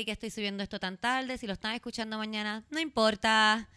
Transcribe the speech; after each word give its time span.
Sorry 0.00 0.06
que 0.06 0.12
estoy 0.12 0.30
subiendo 0.30 0.62
esto 0.62 0.80
tan 0.80 0.96
tarde. 0.96 1.36
Si 1.36 1.46
lo 1.46 1.52
están 1.52 1.74
escuchando 1.74 2.16
mañana, 2.16 2.64
no 2.70 2.80
importa. 2.80 3.68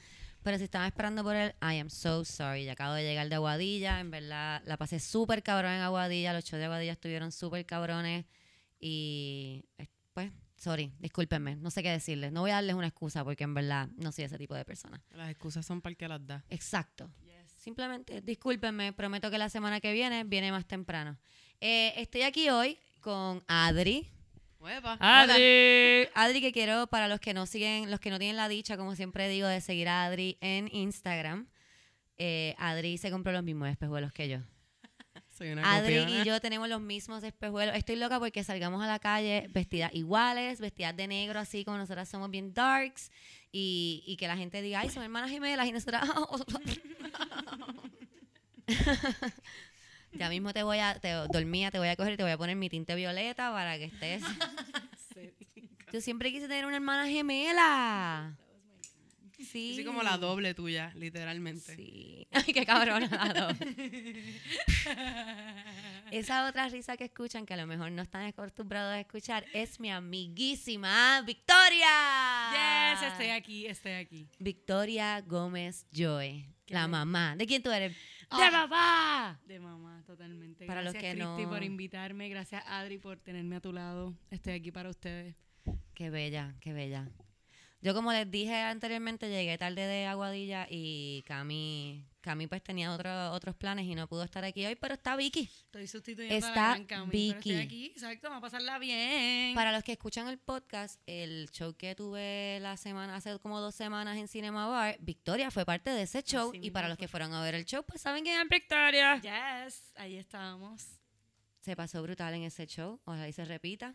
Pero 0.41 0.57
si 0.57 0.63
están 0.63 0.85
esperando 0.85 1.21
por 1.21 1.35
él, 1.35 1.53
I 1.61 1.79
am 1.79 1.89
so 1.89 2.23
sorry. 2.23 2.63
Ya 2.63 2.71
acabo 2.71 2.93
de 2.93 3.03
llegar 3.03 3.27
de 3.27 3.35
Aguadilla. 3.35 3.99
En 3.99 4.09
verdad, 4.09 4.61
la 4.65 4.77
pasé 4.77 5.01
súper 5.01 5.43
cabrón 5.43 5.73
en 5.73 5.81
Aguadilla. 5.81 6.31
Los 6.31 6.45
shows 6.45 6.59
de 6.59 6.63
Aguadilla 6.63 6.93
estuvieron 6.93 7.33
súper 7.33 7.65
cabrones. 7.65 8.23
Y, 8.79 9.65
eh, 9.77 9.87
pues, 10.13 10.31
sorry, 10.55 10.93
discúlpenme. 10.97 11.57
No 11.57 11.69
sé 11.71 11.83
qué 11.83 11.89
decirles. 11.89 12.31
No 12.31 12.39
voy 12.39 12.51
a 12.51 12.55
darles 12.55 12.75
una 12.75 12.87
excusa 12.87 13.25
porque 13.25 13.43
en 13.43 13.53
verdad 13.53 13.89
no 13.97 14.13
soy 14.13 14.23
ese 14.23 14.37
tipo 14.37 14.55
de 14.55 14.63
persona. 14.63 15.03
Las 15.11 15.29
excusas 15.29 15.65
son 15.65 15.81
para 15.81 15.91
el 15.91 15.97
que 15.97 16.07
las 16.07 16.25
da. 16.25 16.45
Exacto. 16.49 17.11
Simplemente 17.57 18.21
discúlpenme, 18.21 18.93
prometo 18.93 19.29
que 19.29 19.37
la 19.37 19.49
semana 19.49 19.81
que 19.81 19.91
viene 19.91 20.23
viene 20.23 20.53
más 20.53 20.65
temprano. 20.65 21.17
Eh, 21.59 21.91
estoy 21.97 22.21
aquí 22.21 22.49
hoy 22.49 22.79
con 23.01 23.43
Adri. 23.47 24.12
Adri. 24.99 26.07
Adri 26.13 26.41
que 26.41 26.51
quiero 26.51 26.87
para 26.87 27.07
los 27.07 27.19
que 27.19 27.33
no 27.33 27.45
siguen, 27.45 27.91
los 27.91 27.99
que 27.99 28.09
no 28.09 28.19
tienen 28.19 28.37
la 28.37 28.47
dicha, 28.47 28.77
como 28.77 28.95
siempre 28.95 29.27
digo, 29.29 29.47
de 29.47 29.61
seguir 29.61 29.89
a 29.89 30.05
Adri 30.05 30.37
en 30.41 30.69
Instagram. 30.73 31.47
Eh, 32.17 32.55
Adri 32.57 32.97
se 32.97 33.11
compró 33.11 33.31
los 33.31 33.43
mismos 33.43 33.69
espejuelos 33.69 34.13
que 34.13 34.29
yo. 34.29 34.37
Soy 35.29 35.49
una 35.49 35.75
Adri 35.75 35.95
y 35.95 36.23
yo 36.23 36.39
tenemos 36.39 36.69
los 36.69 36.81
mismos 36.81 37.23
espejuelos. 37.23 37.75
Estoy 37.75 37.95
loca 37.95 38.19
porque 38.19 38.43
salgamos 38.43 38.83
a 38.83 38.87
la 38.87 38.99
calle 38.99 39.47
vestidas 39.49 39.93
iguales, 39.93 40.59
vestidas 40.59 40.95
de 40.95 41.07
negro, 41.07 41.39
así 41.39 41.65
como 41.65 41.77
nosotras 41.77 42.07
somos 42.07 42.29
bien 42.29 42.53
darks. 42.53 43.11
Y, 43.51 44.03
y 44.07 44.17
que 44.17 44.27
la 44.27 44.37
gente 44.37 44.61
diga, 44.61 44.79
ay, 44.79 44.89
son 44.89 45.03
hermanas 45.03 45.29
gemelas. 45.29 45.67
Y 45.67 45.71
nosotras, 45.71 46.09
ya 50.15 50.29
mismo 50.29 50.53
te 50.53 50.63
voy 50.63 50.79
a, 50.79 50.99
te, 50.99 51.09
dormía, 51.11 51.71
te 51.71 51.79
voy 51.79 51.87
a 51.87 51.95
coger 51.95 52.13
y 52.13 52.17
te 52.17 52.23
voy 52.23 52.31
a 52.31 52.37
poner 52.37 52.55
mi 52.55 52.69
tinte 52.69 52.95
violeta 52.95 53.51
para 53.51 53.77
que 53.77 53.85
estés. 53.85 54.23
Yo 55.93 56.01
siempre 56.01 56.31
quise 56.31 56.47
tener 56.47 56.65
una 56.65 56.77
hermana 56.77 57.07
gemela. 57.07 58.35
Sí. 59.43 59.73
Así 59.73 59.83
como 59.83 60.03
la 60.03 60.17
doble 60.17 60.53
tuya, 60.53 60.91
literalmente. 60.95 61.75
Sí. 61.75 62.27
Ay, 62.31 62.53
qué 62.53 62.65
cabrona 62.65 63.07
la 63.07 63.33
doble. 63.33 64.41
Esa 66.11 66.47
otra 66.47 66.67
risa 66.69 66.97
que 66.97 67.05
escuchan, 67.05 67.45
que 67.45 67.53
a 67.53 67.57
lo 67.57 67.67
mejor 67.67 67.91
no 67.91 68.01
están 68.01 68.25
acostumbrados 68.25 68.93
a 68.93 68.99
escuchar, 68.99 69.45
es 69.53 69.79
mi 69.79 69.91
amiguísima 69.91 71.21
Victoria. 71.21 72.93
Yes, 72.93 73.11
estoy 73.11 73.29
aquí, 73.29 73.67
estoy 73.67 73.93
aquí. 73.93 74.27
Victoria 74.39 75.21
Gómez 75.21 75.85
Joy, 75.91 76.47
la 76.67 76.87
mamá. 76.87 77.35
¿De 77.35 77.45
quién 77.45 77.61
tú 77.61 77.71
eres? 77.71 77.95
Ah. 78.33 78.45
¡De 78.45 78.51
papá! 78.51 79.39
De 79.45 79.59
mamá, 79.59 80.03
totalmente. 80.05 80.65
Para 80.65 80.81
los 80.81 80.93
gracias, 80.93 81.13
que 81.13 81.19
Cristi, 81.19 81.43
no- 81.43 81.49
por 81.49 81.63
invitarme. 81.63 82.29
Gracias, 82.29 82.63
Adri, 82.67 82.97
por 82.97 83.19
tenerme 83.19 83.55
a 83.57 83.61
tu 83.61 83.71
lado. 83.73 84.13
Estoy 84.31 84.53
aquí 84.53 84.71
para 84.71 84.89
ustedes. 84.89 85.35
Qué 85.93 86.09
bella, 86.09 86.55
qué 86.59 86.73
bella. 86.73 87.09
Yo 87.81 87.93
como 87.93 88.11
les 88.13 88.29
dije 88.31 88.55
anteriormente, 88.61 89.29
llegué 89.29 89.57
tarde 89.57 89.85
de 89.85 90.05
Aguadilla 90.05 90.67
y 90.69 91.23
Cami, 91.27 92.05
Cami 92.23 92.47
pues 92.47 92.63
tenía 92.63 92.91
otro- 92.93 93.31
otros 93.33 93.53
planes 93.55 93.85
y 93.85 93.93
no 93.95 94.07
pudo 94.07 94.23
estar 94.23 94.43
aquí 94.45 94.65
hoy, 94.65 94.75
pero 94.75 94.93
está 94.93 95.15
Vicky. 95.17 95.41
Estoy 95.65 95.87
sustituyendo 95.87 96.33
Está 96.35 96.49
a 96.51 96.55
la 96.55 96.73
gran 96.75 96.85
Cami, 96.85 97.11
pero 97.11 97.21
Vicky. 97.37 97.49
estoy 97.51 97.65
aquí, 97.65 97.85
exacto, 97.87 98.29
vamos 98.29 98.37
a 98.37 98.41
pasarla 98.47 98.79
bien. 98.79 99.53
Para 99.53 99.71
los 99.73 99.83
que 99.83 99.91
escuchan 99.91 100.27
el 100.29 100.39
podcast, 100.39 100.99
el 101.05 101.49
show 101.51 101.75
que 101.75 101.93
tuve 101.95 102.59
la 102.61 102.77
semana, 102.77 103.15
hace 103.17 103.37
como 103.39 103.59
dos 103.59 103.75
semanas 103.75 104.17
en 104.17 104.27
Cinema 104.29 104.67
Bar, 104.67 104.95
Victoria 105.01 105.51
fue 105.51 105.65
parte 105.65 105.89
de 105.89 106.03
ese 106.03 106.23
show. 106.23 106.49
Así 106.49 106.59
y 106.63 106.71
para 106.71 106.87
los 106.87 106.97
que 106.97 107.07
fueron 107.09 107.33
a 107.33 107.41
ver 107.43 107.55
el 107.55 107.65
show, 107.65 107.83
pues 107.85 108.01
saben 108.01 108.23
quién 108.23 108.39
es 108.41 108.47
Victoria. 108.49 109.19
Yes, 109.21 109.91
ahí 109.97 110.15
estábamos. 110.15 110.85
Se 111.59 111.75
pasó 111.75 112.01
brutal 112.01 112.33
en 112.33 112.43
ese 112.43 112.65
show, 112.67 112.99
ojalá 113.05 113.27
y 113.27 113.33
se 113.33 113.43
repita. 113.45 113.93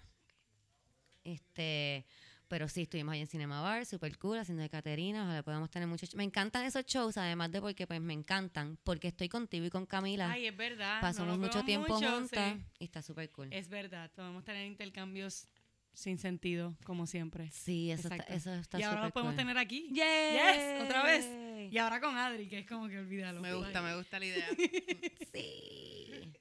Este, 1.25 2.07
pero 2.49 2.69
sí, 2.69 2.83
estuvimos 2.83 3.13
ahí 3.13 3.21
en 3.21 3.29
Cinema 3.29 3.61
Bar, 3.61 3.85
super 3.85 4.17
cool, 4.19 4.39
haciendo 4.39 4.63
de 4.63 4.71
Caterina, 4.71 5.25
ojalá 5.25 5.43
podamos 5.43 5.71
tener 5.71 5.87
muchos 5.87 6.15
Me 6.15 6.25
encantan 6.25 6.65
esos 6.65 6.85
shows, 6.87 7.17
además 7.17 7.53
de 7.53 7.61
porque 7.61 7.87
pues 7.87 8.01
me 8.01 8.15
encantan, 8.15 8.79
porque 8.85 9.09
estoy 9.09 9.29
contigo 9.29 9.67
y 9.67 9.71
con 9.71 9.87
Camila. 9.87 10.31
Ay, 10.31 10.47
es 10.47 10.57
verdad. 10.57 11.01
Pasamos 11.01 11.37
no 11.37 11.45
mucho 11.45 11.63
tiempo 11.65 11.95
mucho, 11.95 12.11
juntas 12.11 12.55
sí. 12.55 12.65
y 12.79 12.85
está 12.85 13.03
súper 13.03 13.31
cool. 13.31 13.53
Es 13.53 13.69
verdad, 13.69 14.11
podemos 14.15 14.45
tener 14.45 14.67
intercambios 14.67 15.47
sin 15.93 16.19
sentido, 16.19 16.77
como 16.85 17.07
siempre. 17.07 17.51
Sí, 17.51 17.91
eso 17.91 18.03
está, 18.03 18.17
Exacto. 18.17 18.33
eso 18.35 18.55
está 18.55 18.81
y 18.81 18.83
ahora 18.85 19.03
los 19.03 19.13
podemos 19.13 19.35
cool. 19.35 19.39
tener 19.39 19.59
aquí. 19.59 19.89
Yes, 19.93 20.83
otra 20.83 21.03
vez. 21.03 21.29
Y 21.71 21.77
ahora 21.77 22.01
con 22.01 22.17
Adri, 22.17 22.49
que 22.49 22.61
es 22.61 22.67
como 22.67 22.89
que 22.89 22.99
olvídalo. 22.99 23.41
Me 23.41 23.53
gusta, 23.53 23.83
me 23.83 23.97
gusta 23.97 24.19
la 24.19 24.27
idea. 24.27 24.47
Sí. 25.33 26.33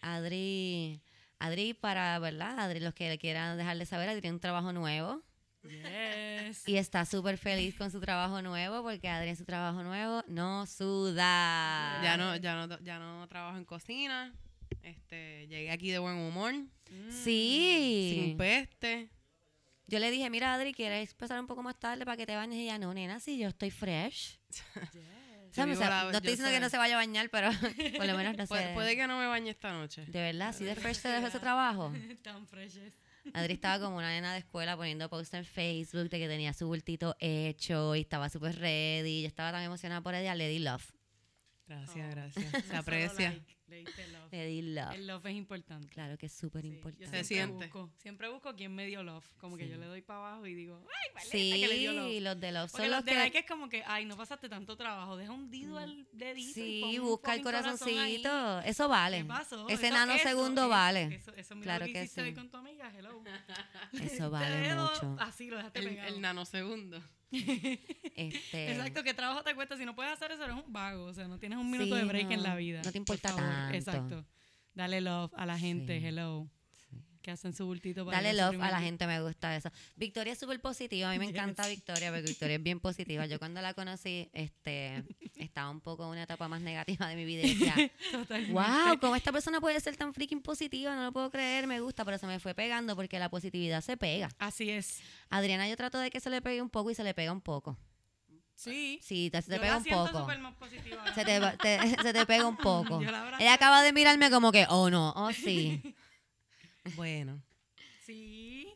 Adri, 0.00 1.00
Adri 1.38 1.74
para, 1.74 2.18
¿verdad? 2.18 2.58
Adri, 2.58 2.80
los 2.80 2.92
que 2.92 3.08
le 3.08 3.18
quieran 3.18 3.56
dejarle 3.56 3.86
saber, 3.86 4.08
Adri 4.08 4.20
tiene 4.20 4.34
un 4.34 4.40
trabajo 4.40 4.72
nuevo 4.72 5.22
Yes. 5.62 6.66
y 6.68 6.76
está 6.76 7.04
súper 7.04 7.38
feliz 7.38 7.74
con 7.76 7.90
su 7.90 8.00
trabajo 8.00 8.42
nuevo 8.42 8.82
porque 8.82 9.08
Adri 9.08 9.28
en 9.30 9.36
su 9.36 9.44
trabajo 9.44 9.82
nuevo 9.82 10.22
no 10.26 10.66
suda. 10.66 12.00
Ya 12.02 12.16
no, 12.16 12.36
ya 12.36 12.66
no, 12.66 12.78
ya 12.80 12.98
no 12.98 13.26
trabajo 13.28 13.56
en 13.58 13.64
cocina. 13.64 14.32
Este, 14.82 15.46
llegué 15.48 15.70
aquí 15.70 15.90
de 15.90 15.98
buen 15.98 16.16
humor, 16.16 16.54
Sí. 17.10 18.12
sin 18.24 18.36
peste. 18.36 19.08
Yo 19.86 19.98
le 19.98 20.10
dije, 20.10 20.30
mira 20.30 20.54
Adri, 20.54 20.72
¿quieres 20.72 21.10
empezar 21.12 21.38
un 21.38 21.46
poco 21.46 21.62
más 21.62 21.78
tarde 21.78 22.04
para 22.04 22.16
que 22.16 22.26
te 22.26 22.34
bañes? 22.34 22.58
Y 22.58 22.62
ella, 22.62 22.78
no, 22.78 22.92
nena, 22.94 23.20
si 23.20 23.38
yo 23.38 23.48
estoy 23.48 23.70
fresh. 23.70 24.38
O 25.52 25.54
sea, 25.54 25.66
Yo 25.66 25.72
o 25.72 25.76
sea, 25.76 25.84
vivo 25.86 25.90
la- 25.90 26.04
no 26.04 26.10
estoy 26.16 26.30
diciendo 26.30 26.50
que 26.50 26.60
no 26.60 26.70
se 26.70 26.78
vaya 26.78 26.94
a 26.94 26.96
bañar, 26.96 27.28
pero 27.28 27.50
por 27.98 28.06
lo 28.06 28.16
menos 28.16 28.38
no 28.38 28.46
Puede, 28.48 28.68
sé. 28.68 28.72
puede 28.72 28.96
que 28.96 29.06
no 29.06 29.18
me 29.18 29.26
bañe 29.26 29.50
esta 29.50 29.70
noche. 29.70 30.06
De 30.06 30.18
verdad, 30.22 30.48
así 30.48 30.64
de 30.64 30.74
fresh 30.76 31.00
te 31.02 31.08
dejó 31.08 31.26
ese 31.26 31.40
trabajo. 31.40 31.92
Tan 32.22 32.46
freshes. 32.46 32.94
Adri 33.34 33.54
estaba 33.54 33.84
como 33.84 33.96
una 33.98 34.10
nena 34.10 34.32
de 34.32 34.40
escuela 34.40 34.76
poniendo 34.76 35.08
post 35.08 35.32
en 35.34 35.44
Facebook 35.44 36.08
de 36.10 36.18
que 36.18 36.28
tenía 36.28 36.52
su 36.52 36.66
bultito 36.66 37.16
hecho 37.20 37.94
y 37.94 38.00
estaba 38.00 38.28
súper 38.28 38.58
ready. 38.58 39.22
Yo 39.22 39.28
estaba 39.28 39.52
tan 39.52 39.62
emocionada 39.62 40.00
por 40.00 40.14
ella. 40.14 40.34
Le 40.34 40.48
di 40.48 40.58
love. 40.58 40.90
Gracias, 41.66 42.06
Oh. 42.06 42.10
gracias. 42.10 42.64
Se 42.64 42.76
aprecia. 42.76 43.38
Le 43.72 43.78
diste 43.84 44.06
love. 44.08 44.28
Le 44.30 44.46
di 44.46 44.62
love. 44.62 44.94
El 44.94 45.06
love 45.06 45.26
es 45.26 45.34
importante. 45.34 45.88
Claro 45.88 46.16
que 46.18 46.26
es 46.26 46.32
súper 46.32 46.62
Sí, 46.62 46.68
yo 46.68 46.74
importante. 46.74 47.06
Siempre 47.06 47.24
siente. 47.24 47.64
Busco, 47.66 47.90
siempre 47.98 48.28
busco 48.28 48.54
quien 48.54 48.74
me 48.74 48.86
dio 48.86 49.02
love. 49.02 49.24
Como 49.38 49.56
que 49.56 49.68
yo 49.68 49.76
le 49.78 49.86
doy 49.86 50.02
para 50.02 50.18
abajo 50.20 50.46
y 50.46 50.54
digo, 50.54 50.80
ay, 50.86 51.10
vale, 51.14 51.30
Sí, 51.30 51.50
que 51.60 51.68
le 51.68 51.78
dio 51.78 51.92
love. 51.92 52.20
los 52.22 52.40
de 52.40 52.52
love 52.52 52.70
Porque 52.70 52.82
son 52.84 52.90
los 52.90 52.98
los 52.98 53.04
de 53.06 53.10
que... 53.12 53.18
like 53.18 53.38
es 53.38 53.46
como 53.46 53.68
que, 53.68 53.82
ay, 53.86 54.04
no 54.04 54.16
pasaste 54.16 54.48
tanto 54.48 54.76
trabajo. 54.76 55.16
Deja 55.16 55.32
hundido 55.32 55.80
el 55.80 56.06
dedito. 56.12 56.60
y 56.60 56.62
Sí, 56.62 56.80
pon 56.82 56.90
un 57.00 57.06
busca 57.06 57.34
el 57.34 57.40
fucking 57.40 57.44
corazón 57.44 57.88
ahí. 57.88 58.22
corazoncito. 58.22 58.60
Eso 58.68 58.88
vale. 58.88 59.18
¿Qué 59.18 59.24
pasó? 59.24 59.68
Ese 59.68 59.86
Eso- 59.86 59.94
nanosegundo 59.96 60.60
eso, 60.62 60.68
vale. 60.68 61.02
Eso, 61.14 61.34
eso, 61.34 61.54
mira 61.54 61.64
Claro 61.64 61.80
lo 61.80 61.86
que, 61.86 61.92
que 61.94 62.02
hiciste 62.04 62.22
sí. 62.22 62.28
hoy 62.28 62.34
con 62.34 62.50
tu 62.50 62.56
amiga, 62.58 62.92
hello. 62.96 63.22
Eso 64.00 64.30
vale 64.30 64.74
mucho. 64.74 65.16
Así 65.18 65.48
lo 65.48 65.56
dejaste 65.56 65.78
El, 65.78 65.88
pegado. 65.88 66.08
el 66.14 66.20
nanosegundo. 66.20 67.02
Este, 68.14 68.72
Exacto, 68.72 69.02
¿qué 69.02 69.14
trabajo 69.14 69.42
te 69.42 69.54
cuesta? 69.54 69.76
Si 69.76 69.84
no 69.84 69.94
puedes 69.94 70.12
hacer 70.12 70.30
eso, 70.32 70.44
eres 70.44 70.56
un 70.56 70.72
vago. 70.72 71.04
O 71.04 71.14
sea, 71.14 71.26
no 71.28 71.38
tienes 71.38 71.58
un 71.58 71.70
minuto 71.70 71.94
de 71.94 72.04
break 72.04 72.30
en 72.30 72.42
la 72.42 72.54
vida. 72.56 72.78
no 72.84 72.92
te 72.92 73.00
por 73.02 73.16
importa 73.16 73.34
tanto. 73.34 73.74
Exacto. 73.76 74.26
Dale 74.74 75.00
love 75.00 75.32
a 75.36 75.46
la 75.46 75.58
gente, 75.58 75.98
Sí. 76.00 76.06
hello. 76.06 76.48
Que 77.22 77.30
hacen 77.30 77.54
su 77.54 77.64
bultito 77.64 78.04
para 78.04 78.20
Dale 78.20 78.34
love 78.34 78.60
a 78.60 78.70
la 78.70 78.80
gente, 78.80 79.06
me 79.06 79.20
gusta 79.22 79.54
eso. 79.56 79.70
Victoria 79.96 80.32
es 80.32 80.38
súper 80.38 80.60
positiva, 80.60 81.08
a 81.08 81.12
mí 81.12 81.18
me 81.18 81.26
encanta 81.26 81.66
Victoria, 81.68 82.10
porque 82.10 82.26
Victoria 82.26 82.56
es 82.56 82.62
bien 82.62 82.80
positiva. 82.80 83.26
Yo 83.26 83.38
cuando 83.38 83.62
la 83.62 83.74
conocí, 83.74 84.28
este, 84.32 85.04
estaba 85.36 85.70
un 85.70 85.80
poco 85.80 86.04
en 86.04 86.10
una 86.10 86.24
etapa 86.24 86.48
más 86.48 86.60
negativa 86.60 87.06
de 87.06 87.14
mi 87.16 87.24
vida 87.24 87.42
y 87.46 87.54
decía, 87.54 87.74
wow, 88.50 88.98
¿cómo 89.00 89.14
esta 89.14 89.30
persona 89.32 89.60
puede 89.60 89.78
ser 89.80 89.96
tan 89.96 90.12
freaking 90.12 90.42
positiva? 90.42 90.96
No 90.96 91.04
lo 91.04 91.12
puedo 91.12 91.30
creer, 91.30 91.66
me 91.66 91.80
gusta, 91.80 92.04
pero 92.04 92.18
se 92.18 92.26
me 92.26 92.40
fue 92.40 92.54
pegando 92.54 92.96
porque 92.96 93.18
la 93.18 93.28
positividad 93.28 93.80
se 93.82 93.96
pega. 93.96 94.28
Así 94.38 94.70
es. 94.70 95.00
Adriana, 95.30 95.68
yo 95.68 95.76
trato 95.76 95.98
de 95.98 96.10
que 96.10 96.18
se 96.20 96.28
le 96.28 96.42
pegue 96.42 96.60
un 96.60 96.70
poco 96.70 96.90
y 96.90 96.94
se 96.94 97.04
le 97.04 97.14
pega 97.14 97.32
un 97.32 97.40
poco. 97.40 97.78
Sí. 98.54 99.00
Sí, 99.02 99.28
te, 99.30 99.42
se 99.42 99.48
te 99.48 99.56
Yo 99.56 99.60
pega 99.60 99.72
la 99.72 99.78
un 99.78 99.84
poco. 99.84 100.20
súper 100.20 100.38
más 100.38 100.54
positiva. 100.54 101.14
Se 101.14 101.24
te, 101.24 101.40
se 102.02 102.12
te 102.12 102.26
pega 102.26 102.46
un 102.46 102.56
poco. 102.58 103.00
Ella 103.00 103.54
acaba 103.54 103.82
de 103.82 103.92
mirarme 103.92 104.30
como 104.30 104.52
que, 104.52 104.66
oh 104.68 104.90
no, 104.90 105.12
oh 105.16 105.32
sí. 105.32 105.80
Bueno. 106.96 107.42
Sí. 108.04 108.68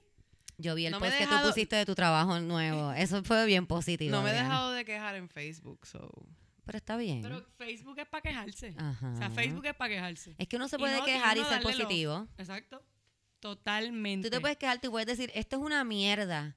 Yo 0.58 0.74
vi 0.74 0.86
el 0.86 0.92
No 0.92 1.00
post 1.00 1.16
que 1.18 1.26
tú 1.26 1.34
pusiste 1.42 1.76
de 1.76 1.84
tu 1.84 1.94
trabajo 1.94 2.40
nuevo. 2.40 2.92
Eso 2.96 3.22
fue 3.24 3.44
bien 3.46 3.66
positivo. 3.66 4.16
No 4.16 4.22
me 4.22 4.30
he 4.30 4.34
dejado 4.34 4.72
de 4.72 4.84
quejar 4.84 5.14
en 5.16 5.28
Facebook, 5.28 5.86
so. 5.86 6.10
Pero 6.64 6.78
está 6.78 6.96
bien. 6.96 7.22
Pero 7.22 7.44
Facebook 7.56 7.98
es 7.98 8.06
para 8.06 8.22
quejarse. 8.22 8.74
Ajá. 8.76 9.12
O 9.12 9.16
sea, 9.16 9.30
Facebook 9.30 9.66
es 9.66 9.74
para 9.74 9.94
quejarse. 9.94 10.34
Es 10.36 10.48
que 10.48 10.56
uno 10.56 10.66
se 10.66 10.76
Y 10.76 10.78
puede 10.78 10.98
y 10.98 11.02
quejar 11.02 11.36
y, 11.36 11.44
ser 11.44 11.62
positivo. 11.62 12.26
Exacto. 12.38 12.82
Totalmente. 13.40 14.28
Tú 14.28 14.34
te 14.34 14.40
puedes 14.40 14.56
quejar, 14.56 14.80
tú 14.80 14.90
puedes 14.90 15.06
decir, 15.06 15.30
esto 15.34 15.56
es 15.56 15.62
una 15.62 15.84
mierda, 15.84 16.56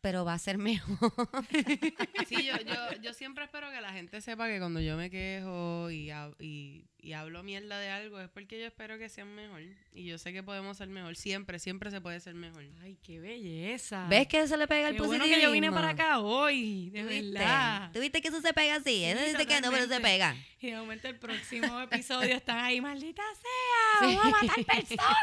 pero 0.00 0.24
va 0.24 0.34
a 0.34 0.38
ser 0.38 0.58
mejor. 0.58 0.96
Sí, 2.28 2.44
yo, 2.44 2.56
yo, 2.60 3.00
yo 3.00 3.14
siempre 3.14 3.44
espero 3.44 3.70
que 3.70 3.80
la 3.80 3.92
gente 3.92 4.20
sepa 4.20 4.46
que 4.48 4.58
cuando 4.58 4.80
yo 4.80 4.96
me 4.96 5.10
quejo 5.10 5.90
y, 5.90 6.10
y 6.38 6.84
y 7.00 7.12
hablo 7.12 7.42
mierda 7.42 7.78
de 7.78 7.90
algo 7.90 8.20
es 8.20 8.28
porque 8.28 8.58
yo 8.58 8.66
espero 8.66 8.98
que 8.98 9.08
sean 9.08 9.34
mejor. 9.34 9.62
Y 9.94 10.04
yo 10.04 10.18
sé 10.18 10.32
que 10.32 10.42
podemos 10.42 10.76
ser 10.76 10.88
mejor. 10.88 11.14
Siempre, 11.16 11.58
siempre 11.58 11.90
se 11.90 12.00
puede 12.00 12.18
ser 12.20 12.34
mejor. 12.34 12.64
Ay, 12.82 12.98
qué 13.02 13.20
belleza. 13.20 14.06
¿Ves 14.08 14.26
que 14.26 14.40
eso 14.40 14.56
le 14.56 14.66
pega 14.66 14.88
el 14.88 14.94
Qué 14.96 15.00
bueno 15.02 15.18
positivismo? 15.18 15.36
que 15.36 15.42
yo 15.42 15.52
vine 15.52 15.70
para 15.72 15.90
acá 15.90 16.18
hoy, 16.20 16.90
de 16.90 17.02
¿Tú 17.02 17.08
viste? 17.08 17.30
verdad. 17.32 17.90
¿Tú 17.92 18.00
viste 18.00 18.20
que 18.20 18.28
eso 18.28 18.40
se 18.40 18.52
pega 18.52 18.76
así? 18.76 19.04
Eso 19.04 19.20
Sí, 19.24 19.30
dice 19.30 19.46
que 19.46 19.60
no, 19.60 19.70
pero 19.70 19.86
se 19.86 20.00
pega. 20.00 20.36
Y 20.60 20.70
de 20.72 20.76
momento 20.76 21.06
el 21.08 21.16
próximo 21.16 21.80
episodio 21.80 22.34
están 22.34 22.58
ahí, 22.58 22.80
maldita 22.80 23.22
sea, 24.00 24.08
vamos 24.08 24.24
a 24.24 24.30
matar 24.46 24.64
personas. 24.64 25.14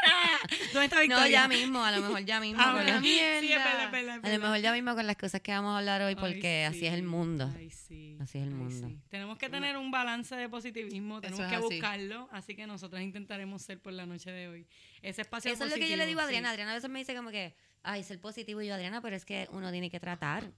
¿Dónde 0.72 0.84
está 0.86 1.00
Victoria? 1.00 1.06
No, 1.24 1.26
ya 1.28 1.48
mismo, 1.48 1.84
a 1.84 1.90
lo 1.92 2.00
mejor 2.00 2.24
ya 2.24 2.40
mismo. 2.40 2.60
Ah, 2.62 2.64
con 2.72 2.82
bueno, 2.84 2.92
la- 2.94 3.02
sí, 3.02 3.52
A 3.52 4.28
lo 4.30 4.38
mejor 4.40 4.58
ya 4.60 4.72
mismo 4.72 4.94
con 4.94 5.06
las 5.06 5.16
cosas 5.16 5.40
que 5.42 5.52
vamos 5.52 5.74
a 5.74 5.78
hablar 5.78 6.00
hoy, 6.02 6.08
Ay, 6.08 6.14
porque 6.16 6.64
así 6.64 6.86
es 6.86 6.94
el 6.94 7.02
mundo. 7.02 7.52
ay, 7.56 7.70
sí, 7.70 8.16
Así 8.20 8.38
es 8.38 8.44
el 8.44 8.50
ay, 8.50 8.54
mundo. 8.54 8.88
sí. 8.88 8.98
Tenemos 9.10 9.36
que 9.38 9.48
tener 9.50 9.76
un 9.76 9.90
balance 9.90 10.34
de 10.34 10.48
positivismo, 10.48 11.20
tenemos 11.20 11.40
es 11.40 11.46
que. 11.50 11.56
Buscarlo, 11.68 12.28
así 12.32 12.54
que 12.54 12.66
nosotros 12.66 13.00
intentaremos 13.00 13.62
ser 13.62 13.80
por 13.80 13.92
la 13.92 14.06
noche 14.06 14.30
de 14.30 14.48
hoy. 14.48 14.66
Ese 15.02 15.22
espacio 15.22 15.52
Eso 15.52 15.64
es 15.64 15.70
lo 15.70 15.76
que 15.76 15.88
yo 15.88 15.96
le 15.96 16.06
digo 16.06 16.20
a 16.20 16.24
Adriana. 16.24 16.48
sí. 16.48 16.52
Adriana 16.52 16.72
a 16.72 16.74
veces 16.74 16.90
me 16.90 16.98
dice 16.98 17.14
como 17.14 17.30
que, 17.30 17.54
ay, 17.82 18.02
ser 18.02 18.20
positivo. 18.20 18.62
Y 18.62 18.66
yo, 18.68 18.74
Adriana, 18.74 19.00
pero 19.00 19.16
es 19.16 19.24
que 19.24 19.48
uno 19.52 19.70
tiene 19.70 19.90
que 19.90 20.00
tratar. 20.00 20.50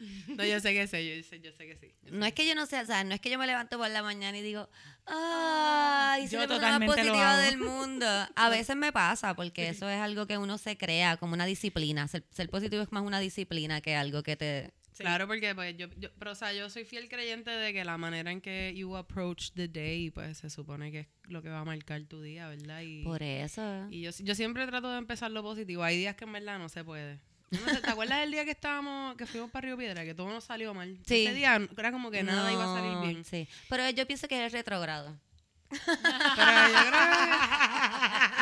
No, 0.28 0.44
yo 0.44 0.60
sé 0.60 0.72
que 0.72 0.86
sé, 0.86 1.04
yo 1.04 1.22
sé, 1.22 1.40
yo 1.40 1.52
sé 1.52 1.66
que 1.66 1.76
sí. 1.76 1.92
Sé 2.02 2.10
No 2.10 2.24
es 2.24 2.32
que 2.32 2.46
yo 2.46 2.54
no 2.54 2.66
sea, 2.66 2.82
o 2.82 2.86
sea, 2.86 3.04
no 3.04 3.14
es 3.14 3.20
que 3.20 3.30
yo 3.30 3.38
me 3.38 3.46
levanto 3.46 3.76
por 3.78 3.90
la 3.90 4.02
mañana 4.02 4.38
y 4.38 4.42
digo, 4.42 4.68
ay, 5.06 6.26
soy 6.28 6.38
la 6.38 6.48
persona 6.48 6.78
más 6.78 6.88
positiva 6.88 7.36
del 7.38 7.58
mundo. 7.58 8.06
A 8.34 8.48
veces 8.48 8.76
me 8.76 8.92
pasa, 8.92 9.34
porque 9.34 9.68
eso 9.68 9.88
es 9.88 10.00
algo 10.00 10.26
que 10.26 10.38
uno 10.38 10.58
se 10.58 10.76
crea 10.76 11.16
como 11.16 11.34
una 11.34 11.46
disciplina. 11.46 12.08
Ser, 12.08 12.24
ser 12.30 12.48
positivo 12.48 12.82
es 12.82 12.92
más 12.92 13.02
una 13.02 13.20
disciplina 13.20 13.80
que 13.80 13.94
algo 13.94 14.22
que 14.22 14.36
te... 14.36 14.72
Sí. 14.92 15.02
Claro, 15.04 15.26
porque 15.26 15.54
pues 15.54 15.76
yo, 15.76 15.86
yo, 15.98 16.10
pero 16.18 16.32
o 16.32 16.34
sea, 16.34 16.52
yo 16.52 16.68
soy 16.68 16.84
fiel 16.84 17.08
creyente 17.08 17.50
de 17.50 17.72
que 17.72 17.84
la 17.84 17.96
manera 17.96 18.30
en 18.32 18.40
que 18.40 18.74
you 18.74 18.96
approach 18.96 19.52
the 19.52 19.68
day, 19.68 20.10
pues 20.10 20.38
se 20.38 20.50
supone 20.50 20.90
que 20.90 21.00
es 21.00 21.08
lo 21.24 21.42
que 21.42 21.48
va 21.48 21.60
a 21.60 21.64
marcar 21.64 22.02
tu 22.04 22.20
día, 22.20 22.48
¿verdad? 22.48 22.82
Y, 22.82 23.04
Por 23.04 23.22
eso. 23.22 23.86
y 23.90 24.02
yo, 24.02 24.10
yo 24.18 24.34
siempre 24.34 24.66
trato 24.66 24.90
de 24.90 24.98
empezar 24.98 25.30
lo 25.30 25.42
positivo. 25.42 25.82
Hay 25.82 25.96
días 25.96 26.16
que 26.16 26.24
en 26.24 26.32
verdad 26.32 26.58
no 26.58 26.68
se 26.68 26.84
puede. 26.84 27.20
No 27.50 27.80
¿Te 27.80 27.90
acuerdas 27.90 28.20
del 28.20 28.30
día 28.30 28.44
que 28.44 28.52
estábamos, 28.52 29.16
que 29.16 29.26
fuimos 29.26 29.50
para 29.50 29.66
Río 29.66 29.76
Piedra, 29.76 30.04
que 30.04 30.14
todo 30.14 30.28
nos 30.28 30.44
salió 30.44 30.72
mal? 30.72 30.98
Sí. 31.04 31.26
Ese 31.26 31.34
día 31.34 31.60
era 31.76 31.90
como 31.90 32.10
que 32.10 32.22
nada 32.22 32.52
iba 32.52 32.62
a 32.62 32.78
salir 32.78 32.98
bien. 33.08 33.24
Sí. 33.24 33.48
Pero 33.68 33.90
yo 33.90 34.06
pienso 34.06 34.28
que 34.28 34.46
es 34.46 34.52
retrogrado. 34.52 35.18
Pero 35.70 36.68
yo 36.68 36.80
creo 36.88 36.92
que... 36.92 38.39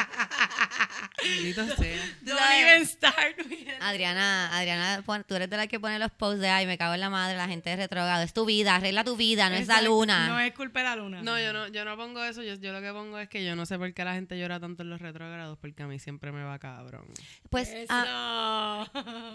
Maldito 1.36 1.66
sea. 1.76 2.16
Don't 2.22 2.40
even 2.60 2.86
start 2.86 3.36
with 3.38 3.52
it. 3.52 3.68
Adriana, 3.80 4.50
Adriana, 4.56 5.02
pon- 5.04 5.24
tú 5.24 5.34
eres 5.34 5.48
de 5.50 5.56
la 5.56 5.66
que 5.66 5.78
pone 5.80 5.98
los 5.98 6.10
posts 6.10 6.40
de 6.40 6.48
ay, 6.48 6.66
me 6.66 6.76
cago 6.78 6.94
en 6.94 7.00
la 7.00 7.10
madre, 7.10 7.36
la 7.36 7.48
gente 7.48 7.72
es 7.72 7.78
retrogrado. 7.78 8.22
Es 8.22 8.32
tu 8.32 8.44
vida, 8.44 8.76
arregla 8.76 9.04
tu 9.04 9.16
vida, 9.16 9.48
no 9.48 9.56
es 9.56 9.66
la 9.66 9.74
Exacto, 9.74 9.90
luna. 9.98 10.28
No 10.28 10.40
es 10.40 10.52
culpa 10.54 10.80
de 10.80 10.84
la 10.86 10.96
luna. 10.96 11.22
No, 11.22 11.38
yo 11.40 11.52
no, 11.52 11.68
yo 11.68 11.84
no 11.84 11.96
pongo 11.96 12.22
eso. 12.24 12.42
Yo, 12.42 12.54
yo 12.54 12.72
lo 12.72 12.80
que 12.80 12.92
pongo 12.92 13.18
es 13.18 13.28
que 13.28 13.44
yo 13.44 13.54
no 13.56 13.66
sé 13.66 13.78
por 13.78 13.92
qué 13.94 14.04
la 14.04 14.14
gente 14.14 14.38
llora 14.38 14.58
tanto 14.60 14.82
en 14.82 14.90
los 14.90 15.00
retrogrados, 15.00 15.58
porque 15.58 15.82
a 15.82 15.86
mí 15.86 15.98
siempre 15.98 16.32
me 16.32 16.42
va 16.42 16.58
cabrón. 16.58 17.06
Pues, 17.50 17.68
Eso. 17.70 17.86
ah, 17.90 18.86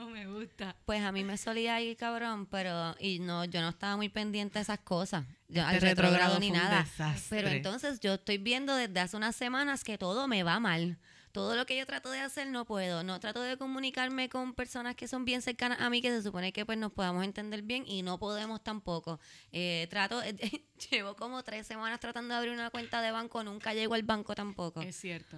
me 0.11 0.25
gusta. 0.27 0.75
pues 0.85 1.01
a 1.03 1.11
mí 1.11 1.23
me 1.23 1.37
solía 1.37 1.79
ir 1.81 1.95
cabrón, 1.97 2.45
pero 2.47 2.95
y 2.99 3.19
no, 3.19 3.45
yo 3.45 3.61
no 3.61 3.69
estaba 3.69 3.95
muy 3.97 4.09
pendiente 4.09 4.59
de 4.59 4.63
esas 4.63 4.79
cosas. 4.79 5.25
Yo, 5.47 5.63
al 5.65 5.75
Este 5.75 5.89
ni 5.89 5.95
fue 5.95 6.47
un 6.47 6.53
nada. 6.53 6.79
desastre. 6.83 7.27
Pero 7.29 7.47
entonces 7.49 7.99
yo 7.99 8.15
estoy 8.15 8.39
viendo 8.39 8.75
desde 8.75 8.99
hace 8.99 9.15
unas 9.17 9.35
semanas 9.35 9.83
que 9.83 9.97
todo 9.97 10.27
me 10.27 10.41
va 10.43 10.59
mal. 10.59 10.97
Todo 11.33 11.55
lo 11.55 11.65
que 11.65 11.75
yo 11.75 11.85
trato 11.87 12.11
de 12.11 12.19
hacer 12.19 12.47
no 12.47 12.63
puedo. 12.63 13.03
No 13.03 13.19
trato 13.19 13.41
de 13.41 13.57
comunicarme 13.57 14.29
con 14.29 14.53
personas 14.53 14.95
que 14.95 15.07
son 15.07 15.25
bien 15.25 15.41
cercanas 15.41 15.81
a 15.81 15.89
mí, 15.89 15.99
que 15.99 16.09
se 16.11 16.21
supone 16.21 16.53
que 16.53 16.63
pues 16.63 16.77
nos 16.77 16.91
podamos 16.91 17.23
entender 17.25 17.63
bien 17.63 17.85
y 17.87 18.03
no 18.03 18.19
podemos 18.19 18.63
tampoco. 18.63 19.19
Eh, 19.51 19.87
trato, 19.89 20.21
llevo 20.91 21.15
como 21.15 21.43
tres 21.43 21.65
semanas 21.65 21.99
tratando 21.99 22.35
de 22.35 22.37
abrir 22.37 22.53
una 22.53 22.69
cuenta 22.69 23.01
de 23.01 23.11
banco, 23.11 23.43
nunca 23.43 23.73
llego 23.73 23.95
al 23.95 24.03
banco 24.03 24.35
tampoco. 24.35 24.81
Es 24.81 24.95
cierto. 24.95 25.37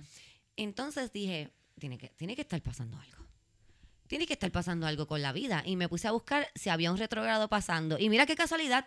Entonces 0.58 1.14
dije, 1.14 1.52
tiene 1.80 1.98
que, 1.98 2.10
tiene 2.10 2.36
que 2.36 2.42
estar 2.42 2.62
pasando 2.62 2.98
algo. 3.00 3.26
Tiene 4.08 4.28
que 4.28 4.34
estar 4.34 4.52
pasando 4.52 4.86
algo 4.88 5.08
con 5.08 5.22
la 5.22 5.32
vida. 5.32 5.64
Y 5.66 5.78
me 5.78 5.88
puse 5.88 6.10
a 6.10 6.12
buscar 6.12 6.50
si 6.56 6.70
había 6.70 6.92
un 6.92 6.98
retrogrado 6.98 7.48
pasando. 7.48 7.98
Y 7.98 8.10
mira 8.10 8.26
qué 8.26 8.36
casualidad, 8.36 8.86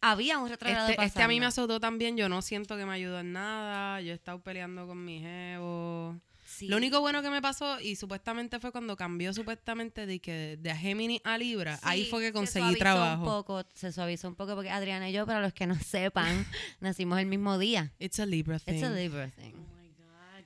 había 0.00 0.38
un 0.38 0.48
retrogrado 0.48 0.84
Este, 0.86 0.96
pasando. 0.96 1.08
este 1.08 1.22
a 1.24 1.28
mí 1.28 1.40
me 1.40 1.46
azotó 1.46 1.80
también. 1.80 2.16
Yo 2.16 2.28
no 2.28 2.42
siento 2.42 2.76
que 2.76 2.86
me 2.86 2.92
ayudó 2.94 3.18
en 3.18 3.32
nada. 3.32 4.00
Yo 4.00 4.12
he 4.12 4.14
estado 4.14 4.40
peleando 4.40 4.86
con 4.86 5.04
mi 5.04 5.18
jevo. 5.20 6.16
Sí. 6.54 6.68
Lo 6.68 6.76
único 6.76 7.00
bueno 7.00 7.20
que 7.20 7.30
me 7.30 7.42
pasó, 7.42 7.80
y 7.80 7.96
supuestamente 7.96 8.60
fue 8.60 8.70
cuando 8.70 8.96
cambió 8.96 9.32
supuestamente 9.32 10.06
de 10.06 10.20
que 10.20 10.56
de 10.60 10.74
Géminis 10.76 11.20
a 11.24 11.36
Libra, 11.36 11.80
ahí 11.82 12.06
fue 12.06 12.20
que 12.20 12.26
se 12.28 12.32
conseguí 12.32 12.64
suavizó 12.64 12.78
trabajo. 12.78 13.22
Un 13.22 13.28
poco, 13.28 13.64
se 13.74 13.92
suavizó 13.92 14.28
un 14.28 14.36
poco 14.36 14.54
porque 14.54 14.70
Adriana 14.70 15.10
y 15.10 15.12
yo, 15.12 15.26
para 15.26 15.40
los 15.40 15.52
que 15.52 15.66
no 15.66 15.74
sepan, 15.80 16.46
nacimos 16.80 17.18
el 17.18 17.26
mismo 17.26 17.58
día. 17.58 17.92
It's 17.98 18.20
a 18.20 18.26
Libra 18.26 18.58
thing. 18.58 18.74
It's 18.74 18.84
a 18.84 18.90
Libra 18.90 19.30
thing. 19.30 19.73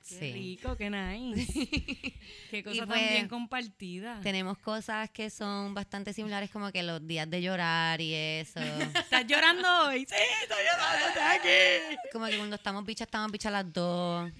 Qué 0.09 0.15
Sí. 0.15 0.31
rico, 0.33 0.75
qué 0.75 0.89
nice. 0.89 1.45
qué 2.49 2.63
cosa 2.63 2.85
fue- 2.87 2.97
tan 2.97 3.09
bien 3.09 3.27
compartida. 3.27 4.19
Tenemos 4.21 4.57
cosas 4.57 5.09
que 5.11 5.29
son 5.29 5.73
bastante 5.73 6.13
similares, 6.13 6.49
como 6.49 6.71
que 6.71 6.81
los 6.83 7.05
días 7.05 7.29
de 7.29 7.41
llorar 7.41 8.01
y 8.01 8.13
eso. 8.13 8.59
¿Estás 9.05 9.25
llorando 9.27 9.67
hoy? 9.87 9.99
Sí, 9.99 10.15
estoy 10.43 10.57
llorando, 10.71 11.07
estás 11.09 11.39
aquí. 11.39 11.97
como 12.11 12.25
que 12.25 12.37
cuando 12.37 12.55
estamos 12.55 12.83
bichas, 12.85 13.07
estamos 13.07 13.31
bichas 13.31 13.51
las 13.51 13.71
dos. 13.71 14.31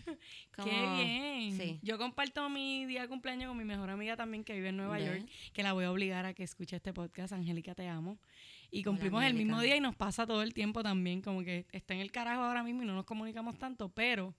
Qué 0.63 0.69
bien. 0.69 1.57
Sí. 1.57 1.79
Yo 1.81 1.97
comparto 1.97 2.49
mi 2.49 2.85
día 2.85 3.03
de 3.03 3.07
cumpleaños 3.07 3.47
con 3.47 3.57
mi 3.57 3.63
mejor 3.63 3.89
amiga 3.89 4.17
también 4.17 4.43
que 4.43 4.53
vive 4.53 4.69
en 4.69 4.77
Nueva. 4.77 4.99
York, 4.99 5.25
que 5.53 5.63
la 5.63 5.71
voy 5.73 5.85
a 5.85 5.91
obligar 5.91 6.25
a 6.25 6.33
que 6.33 6.43
escuche 6.43 6.75
este 6.75 6.91
podcast. 6.93 7.31
Angélica, 7.31 7.75
te 7.75 7.87
amo. 7.87 8.17
Y 8.71 8.83
cumplimos 8.83 9.23
el 9.23 9.33
mismo 9.33 9.61
día 9.61 9.75
y 9.77 9.79
nos 9.79 9.95
pasa 9.95 10.27
todo 10.27 10.41
el 10.43 10.53
tiempo 10.53 10.83
también, 10.83 11.21
como 11.21 11.43
que 11.43 11.65
está 11.71 11.93
en 11.93 12.01
el 12.01 12.11
carajo 12.11 12.43
ahora 12.43 12.61
mismo 12.61 12.83
y 12.83 12.85
no 12.85 12.93
nos 12.93 13.05
comunicamos 13.05 13.57
tanto, 13.57 13.89
pero 13.89 14.35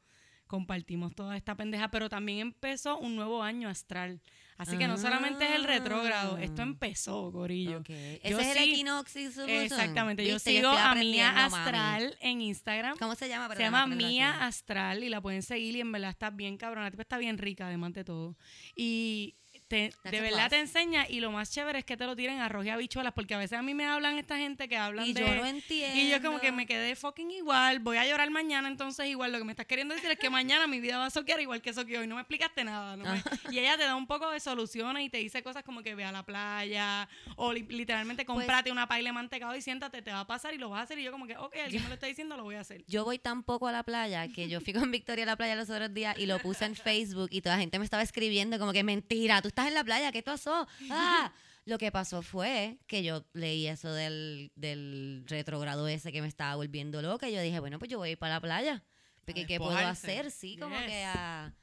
compartimos 0.51 1.15
toda 1.15 1.37
esta 1.37 1.55
pendeja. 1.55 1.89
Pero 1.93 2.09
también 2.09 2.41
empezó 2.41 2.99
un 2.99 3.15
nuevo 3.15 3.43
año 3.45 3.69
astral. 3.69 4.21
Así 4.59 4.77
que 4.77 4.87
no 4.89 4.99
solamente 4.99 5.47
es 5.47 5.53
el 5.53 5.65
retrógrado, 5.65 6.37
esto 6.37 6.61
Ah. 6.61 6.65
empezó, 6.65 7.31
Gorillo. 7.31 7.79
Ok. 7.79 7.89
Ese 7.89 8.19
es 8.43 8.57
el 8.59 8.59
sí- 8.65 8.71
equinoccio. 8.73 9.47
Exactamente, 9.47 10.27
yo 10.27 10.39
sigo 10.39 10.69
a 10.69 10.95
Mía 10.97 11.33
mami. 11.33 11.55
Astral 11.55 12.17
en 12.21 12.43
Instagram. 12.43 12.99
¿Cómo 12.99 13.15
se 13.15 13.29
llama? 13.29 13.55
Se 13.55 13.63
llama 13.63 13.87
Mía. 13.87 14.45
Astral 14.45 15.03
y 15.03 15.09
la 15.09 15.23
pueden 15.23 15.43
seguir 15.43 15.77
y 15.77 15.81
en 15.81 15.91
verdad 15.93 16.11
está 16.11 16.29
bien 16.29 16.59
cabrona. 16.59 16.87
La 16.87 16.91
tipa 16.91 17.03
está 17.03 17.17
bien 17.17 17.39
rica, 17.39 17.69
además 17.69 17.95
de 17.95 18.05
todo. 18.05 18.37
Y 18.77 19.37
te- 19.71 19.91
That's 20.03 20.11
de 20.11 20.21
verdad 20.21 20.51
te 20.51 20.59
enseña 20.59 21.07
y 21.09 21.21
lo 21.21 21.31
más 21.31 21.51
chévere 21.53 21.79
es 21.79 21.85
que 21.85 21.97
te 21.97 22.05
lo 22.05 22.17
tiren 22.17 22.41
a 22.41 22.47
arroz 22.47 22.67
y 22.67 22.71
habichuelas 22.71 23.13
porque 23.15 23.35
a 23.35 23.39
veces 23.39 23.57
a 23.57 23.63
mí 23.63 23.73
me 23.73 23.87
hablan 23.87 24.19
esta 24.19 24.37
gente 24.37 24.69
que 24.69 24.77
hablan 24.77 25.07
Y 25.07 25.13
de... 25.13 25.21
yo 25.21 25.35
no 25.37 25.47
entiendo. 25.47 25.97
Y 25.97 26.11
yo 26.11 26.21
como 26.21 26.41
que 26.41 26.51
me 26.51 26.67
quedé 26.67 26.97
fucking 26.97 27.31
igual, 27.31 27.79
voy 27.79 27.97
a 27.97 28.05
llorar 28.07 28.29
mañana, 28.31 28.67
entonces 28.69 29.07
igual 29.07 29.31
lo 29.31 29.39
que 29.39 29.45
me 29.45 29.53
estás 29.53 29.67
queriendo 29.67 29.95
decir 29.95 30.11
es 30.11 30.19
que 30.19 30.29
mañana 30.29 30.67
mi 30.67 30.81
vida 30.81 30.99
va 30.99 31.07
a 31.07 31.11
soquear 31.11 31.41
igual 31.41 31.63
que 31.63 31.73
soqueó 31.73 32.03
y 32.03 32.09
no 32.09 32.17
me 32.17 32.23
explicaste 32.23 32.65
nada. 32.65 32.97
no 32.97 33.05
me- 33.05 33.23
y 33.51 33.61
ella 33.61 33.77
te 33.77 33.85
da 33.85 33.95
un 33.95 34.09
poco 34.09 34.29
de 34.31 34.41
soluciones 34.41 35.05
y 35.05 35.09
te 35.09 35.19
dice 35.19 35.43
cosas 35.45 35.63
como 35.63 35.83
que 35.85 35.95
ve 35.95 36.05
a 36.05 36.11
la 36.13 36.25
playa 36.25 37.09
o 37.37 37.53
li- 37.53 37.63
literalmente 37.69 38.25
Pues 38.25 38.37
cómprate 38.39 38.73
una 38.73 38.89
paila 38.89 39.11
de 39.11 39.13
mantecado 39.15 39.55
y 39.55 39.63
siéntate, 39.63 40.03
te 40.03 40.11
va 40.11 40.21
a 40.21 40.27
pasar 40.27 40.53
y 40.53 40.59
lo 40.59 40.69
vas 40.69 40.81
a 40.81 40.83
hacer 40.83 40.99
y 40.99 41.05
yo 41.05 41.13
como 41.13 41.27
que, 41.29 41.37
ok, 41.37 41.55
alguien 41.65 41.83
me 41.85 41.89
lo 41.89 41.95
está 41.95 42.07
diciendo, 42.09 42.37
lo 42.37 42.43
voy 42.43 42.57
a 42.57 42.61
hacer. 42.61 42.85
Yo 42.89 43.05
voy 43.05 43.19
tan 43.21 43.45
poco 43.45 43.69
a 43.69 43.73
la 43.73 43.83
playa 43.85 44.27
que 44.29 44.49
yo 44.49 44.61
fui 44.61 44.73
con 44.73 44.91
Victoria 44.91 45.23
a 45.23 45.27
la 45.27 45.37
playa 45.37 45.55
los 45.55 45.71
otros 45.71 45.95
días 45.95 46.19
y 46.19 46.27
lo 46.27 46.39
puse 46.41 46.65
en 46.65 46.75
Facebook 46.75 47.29
y 47.31 47.41
toda 47.41 47.55
la 47.57 47.61
gente 47.61 47.79
me 47.79 47.85
estaba 47.85 48.03
escribiendo 48.03 48.59
como 48.59 48.73
que 48.73 48.83
mentira, 48.83 49.41
tú 49.43 49.49
estás 49.49 49.60
en 49.69 49.75
la 49.75 49.85
playa, 49.85 50.13
¿qué 50.13 50.23
pasó? 50.23 50.67
Ah, 50.91 51.33
lo 51.65 51.79
que 51.79 51.93
pasó 51.93 52.23
fue 52.23 52.79
que 52.87 53.03
yo 53.03 53.25
leí 53.33 53.67
eso 53.67 53.93
del, 53.93 54.51
del 54.57 55.25
retrogrado 55.27 55.87
ese 55.89 56.11
que 56.13 56.23
me 56.23 56.29
estaba 56.29 56.57
volviendo 56.57 57.01
loca 57.03 57.29
y 57.29 57.33
yo 57.35 57.41
dije, 57.41 57.61
bueno, 57.61 57.79
pues 57.79 57.91
yo 57.91 57.99
voy 57.99 58.09
a 58.09 58.13
ir 58.13 58.19
para 58.19 58.35
la 58.35 58.41
playa. 58.41 58.85
Porque 59.25 59.47
¿qué 59.47 59.59
puedo 59.59 59.77
hacer? 59.77 60.31
Sí, 60.31 60.57
como 60.57 60.77
Yes. 60.77 60.87
que 60.87 61.05
a... 61.05 61.55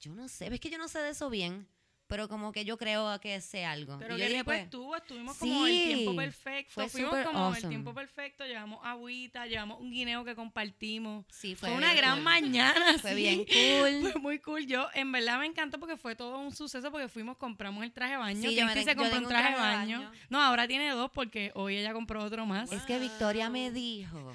Yo 0.00 0.14
no 0.14 0.28
sé, 0.28 0.52
es 0.52 0.60
que 0.60 0.70
yo 0.70 0.78
no 0.78 0.88
sé 0.88 0.98
de 0.98 1.10
eso 1.10 1.30
bien, 1.30 1.68
pero 2.14 2.28
como 2.28 2.52
que 2.52 2.64
yo 2.64 2.78
creo 2.78 3.18
que 3.18 3.40
sé 3.40 3.64
algo. 3.64 3.98
Pero 3.98 4.14
y 4.14 4.20
yo 4.20 4.24
dije, 4.26 4.38
rico 4.38 4.44
pues, 4.44 4.62
estuvo, 4.62 4.94
estuvimos 4.94 5.36
como 5.36 5.66
el 5.66 5.72
tiempo 5.72 6.14
perfecto. 6.14 6.72
fue 6.72 6.88
Fuimos 6.88 7.26
como 7.26 7.38
awesome. 7.40 7.58
el 7.58 7.68
tiempo 7.70 7.92
perfecto, 7.92 8.46
llevamos 8.46 8.78
agüita, 8.84 9.46
llevamos 9.46 9.80
un 9.80 9.90
guineo 9.90 10.24
que 10.24 10.36
compartimos. 10.36 11.24
sí, 11.28 11.56
Fue, 11.56 11.70
fue, 11.70 11.76
una 11.76 11.92
gran 11.92 12.14
cool. 12.14 12.22
mañana. 12.22 12.98
Fue 13.00 13.10
sí. 13.10 13.16
bien 13.16 13.44
cool. 14.02 14.12
Fue 14.12 14.20
muy 14.20 14.38
cool. 14.38 14.64
Yo, 14.64 14.86
en 14.94 15.10
verdad, 15.10 15.40
me 15.40 15.46
encantó 15.46 15.80
porque 15.80 15.96
fue 15.96 16.14
todo 16.14 16.38
un 16.38 16.52
suceso 16.52 16.92
porque 16.92 17.08
fuimos, 17.08 17.36
compramos 17.36 17.82
el 17.82 17.92
traje 17.92 18.12
de 18.12 18.18
baño. 18.18 18.48
Sí, 18.48 18.54
yo 18.54 18.64
me 18.64 18.74
se 18.74 18.94
compró 18.94 19.18
un 19.18 19.26
traje 19.26 19.48
de 19.48 19.54
traje 19.56 19.72
de 19.72 19.76
baño. 19.76 19.98
baño. 20.02 20.12
No, 20.28 20.40
ahora 20.40 20.68
tiene 20.68 20.90
dos 20.90 21.10
porque 21.10 21.50
hoy 21.56 21.78
ella 21.78 21.92
compró 21.92 22.22
otro 22.22 22.46
más. 22.46 22.70
Es 22.70 22.82
que 22.82 23.00
Victoria 23.00 23.50
me 23.50 23.72
dijo, 23.72 24.32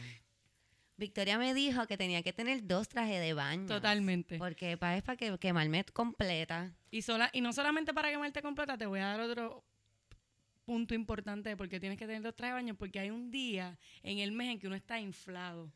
Victoria 1.00 1.38
me 1.38 1.54
dijo 1.54 1.88
que 1.88 1.98
tenía 1.98 2.22
que 2.22 2.34
tener 2.34 2.66
dos 2.68 2.88
trajes 2.90 3.20
de 3.20 3.34
baño. 3.34 3.66
Totalmente. 3.66 4.38
Porque 4.38 4.78
pa- 4.78 4.96
es 4.98 5.02
para 5.04 5.18
que 5.18 5.38
quemarme 5.40 5.84
completa. 5.86 6.72
Y, 6.92 7.02
sola, 7.02 7.30
y 7.34 7.42
no 7.42 7.54
solamente 7.54 7.94
para 7.94 8.10
quemarte 8.12 8.42
completa, 8.42 8.78
te 8.78 8.86
voy 8.86 9.00
a 9.00 9.06
dar 9.08 9.22
otro 9.22 9.64
punto 10.66 10.94
importante 10.94 11.50
de 11.50 11.58
por 11.58 11.68
qué 11.70 11.80
tienes 11.80 11.98
que 11.98 12.06
tener 12.06 12.22
dos 12.22 12.36
trajes 12.36 12.52
de 12.54 12.62
baño, 12.62 12.76
porque 12.76 13.00
hay 13.00 13.10
un 13.10 13.32
día 13.32 13.80
en 14.04 14.20
el 14.20 14.32
mes 14.32 14.50
en 14.52 14.60
que 14.60 14.68
uno 14.68 14.76
está 14.76 15.00
inflado. 15.00 15.72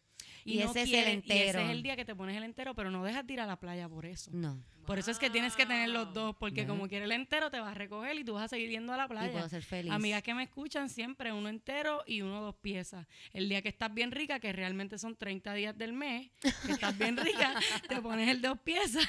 Y 0.46 0.60
ese 0.60 0.82
es 0.84 0.89
el 0.89 0.89
quieres- 0.89 1.10
Y 1.10 1.13
entero. 1.13 1.60
ese 1.60 1.63
es 1.65 1.70
el 1.70 1.84
día 1.84 1.96
que 1.96 2.06
te 2.06 2.15
pones 2.15 2.36
el 2.38 2.44
entero, 2.44 2.74
pero 2.75 2.92
no 2.92 3.03
dejas 3.03 3.25
de 3.25 3.34
ir 3.34 3.39
a 3.42 3.46
la 3.46 3.58
playa 3.60 3.88
por 3.89 4.06
eso. 4.06 4.32
No. 4.34 4.62
Por 4.86 5.00
eso 5.00 5.12
es 5.12 5.18
que 5.18 5.30
tienes 5.30 5.56
que 5.56 5.65
tener 5.65 5.88
los 5.89 6.13
dos, 6.13 6.36
porque 6.38 6.68
como 6.68 6.89
quieres 6.89 7.06
el 7.06 7.13
entero, 7.13 7.50
te 7.50 7.58
vas 7.58 7.72
a 7.72 7.74
recoger 7.74 8.18
y 8.20 8.25
tú 8.25 8.34
vas 8.34 8.44
a 8.44 8.48
seguir 8.50 8.70
yendo 8.70 8.92
a 8.92 8.98
la 8.98 9.06
Y 9.06 9.08
playa. 9.08 9.32
puedo 9.32 9.48
ser 9.48 9.63
feliz. 9.63 9.89
Amigas 9.89 10.22
que 10.24 10.34
me 10.34 10.44
escuchan 10.44 10.89
siempre, 10.89 11.32
uno 11.32 11.48
entero 11.48 12.03
y 12.06 12.22
uno 12.22 12.42
dos 12.42 12.56
piezas. 12.56 13.08
El 13.32 13.48
día 13.48 13.62
que 13.62 13.70
estás 13.70 13.94
bien 13.94 14.12
rica, 14.12 14.42
que 14.42 14.51
realmente 14.51 14.98
son 14.98 15.15
30 15.15 15.53
días 15.53 15.77
del 15.77 15.94
mes, 15.94 16.30
que 16.65 16.74
estás 16.74 16.98
bien 16.98 17.15
rica, 17.15 17.53
te 17.88 18.01
pones 18.01 18.27
el 18.27 18.42
dos 18.42 18.60
piezas. 18.60 19.08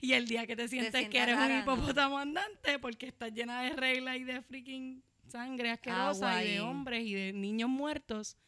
Y 0.00 0.14
el 0.14 0.26
día 0.26 0.46
que 0.46 0.56
te 0.56 0.68
sientes 0.68 0.92
que 0.92 0.98
sientes 1.00 1.22
eres 1.22 1.36
rara, 1.36 1.58
un 1.60 1.66
¿no? 1.66 1.74
hipopótamo 1.74 2.18
andante, 2.18 2.78
porque 2.78 3.08
estás 3.08 3.30
llena 3.34 3.60
de 3.60 3.76
reglas 3.76 4.16
y 4.16 4.24
de 4.24 4.40
freaking 4.40 5.02
sangre 5.28 5.70
asquerosa 5.70 6.08
Agua 6.30 6.42
y 6.44 6.48
de 6.48 6.54
y- 6.54 6.58
hombres 6.60 7.04
y 7.06 7.12
de 7.12 7.32
niños 7.34 7.68
muertos, 7.68 8.38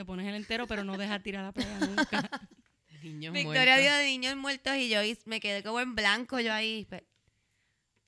te 0.00 0.04
pones 0.06 0.26
el 0.26 0.34
entero, 0.34 0.66
pero 0.66 0.82
no 0.82 0.96
dejas 0.96 1.22
tirar 1.22 1.44
la 1.44 1.52
playa 1.52 1.78
nunca. 1.78 2.30
Niños 3.02 3.34
Victoria 3.34 3.76
muertos. 3.76 3.82
dio 3.82 3.94
de 3.94 4.04
niños 4.06 4.36
muertos 4.36 4.76
y 4.76 4.88
yo 4.88 5.00
me 5.26 5.40
quedé 5.40 5.62
como 5.62 5.78
en 5.80 5.94
blanco 5.94 6.40
yo 6.40 6.52
ahí. 6.54 6.86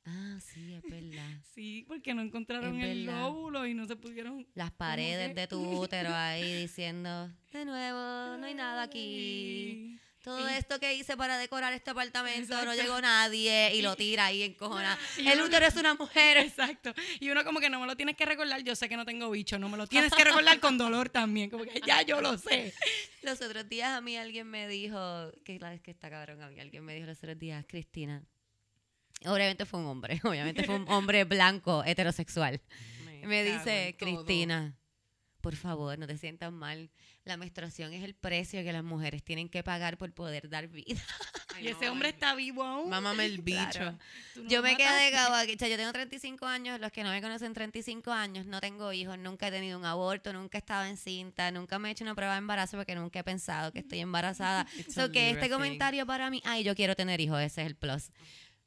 Ah, 0.06 0.38
sí, 0.40 0.74
es 0.74 0.82
verdad. 0.82 1.28
Sí, 1.54 1.84
porque 1.86 2.14
no 2.14 2.22
encontraron 2.22 2.80
el 2.80 3.06
óvulo 3.10 3.66
y 3.66 3.74
no 3.74 3.86
se 3.86 3.94
pudieron 3.94 4.46
Las 4.54 4.70
paredes 4.70 5.34
de 5.34 5.46
tu 5.46 5.60
útero 5.60 6.08
ahí 6.14 6.62
diciendo, 6.62 7.30
de 7.52 7.64
nuevo, 7.66 8.38
no 8.38 8.46
hay 8.46 8.54
nada 8.54 8.84
aquí. 8.84 9.98
Todo 10.22 10.46
esto 10.48 10.78
que 10.78 10.94
hice 10.94 11.16
para 11.16 11.36
decorar 11.36 11.72
este 11.72 11.90
apartamento 11.90 12.64
no 12.64 12.74
llegó 12.74 13.00
nadie 13.00 13.74
y 13.74 13.82
lo 13.82 13.96
tira 13.96 14.26
ahí 14.26 14.42
encojonada. 14.44 14.96
Y 15.18 15.28
El 15.28 15.40
útero 15.42 15.66
es 15.66 15.74
una 15.76 15.94
mujer. 15.94 16.38
Exacto. 16.38 16.94
Y 17.18 17.30
uno 17.30 17.44
como 17.44 17.58
que 17.58 17.68
no 17.68 17.80
me 17.80 17.86
lo 17.86 17.96
tienes 17.96 18.16
que 18.16 18.24
recordar, 18.24 18.62
yo 18.62 18.76
sé 18.76 18.88
que 18.88 18.96
no 18.96 19.04
tengo 19.04 19.30
bicho, 19.30 19.58
no 19.58 19.68
me 19.68 19.76
lo 19.76 19.86
tienes 19.88 20.12
que 20.12 20.22
recordar 20.22 20.60
con 20.60 20.78
dolor 20.78 21.08
también, 21.08 21.50
como 21.50 21.64
que 21.64 21.80
ya 21.84 22.02
yo 22.02 22.20
lo 22.20 22.38
sé. 22.38 22.72
Los 23.22 23.40
otros 23.40 23.68
días 23.68 23.90
a 23.90 24.00
mí 24.00 24.16
alguien 24.16 24.46
me 24.48 24.68
dijo, 24.68 25.32
que 25.44 25.58
la 25.58 25.70
vez 25.70 25.80
que 25.80 25.90
está 25.90 26.08
cabrón 26.08 26.40
a 26.40 26.48
mí, 26.48 26.60
alguien 26.60 26.84
me 26.84 26.94
dijo 26.94 27.06
los 27.06 27.18
otros 27.18 27.38
días, 27.38 27.64
Cristina. 27.68 28.24
Obviamente 29.24 29.64
fue 29.64 29.80
un 29.80 29.86
hombre, 29.86 30.20
obviamente 30.24 30.64
fue 30.64 30.74
un 30.74 30.88
hombre 30.88 31.24
blanco, 31.24 31.84
heterosexual. 31.84 32.60
Me 33.22 33.44
dice. 33.44 33.94
Cristina, 33.98 34.76
por 35.40 35.54
favor, 35.56 35.98
no 35.98 36.06
te 36.06 36.18
sientas 36.18 36.52
mal. 36.52 36.90
La 37.24 37.36
menstruación 37.36 37.92
es 37.92 38.02
el 38.02 38.14
precio 38.14 38.62
que 38.64 38.72
las 38.72 38.82
mujeres 38.82 39.22
tienen 39.22 39.48
que 39.48 39.62
pagar 39.62 39.96
por 39.96 40.12
poder 40.12 40.48
dar 40.48 40.66
vida. 40.66 41.00
Ay, 41.54 41.68
Y 41.68 41.70
no, 41.70 41.76
ese 41.76 41.88
hombre 41.88 42.08
está 42.08 42.34
vivo 42.34 42.64
aún. 42.64 42.90
Mámame 42.90 43.26
el 43.26 43.42
bicho. 43.42 43.70
Claro. 43.70 43.98
Tú 44.34 44.42
no 44.42 44.48
Yo 44.48 44.62
me 44.62 44.76
quedé 44.76 45.10
sea, 45.10 45.68
yo 45.68 45.76
tengo 45.76 45.92
35 45.92 46.46
años, 46.46 46.80
los 46.80 46.90
que 46.90 47.04
no 47.04 47.10
me 47.10 47.22
conocen 47.22 47.52
35 47.52 48.10
años, 48.10 48.46
no 48.46 48.60
tengo 48.60 48.92
hijos, 48.92 49.18
nunca 49.18 49.46
he 49.46 49.50
tenido 49.52 49.78
un 49.78 49.84
aborto, 49.84 50.32
nunca 50.32 50.58
he 50.58 50.60
estado 50.60 50.84
encinta, 50.84 51.52
nunca 51.52 51.78
me 51.78 51.88
he 51.88 51.92
hecho 51.92 52.02
una 52.02 52.16
prueba 52.16 52.32
de 52.32 52.38
embarazo 52.38 52.76
porque 52.76 52.96
nunca 52.96 53.20
he 53.20 53.24
pensado 53.24 53.72
que 53.72 53.80
estoy 53.80 54.00
embarazada. 54.00 54.66
So 54.92 55.12
que 55.12 55.30
este 55.30 55.42
thing. 55.42 55.50
comentario 55.52 56.06
para 56.06 56.28
mí, 56.28 56.42
ay, 56.44 56.64
yo 56.64 56.74
quiero 56.74 56.96
tener 56.96 57.20
hijos, 57.20 57.40
ese 57.40 57.62
es 57.62 57.66
el 57.68 57.76
plus. 57.76 58.10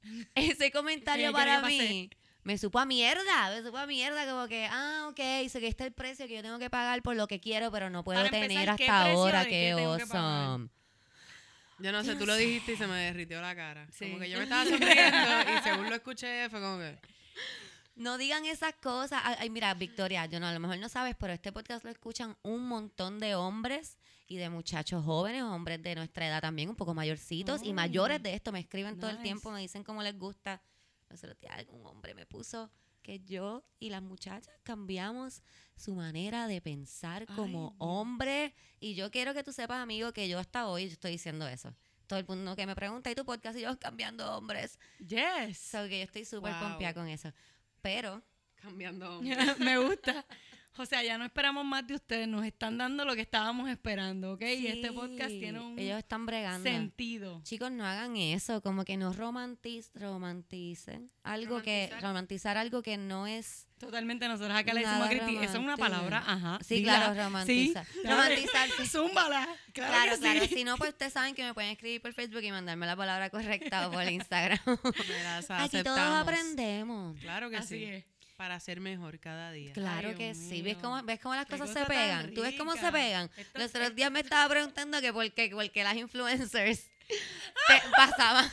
Ese 0.35 0.71
comentario 0.71 1.33
para 1.33 1.61
pasé. 1.61 2.09
Me 2.45 2.57
supo 2.57 2.79
a 2.79 2.85
mierda, 2.85 3.49
me 3.49 3.61
supo 3.63 3.77
a 3.77 3.85
mierda, 3.87 4.25
como 4.25 4.47
que, 4.47 4.67
ah, 4.71 5.07
ok, 5.09 5.49
so 5.49 5.59
que 5.59 5.67
este 5.67 5.83
es 5.83 5.87
el 5.87 5.93
precio 5.93 6.27
que 6.27 6.35
yo 6.35 6.41
tengo 6.41 6.59
que 6.59 6.69
pagar 6.69 7.01
por 7.01 7.15
lo 7.17 7.27
que 7.27 7.39
quiero, 7.41 7.71
pero 7.71 7.89
no 7.89 8.03
puedo 8.03 8.23
Para 8.23 8.27
empezar, 8.37 8.47
tener 8.47 8.75
¿qué 8.77 8.87
hasta 8.87 9.03
precio 9.03 9.19
ahora, 9.19 9.39
de 9.39 9.45
qué 9.45 9.51
qué 9.51 9.73
tengo 9.75 9.97
que 9.97 10.05
pagar? 10.07 10.23
awesome. 10.49 10.69
Yo 11.79 11.91
no 11.91 12.03
sé, 12.05 12.15
tú 12.15 12.25
lo 12.25 12.35
dijiste 12.35 12.73
y 12.73 12.77
se 12.77 12.87
me 12.87 12.95
derritió 12.97 13.41
la 13.41 13.53
cara. 13.53 13.85
Sí. 13.91 14.05
Como 14.05 14.19
que 14.19 14.29
yo 14.29 14.37
me 14.37 14.43
estaba 14.45 14.63
sonriendo 14.63 15.27
y 15.59 15.61
según 15.63 15.89
lo 15.89 15.95
escuché 15.95 16.49
fue 16.49 16.61
como 16.61 16.77
que... 16.77 16.97
No 17.97 18.17
digan 18.17 18.45
esas 18.45 18.73
cosas. 18.75 19.21
Ay, 19.25 19.35
ay, 19.39 19.49
mira, 19.49 19.73
Victoria, 19.73 20.25
yo 20.25 20.39
no, 20.39 20.47
a 20.47 20.53
lo 20.53 20.59
mejor 20.59 20.77
no 20.77 20.87
sabes, 20.89 21.15
pero 21.19 21.33
este 21.33 21.51
podcast 21.51 21.83
lo 21.83 21.89
escuchan 21.91 22.37
un 22.43 22.67
montón 22.67 23.19
de 23.19 23.35
hombres 23.35 23.97
y 24.27 24.37
de 24.37 24.49
muchachos 24.49 25.03
jóvenes, 25.03 25.43
hombres 25.43 25.81
de 25.81 25.95
nuestra 25.95 26.27
edad 26.27 26.41
también, 26.41 26.69
un 26.69 26.75
poco 26.75 26.93
mayorcitos 26.93 27.61
y 27.63 27.71
Oh. 27.71 27.73
mayores 27.73 28.21
de 28.23 28.33
esto. 28.35 28.51
Me 28.51 28.59
escriben 28.59 28.97
todo 28.99 29.09
el 29.09 29.15
Nice. 29.17 29.23
tiempo, 29.23 29.51
me 29.51 29.59
dicen 29.61 29.83
cómo 29.83 30.01
les 30.03 30.17
gusta. 30.17 30.61
Los 31.09 31.23
otros 31.23 31.39
días 31.39 31.65
un 31.69 31.85
hombre 31.85 32.13
me 32.13 32.25
puso 32.25 32.71
que 33.01 33.19
yo 33.19 33.63
y 33.79 33.89
las 33.89 34.01
muchachas 34.01 34.49
cambiamos 34.63 35.43
su 35.75 35.93
manera 35.93 36.47
de 36.47 36.59
pensar 36.61 37.27
como 37.27 37.69
Dios. 37.69 37.73
hombre. 37.77 38.55
Y 38.79 38.95
yo 38.95 39.11
quiero 39.11 39.33
que 39.33 39.43
tú 39.43 39.53
sepas, 39.53 39.77
amigo, 39.79 40.11
que 40.13 40.27
yo 40.27 40.39
hasta 40.39 40.67
hoy 40.67 40.85
estoy 40.85 41.11
diciendo 41.11 41.47
eso. 41.47 41.75
Todo 42.07 42.19
el 42.19 42.25
mundo 42.27 42.55
que 42.55 42.65
me 42.65 42.75
pregunta, 42.75 43.09
¿y 43.11 43.15
tu 43.15 43.25
podcast? 43.25 43.57
Y 43.57 43.61
yo 43.61 43.77
cambiando 43.79 44.35
hombres. 44.37 44.79
Yes. 44.99 45.57
So 45.57 45.87
que 45.87 45.99
yo 45.99 46.05
estoy 46.05 46.25
súper 46.25 46.53
Wow. 46.53 46.93
con 46.93 47.07
eso. 47.07 47.31
Pero 47.81 48.23
Cambiando. 48.55 49.21
me 49.59 49.77
gusta. 49.77 50.25
O 50.77 50.85
sea, 50.85 51.01
ya 51.03 51.17
no 51.17 51.25
esperamos 51.25 51.63
más 51.65 51.87
de 51.87 51.95
ustedes, 51.95 52.27
nos 52.27 52.45
están 52.45 52.77
dando 52.77 53.05
lo 53.05 53.15
que 53.15 53.21
estábamos 53.21 53.69
esperando, 53.69 54.33
¿ok? 54.33 54.41
y 54.41 54.67
este 54.67 54.91
podcast 54.91 55.29
tiene 55.29 55.59
un 55.59 55.79
Ellos 55.79 55.99
están 55.99 56.25
bregando. 56.25 56.69
sentido. 56.69 57.41
Chicos, 57.43 57.71
no 57.71 57.85
hagan 57.85 58.17
eso, 58.17 58.61
como 58.61 58.83
que 58.83 58.97
no 58.97 59.13
romantiz, 59.13 59.89
romanticen 59.95 61.11
algo 61.23 61.61
que 61.61 61.91
Romantizar. 62.01 62.57
algo 62.57 62.81
que 62.81 62.97
no 62.97 63.25
es 63.27 63.67
Totalmente, 63.77 64.27
nosotros 64.29 64.55
acá 64.57 64.73
le 64.73 64.81
decimos 64.81 65.05
a 65.05 65.09
Cristi, 65.09 65.35
eso 65.37 65.43
es 65.45 65.55
una 65.55 65.75
palabra, 65.75 66.23
ajá. 66.25 66.59
Sí, 66.65 66.75
dila. 66.75 66.95
claro, 66.95 67.23
romantizar. 67.23 67.85
Sí, 67.85 67.99
Romantizar, 68.07 68.69
sí. 68.77 68.85
Zúmbala. 68.87 69.47
Claro, 69.73 69.91
Claro, 69.93 70.11
que 70.13 70.17
claro. 70.21 70.39
sí. 70.47 70.55
Si 70.55 70.63
no, 70.63 70.77
pues 70.77 70.91
ustedes 70.91 71.11
saben 71.11 71.35
que 71.35 71.43
me 71.43 71.53
pueden 71.53 71.71
escribir 71.71 72.01
por 72.01 72.13
Facebook 72.13 72.41
y 72.41 72.51
mandarme 72.51 72.85
la 72.85 72.95
palabra 72.95 73.29
correcta 73.29 73.87
o 73.87 73.91
por 73.91 74.03
Instagram. 74.09 74.59
Aquí 75.49 75.83
todos 75.83 75.99
aprendemos. 75.99 77.19
Claro 77.19 77.49
que 77.49 77.57
Así 77.57 77.75
sí. 77.79 77.83
es. 77.83 78.05
Para 78.35 78.59
ser 78.59 78.81
mejor 78.81 79.17
cada 79.19 79.51
día. 79.53 79.71
Claro 79.73 80.09
Ay, 80.09 80.15
que 80.15 80.33
Dios 80.33 80.37
sí. 80.49 80.61
¿Ves 80.61 80.77
cómo, 80.81 81.01
¿Ves 81.03 81.19
cómo 81.21 81.35
las 81.35 81.45
cosas 81.45 81.69
cosa 81.69 81.81
se 81.81 81.85
pegan? 81.85 82.33
¿Tú 82.33 82.41
ves 82.41 82.55
cómo 82.57 82.73
se 82.75 82.91
pegan? 82.91 83.29
Esto- 83.37 83.59
Los 83.59 83.69
otros 83.69 83.95
días 83.95 84.11
me 84.11 84.19
estaba 84.19 84.49
preguntando 84.49 84.99
que 84.99 85.13
por 85.13 85.31
qué, 85.31 85.49
por 85.49 85.69
qué 85.71 85.83
las 85.83 85.95
influencers 85.95 86.89
pasaban, 87.95 88.51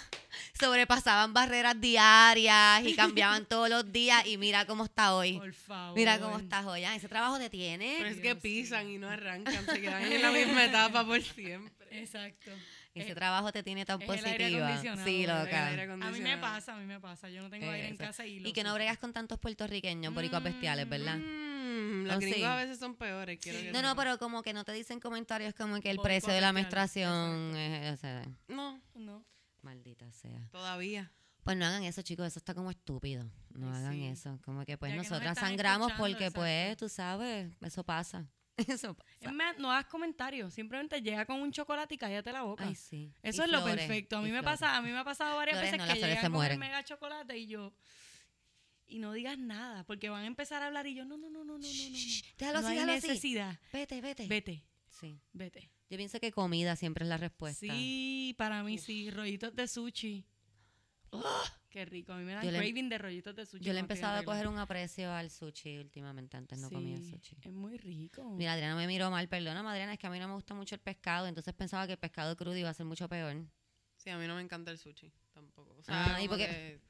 sobrepasaban 0.58 1.32
barreras 1.32 1.80
diarias 1.80 2.84
y 2.84 2.94
cambiaban 2.94 3.44
todos 3.46 3.68
los 3.68 3.90
días 3.90 4.24
y 4.26 4.36
mira 4.38 4.66
cómo 4.66 4.84
está 4.84 5.14
hoy. 5.14 5.38
Por 5.38 5.52
favor. 5.52 5.96
Mira 5.96 6.18
cómo 6.20 6.38
estás 6.38 6.64
hoy. 6.66 6.84
Ah, 6.84 6.94
ese 6.94 7.08
trabajo 7.08 7.38
te 7.38 7.50
tiene. 7.50 7.96
Pero 7.98 8.10
es 8.10 8.18
que 8.18 8.36
pisan 8.36 8.88
y 8.88 8.98
no 8.98 9.08
arrancan, 9.08 9.66
se 9.66 9.80
quedan 9.80 10.04
en 10.04 10.22
la 10.22 10.30
misma 10.32 10.64
etapa 10.64 11.04
por 11.04 11.20
siempre. 11.22 12.00
Exacto. 12.02 12.52
Ese 12.94 13.12
Eh, 13.12 13.14
trabajo 13.14 13.52
te 13.52 13.62
tiene 13.62 13.86
tan 13.86 14.02
es 14.02 14.08
el 14.08 14.24
aire 14.26 14.44
positiva. 14.50 14.96
Sí, 15.04 15.24
el 15.24 15.30
aire 15.30 15.86
loca. 15.86 16.06
A 16.08 16.10
mí 16.10 16.20
me 16.20 16.36
pasa, 16.38 16.74
a 16.74 16.78
mí 16.78 16.84
me 16.84 17.00
pasa. 17.00 17.30
Yo 17.30 17.40
no 17.42 17.48
tengo 17.48 17.70
aire 17.70 17.88
en 17.88 17.94
Eso. 17.94 18.04
casa 18.04 18.26
y 18.26 18.40
lo 18.40 18.48
Y 18.48 18.52
que 18.52 18.62
no 18.64 18.74
bregas 18.74 18.98
con 18.98 19.12
tantos 19.14 19.38
puertorriqueños, 19.38 20.12
boricuas 20.12 20.42
bestiales, 20.42 20.86
¿verdad? 20.88 21.16
Mm, 21.16 22.04
los 22.06 22.18
gringos 22.18 22.36
sí. 22.38 22.44
a 22.44 22.56
veces 22.56 22.78
son 22.78 22.94
peores. 22.96 23.38
Quiero 23.40 23.58
que 23.60 23.72
No, 23.72 23.80
no, 23.80 23.96
pero 23.96 24.18
como 24.18 24.42
que 24.42 24.52
no 24.52 24.64
te 24.64 24.72
dicen 24.72 25.00
comentarios 25.00 25.54
como 25.54 25.80
que 25.80 25.90
el 25.90 25.98
precio 26.00 26.32
de 26.32 26.40
la 26.42 26.52
menstruación 26.52 27.56
es, 27.56 27.94
o 27.94 27.96
sea, 27.96 28.26
No, 28.48 28.78
No. 28.94 29.24
maldita 29.62 30.10
sea. 30.12 30.48
todavía. 30.50 31.10
Pues 31.44 31.56
no 31.56 31.64
hagan 31.64 31.82
eso, 31.84 32.02
chicos, 32.02 32.26
eso 32.26 32.38
está 32.38 32.54
como 32.54 32.70
estúpido. 32.70 33.24
No 33.54 33.74
hagan 33.74 33.94
sí. 33.94 34.06
eso. 34.06 34.38
Como 34.44 34.64
que 34.66 34.76
pues 34.78 34.92
Ya 34.92 34.96
nosotras 34.98 35.38
sangramos 35.38 35.90
porque 35.94 36.30
pues, 36.30 36.76
tú 36.76 36.88
sabes, 36.90 37.50
eso 37.62 37.82
pasa. 37.84 38.26
Eso 38.68 38.94
pasa. 38.94 39.10
Es 39.20 39.32
más, 39.32 39.58
no 39.58 39.70
hagas 39.72 39.86
comentarios. 39.86 40.52
Simplemente 40.54 41.00
llega 41.00 41.24
con 41.26 41.40
un 41.40 41.50
chocolate 41.52 41.94
y 41.94 41.98
cállate 41.98 42.32
la 42.32 42.42
boca. 42.42 42.64
Ay, 42.66 42.74
sí. 42.74 43.12
Eso 43.22 43.42
Y 43.42 43.44
es 43.46 43.50
lo 43.50 43.62
flores, 43.62 43.86
perfecto. 43.86 44.18
A 44.18 44.22
mí 44.22 44.30
me 44.30 44.42
pasa, 44.42 44.76
a 44.76 44.82
mí 44.82 44.90
me 44.90 44.98
ha 44.98 45.04
pasado 45.04 45.36
varias 45.36 45.56
Flores 45.58 45.72
veces 45.72 45.86
no, 45.88 45.94
que 45.94 46.00
llegan 46.06 46.22
con 46.24 46.32
mueren. 46.32 46.52
el 46.54 46.58
mega 46.58 46.84
chocolate 46.84 47.36
y 47.38 47.46
yo 47.46 47.72
y 48.86 48.98
no 48.98 49.12
digas 49.12 49.38
nada 49.38 49.84
porque 49.84 50.10
van 50.10 50.24
a 50.24 50.26
empezar 50.26 50.62
a 50.62 50.66
hablar 50.66 50.86
y 50.86 50.94
yo 50.94 51.06
no 51.06 51.16
no 51.16 51.30
no 51.30 51.44
no 51.44 51.56
no 51.56 51.58
no 51.58 51.68
no. 51.68 51.68
Déjalo 52.38 52.60
no 52.60 52.66
así, 52.66 52.66
hay 52.66 52.74
déjalo 52.84 52.92
así. 52.92 53.08
necesidad. 53.08 53.58
Vete, 53.72 54.00
vete. 54.02 54.26
Vete, 54.28 54.64
Sí. 54.90 55.18
vete. 55.32 55.70
Yo 55.88 55.96
pienso 55.96 56.20
que 56.20 56.30
comida 56.30 56.76
siempre 56.76 57.04
es 57.04 57.08
la 57.08 57.16
respuesta. 57.16 57.58
Sí, 57.74 58.34
para 58.36 58.62
mí 58.62 58.76
sí, 58.78 59.10
rollitos 59.10 59.54
de 59.56 59.66
sushi. 59.66 60.26
Qué 61.70 61.84
rico, 61.86 62.12
a 62.12 62.16
mí 62.18 62.24
me 62.24 62.34
dan 62.34 62.44
Yo 62.44 62.50
le- 62.50 62.58
craving 62.58 62.88
de 62.90 62.98
rollitos 62.98 63.34
de 63.34 63.46
sushi. 63.46 63.64
Yo 63.64 63.72
le 63.72 63.78
he 63.78 63.80
empezado 63.80 64.18
a 64.18 64.24
coger 64.24 64.46
un 64.46 64.58
aprecio 64.58 65.10
al 65.10 65.30
sushi 65.30 65.78
últimamente. 65.78 66.36
Antes 66.36 66.58
no 66.58 66.68
comía 66.70 66.98
Sí, 66.98 67.10
sushi. 67.10 67.36
Es 67.40 67.52
muy 67.52 67.78
rico. 67.78 68.22
Mira, 68.36 68.52
Adriana 68.52 68.76
me 68.76 68.86
miró 68.86 69.10
mal, 69.10 69.26
perdona, 69.28 69.60
Adriana, 69.70 69.94
es 69.94 69.98
que 69.98 70.06
a 70.06 70.10
mí 70.10 70.18
no 70.18 70.28
me 70.28 70.34
gusta 70.34 70.52
mucho 70.54 70.74
el 70.74 70.80
pescado, 70.82 71.26
entonces 71.26 71.54
pensaba 71.54 71.86
que 71.86 71.92
el 71.92 71.98
pescado 71.98 72.36
crudo 72.36 72.56
iba 72.56 72.68
a 72.68 72.74
ser 72.74 72.84
mucho 72.84 73.08
peor. 73.08 73.36
Sí, 73.96 74.10
a 74.10 74.18
mí 74.18 74.26
no 74.26 74.34
me 74.34 74.42
encanta 74.42 74.70
el 74.70 74.78
sushi 74.78 75.10
tampoco. 75.32 75.74
O 75.78 75.82
sea, 75.82 76.16
Ah, 76.16 76.20
¿y 76.22 76.26
como 76.26 76.36
por 76.36 76.38
qué? 76.38 76.46
que- 76.46 76.80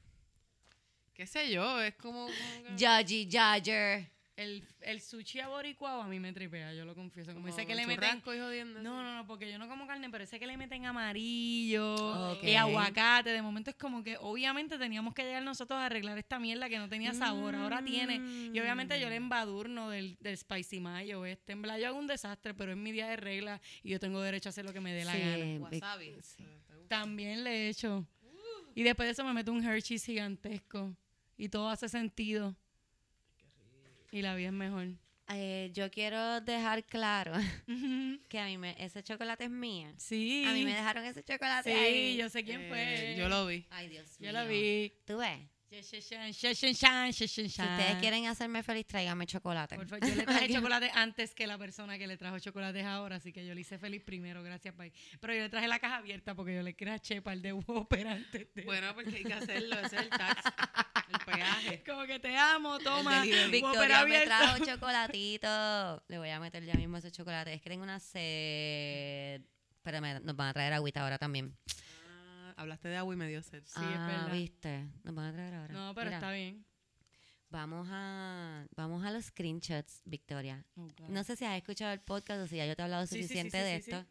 qué 1.13 1.27
sé 1.27 1.49
yo, 1.51 1.79
es 1.81 1.95
como... 1.95 2.25
como 2.27 2.75
que- 2.75 2.85
Judgy 2.85 3.29
Judger. 3.31 4.11
El, 4.35 4.67
el 4.81 4.99
sushi 4.99 5.39
aboricuado 5.41 6.01
a 6.01 6.07
mí 6.07 6.19
me 6.19 6.33
tripea, 6.33 6.73
yo 6.73 6.85
lo 6.85 6.95
confieso. 6.95 7.33
Como, 7.33 7.45
como 7.45 7.53
ese 7.55 7.67
que 7.67 7.75
le 7.75 7.85
meten 7.85 8.17
y 8.17 8.21
jodiendo. 8.21 8.81
No, 8.81 9.03
no, 9.03 9.15
no, 9.15 9.27
porque 9.27 9.49
yo 9.49 9.59
no 9.59 9.67
como 9.69 9.82
ese 10.23 10.39
que 10.39 10.47
le 10.47 10.57
meten 10.57 10.85
amarillo 10.85 11.95
y 12.47 12.55
aguacate, 12.55 13.29
de 13.29 13.41
momento 13.41 13.69
es 13.69 13.75
como 13.75 14.03
que 14.03 14.17
obviamente 14.19 14.77
teníamos 14.77 15.13
que 15.13 15.23
llegar 15.23 15.43
nosotros 15.43 15.77
a 15.79 15.85
arreglar 15.85 16.17
esta 16.17 16.39
mierda 16.39 16.67
que 16.69 16.77
no 16.79 16.89
tenía 16.89 17.13
sabor, 17.13 17.55
ahora 17.55 17.83
tiene. 17.83 18.15
Y 18.53 18.59
obviamente 18.59 18.99
yo 18.99 19.09
le 19.09 19.19
Mm. 19.19 19.23
embadurno 19.23 19.89
del, 19.89 20.17
del 20.19 20.37
spicy 20.37 20.79
mayo 20.79 21.25
este, 21.25 21.53
en 21.53 21.61
verdad 21.61 21.77
yo 21.77 21.87
hago 21.87 21.97
un 21.99 22.07
desastre, 22.07 22.53
pero 22.53 22.71
es 22.71 22.77
mi 22.77 22.91
día 22.91 23.07
de 23.07 23.15
regla 23.15 23.61
y 23.83 23.89
yo 23.89 23.99
tengo 23.99 24.21
derecho 24.21 24.49
a 24.49 24.51
hacer 24.51 24.65
lo 24.65 24.73
que 24.73 24.81
me 24.81 24.93
dé 24.93 25.05
la 25.05 25.13
Sí, 25.13 25.19
gana. 25.19 25.35
También 26.87 27.43
le 27.43 27.51
he 27.51 27.69
hecho. 27.69 28.05
Y 28.75 28.83
después 28.83 29.07
de 29.07 29.11
eso 29.11 29.23
me 29.23 29.33
meto 29.33 29.51
un 29.51 29.63
Hershey's 29.63 30.03
gigantesco 30.05 30.95
y 31.37 31.49
todo 31.49 31.69
hace 31.69 31.87
sentido. 31.89 32.55
Y 34.11 34.21
la 34.21 34.35
vida 34.35 34.47
es 34.47 34.53
mejor. 34.53 34.87
Eh, 35.29 35.71
yo 35.73 35.89
quiero 35.89 36.41
dejar 36.41 36.83
claro 36.85 37.31
que 38.29 38.39
a 38.39 38.45
mí 38.45 38.57
me, 38.57 38.75
ese 38.83 39.01
chocolate 39.03 39.45
es 39.45 39.49
mío. 39.49 39.89
Sí. 39.97 40.43
A 40.45 40.51
mí 40.53 40.65
me 40.65 40.73
dejaron 40.75 41.05
ese 41.05 41.23
chocolate 41.23 41.71
Sí, 41.73 41.77
ahí. 41.79 42.17
yo 42.17 42.29
sé 42.29 42.43
quién 42.43 42.61
Eh, 42.61 42.67
fue. 42.69 43.15
Yo 43.17 43.29
lo 43.29 43.45
vi. 43.47 43.65
Ay, 43.69 43.87
Dios 43.89 44.17
Yo 44.19 44.31
mío. 44.31 44.41
lo 44.41 44.47
vi. 44.47 44.93
¿Tú 45.05 45.17
ves? 45.17 45.39
Si 45.81 47.43
ustedes 47.43 47.95
quieren 47.99 48.27
hacerme 48.27 48.61
feliz, 48.61 48.85
tráiganme 48.85 49.25
chocolate. 49.25 49.75
Por 49.75 49.87
favor, 49.87 50.07
yo 50.07 50.15
le 50.15 50.23
traje 50.23 50.53
chocolate 50.53 50.91
antes 50.93 51.33
que 51.33 51.47
la 51.47 51.57
persona 51.57 51.97
que 51.97 52.05
le 52.05 52.17
trajo 52.17 52.37
chocolates 52.39 52.85
ahora, 52.85 53.15
así 53.15 53.31
que 53.31 53.45
yo 53.45 53.55
le 53.55 53.61
hice 53.61 53.79
feliz 53.79 54.03
primero, 54.03 54.43
gracias, 54.43 54.73
Pai. 54.75 54.91
Pero 55.19 55.33
yo 55.33 55.41
le 55.41 55.49
traje 55.49 55.67
la 55.67 55.79
caja 55.79 55.97
abierta 55.97 56.35
porque 56.35 56.55
yo 56.55 56.61
le 56.61 56.75
craché 56.75 57.21
par 57.21 57.37
de 57.39 57.53
Whopper 57.53 58.07
antes 58.07 58.53
de... 58.53 58.63
Bueno, 58.63 58.93
porque 58.93 59.15
hay 59.15 59.23
que 59.23 59.33
hacerlo. 59.33 59.79
Ese 59.79 59.95
es 59.95 60.01
el 60.03 60.09
tax. 60.09 60.43
El 61.09 61.19
peaje. 61.25 61.83
Como 61.87 62.03
que 62.05 62.19
te 62.19 62.35
amo, 62.37 62.79
toma. 62.79 63.23
Victoria 63.23 64.05
me 64.05 64.21
trajo 64.21 64.57
chocolatito. 64.65 66.03
Le 66.07 66.17
voy 66.17 66.29
a 66.29 66.39
meter 66.39 66.63
ya 66.63 66.75
mismo 66.75 66.97
ese 66.97 67.11
chocolate. 67.11 67.53
Es 67.53 67.61
que 67.61 67.69
tengo 67.69 67.83
una 67.83 67.99
sed. 67.99 69.41
Espérame, 69.77 70.21
nos 70.23 70.35
van 70.35 70.49
a 70.49 70.53
traer 70.53 70.73
agüita 70.73 71.01
ahora 71.01 71.17
también. 71.17 71.57
Hablaste 72.57 72.87
de 72.87 72.97
agua 72.97 73.13
y 73.13 73.17
me 73.17 73.27
dio 73.27 73.41
sed. 73.41 73.63
Sí, 73.65 73.79
es 73.79 73.97
ah, 73.97 74.07
verdad. 74.07 74.31
viste. 74.31 74.87
Nos 75.03 75.15
van 75.15 75.25
a 75.25 75.33
traer 75.33 75.53
ahora. 75.53 75.73
No, 75.73 75.93
pero 75.95 76.05
Mira, 76.05 76.17
está 76.17 76.31
bien. 76.31 76.65
Vamos 77.49 77.87
a, 77.91 78.65
vamos 78.75 79.05
a 79.05 79.11
los 79.11 79.25
screenshots, 79.25 80.01
Victoria. 80.05 80.65
Oh. 80.75 80.87
No 81.09 81.23
sé 81.23 81.35
si 81.35 81.45
has 81.45 81.55
escuchado 81.55 81.93
el 81.93 82.01
podcast 82.01 82.41
o 82.41 82.47
si 82.47 82.57
ya 82.57 82.65
yo 82.65 82.75
te 82.75 82.81
he 82.81 82.85
hablado 82.85 83.05
Sí, 83.05 83.15
sí, 83.15 83.15
sí, 83.15 83.23
suficiente 83.23 83.57
sí, 83.57 83.63
de 83.63 83.75
esto. 83.75 84.05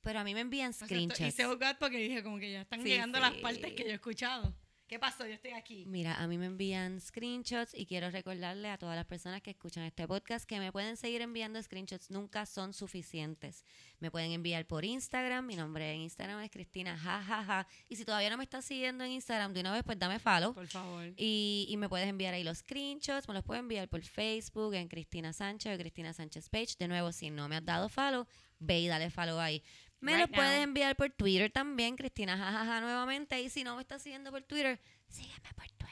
Pero 0.00 0.18
a 0.20 0.24
mí 0.24 0.34
me 0.34 0.40
envían 0.40 0.72
screenshots. 0.72 1.20
Hice 1.20 1.46
oh 1.46 1.56
God 1.58 1.76
porque 1.78 1.98
dije 1.98 2.22
como 2.22 2.38
que 2.38 2.50
ya 2.50 2.62
están 2.62 2.82
llegando 2.82 3.20
las 3.20 3.34
partes 3.34 3.72
que 3.74 3.84
yo 3.84 3.90
he 3.90 3.94
escuchado. 3.94 4.54
¿Qué 4.88 4.98
pasó? 4.98 5.26
Yo 5.26 5.34
estoy 5.34 5.50
aquí. 5.50 5.84
Mira, 5.86 6.14
a 6.14 6.26
mí 6.26 6.38
me 6.38 6.46
envían 6.46 6.98
screenshots 6.98 7.74
y 7.74 7.84
quiero 7.84 8.10
recordarle 8.10 8.70
a 8.70 8.78
todas 8.78 8.96
las 8.96 9.04
personas 9.04 9.42
que 9.42 9.50
escuchan 9.50 9.84
este 9.84 10.08
podcast 10.08 10.48
que 10.48 10.58
me 10.58 10.72
pueden 10.72 10.96
seguir 10.96 11.20
enviando 11.20 11.62
screenshots, 11.62 12.10
nunca 12.10 12.46
son 12.46 12.72
suficientes. 12.72 13.66
Me 14.00 14.10
pueden 14.10 14.32
enviar 14.32 14.66
por 14.66 14.86
Instagram, 14.86 15.44
mi 15.44 15.56
nombre 15.56 15.92
en 15.92 16.00
Instagram 16.00 16.40
es 16.40 16.50
Cristina, 16.50 16.96
jajaja. 16.96 17.66
Y 17.90 17.96
si 17.96 18.06
todavía 18.06 18.30
no 18.30 18.38
me 18.38 18.44
estás 18.44 18.64
siguiendo 18.64 19.04
en 19.04 19.10
Instagram 19.10 19.52
de 19.52 19.60
una 19.60 19.72
vez, 19.72 19.82
pues 19.84 19.98
dame 19.98 20.18
follow. 20.18 20.54
Por 20.54 20.66
favor. 20.66 21.12
Y, 21.18 21.66
y 21.68 21.76
me 21.76 21.90
puedes 21.90 22.08
enviar 22.08 22.32
ahí 22.32 22.42
los 22.42 22.56
screenshots, 22.58 23.28
me 23.28 23.34
los 23.34 23.44
puedes 23.44 23.60
enviar 23.60 23.88
por 23.88 24.00
Facebook, 24.00 24.72
en 24.72 24.88
Cristina 24.88 25.34
Sánchez 25.34 25.74
o 25.74 25.78
Cristina 25.78 26.14
Sánchez 26.14 26.48
Page. 26.48 26.76
De 26.78 26.88
nuevo, 26.88 27.12
si 27.12 27.28
no 27.28 27.46
me 27.46 27.56
has 27.56 27.64
dado 27.66 27.90
follow, 27.90 28.26
ve 28.58 28.80
y 28.80 28.88
dale 28.88 29.10
follow 29.10 29.38
ahí. 29.38 29.62
Me 30.00 30.12
Right 30.16 30.28
los 30.28 30.30
puedes 30.36 30.62
enviar 30.62 30.94
por 30.96 31.10
Twitter 31.10 31.50
también, 31.50 31.96
Cristina 31.96 32.36
jajaja 32.36 32.80
nuevamente. 32.80 33.40
Y 33.42 33.48
si 33.50 33.64
no 33.64 33.74
me 33.76 33.82
estás 33.82 34.02
siguiendo 34.02 34.30
por 34.30 34.42
Twitter, 34.42 34.80
sígueme 35.08 35.48
por 35.56 35.66
Twitter. 35.70 35.88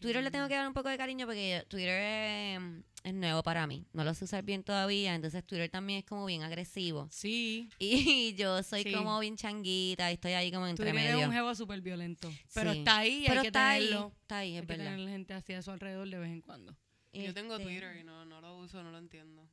Twitter 0.00 0.22
le 0.22 0.30
tengo 0.30 0.46
que 0.46 0.54
dar 0.54 0.66
un 0.68 0.74
poco 0.74 0.88
de 0.88 0.96
cariño 0.96 1.26
porque 1.26 1.64
Twitter 1.68 2.00
es, 2.00 2.60
es 3.02 3.14
nuevo 3.14 3.42
para 3.42 3.66
mí. 3.66 3.84
No 3.92 4.04
lo 4.04 4.14
sé 4.14 4.24
usar 4.26 4.44
bien 4.44 4.62
todavía, 4.62 5.12
entonces 5.16 5.44
Twitter 5.44 5.68
también 5.70 6.00
es 6.00 6.04
como 6.04 6.24
bien 6.26 6.42
agresivo. 6.44 7.08
Sí. 7.10 7.68
Y 7.80 8.34
yo 8.38 8.62
soy 8.62 8.84
Sí. 8.84 8.92
como 8.92 9.18
bien 9.18 9.36
changuita 9.36 10.08
y 10.10 10.14
estoy 10.14 10.32
ahí 10.34 10.52
como 10.52 10.66
Tú 10.66 10.70
entre 10.70 10.90
eres 10.90 11.02
medio. 11.14 11.26
un 11.26 11.32
jevo 11.32 11.52
súper 11.56 11.80
violento. 11.80 12.30
Pero 12.54 12.72
Sí. 12.72 12.78
está 12.78 12.98
ahí 12.98 13.24
y 13.24 13.26
Pero 13.26 13.34
hay 13.34 13.40
que 13.42 13.46
está 13.48 13.70
ahí, 13.70 13.84
tenerlo. 13.86 14.12
está 14.20 14.38
ahí, 14.38 14.50
es 14.54 14.60
hay 14.60 14.66
que 14.68 14.72
verdad. 14.76 14.84
tener 14.92 15.08
gente 15.08 15.34
así 15.34 15.52
a 15.54 15.62
su 15.62 15.70
alrededor 15.72 16.08
de 16.08 16.18
vez 16.18 16.30
en 16.30 16.42
cuando. 16.42 16.76
Yo 17.12 17.34
tengo 17.34 17.54
Este, 17.54 17.64
Twitter 17.64 17.96
y 17.96 18.04
no, 18.04 18.24
no 18.24 18.40
lo 18.40 18.56
uso, 18.58 18.80
no 18.84 18.92
lo 18.92 18.98
entiendo. 18.98 19.48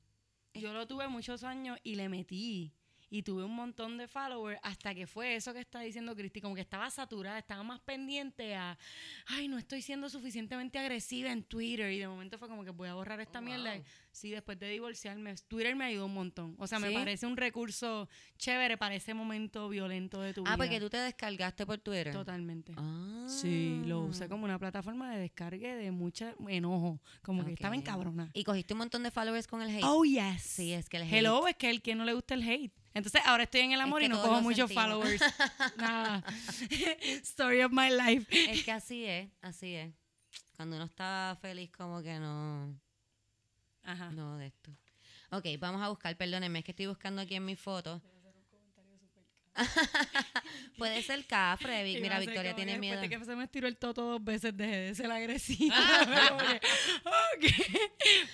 Yo 0.54 0.74
lo 0.74 0.86
tuve 0.86 1.08
muchos 1.08 1.44
años 1.44 1.80
y 1.84 1.96
le 1.96 2.08
metí. 2.08 2.72
Y 3.16 3.24
tuve 3.24 3.46
un 3.46 3.56
montón 3.56 3.98
de 3.98 4.10
followers 4.10 4.60
hasta 4.62 4.94
que 4.94 5.08
fue 5.08 5.36
eso 5.38 5.54
que 5.54 5.62
está 5.62 5.80
diciendo 5.80 6.14
Cristi, 6.18 6.42
como 6.42 6.54
que 6.54 6.60
estaba 6.60 6.90
saturada, 6.90 7.40
estaba 7.40 7.64
más 7.64 7.80
pendiente 7.80 8.56
a, 8.56 8.78
ay, 9.28 9.48
no 9.48 9.58
estoy 9.58 9.82
siendo 9.82 10.10
suficientemente 10.10 10.80
agresiva 10.80 11.32
en 11.32 11.42
Twitter. 11.42 11.94
Y 11.94 12.00
de 12.00 12.10
momento 12.10 12.38
fue 12.38 12.50
como 12.50 12.66
que 12.66 12.72
voy 12.72 12.90
a 12.90 12.94
borrar 12.94 13.22
esta 13.22 13.40
mierda. 13.40 13.74
Sí, 14.16 14.32
después 14.32 14.58
de 14.58 14.70
divorciarme, 14.70 15.36
Twitter 15.50 15.76
me 15.76 15.84
ayudó 15.84 16.06
un 16.06 16.14
montón. 16.14 16.56
O 16.58 16.68
sea, 16.68 16.80
me 16.80 16.90
parece 16.92 17.26
un 17.26 17.36
recurso 17.36 18.08
chévere 18.38 18.78
para 18.78 18.96
ese 18.96 19.14
momento 19.14 19.68
violento 19.68 20.22
de 20.22 20.34
tu 20.34 20.44
vida. 20.44 20.54
Ah, 20.54 20.58
porque 20.58 20.80
tú 20.80 20.90
te 20.90 20.96
descargaste 20.96 21.66
por 21.66 21.80
Twitter. 21.80 22.14
Totalmente. 22.14 22.72
Ah. 22.78 23.26
Sí, 23.28 23.82
lo 23.86 24.00
usé 24.04 24.30
como 24.30 24.46
una 24.46 24.58
plataforma 24.58 25.14
de 25.14 25.20
descargue 25.20 25.76
de 25.76 25.92
mucho 25.92 26.34
enojo. 26.48 27.02
Como 27.22 27.44
que 27.44 27.54
estaba 27.54 27.76
encabrona. 27.76 28.32
Y 28.34 28.46
cogiste 28.46 28.74
un 28.74 28.78
montón 28.78 29.04
de 29.04 29.12
followers 29.12 29.48
con 29.48 29.62
el 29.62 29.70
hate. 29.70 29.84
Oh, 29.84 30.06
yes. 30.06 30.42
Sí, 30.42 30.72
es 30.72 30.88
que 30.88 30.96
el 30.96 31.04
hate. 31.04 31.14
Hello, 31.14 31.46
es 31.50 31.58
que 31.58 31.70
el 31.70 31.82
que 31.82 31.94
no 31.94 32.06
le 32.06 32.14
gusta 32.14 32.36
el 32.36 32.50
hate. 32.50 32.74
Entonces 32.94 33.22
ahora 33.26 33.44
estoy 33.44 33.62
en 33.62 33.74
el 33.74 33.82
amor 33.82 34.00
que 34.00 34.06
y 34.06 34.10
no 34.10 34.22
cojo 34.22 34.40
muchos 34.40 34.70
sentimos. 34.70 34.86
followers. 34.86 35.22
Nada. 35.78 36.24
Story 37.24 37.64
of 37.64 37.74
my 37.74 37.90
life. 37.90 38.26
Es 38.50 38.64
que 38.64 38.72
así 38.72 39.04
es, 39.04 39.30
así 39.42 39.76
es. 39.76 39.94
Cuando 40.56 40.78
uno 40.78 40.86
está 40.86 41.38
feliz, 41.42 41.70
como 41.72 42.02
que 42.02 42.18
no. 42.18 42.80
Ajá. 43.86 44.12
No 44.12 44.38
de 44.38 44.48
esto. 44.48 44.72
Ok, 45.32 45.46
vamos 45.60 45.82
a 45.82 45.90
buscar, 45.90 46.16
perdónenme, 46.18 46.60
es 46.60 46.66
que 46.66 46.72
estoy 46.72 46.88
buscando 46.88 47.22
aquí 47.22 47.36
en 47.36 47.46
mi 47.46 47.56
foto. 47.56 48.02
Puede 50.78 51.02
ser 51.02 51.26
cafre, 51.26 51.84
Vic. 51.84 52.02
Mira, 52.02 52.20
Victoria 52.20 52.54
tiene 52.56 52.74
que 52.74 52.80
miedo. 52.80 53.00
Después 53.00 53.10
de 53.10 53.26
que 53.26 53.26
se 53.26 53.36
me 53.36 53.46
estiró 53.46 53.68
el 53.68 53.78
toto 53.78 54.04
dos 54.04 54.24
veces, 54.24 54.56
dejé 54.56 54.78
de 54.78 54.96
ser 54.96 55.10
agresiva. 55.12 55.76
Como 56.30 56.40
que, 56.40 56.56
ok. 56.56 57.54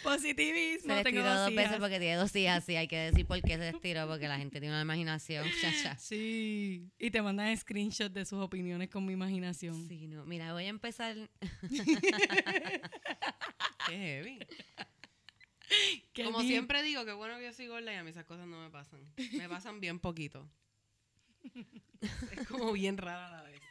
Positivismo. 0.03 0.89
Se 0.89 1.03
le 1.03 1.09
estiró 1.09 1.35
dos 1.35 1.53
veces 1.53 1.77
porque 1.77 1.99
tiene 1.99 2.15
dos 2.15 2.35
hijas, 2.35 2.63
sí, 2.63 2.75
hay 2.75 2.87
que 2.87 2.97
decir 2.97 3.25
por 3.27 3.41
qué 3.41 3.57
se 3.57 3.69
estiró, 3.69 4.07
porque 4.07 4.27
la 4.27 4.37
gente 4.37 4.59
tiene 4.59 4.73
una 4.73 4.81
imaginación. 4.81 5.45
chacha. 5.61 5.97
Sí. 5.97 6.89
Y 6.97 7.11
te 7.11 7.21
mandan 7.21 7.55
screenshots 7.55 8.13
de 8.13 8.25
sus 8.25 8.39
opiniones 8.39 8.89
con 8.89 9.05
mi 9.05 9.13
imaginación. 9.13 9.87
Sí, 9.87 10.07
no. 10.07 10.25
Mira, 10.25 10.53
voy 10.53 10.65
a 10.65 10.69
empezar. 10.69 11.15
Qué 13.87 13.97
heavy. 13.97 14.39
Como 16.15 16.39
deep. 16.39 16.47
siempre 16.49 16.83
digo, 16.83 17.05
qué 17.05 17.13
bueno 17.13 17.37
que 17.37 17.45
yo 17.45 17.53
soy 17.53 17.67
gorda 17.67 17.91
y 17.93 17.95
a 17.95 18.03
mí 18.03 18.09
esas 18.09 18.25
cosas 18.25 18.47
no 18.47 18.61
me 18.61 18.69
pasan. 18.69 18.99
Me 19.33 19.47
pasan 19.49 19.79
bien 19.79 19.99
poquito. 19.99 20.47
Es 22.31 22.47
como 22.47 22.71
bien 22.73 22.97
rara 22.97 23.27
a 23.27 23.31
la 23.31 23.43
vez. 23.43 23.61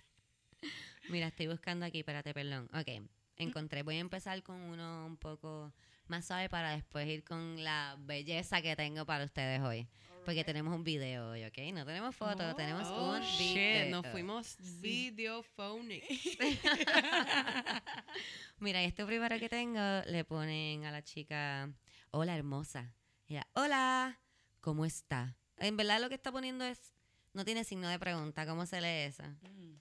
Mira, 1.08 1.28
estoy 1.28 1.46
buscando 1.46 1.86
aquí, 1.86 2.00
espérate, 2.00 2.32
perdón. 2.34 2.68
Ok, 2.74 2.88
encontré. 3.36 3.82
Voy 3.82 3.96
a 3.96 4.00
empezar 4.00 4.42
con 4.42 4.56
uno 4.60 5.06
un 5.06 5.16
poco 5.16 5.72
más 6.06 6.26
suave 6.26 6.48
para 6.48 6.72
después 6.72 7.06
ir 7.08 7.22
con 7.24 7.62
la 7.62 7.96
belleza 8.00 8.60
que 8.62 8.74
tengo 8.76 9.06
para 9.06 9.24
ustedes 9.24 9.60
hoy. 9.60 9.86
Porque 10.24 10.44
tenemos 10.44 10.74
un 10.74 10.84
video 10.84 11.30
hoy, 11.30 11.44
¿ok? 11.44 11.56
No 11.72 11.86
tenemos 11.86 12.14
fotos, 12.14 12.54
tenemos 12.54 12.86
Oh, 12.88 13.14
un 13.14 13.22
shit, 13.22 13.54
video. 13.54 13.90
nos 13.90 14.06
fuimos 14.08 14.56
videophonic. 14.80 16.04
Mira, 18.58 18.82
este 18.82 19.04
primero 19.06 19.38
que 19.38 19.48
tengo 19.48 19.80
le 20.06 20.24
ponen 20.24 20.84
a 20.84 20.90
la 20.92 21.02
chica, 21.02 21.70
hola 22.10 22.36
hermosa. 22.36 22.94
Ella, 23.28 23.46
hola, 23.54 24.18
¿cómo 24.60 24.84
está? 24.84 25.36
En 25.56 25.76
verdad 25.76 26.00
lo 26.00 26.08
que 26.08 26.14
está 26.14 26.32
poniendo 26.32 26.64
es, 26.64 26.92
no 27.32 27.44
tiene 27.44 27.64
signo 27.64 27.88
de 27.88 27.98
pregunta, 27.98 28.46
¿cómo 28.46 28.66
se 28.66 28.80
lee 28.80 29.08
eso? 29.08 29.22
Mm. 29.42 29.74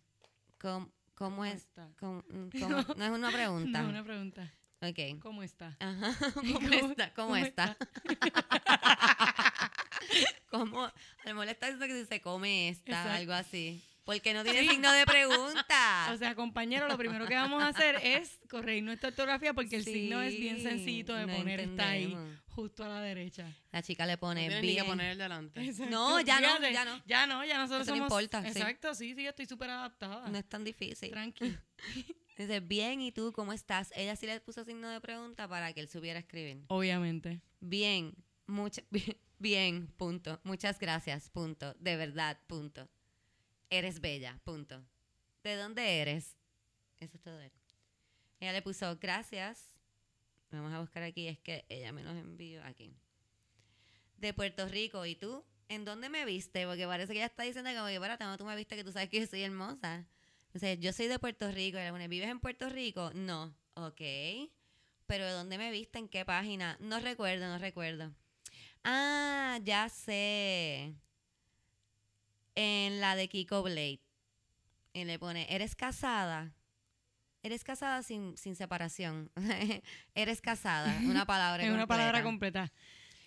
¿Cómo, 0.59 0.91
cómo 1.15 1.45
es? 1.45 1.55
está? 1.55 1.89
¿Cómo- 1.99 2.23
mm, 2.29 2.49
cómo- 2.59 2.85
no 2.95 3.05
es 3.05 3.11
una 3.11 3.31
pregunta. 3.31 3.81
No, 3.81 3.89
una 3.89 4.03
pregunta. 4.03 4.53
Ok. 4.81 5.19
¿Cómo 5.21 5.43
está? 5.43 5.75
Ajá. 5.79 6.15
¿Cómo, 6.33 6.59
¿Cómo- 6.59 6.73
está? 6.91 7.13
¿Cómo, 7.13 7.27
cómo 7.29 7.35
está? 7.37 7.77
¿Cómo? 10.49 10.83
A 10.85 10.93
lo 11.25 11.31
mejor 11.31 11.45
le 11.45 11.51
está 11.51 11.67
diciendo 11.67 11.87
que 11.87 12.01
si 12.01 12.07
se 12.07 12.21
come 12.21 12.69
esta, 12.69 12.91
Exacto. 12.91 13.11
algo 13.11 13.33
así. 13.33 13.83
Porque 14.09 14.33
no 14.33 14.43
tiene 14.43 14.67
signo 14.67 14.91
de 14.91 15.05
pregunta. 15.05 16.07
O 16.11 16.17
sea, 16.17 16.33
compañero, 16.33 16.87
lo 16.87 16.97
primero 16.97 17.27
que 17.27 17.35
vamos 17.35 17.61
a 17.61 17.67
hacer 17.67 17.95
es 18.01 18.39
corregir 18.49 18.83
nuestra 18.83 19.09
ortografía 19.09 19.53
porque 19.53 19.75
el 19.75 19.83
signo 19.85 20.19
es 20.19 20.35
bien 20.35 20.63
sencillito 20.63 21.13
de 21.13 21.27
no 21.27 21.35
poner 21.35 21.59
está 21.59 21.89
ahí, 21.89 22.05
entendemos. 22.05 22.39
justo 22.47 22.83
a 22.83 22.87
la 22.87 23.01
derecha. 23.01 23.45
La 23.71 23.83
chica 23.83 24.07
le 24.07 24.13
No 24.13 24.19
pone 24.19 24.49
ni 24.49 24.61
bien. 24.61 24.77
que 24.77 24.83
poner 24.83 25.11
el 25.11 25.17
delante. 25.19 25.61
No, 25.91 26.19
ya 26.21 26.41
no, 26.41 26.59
ya 26.67 26.85
no. 26.85 27.03
Ya 27.05 27.27
no, 27.27 27.45
ya 27.45 27.59
nosotros 27.59 27.87
Eso 27.87 27.95
no 27.95 28.07
somos... 28.07 28.23
importa, 28.23 28.41
sí. 28.41 28.47
Exacto, 28.59 28.95
sí, 28.95 29.13
sí, 29.13 29.23
yo 29.23 29.29
estoy 29.29 29.45
súper 29.45 29.69
adaptada. 29.69 30.27
No 30.27 30.37
es 30.39 30.49
tan 30.49 30.63
difícil. 30.63 31.11
Tranqui. 31.11 31.55
Dice, 32.37 32.59
bien, 32.61 33.01
¿y 33.01 33.11
tú 33.11 33.31
cómo 33.31 33.53
estás? 33.53 33.93
Ella 33.95 34.15
sí 34.15 34.25
le 34.25 34.39
puso 34.39 34.65
signo 34.65 34.89
de 34.89 34.99
pregunta 35.01 35.47
para 35.47 35.71
que 35.73 35.81
él 35.81 35.87
supiera 35.87 36.17
escribir. 36.19 36.63
Obviamente. 36.69 37.41
Bien, 37.59 38.15
mucha, 38.47 38.81
bien, 38.89 39.17
bien, 39.37 39.87
punto. 39.97 40.39
Muchas 40.43 40.79
gracias, 40.79 41.29
punto. 41.29 41.75
De 41.79 41.95
verdad, 41.95 42.39
punto. 42.47 42.89
Eres 43.69 44.01
bella, 44.01 44.39
punto. 44.43 44.83
¿De 45.43 45.55
dónde 45.55 46.01
eres? 46.01 46.35
Eso 46.99 47.17
es 47.17 47.21
todo. 47.21 47.39
él. 47.39 47.51
Ella 48.39 48.53
le 48.53 48.61
puso 48.61 48.97
gracias. 48.97 49.75
Vamos 50.51 50.73
a 50.73 50.79
buscar 50.79 51.03
aquí, 51.03 51.27
es 51.27 51.37
que 51.39 51.65
ella 51.69 51.91
me 51.91 52.03
los 52.03 52.15
envió 52.15 52.63
aquí. 52.63 52.95
De 54.17 54.33
Puerto 54.33 54.67
Rico, 54.67 55.05
¿y 55.05 55.15
tú? 55.15 55.45
¿En 55.67 55.85
dónde 55.85 56.09
me 56.09 56.25
viste? 56.25 56.65
Porque 56.65 56.87
parece 56.87 57.13
que 57.13 57.19
ella 57.19 57.27
está 57.27 57.43
diciendo 57.43 57.69
que, 57.69 57.93
espérate, 57.93 58.23
no, 58.23 58.37
tú 58.37 58.45
me 58.45 58.55
viste 58.55 58.75
que 58.75 58.83
tú 58.83 58.91
sabes 58.91 59.09
que 59.09 59.19
yo 59.19 59.27
soy 59.27 59.43
hermosa. 59.43 60.07
Entonces, 60.47 60.79
yo 60.79 60.91
soy 60.91 61.07
de 61.07 61.19
Puerto 61.19 61.51
Rico. 61.51 61.77
Y 61.77 61.81
le 61.81 62.07
¿vives 62.07 62.29
en 62.29 62.39
Puerto 62.39 62.69
Rico? 62.69 63.11
No. 63.13 63.55
Ok. 63.75 64.01
¿Pero 65.05 65.25
de 65.25 65.31
dónde 65.31 65.59
me 65.59 65.69
viste? 65.69 65.99
¿En 65.99 66.09
qué 66.09 66.25
página? 66.25 66.75
No 66.79 66.99
recuerdo, 66.99 67.47
no 67.47 67.59
recuerdo. 67.59 68.11
Ah, 68.83 69.59
ya 69.63 69.89
sé. 69.89 70.95
En 72.61 72.99
la 72.99 73.15
de 73.15 73.29
Kiko 73.29 73.63
Blade. 73.63 74.01
Y 74.93 75.05
le 75.05 75.17
pone, 75.17 75.47
¿eres 75.49 75.75
casada? 75.75 76.51
Eres 77.41 77.63
casada 77.63 78.03
sin, 78.03 78.35
sin 78.37 78.55
separación. 78.57 79.31
Eres 80.13 80.41
casada. 80.41 80.93
Una 81.03 81.25
palabra 81.25 81.63
Es 81.63 81.71
una 81.71 81.87
palabra 81.87 82.21
completa. 82.23 82.59
completa. 82.67 82.73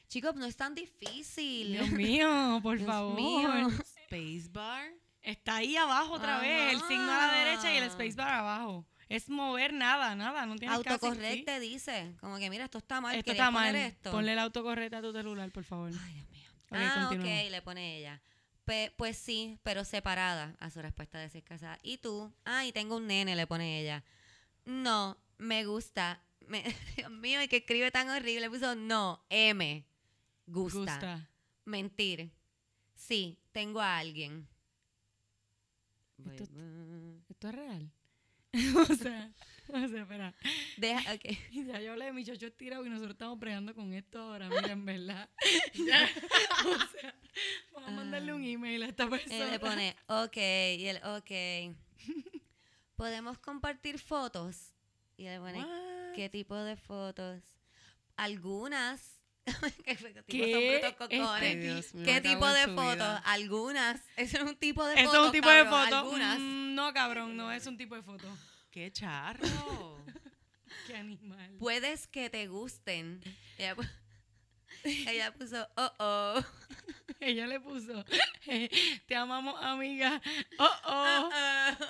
Chicos, 0.09 0.35
no 0.35 0.45
es 0.45 0.55
tan 0.57 0.75
difícil. 0.75 1.73
Dios 1.73 1.91
mío, 1.93 2.61
por 2.63 2.77
Dios 2.79 2.87
favor. 2.87 3.15
mío. 3.17 3.71
Spacebar. 4.05 4.91
Está 5.23 5.57
ahí 5.57 5.77
abajo 5.77 6.15
otra 6.15 6.39
vez, 6.41 6.75
el 6.75 6.81
signo 6.81 7.11
a 7.11 7.27
la 7.29 7.33
derecha 7.33 7.73
y 7.73 7.79
el 7.79 7.91
spacebar 7.91 8.35
abajo. 8.35 8.85
Es 9.09 9.31
mover 9.31 9.73
nada, 9.73 10.15
nada, 10.15 10.45
no 10.45 10.57
tienes 10.57 10.79
casi- 10.81 10.91
Autocorrecte 11.07 11.59
dice. 11.61 12.15
Como 12.21 12.37
que 12.39 12.51
mira, 12.51 12.65
esto 12.65 12.79
está 12.79 13.01
mal. 13.01 13.15
Esto 13.15 13.25
¿querías 13.31 13.47
está 13.47 13.51
mal. 13.51 13.75
esto? 13.75 14.11
Ponle 14.11 14.33
el 14.33 14.39
autocorrecta 14.41 14.99
a 14.99 15.01
tu 15.03 15.13
celular, 15.13 15.51
por 15.53 15.65
favor. 15.65 15.91
Ay, 16.05 16.13
Dios 16.13 16.29
mío. 16.31 16.51
Ah, 16.73 17.07
continúa. 17.09 17.25
ok, 17.45 17.51
le 17.51 17.63
pone 17.63 17.99
ella. 17.99 18.21
Pe- 18.65 18.93
pues 18.97 19.17
sí, 19.19 19.59
pero 19.63 19.85
separada 19.85 20.57
a 20.61 20.71
su 20.71 20.81
respuesta 20.83 21.19
de 21.19 21.29
si 21.29 21.39
es 21.39 21.45
casada. 21.45 21.79
¿Y 21.83 21.99
tú? 21.99 22.33
Ah, 22.45 22.65
y 22.65 22.73
tengo 22.73 22.97
un 22.97 23.07
nene, 23.07 23.35
le 23.35 23.47
pone 23.47 23.81
ella. 23.81 24.05
No, 24.65 25.17
me 25.39 25.65
gusta. 25.65 26.23
Me- 26.47 26.63
Dios 26.97 27.11
mío, 27.11 27.41
el 27.41 27.49
que 27.49 27.59
escribe 27.59 27.91
tan 27.91 28.09
horrible 28.11 28.49
puso 28.51 28.75
no, 28.75 29.25
M. 29.31 29.85
Gusta. 30.47 30.79
Gusta. 30.79 31.31
Mentir. 31.65 32.31
Sí, 32.95 33.39
tengo 33.53 33.81
a 33.81 33.99
alguien. 33.99 34.49
Esto-. 36.31 36.45
¿Esto 37.29 37.49
es 37.49 37.55
real? 37.55 37.91
o 38.91 38.95
sea, 38.95 39.33
o 39.85 39.89
sea, 39.89 40.03
espera. 40.03 40.35
Deja, 40.77 41.15
ok. 41.15 41.25
Ya 41.53 41.81
yo 41.81 41.93
hablé 41.93 42.07
de 42.07 42.13
mi 42.13 42.25
chocho 42.25 42.47
estirado 42.47 42.85
y 42.85 42.91
nosotros 42.91 43.13
estamos 43.13 43.39
pregando 43.39 43.75
con 43.75 43.93
esto 43.95 44.21
ahora, 44.21 44.49
mira, 44.49 44.73
en 44.73 44.85
verdad. 44.85 45.29
o 45.75 46.79
sea, 46.91 47.15
vamos 47.73 47.89
a 47.89 47.93
mandarle 47.93 48.33
un 48.33 48.45
email 48.45 48.83
a 48.83 48.87
esta 48.87 49.09
persona. 49.09 49.37
Él 49.37 49.51
le 49.51 49.59
pone, 49.59 49.97
ok, 50.07 50.37
y 50.37 50.87
él, 50.87 51.01
ok. 51.05 51.77
¿Podemos 52.97 53.39
compartir 53.39 53.99
fotos? 53.99 54.75
Y 55.17 55.27
él 55.27 55.41
pone, 55.41 55.59
What? 55.59 56.15
¿qué 56.15 56.29
tipo 56.29 56.57
de 56.57 56.77
fotos? 56.77 57.43
Algunas. 58.17 59.19
¿Qué 60.29 60.77
Este 60.77 60.95
cocones. 60.95 61.43
Ay, 61.43 61.57
Dios 61.57 61.95
mío, 61.95 62.05
¿Qué 62.05 62.15
me 62.15 62.23
cago 62.23 62.35
tipo 62.35 62.49
de 62.53 62.67
fotos? 62.77 63.21
Algunas. 63.25 64.01
Eso 64.17 64.37
es 64.39 64.43
un 64.45 64.57
tipo 64.57 64.85
de 64.85 64.95
Eso 64.95 65.07
fotos. 65.07 65.21
es 65.21 65.27
un 65.27 65.33
tipo 65.33 65.49
de 65.49 65.65
foto. 65.65 65.97
Algunas. 65.99 66.39
Mm, 66.39 66.75
no, 66.75 66.93
cabrón, 66.93 67.37
no 67.37 67.51
es 67.51 67.67
un 67.67 67.77
tipo 67.77 67.97
de 67.97 68.03
foto. 68.03 68.29
¡Qué 68.73 68.91
charro! 68.91 69.47
Qué 70.87 70.97
animal. 70.97 71.57
Puedes 71.59 72.07
que 72.09 72.31
te 72.31 72.49
gusten. 72.49 73.21
Ella, 73.59 73.77
pu- 73.77 73.89
ella 74.85 75.33
puso, 75.35 75.69
oh, 75.77 75.93
oh. 75.99 76.41
Ella 77.21 77.47
le 77.47 77.61
puso, 77.61 78.05
te 79.07 79.15
amamos, 79.15 79.55
amiga. 79.63 80.21
Oh, 80.59 80.71
oh. 80.87 81.29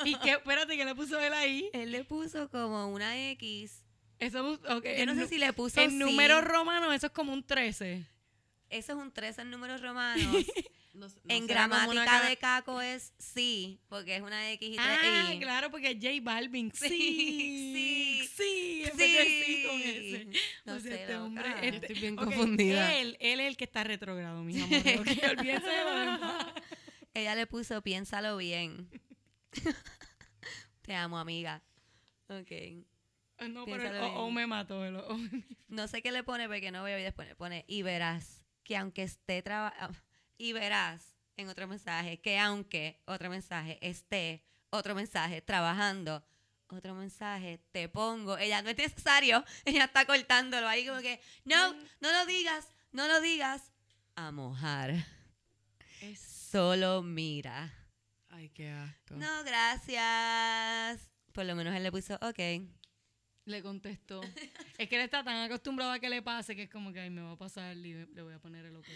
Y 0.04 0.14
que, 0.16 0.32
espérate, 0.32 0.76
que 0.76 0.84
le 0.84 0.94
puso 0.94 1.18
él 1.18 1.32
ahí. 1.32 1.70
Él 1.72 1.90
le 1.90 2.04
puso 2.04 2.50
como 2.50 2.88
una 2.88 3.16
X. 3.30 3.82
Eso, 4.18 4.58
ok, 4.68 4.84
Yo 4.98 5.06
no 5.06 5.14
sé 5.14 5.26
si 5.28 5.38
le 5.38 5.50
puso 5.54 5.80
En 5.80 5.90
sí. 5.92 5.96
números 5.96 6.44
romanos, 6.44 6.92
eso 6.94 7.06
es 7.06 7.12
como 7.12 7.32
un 7.32 7.42
13. 7.46 8.04
Eso 8.68 8.92
es 8.92 8.98
un 8.98 9.10
13 9.10 9.40
en 9.42 9.50
números 9.50 9.80
romanos. 9.80 10.44
No- 10.94 11.08
no 11.08 11.14
en 11.28 11.46
gramática 11.46 12.04
ca- 12.04 12.28
de 12.28 12.36
caco 12.36 12.80
es 12.82 13.14
sí, 13.18 13.80
porque 13.88 14.16
es 14.16 14.22
una 14.22 14.50
X 14.52 14.68
y 14.68 14.76
tres 14.76 14.86
Ah, 15.02 15.32
Y. 15.32 15.38
claro, 15.40 15.70
porque 15.70 15.92
es 15.92 15.96
J 15.96 16.08
Balvin. 16.22 16.70
Sí, 16.74 16.88
Sí, 16.88 18.28
sí, 18.36 18.84
sí. 18.94 19.44
sí. 19.46 19.66
con 19.66 19.80
ese. 19.80 20.26
No 20.66 20.74
O 20.74 20.80
sea, 20.80 20.90
sé, 20.90 21.00
este 21.00 21.12
loca. 21.14 21.24
hombre. 21.24 21.44
Yo 21.48 21.56
este- 21.62 21.76
estoy 21.86 22.00
bien 22.00 22.18
ok, 22.18 22.24
confundida. 22.24 22.94
Él, 22.98 23.16
él 23.20 23.40
es 23.40 23.46
el 23.48 23.56
que 23.56 23.64
está 23.64 23.84
retrogrado, 23.84 24.42
mis 24.44 24.62
amores. 24.62 25.00
ok, 25.00 25.06
olvídense 25.38 25.66
de 25.70 25.84
lo 25.84 25.94
demás. 25.98 26.46
Ella 27.14 27.34
le 27.36 27.46
puso 27.46 27.80
piénsalo 27.82 28.36
bien. 28.36 28.88
Te 30.82 30.94
amo, 30.94 31.18
amiga. 31.18 31.62
Ok. 32.28 32.84
Ah, 33.38 33.48
No, 33.48 33.64
pero 33.64 33.82
el 33.88 33.96
o, 34.16 34.30
me 34.30 34.46
mató. 34.46 34.84
el 34.84 34.96
o- 34.96 35.06
o 35.08 35.16
me- 35.16 35.44
No 35.68 35.88
sé 35.88 36.02
qué 36.02 36.12
le 36.12 36.22
pone 36.22 36.48
porque 36.48 36.70
no 36.70 36.82
veo 36.82 36.98
y 36.98 37.02
después 37.02 37.26
le 37.28 37.34
pone 37.34 37.64
y 37.66 37.82
verás 37.82 38.44
que 38.64 38.76
aunque 38.76 39.02
esté 39.02 39.42
trabajando 39.42 39.98
y 40.42 40.52
verás 40.52 41.14
en 41.36 41.48
otro 41.48 41.66
mensaje 41.68 42.20
que 42.20 42.38
aunque 42.38 43.00
otro 43.06 43.30
mensaje 43.30 43.78
esté 43.80 44.42
otro 44.70 44.94
mensaje 44.94 45.40
trabajando 45.40 46.24
otro 46.68 46.94
mensaje 46.94 47.60
te 47.70 47.88
pongo 47.88 48.36
ella 48.38 48.60
no 48.62 48.70
es 48.70 48.76
necesario 48.76 49.44
ella 49.64 49.84
está 49.84 50.04
cortándolo 50.04 50.66
ahí 50.66 50.86
como 50.86 51.00
que 51.00 51.20
no 51.44 51.72
no 52.00 52.10
lo 52.12 52.26
digas 52.26 52.66
no 52.90 53.06
lo 53.06 53.20
digas 53.20 53.70
a 54.16 54.30
mojar 54.32 54.94
solo 56.50 57.02
mira 57.02 57.72
Ay, 58.30 58.48
qué 58.50 58.70
asco. 58.70 59.14
no 59.14 59.44
gracias 59.44 61.10
por 61.32 61.44
lo 61.44 61.54
menos 61.54 61.74
él 61.74 61.82
le 61.82 61.92
puso 61.92 62.14
ok 62.20 62.38
Le 63.44 63.62
contestó. 63.62 64.20
es 64.78 64.88
que 64.88 64.96
él 64.96 65.02
está 65.02 65.22
tan 65.24 65.36
acostumbrado 65.42 65.92
a 65.92 65.98
que 65.98 66.08
le 66.08 66.22
pase 66.22 66.54
que 66.56 66.64
es 66.64 66.70
como 66.70 66.92
que 66.92 67.00
ay, 67.00 67.10
me 67.10 67.22
va 67.22 67.32
a 67.32 67.36
pasar 67.36 67.76
y 67.76 67.94
le 67.94 68.22
voy 68.22 68.34
a 68.34 68.38
poner 68.38 68.64
el 68.66 68.76
ok. 68.76 68.86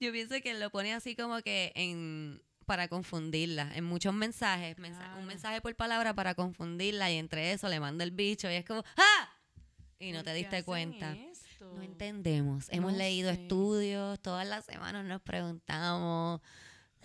Yo 0.00 0.12
pienso 0.12 0.34
que 0.42 0.54
lo 0.54 0.70
pone 0.70 0.92
así 0.94 1.16
como 1.16 1.40
que 1.42 1.72
en 1.74 2.42
para 2.66 2.88
confundirla, 2.88 3.70
en 3.76 3.84
muchos 3.84 4.12
mensajes, 4.12 4.76
mensa- 4.78 5.14
un 5.20 5.26
mensaje 5.26 5.60
por 5.60 5.74
palabra 5.76 6.14
para 6.14 6.34
confundirla 6.34 7.10
y 7.12 7.16
entre 7.16 7.52
eso 7.52 7.68
le 7.68 7.78
manda 7.78 8.02
el 8.02 8.10
bicho 8.10 8.50
y 8.50 8.54
es 8.54 8.64
como 8.64 8.82
¡ah! 8.96 9.28
Y 10.00 10.10
no 10.10 10.18
¿Por 10.18 10.24
te 10.24 10.34
diste 10.34 10.62
cuenta. 10.64 11.12
esto? 11.14 11.72
No 11.76 11.82
entendemos. 11.82 12.66
Hemos 12.70 12.92
No 12.92 12.98
leído 12.98 13.32
sé. 13.32 13.40
estudios, 13.42 14.20
todas 14.20 14.46
las 14.46 14.64
semanas 14.64 15.04
nos 15.04 15.22
preguntamos. 15.22 16.40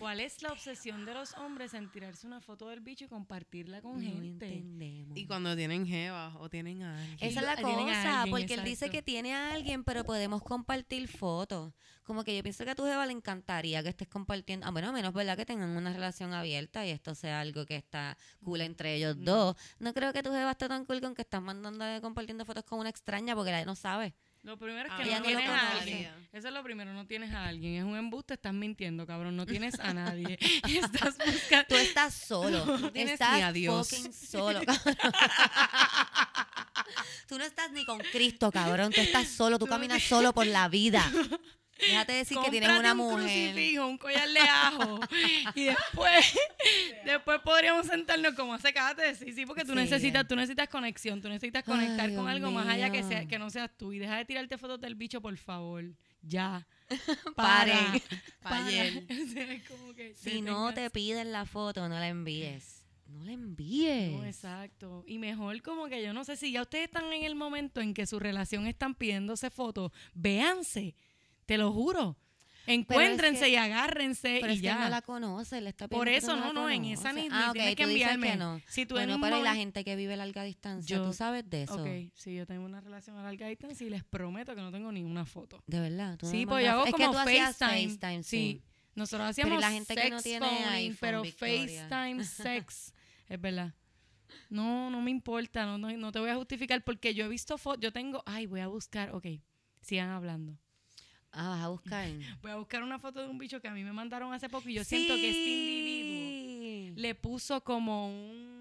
¿Cuál 0.02 0.18
es 0.18 0.42
la 0.42 0.50
obsesión 0.50 1.04
de 1.06 1.14
los 1.14 1.32
hombres 1.34 1.74
en 1.74 1.88
tirarse 1.88 2.26
una 2.26 2.40
foto 2.40 2.66
del 2.68 2.80
bicho 2.80 3.04
y 3.04 3.08
compartirla 3.08 3.80
con 3.80 3.94
No 3.94 4.00
gente? 4.00 4.48
entendemos. 4.48 5.16
Y 5.16 5.26
cuando 5.28 5.54
tienen 5.54 5.86
jeva 5.86 6.36
o 6.40 6.50
tienen 6.50 6.82
a 6.82 6.98
alguien. 6.98 7.18
Esa 7.20 7.38
es 7.38 7.46
la 7.46 7.54
cosa, 7.54 8.22
alguien, 8.22 8.30
porque 8.36 8.54
él 8.54 8.64
dice 8.64 8.90
que 8.90 9.00
tiene 9.00 9.32
a 9.32 9.52
alguien, 9.52 9.84
pero 9.84 10.02
podemos 10.02 10.42
compartir 10.42 11.06
fotos. 11.06 11.72
Como 12.02 12.24
que 12.24 12.36
yo 12.36 12.42
pienso 12.42 12.64
que 12.64 12.72
a 12.72 12.74
tu 12.74 12.82
jeva 12.82 13.06
le 13.06 13.12
encantaría 13.12 13.80
que 13.84 13.90
estés 13.90 14.08
compartiendo, 14.08 14.66
ah, 14.66 14.72
bueno, 14.72 14.88
a 14.88 14.92
menos 14.92 15.12
verdad 15.12 15.36
que 15.36 15.46
tengan 15.46 15.68
una 15.70 15.92
relación 15.92 16.32
abierta 16.32 16.84
y 16.84 16.90
esto 16.90 17.14
sea 17.14 17.40
algo 17.40 17.64
que 17.64 17.76
está 17.76 18.18
cool 18.42 18.60
entre 18.62 18.96
ellos 18.96 19.14
dos. 19.20 19.54
No 19.78 19.94
creo 19.94 20.12
que 20.12 20.24
tu 20.24 20.32
jeva 20.32 20.50
esté 20.50 20.66
tan 20.66 20.84
cool 20.84 21.00
con 21.00 21.14
que 21.14 21.22
estás 21.22 21.40
mandando 21.40 21.84
compartiendo 22.00 22.44
fotos 22.44 22.64
con 22.64 22.80
una 22.80 22.88
extraña 22.88 23.36
porque 23.36 23.52
la 23.52 23.64
no 23.64 23.76
sabe. 23.76 24.16
Lo 24.42 24.58
primero 24.58 24.88
es 24.88 24.92
Ah, 24.92 24.96
que 24.96 25.02
ella 25.04 25.18
no 25.20 25.24
tienes 25.24 25.48
a 25.48 25.70
alguien. 25.70 26.28
Eso 26.32 26.48
es 26.48 26.54
lo 26.54 26.62
primero, 26.64 26.92
no 26.92 27.06
tienes 27.06 27.32
a 27.32 27.46
alguien. 27.46 27.74
Es 27.74 27.84
un 27.84 27.96
embuste, 27.96 28.34
estás 28.34 28.52
mintiendo, 28.52 29.06
cabrón. 29.06 29.36
No 29.36 29.46
tienes 29.46 29.78
a 29.78 29.94
nadie. 29.94 30.36
estás 30.68 31.16
buscando. 31.18 31.66
Tú 31.68 31.76
estás 31.76 32.12
solo. 32.14 32.64
No 32.78 32.90
tienes 32.90 33.12
estás 33.14 33.36
ni 33.36 33.42
a 33.42 33.52
Dios. 33.52 33.88
fucking 33.88 34.12
solo. 34.12 34.60
tú 37.28 37.38
no 37.38 37.44
estás 37.44 37.70
ni 37.70 37.84
con 37.84 37.98
Cristo, 37.98 38.50
cabrón. 38.50 38.92
Tú 38.92 39.00
estás 39.00 39.28
solo. 39.28 39.60
Tú 39.60 39.66
caminas 39.66 40.02
solo 40.02 40.32
por 40.32 40.46
la 40.46 40.68
vida. 40.68 41.08
Déjate 41.88 42.12
decir 42.12 42.38
que 42.44 42.50
tienes 42.50 42.70
una 42.70 42.92
un 42.92 42.98
mujer. 42.98 43.18
crucifijo, 43.20 43.86
un 43.86 43.98
collar 43.98 44.28
de 44.28 44.40
ajo. 44.40 45.00
y 45.54 45.64
después, 45.64 46.34
después 47.04 47.40
podríamos 47.40 47.86
sentarnos 47.86 48.34
como 48.34 48.54
hace 48.54 48.72
Kate. 48.72 49.14
Sí, 49.14 49.32
sí, 49.32 49.46
porque 49.46 49.62
tú 49.64 49.72
Sí. 49.72 49.76
necesitas, 49.76 50.26
tú 50.26 50.36
necesitas 50.36 50.68
conexión, 50.68 51.20
tú 51.20 51.28
necesitas 51.28 51.64
conectar 51.64 52.08
Ay, 52.08 52.14
con 52.16 52.24
Dios 52.26 52.34
algo 52.36 52.50
más 52.50 52.68
allá 52.68 52.90
que, 52.90 53.02
sea, 53.02 53.26
que 53.26 53.38
no 53.38 53.50
seas 53.50 53.70
tú. 53.76 53.92
Y 53.92 53.98
deja 53.98 54.16
de 54.16 54.24
tirarte 54.24 54.56
fotos 54.58 54.80
del 54.80 54.94
bicho, 54.94 55.20
por 55.20 55.36
favor. 55.36 55.84
Ya. 56.22 56.66
Paren. 57.36 58.02
Para. 58.42 58.64
Como 59.68 59.92
que 59.94 60.14
Si 60.14 60.40
no 60.40 60.72
te 60.72 60.88
piden 60.90 61.32
la 61.32 61.46
foto, 61.46 61.88
no 61.88 61.98
la 61.98 62.08
envíes. 62.08 62.84
No 63.06 63.24
la 63.24 63.32
envíes. 63.32 64.12
No, 64.12 64.24
exacto. 64.24 65.04
Y 65.06 65.18
mejor 65.18 65.60
como 65.60 65.86
que 65.88 66.02
yo 66.02 66.14
no 66.14 66.24
sé 66.24 66.36
si 66.36 66.50
ya 66.52 66.62
ustedes 66.62 66.84
están 66.84 67.12
en 67.12 67.24
el 67.24 67.34
momento 67.34 67.82
en 67.82 67.92
que 67.92 68.06
su 68.06 68.18
relación 68.18 68.66
están 68.66 68.94
pidiéndose 68.94 69.50
fotos, 69.50 69.92
véanse, 70.14 70.94
te 71.52 71.58
lo 71.58 71.72
juro. 71.72 72.16
Encuéntrense 72.66 73.46
que- 73.46 73.50
y 73.50 73.56
agárrense 73.56 74.38
Pero 74.40 74.52
y 74.52 74.56
es 74.56 74.60
que 74.60 74.66
ya. 74.66 74.74
él 74.74 74.80
no 74.82 74.88
la 74.88 75.02
conoce, 75.02 75.60
le 75.60 75.70
está 75.70 75.88
Por 75.88 76.06
que 76.06 76.16
eso, 76.16 76.36
no, 76.36 76.52
no, 76.52 76.70
en 76.70 76.84
esa 76.84 77.10
conoce. 77.10 77.22
ni- 77.22 77.28
ah, 77.34 77.46
ok, 77.48 77.52
tienes 77.54 77.74
que 77.76 77.82
enviarme. 77.82 78.36
no. 78.36 78.60
Si 78.68 78.86
tú 78.86 78.94
bueno, 78.94 79.18
pero 79.20 79.40
y 79.40 79.42
la 79.42 79.54
gente 79.56 79.84
que 79.84 79.96
vive 79.96 80.14
a 80.14 80.16
larga 80.16 80.44
distancia, 80.44 80.96
Yo- 80.96 81.04
¿tú 81.04 81.12
sabes 81.12 81.48
de 81.50 81.64
eso? 81.64 81.74
Ok, 81.82 82.12
sí, 82.14 82.34
yo 82.36 82.46
tengo 82.46 82.64
una 82.64 82.80
relación 82.80 83.16
a 83.18 83.22
larga 83.24 83.48
distancia 83.48 83.84
y 83.86 83.90
les 83.90 84.04
prometo 84.04 84.54
que 84.54 84.60
no 84.60 84.70
tengo 84.70 84.92
ni 84.92 85.02
una 85.02 85.26
foto. 85.26 85.62
De 85.66 85.80
verdad. 85.80 86.16
¿Tú 86.18 86.26
Sí, 86.28 86.46
pues 86.46 86.64
yo 86.64 86.70
hago 86.70 86.84
es 86.86 86.94
que 86.94 87.04
como 87.04 87.18
tú 87.18 87.18
FaceTime. 87.28 87.88
FaceTime, 87.88 88.22
sí. 88.22 88.62
Nosotros 88.94 89.20
Pero 89.34 89.46
hacíamos 89.48 89.58
y 89.58 89.60
la 89.60 89.70
gente 89.72 89.94
que 89.96 90.10
no 90.10 90.22
tiene 90.22 90.46
phoning, 90.46 90.64
iPhone, 90.68 90.98
pero 91.00 91.22
Victoria. 91.22 91.88
FaceTime 91.88 92.24
sex, 92.68 92.94
es 93.28 93.40
verdad. 93.40 93.74
No, 94.50 94.88
no 94.90 95.00
me 95.02 95.10
importa, 95.10 95.66
no, 95.66 95.78
no, 95.78 95.90
no 95.96 96.12
te 96.12 96.20
voy 96.20 96.30
a 96.30 96.36
justificar 96.36 96.82
porque 96.84 97.12
yo 97.14 97.24
he 97.24 97.28
visto 97.28 97.58
fotos, 97.58 97.80
yo 97.82 97.92
tengo, 97.92 98.22
ay, 98.24 98.46
voy 98.46 98.60
a 98.60 98.68
buscar, 98.68 99.14
ok, 99.14 99.26
sigan 99.80 100.10
hablando. 100.10 100.58
Ah, 101.32 101.48
vas 101.48 101.62
a 101.64 101.68
buscar. 101.68 102.08
Voy 102.42 102.50
a 102.50 102.56
buscar 102.56 102.82
una 102.82 102.98
foto 102.98 103.20
de 103.22 103.28
un 103.28 103.38
bicho 103.38 103.60
que 103.60 103.68
a 103.68 103.72
mí 103.72 103.82
me 103.84 103.92
mandaron 103.92 104.32
hace 104.34 104.48
poco 104.48 104.68
y 104.68 104.74
yo 104.74 104.84
siento 104.84 105.14
que 105.14 105.30
este 105.30 105.50
individuo 105.50 107.02
le 107.02 107.14
puso 107.14 107.62
como 107.62 108.08
un... 108.08 108.52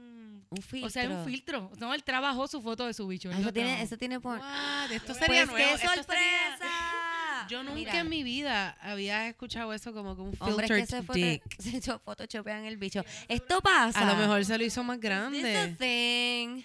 Un 0.50 0.62
filtro. 0.62 0.88
O 0.88 0.90
sea, 0.90 1.10
un 1.10 1.26
filtro. 1.26 1.72
No, 1.80 1.94
él 1.94 2.04
trabajó 2.04 2.46
su 2.48 2.62
foto 2.62 2.86
de 2.86 2.94
su 2.94 3.08
bicho. 3.08 3.30
Ah, 3.34 3.40
Eso 3.40 3.54
tiene, 3.54 3.70
trabajó. 3.70 3.86
eso 3.86 3.98
tiene 3.98 4.20
por... 4.20 4.38
What? 4.40 4.92
Esto 4.92 5.06
Pues 5.08 5.18
sería 5.20 5.42
qué 5.46 5.52
nuevo. 5.52 5.78
Sería- 5.78 5.96
sorpresa. 5.96 7.48
Yo 7.50 7.64
nunca 7.64 7.76
Mira, 7.76 8.00
en 8.00 8.10
mi 8.10 8.24
vida 8.24 8.78
había 8.82 9.28
escuchado 9.28 9.74
eso 9.74 9.94
como 9.94 10.16
que 10.16 10.22
un 10.22 10.36
hombres 10.40 10.70
filtered 10.70 10.82
que 10.82 10.86
se, 10.88 11.04
foto, 11.04 11.14
dick. 11.20 11.44
se 11.82 12.00
photoshopean 12.00 12.66
el 12.66 12.78
bicho. 12.78 13.04
Esto 13.28 13.62
pasa. 13.62 14.02
A 14.02 14.06
lo 14.14 14.16
mejor 14.20 14.44
se 14.46 14.58
lo 14.58 14.64
hizo 14.64 14.84
más 14.84 14.98
Is 14.98 15.02
this 15.02 15.10
grande. 15.10 15.76
thing? 15.78 16.64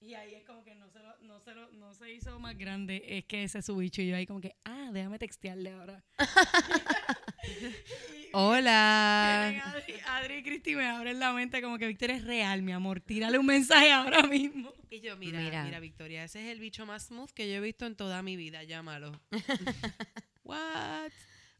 Y 0.00 0.14
ahí 0.14 0.34
es 0.34 0.44
como 0.44 0.62
se 1.96 2.12
hizo 2.12 2.38
más 2.38 2.56
grande, 2.56 3.02
es 3.06 3.24
que 3.24 3.44
ese 3.44 3.58
es 3.58 3.66
su 3.66 3.76
bicho. 3.76 4.02
Y 4.02 4.08
yo 4.08 4.16
ahí 4.16 4.26
como 4.26 4.40
que, 4.40 4.54
ah, 4.64 4.90
déjame 4.92 5.18
textearle 5.18 5.70
ahora. 5.72 6.04
Hola. 8.32 9.48
Adri, 9.48 9.94
Adri 10.06 10.34
y 10.36 10.42
Cristi 10.42 10.74
me 10.74 10.86
abren 10.86 11.18
la 11.18 11.32
mente 11.32 11.62
como 11.62 11.78
que 11.78 11.86
Víctor 11.86 12.10
es 12.10 12.24
real, 12.24 12.62
mi 12.62 12.72
amor. 12.72 13.00
Tírale 13.00 13.38
un 13.38 13.46
mensaje 13.46 13.90
ahora 13.90 14.22
mismo. 14.22 14.72
Y 14.90 15.00
yo, 15.00 15.16
mira, 15.16 15.40
Mira. 15.40 15.64
mira, 15.64 15.80
Victoria, 15.80 16.24
ese 16.24 16.44
es 16.44 16.52
el 16.52 16.60
bicho 16.60 16.86
más 16.86 17.06
smooth 17.06 17.30
que 17.30 17.48
yo 17.48 17.56
he 17.56 17.60
visto 17.60 17.86
en 17.86 17.96
toda 17.96 18.22
mi 18.22 18.36
vida, 18.36 18.62
llámalo. 18.64 19.12
What? 20.44 21.12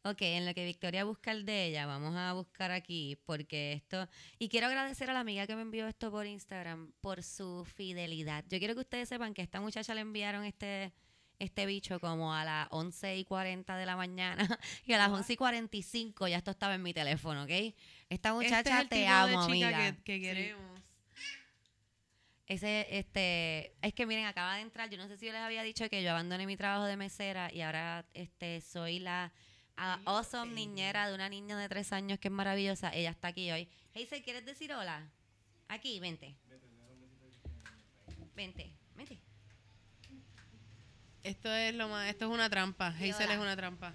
Ok, 0.09 0.23
en 0.23 0.47
lo 0.47 0.55
que 0.55 0.65
Victoria 0.65 1.03
busca 1.03 1.33
el 1.33 1.45
de 1.45 1.67
ella, 1.67 1.85
vamos 1.85 2.15
a 2.15 2.33
buscar 2.33 2.71
aquí, 2.71 3.19
porque 3.27 3.73
esto... 3.73 4.09
Y 4.39 4.49
quiero 4.49 4.69
agradecer 4.69 5.11
a 5.11 5.13
la 5.13 5.19
amiga 5.19 5.49
que 5.49 5.57
me 5.57 5.63
envió 5.63 5.89
esto 5.89 6.13
por 6.13 6.27
Instagram 6.27 6.93
por 7.01 7.25
su 7.25 7.65
fidelidad. 7.75 8.45
Yo 8.49 8.61
quiero 8.61 8.75
que 8.75 8.83
ustedes 8.83 9.09
sepan 9.09 9.35
que 9.35 9.41
a 9.41 9.45
esta 9.45 9.61
muchacha 9.61 9.95
le 9.97 10.03
enviaron 10.03 10.45
este, 10.45 10.93
este 11.41 11.67
bicho 11.67 11.99
como 11.99 12.33
a 12.33 12.45
las 12.45 12.69
11 12.71 13.17
y 13.17 13.25
40 13.25 13.77
de 13.77 13.85
la 13.85 13.97
mañana 13.97 14.37
y 14.87 14.93
a 14.93 14.99
las 14.99 15.11
11 15.11 15.33
y 15.33 15.37
45 15.37 16.29
ya 16.29 16.37
esto 16.37 16.53
estaba 16.53 16.77
en 16.77 16.85
mi 16.85 16.95
teléfono, 16.95 17.43
¿ok? 17.43 17.75
Esta 18.09 18.33
muchacha 18.33 18.61
este 18.61 18.71
es 18.71 18.81
el 18.83 18.89
te 18.89 18.97
tipo 18.99 19.11
amo, 19.11 19.27
de 19.27 19.53
chica 19.53 19.69
amiga. 19.69 19.97
que, 19.97 20.03
que 20.05 20.21
queremos. 20.21 20.81
Ese, 22.47 22.87
este, 22.97 23.75
es 23.83 23.93
que 23.93 24.07
miren, 24.07 24.27
acaba 24.27 24.55
de 24.55 24.61
entrar, 24.61 24.89
yo 24.89 24.99
no 24.99 25.09
sé 25.09 25.17
si 25.17 25.27
yo 25.27 25.33
les 25.33 25.41
había 25.41 25.65
dicho 25.65 25.89
que 25.91 26.05
yo 26.05 26.13
abandoné 26.13 26.47
mi 26.47 26.57
trabajo 26.57 26.85
de 26.85 26.97
mesera 26.97 27.53
y 27.53 27.63
ahora 27.63 28.07
este, 28.15 28.61
soy 28.61 29.01
la 29.01 29.33
awesome 29.77 30.55
niñera 30.55 31.09
de 31.09 31.15
una 31.15 31.29
niña 31.29 31.59
de 31.59 31.69
tres 31.69 31.93
años 31.93 32.19
que 32.19 32.29
es 32.29 32.33
maravillosa. 32.33 32.91
Ella 32.95 33.11
está 33.11 33.29
aquí 33.29 33.51
hoy. 33.51 33.69
Hazel, 33.95 34.23
¿quieres 34.23 34.45
decir 34.45 34.73
hola? 34.73 35.03
Aquí, 35.69 36.01
vente. 36.01 36.35
Vente, 38.35 38.71
vente. 38.95 39.19
Esto 41.23 41.53
es 41.53 41.75
lo 41.75 41.89
más, 41.89 42.09
esto 42.09 42.27
es 42.27 42.31
una 42.31 42.49
trampa. 42.51 42.91
Di 42.93 43.11
Hazel 43.11 43.27
hola. 43.27 43.35
es 43.35 43.41
una 43.41 43.57
trampa. 43.57 43.93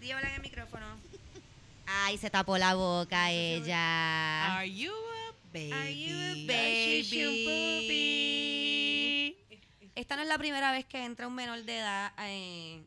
Di 0.00 0.12
hola 0.12 0.28
en 0.28 0.34
el 0.34 0.42
micrófono. 0.42 0.86
Ay, 1.86 2.18
se 2.18 2.28
tapó 2.28 2.58
la 2.58 2.74
boca 2.74 3.30
ella. 3.30 4.56
Are 4.58 4.70
you 4.70 4.92
a 4.92 5.32
baby? 5.52 5.72
Are 5.72 5.94
you 5.94 6.14
a 6.14 6.46
baby? 6.46 8.18
Esta 9.94 10.16
no 10.16 10.22
es 10.22 10.28
la 10.28 10.38
primera 10.38 10.70
vez 10.70 10.84
que 10.84 11.04
entra 11.04 11.26
un 11.26 11.34
menor 11.34 11.64
de 11.64 11.78
edad 11.78 12.12
eh, 12.18 12.82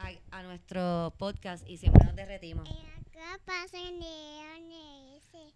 a, 0.00 0.38
a 0.38 0.42
nuestro 0.42 1.14
podcast 1.18 1.68
y 1.68 1.76
siempre 1.76 2.04
nos 2.04 2.16
derretimos. 2.16 2.68
Acá 2.68 3.38
pasan 3.44 4.00
de 4.00 5.16
ese. 5.16 5.54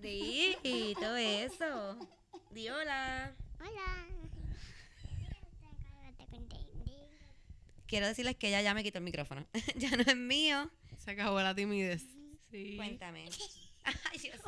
Di, 0.00 0.94
todo 0.94 1.16
eso. 1.16 1.98
Di 2.50 2.68
hola. 2.68 3.34
Hola. 3.60 4.06
Quiero 7.86 8.06
decirles 8.06 8.36
que 8.36 8.48
ella 8.48 8.62
ya 8.62 8.72
me 8.72 8.82
quitó 8.82 8.98
el 8.98 9.04
micrófono. 9.04 9.46
ya 9.76 9.90
no 9.90 10.02
es 10.02 10.16
mío. 10.16 10.70
Se 10.96 11.10
acabó 11.10 11.40
la 11.42 11.54
timidez. 11.54 12.02
Sí. 12.50 12.76
Cuéntame. 12.76 13.28
Ay, 13.84 14.18
Dios. 14.18 14.40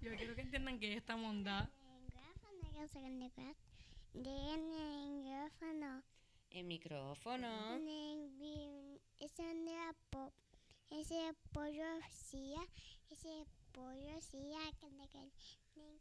Yo 0.00 0.14
quiero 0.16 0.34
que 0.36 0.42
entiendan 0.42 0.78
que 0.78 0.86
ella 0.86 0.98
está 0.98 1.16
mondada. 1.16 1.70
El 6.54 6.64
micrófono. 6.66 7.48
Ese 10.88 11.34
pollo 11.52 11.84
sí, 12.08 12.54
ese 13.10 13.44
pollo 13.72 14.20
sí, 14.20 14.38
que 14.80 14.88
ne 14.92 15.08
que 15.08 15.18
ne 15.18 15.32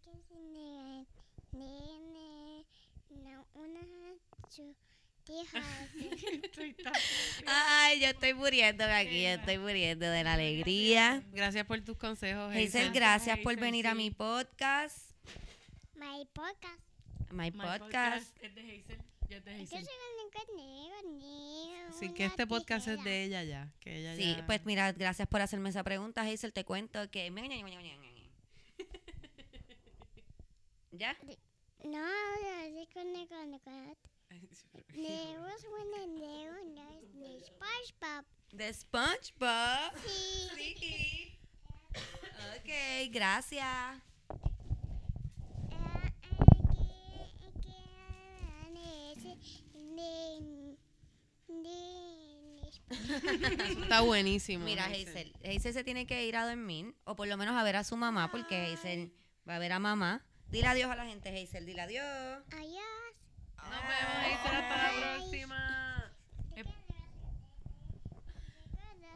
que 0.03 0.21
se 0.21 0.35
ne 0.35 1.07
ne 1.53 2.63
no 3.09 3.47
una 3.55 3.79
chu 4.55 4.75
Ay, 7.47 8.01
yo 8.01 8.09
estoy 8.09 8.35
muriéndome 8.35 8.93
aquí. 8.93 9.23
Yo 9.23 9.29
estoy 9.29 9.57
muriendo 9.57 10.05
de 10.05 10.23
la 10.23 10.33
alegría. 10.33 11.23
Gracias 11.31 11.65
por 11.65 11.81
tus 11.81 11.97
consejos, 11.97 12.55
Hazel, 12.55 12.91
gracias 12.91 13.39
por 13.39 13.55
venir 13.55 13.87
a 13.87 13.95
mi 13.95 14.11
podcast. 14.11 15.15
my 15.95 16.27
podcast 16.31 16.79
My, 17.31 17.49
My 17.49 17.51
podcast. 17.51 18.37
es 18.43 18.53
de 18.53 18.61
Hazel. 18.61 19.03
De 21.99 22.13
que 22.13 22.25
este 22.25 22.47
podcast 22.47 22.87
es 22.87 23.03
de 23.03 23.23
ella 23.23 23.43
ya. 23.43 23.71
Que 23.79 23.99
ella 23.99 24.15
Sí, 24.15 24.35
ya- 24.37 24.45
pues 24.45 24.65
mira, 24.65 24.91
gracias 24.91 25.27
por 25.27 25.41
hacerme 25.41 25.69
esa 25.69 25.83
pregunta, 25.83 26.21
Hazel. 26.21 26.53
Te 26.53 26.65
cuento 26.65 27.09
que. 27.09 27.29
¿Ya? 30.91 31.17
no 31.83 31.99
así 32.05 32.87
con 32.93 33.11
ne 33.11 33.27
con 33.27 33.49
ne 33.51 33.59
con 33.59 33.95
ne 34.93 35.39
was 35.39 35.65
ne 37.13 37.39
SpongeBob 37.43 38.25
De 38.51 38.73
SpongeBob. 38.73 39.97
sí 40.05 40.75
Sí. 40.79 41.39
Ok, 42.57 42.69
gracias. 43.11 44.01
Está 53.81 54.01
buenísimo. 54.01 54.65
Mira, 54.65 54.85
Hazel, 54.85 55.33
Hazel 55.43 55.73
se 55.73 55.83
tiene 55.83 56.05
que 56.05 56.25
ir 56.25 56.35
a 56.35 56.47
dormir, 56.47 56.95
o 57.05 57.15
por 57.15 57.27
lo 57.27 57.37
menos 57.37 57.55
a 57.55 57.63
ver 57.63 57.75
a 57.75 57.83
su 57.83 57.97
mamá, 57.97 58.31
porque 58.31 58.73
Hazel 58.73 59.11
va 59.47 59.55
a 59.55 59.59
ver 59.59 59.71
a 59.71 59.79
mamá. 59.79 60.25
Dile 60.49 60.67
adiós 60.67 60.91
a 60.91 60.95
la 60.95 61.05
gente, 61.05 61.29
Hazel, 61.29 61.65
dile 61.65 61.81
adiós. 61.81 62.43
Adiós. 62.51 62.83
Nos 63.57 63.81
vemos, 63.81 64.15
Hazel. 64.19 64.55
Hasta 64.55 64.77
la 64.77 65.17
próxima. 65.17 66.13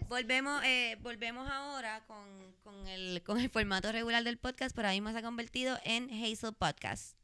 Volvemos, 0.08 0.64
eh, 0.64 0.98
volvemos 1.02 1.50
ahora 1.50 2.06
con, 2.08 2.56
con 2.64 2.88
el, 2.88 3.22
con 3.24 3.42
el 3.42 3.50
formato 3.50 3.92
regular 3.92 4.24
del 4.24 4.38
podcast, 4.38 4.74
pero 4.74 4.88
ahí 4.88 5.02
mismo 5.02 5.12
se 5.12 5.20
ha 5.20 5.22
convertido 5.22 5.78
en 5.84 6.10
Hazel 6.10 6.54
Podcast. 6.54 7.18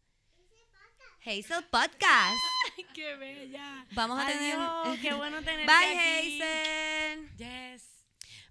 Hazel 1.26 1.64
Podcast. 1.72 2.36
¡Qué 2.94 3.16
bella! 3.16 3.86
Vamos 3.94 4.20
a 4.20 4.28
tener. 4.28 4.58
¡Qué 5.02 5.14
bueno 5.14 5.38
tenerte 5.38 5.66
Bye, 5.66 6.20
aquí. 6.20 6.42
Hazel. 6.42 7.30
Yes. 7.38 7.84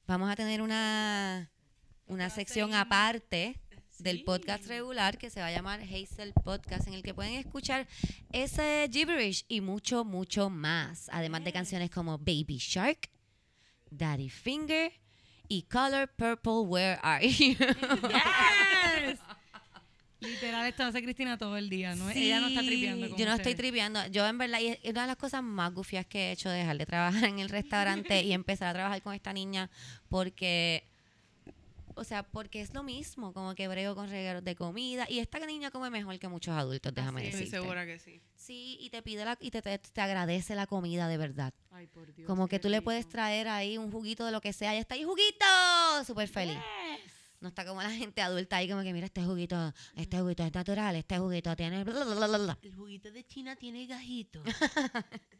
Vamos 0.06 0.30
a 0.30 0.36
tener 0.36 0.62
una, 0.62 1.50
una 2.06 2.30
sección 2.30 2.72
aparte 2.72 3.60
del 3.98 4.24
podcast 4.24 4.66
regular 4.66 5.18
que 5.18 5.28
se 5.28 5.40
va 5.40 5.48
a 5.48 5.52
llamar 5.52 5.80
Hazel 5.82 6.32
Podcast, 6.32 6.88
en 6.88 6.94
el 6.94 7.02
que 7.02 7.12
pueden 7.12 7.34
escuchar 7.34 7.86
ese 8.32 8.88
gibberish 8.90 9.44
y 9.48 9.60
mucho, 9.60 10.04
mucho 10.04 10.48
más. 10.48 11.10
Además 11.12 11.44
de 11.44 11.52
canciones 11.52 11.90
como 11.90 12.16
Baby 12.16 12.56
Shark, 12.58 13.10
Daddy 13.90 14.30
Finger 14.30 14.92
y 15.46 15.64
Color 15.64 16.08
Purple, 16.16 16.60
Where 16.66 16.98
Are 17.02 17.28
You? 17.28 17.54
Yes. 18.08 18.71
Literal, 20.22 20.66
esto 20.66 20.84
hace 20.84 21.02
Cristina 21.02 21.36
todo 21.36 21.56
el 21.56 21.68
día, 21.68 21.94
¿no? 21.94 22.08
Ella 22.10 22.40
no 22.40 22.48
está 22.48 22.60
Sí, 22.60 22.66
tripeando. 22.68 23.06
como 23.08 23.18
Yo 23.18 23.26
no 23.26 23.34
estoy 23.34 23.54
tripeando. 23.54 24.06
Yo, 24.08 24.26
en 24.26 24.38
verdad, 24.38 24.60
y 24.60 24.68
es 24.68 24.78
una 24.84 25.02
de 25.02 25.06
las 25.08 25.16
cosas 25.16 25.42
más 25.42 25.72
gufias 25.74 26.06
que 26.06 26.28
he 26.28 26.32
hecho 26.32 26.48
dejar 26.50 26.78
de 26.78 26.86
trabajar 26.86 27.24
en 27.24 27.38
el 27.40 27.48
restaurante 27.48 28.22
y 28.22 28.32
empezar 28.32 28.68
a 28.68 28.72
trabajar 28.74 29.02
con 29.02 29.14
esta 29.14 29.32
niña 29.32 29.70
porque. 30.08 30.88
O 31.94 32.04
sea, 32.04 32.22
porque 32.22 32.62
es 32.62 32.72
lo 32.72 32.82
mismo, 32.82 33.34
como 33.34 33.54
que 33.54 33.68
brego 33.68 33.94
con 33.94 34.08
regalos 34.08 34.42
de 34.42 34.54
comida. 34.56 35.06
Y 35.10 35.18
esta 35.18 35.38
niña 35.44 35.70
come 35.70 35.90
mejor 35.90 36.18
que 36.18 36.26
muchos 36.26 36.54
adultos, 36.54 36.94
déjame 36.94 37.20
Así 37.20 37.28
es. 37.28 37.34
Estoy 37.34 37.44
decirte. 37.44 37.60
segura 37.66 37.84
que 37.84 37.98
sí. 37.98 38.20
Sí, 38.34 38.78
y 38.80 38.88
te 38.88 39.02
pide 39.02 39.26
la, 39.26 39.36
y 39.38 39.50
te, 39.50 39.60
te, 39.60 39.76
te 39.78 40.00
agradece 40.00 40.54
la 40.54 40.66
comida 40.66 41.06
de 41.06 41.18
verdad. 41.18 41.52
Ay, 41.70 41.86
por 41.88 42.14
Dios. 42.14 42.26
Como 42.26 42.48
que 42.48 42.58
tú 42.58 42.70
le 42.70 42.80
puedes 42.80 43.06
traer 43.10 43.46
ahí 43.48 43.76
un 43.76 43.90
juguito 43.92 44.24
de 44.24 44.32
lo 44.32 44.40
que 44.40 44.54
sea. 44.54 44.74
Y 44.74 44.78
está 44.78 44.94
ahí, 44.94 45.04
juguito, 45.04 45.44
súper 46.06 46.28
feliz. 46.28 46.56
Yes. 46.56 47.12
No 47.42 47.48
está 47.48 47.66
como 47.66 47.82
la 47.82 47.90
gente 47.90 48.22
adulta 48.22 48.56
ahí 48.58 48.68
como 48.70 48.82
que 48.82 48.92
mira 48.92 49.06
este 49.06 49.20
juguito, 49.24 49.74
este 49.96 50.20
juguito 50.20 50.44
es 50.44 50.54
natural, 50.54 50.94
este 50.94 51.18
juguito 51.18 51.56
tiene... 51.56 51.82
bla, 51.82 52.04
bla, 52.04 52.14
bla, 52.14 52.26
bla, 52.28 52.38
bla". 52.38 52.58
El 52.62 52.72
juguito 52.72 53.10
de 53.10 53.24
China 53.26 53.56
tiene 53.56 53.84
gajito. 53.86 54.42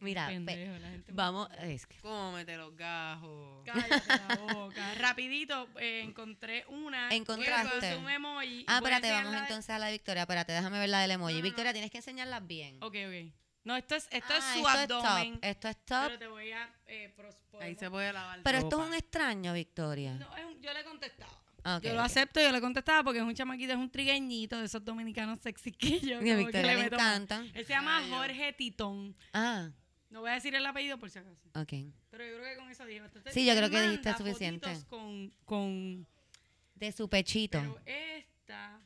Mira, 0.00 0.28
Pendejo, 0.28 0.72
vamos, 1.12 1.48
es 1.60 1.86
que- 1.86 1.98
Cómete 2.00 2.56
los 2.56 2.74
gajos. 2.76 3.62
Cállate 3.64 4.08
la 4.08 4.36
boca. 4.54 4.94
Rapidito, 4.98 5.68
eh, 5.78 6.02
encontré 6.02 6.64
una. 6.68 7.08
¿Encontraste? 7.10 7.96
Un 7.96 8.08
emoji. 8.08 8.64
Ah, 8.68 8.76
espérate, 8.78 9.10
vamos 9.10 9.34
entonces 9.34 9.70
a 9.70 9.78
la 9.78 9.90
Victoria. 9.90 10.22
Espérate, 10.22 10.52
déjame 10.52 10.78
ver 10.78 10.88
la 10.88 11.00
del 11.00 11.10
emoji. 11.12 11.32
No, 11.34 11.38
no, 11.38 11.42
no. 11.42 11.48
Victoria, 11.48 11.72
tienes 11.72 11.90
que 11.90 11.98
enseñarlas 11.98 12.46
bien. 12.46 12.76
Ok, 12.82 12.94
ok. 13.06 13.32
No, 13.64 13.76
esto 13.76 13.94
es, 13.94 14.08
esto 14.10 14.32
Ah, 14.32 14.38
es 14.38 14.44
su 14.44 14.66
esto 14.68 14.96
abdomen. 14.98 15.34
Es 15.34 15.40
top. 15.40 15.44
Esto 15.44 15.68
es 15.68 15.76
top. 15.84 16.02
Pero 16.06 16.18
te 16.18 16.26
voy 16.28 16.52
a. 16.52 16.74
Eh, 16.86 17.12
pros- 17.16 17.36
Ahí 17.60 17.74
se 17.74 17.90
puede 17.90 18.12
lavar 18.12 18.40
Pero 18.42 18.58
esto 18.58 18.82
es 18.82 18.88
un 18.88 18.94
extraño, 18.94 19.52
Victoria. 19.52 20.14
No, 20.14 20.34
es 20.36 20.44
un- 20.46 20.60
yo 20.62 20.72
le 20.72 20.82
contestaba. 20.84 21.32
Ok, 21.76 21.82
yo 21.82 21.92
lo 21.92 22.00
acepto, 22.00 22.40
yo 22.40 22.50
le 22.52 22.60
contestaba 22.62 23.04
porque 23.04 23.18
es 23.18 23.24
un 23.24 23.34
chamaquito, 23.34 23.72
es 23.74 23.78
un 23.78 23.90
trigueñito 23.90 24.58
de 24.58 24.64
esos 24.64 24.82
dominicanos 24.82 25.40
sexy 25.40 25.72
que 25.72 26.00
yo. 26.00 26.22
Y 26.22 26.30
a 26.30 26.36
Victoria 26.36 26.74
le 26.74 26.82
meto- 26.84 26.94
encantan. 26.96 27.50
Él 27.54 27.66
se 27.66 27.72
llama 27.74 27.98
Ay, 27.98 28.10
Jorge 28.10 28.52
Titón. 28.54 29.14
Ah, 29.34 29.68
No 30.08 30.20
voy 30.22 30.30
a 30.30 30.34
decir 30.34 30.54
el 30.54 30.64
apellido 30.64 30.98
por 30.98 31.10
si 31.10 31.18
acaso. 31.18 31.36
ok. 31.54 31.72
Pero 32.10 32.24
yo 32.24 32.38
creo 32.38 32.42
que 32.44 32.56
con 32.56 32.70
eso 32.70 32.84
dije 32.86 33.00
bastante. 33.02 33.30
Sí, 33.32 33.44
yo 33.44 33.54
creo 33.54 33.68
que 33.70 33.80
dijiste 33.82 34.16
suficiente. 34.16 34.68
Con, 34.88 35.30
con, 35.44 36.06
De 36.74 36.92
su 36.92 37.08
pechito. 37.10 37.58
pero 37.60 37.78
esta. 37.84 38.80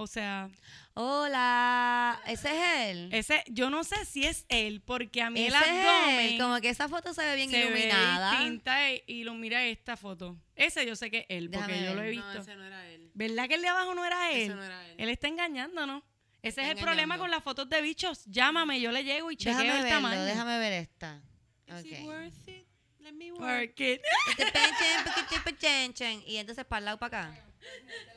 O 0.00 0.06
sea, 0.06 0.48
Hola, 0.94 2.20
ese 2.26 2.48
es 2.50 2.88
él. 2.90 3.08
ese, 3.12 3.42
yo 3.48 3.68
no 3.68 3.82
sé 3.82 4.04
si 4.04 4.24
es 4.24 4.46
él, 4.48 4.80
porque 4.80 5.22
a 5.22 5.28
mí 5.30 5.40
el 5.44 5.52
Ese 5.52 5.58
es 5.64 5.70
él. 5.70 5.86
abdomen 5.88 6.38
Como 6.38 6.60
que 6.60 6.68
esa 6.68 6.88
foto 6.88 7.12
se 7.12 7.24
ve 7.24 7.34
bien 7.34 7.50
se 7.50 7.60
iluminada. 7.64 8.30
ve 8.30 8.36
distinta 8.38 8.92
y, 8.92 9.02
y 9.08 9.24
lo 9.24 9.34
mira 9.34 9.64
esta 9.64 9.96
foto. 9.96 10.36
Ese 10.54 10.86
yo 10.86 10.94
sé 10.94 11.10
que 11.10 11.18
es 11.18 11.26
él, 11.30 11.50
porque 11.50 11.66
Déjame 11.72 11.84
yo 11.88 11.94
lo 11.96 12.02
he 12.02 12.10
visto. 12.10 12.32
No, 12.32 12.40
ese 12.40 12.54
no 12.54 12.64
era 12.64 12.86
él. 12.88 13.10
¿Verdad 13.12 13.48
que 13.48 13.54
el 13.56 13.62
de 13.62 13.68
abajo 13.68 13.92
no 13.94 14.04
era 14.04 14.30
él? 14.30 14.42
Ese 14.42 14.54
no 14.54 14.62
era 14.62 14.86
él. 14.88 14.94
Él 14.98 15.08
está 15.08 15.26
engañando, 15.26 15.84
¿no? 15.84 16.04
Ese 16.42 16.48
Está 16.60 16.62
es 16.62 16.68
el 16.78 16.84
problema 16.84 17.18
con 17.18 17.30
las 17.32 17.42
fotos 17.42 17.68
de 17.68 17.82
bichos. 17.82 18.24
Llámame, 18.26 18.80
yo 18.80 18.92
le 18.92 19.02
llego 19.02 19.32
y 19.32 19.36
chequeo 19.36 19.58
Déjame 19.58 19.76
el 19.78 19.82
verlo, 19.84 19.96
tamaño. 19.96 20.24
déjame 20.24 20.58
ver 20.58 20.72
esta. 20.74 21.20
Is 21.66 21.84
it 21.84 22.00
worth 22.04 22.48
it? 22.48 22.66
Let 23.00 23.12
me 23.14 23.32
work. 23.32 23.40
Porque 23.74 24.00
Este. 24.38 26.22
Y 26.26 26.36
entonces 26.36 26.64
para 26.64 26.78
el 26.78 26.84
lado 26.84 26.98
para 26.98 27.22
acá. 27.30 27.44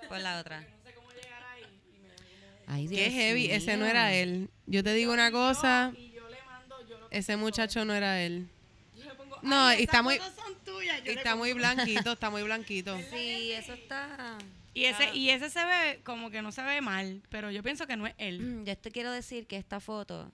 Por 0.07 0.19
la 0.19 0.39
otra. 0.39 0.63
Ay, 2.67 2.87
Qué 2.87 3.11
heavy, 3.11 3.51
ese 3.51 3.77
no 3.77 3.85
era 3.85 4.13
él. 4.13 4.49
Yo 4.65 4.83
te 4.83 4.93
digo 4.93 5.11
una 5.13 5.31
cosa, 5.31 5.91
y 5.97 6.11
yo 6.11 6.27
le 6.29 6.37
mando, 6.45 6.87
yo 6.87 6.97
lo 6.99 7.07
ese 7.11 7.35
muchacho 7.37 7.83
no 7.85 7.93
era 7.93 8.21
él. 8.21 8.47
yo 8.97 9.03
le 9.05 9.13
pongo, 9.15 9.37
No, 9.41 9.67
"Ay, 9.67 9.79
y 9.81 9.83
está 9.83 10.01
muy- 10.01 10.17
fotos 10.17 10.33
son 10.35 10.55
tuyas", 10.63 10.97
yo 11.03 11.11
Y 11.11 11.15
le 11.15 11.21
está 11.21 11.35
muy 11.35 11.53
blanquito, 11.53 12.11
está 12.13 12.29
muy 12.29 12.43
blanquito. 12.43 12.97
Sí, 13.11 13.51
eso 13.51 13.73
está. 13.73 14.37
Y 14.73 14.85
ese, 14.85 15.13
y 15.13 15.29
ese 15.31 15.49
se 15.49 15.65
ve 15.65 15.99
como 16.05 16.31
que 16.31 16.41
no 16.41 16.53
se 16.53 16.61
ve 16.63 16.79
mal, 16.79 17.21
pero 17.29 17.51
yo 17.51 17.61
pienso 17.61 17.87
que 17.87 17.97
no 17.97 18.07
es 18.07 18.13
él. 18.17 18.63
Yo 18.65 18.77
te 18.77 18.89
quiero 18.91 19.11
decir 19.11 19.45
que 19.45 19.57
esta 19.57 19.81
foto 19.81 20.31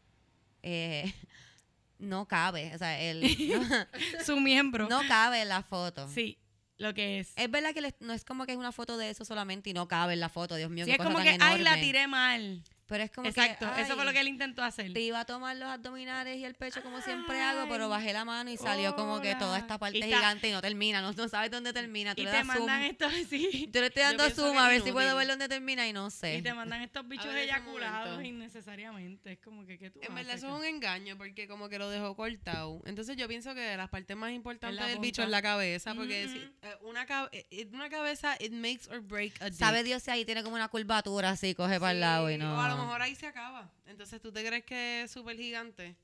eh, 0.61 1.11
no 1.99 2.27
cabe. 2.27 2.71
O 2.75 2.77
sea, 2.77 3.01
el, 3.01 3.23
Su 4.25 4.39
miembro. 4.39 4.87
no, 4.87 5.01
no 5.01 5.07
cabe 5.07 5.41
en 5.41 5.49
la 5.49 5.63
foto. 5.63 6.07
Sí, 6.07 6.37
lo 6.77 6.93
que 6.93 7.19
es. 7.19 7.33
Es 7.35 7.49
verdad 7.49 7.73
que 7.73 7.93
no 7.99 8.13
es 8.13 8.23
como 8.23 8.45
que 8.45 8.51
es 8.53 8.57
una 8.57 8.71
foto 8.71 8.97
de 8.97 9.09
eso 9.09 9.25
solamente 9.25 9.69
y 9.69 9.73
no 9.73 9.87
cabe 9.87 10.13
en 10.13 10.19
la 10.19 10.29
foto. 10.29 10.55
Dios 10.55 10.69
mío, 10.69 10.85
Sí, 10.85 10.91
qué 10.91 10.95
es 10.95 10.97
cosa 10.97 11.09
como 11.11 11.23
tan 11.23 11.37
que, 11.37 11.43
ay, 11.43 11.61
la 11.63 11.71
enorme". 11.71 11.81
tiré 11.81 12.07
mal. 12.07 12.63
Pero 12.87 13.03
es 13.03 13.11
como 13.11 13.27
Exacto, 13.27 13.67
que, 13.75 13.81
eso 13.81 13.95
fue 13.95 14.03
lo 14.05 14.09
ay, 14.11 14.15
que 14.15 14.21
él 14.21 14.27
intentó 14.29 14.63
hacer. 14.63 14.93
Te 14.93 15.01
iba 15.01 15.19
a 15.19 15.25
tomar 15.25 15.55
los 15.57 15.67
abdominales 15.69 16.37
y 16.37 16.45
el 16.45 16.55
pecho 16.55 16.81
como 16.81 17.01
siempre 17.01 17.41
hago, 17.41 17.67
pero 17.69 17.89
bajé 17.89 18.13
la 18.13 18.23
mano 18.23 18.49
y 18.49 18.55
salió 18.57 18.95
como 18.95 19.19
que 19.21 19.35
toda 19.35 19.57
esta 19.57 19.77
parte 19.77 19.97
Y 19.97 20.01
está- 20.03 20.15
gigante 20.17 20.47
y 20.49 20.51
no 20.53 20.61
termina, 20.61 21.01
no, 21.01 21.11
no 21.11 21.27
sabes 21.27 21.51
dónde 21.51 21.73
termina. 21.73 22.15
Tú 22.15 22.21
Y 22.21 22.25
le 22.25 22.31
te 22.31 22.37
das 22.37 22.45
zoom. 22.47 22.57
mandan 22.59 22.83
estos, 22.83 23.11
sí. 23.29 23.69
Yo 23.73 23.81
le 23.81 23.87
estoy 23.87 24.03
dando 24.03 24.29
zoom 24.29 24.57
a 24.57 24.69
ver 24.69 24.81
si 24.81 24.91
puedo 24.93 25.15
ver 25.17 25.27
dónde 25.27 25.49
termina 25.49 25.87
y 25.87 25.91
no 25.93 26.09
sé. 26.09 26.37
Y 26.37 26.41
te 26.41 26.53
mandan 26.53 26.81
estos 26.81 27.05
bichos 27.09 27.33
eyaculados 27.35 28.23
innecesariamente. 28.23 29.33
Es 29.33 29.39
como 29.39 29.65
que, 29.65 29.77
¿qué 29.77 29.89
tú 29.89 29.99
En 30.01 30.15
verdad 30.15 30.35
eso 30.35 30.47
es 30.47 30.53
un 30.59 30.65
engaño 30.65 31.17
porque 31.17 31.47
como 31.47 31.69
que 31.69 31.77
lo 31.79 31.89
dejó 31.89 32.15
cortado. 32.15 32.81
Entonces 32.85 33.17
yo 33.17 33.27
pienso 33.27 33.53
que 33.53 33.75
las 33.77 33.89
partes 33.89 34.15
más 34.15 34.31
importantes 34.31 34.85
del 34.87 34.99
bicho 34.99 35.23
es 35.23 35.29
la 35.29 35.41
cabeza 35.41 35.93
porque 35.93 36.27
si, 36.29 36.37
eh, 36.37 36.75
una, 36.81 37.05
cabe- 37.05 37.45
eh, 37.51 37.67
una 37.73 37.89
cabeza 37.89 38.35
it 38.39 38.51
makes 38.53 38.89
or 38.89 39.01
break 39.01 39.33
a 39.41 39.45
dick. 39.49 39.59
Sabe 39.59 39.83
Dios 39.83 40.03
si 40.03 40.11
ahí 40.11 40.25
tiene 40.25 40.43
como 40.43 40.55
una 40.55 40.67
curvatura 40.69 41.31
así, 41.31 41.53
coge 41.53 41.79
para 41.79 41.91
el 41.91 41.99
lado 41.99 42.29
y 42.31 42.37
no. 42.37 42.55
Lo 42.77 42.83
mejor 42.85 43.01
ahí 43.01 43.15
se 43.15 43.27
acaba. 43.27 43.71
Entonces 43.85 44.21
tú 44.21 44.31
te 44.31 44.45
crees 44.45 44.63
que 44.63 45.03
es 45.03 45.11
súper 45.11 45.37
gigante 45.37 45.95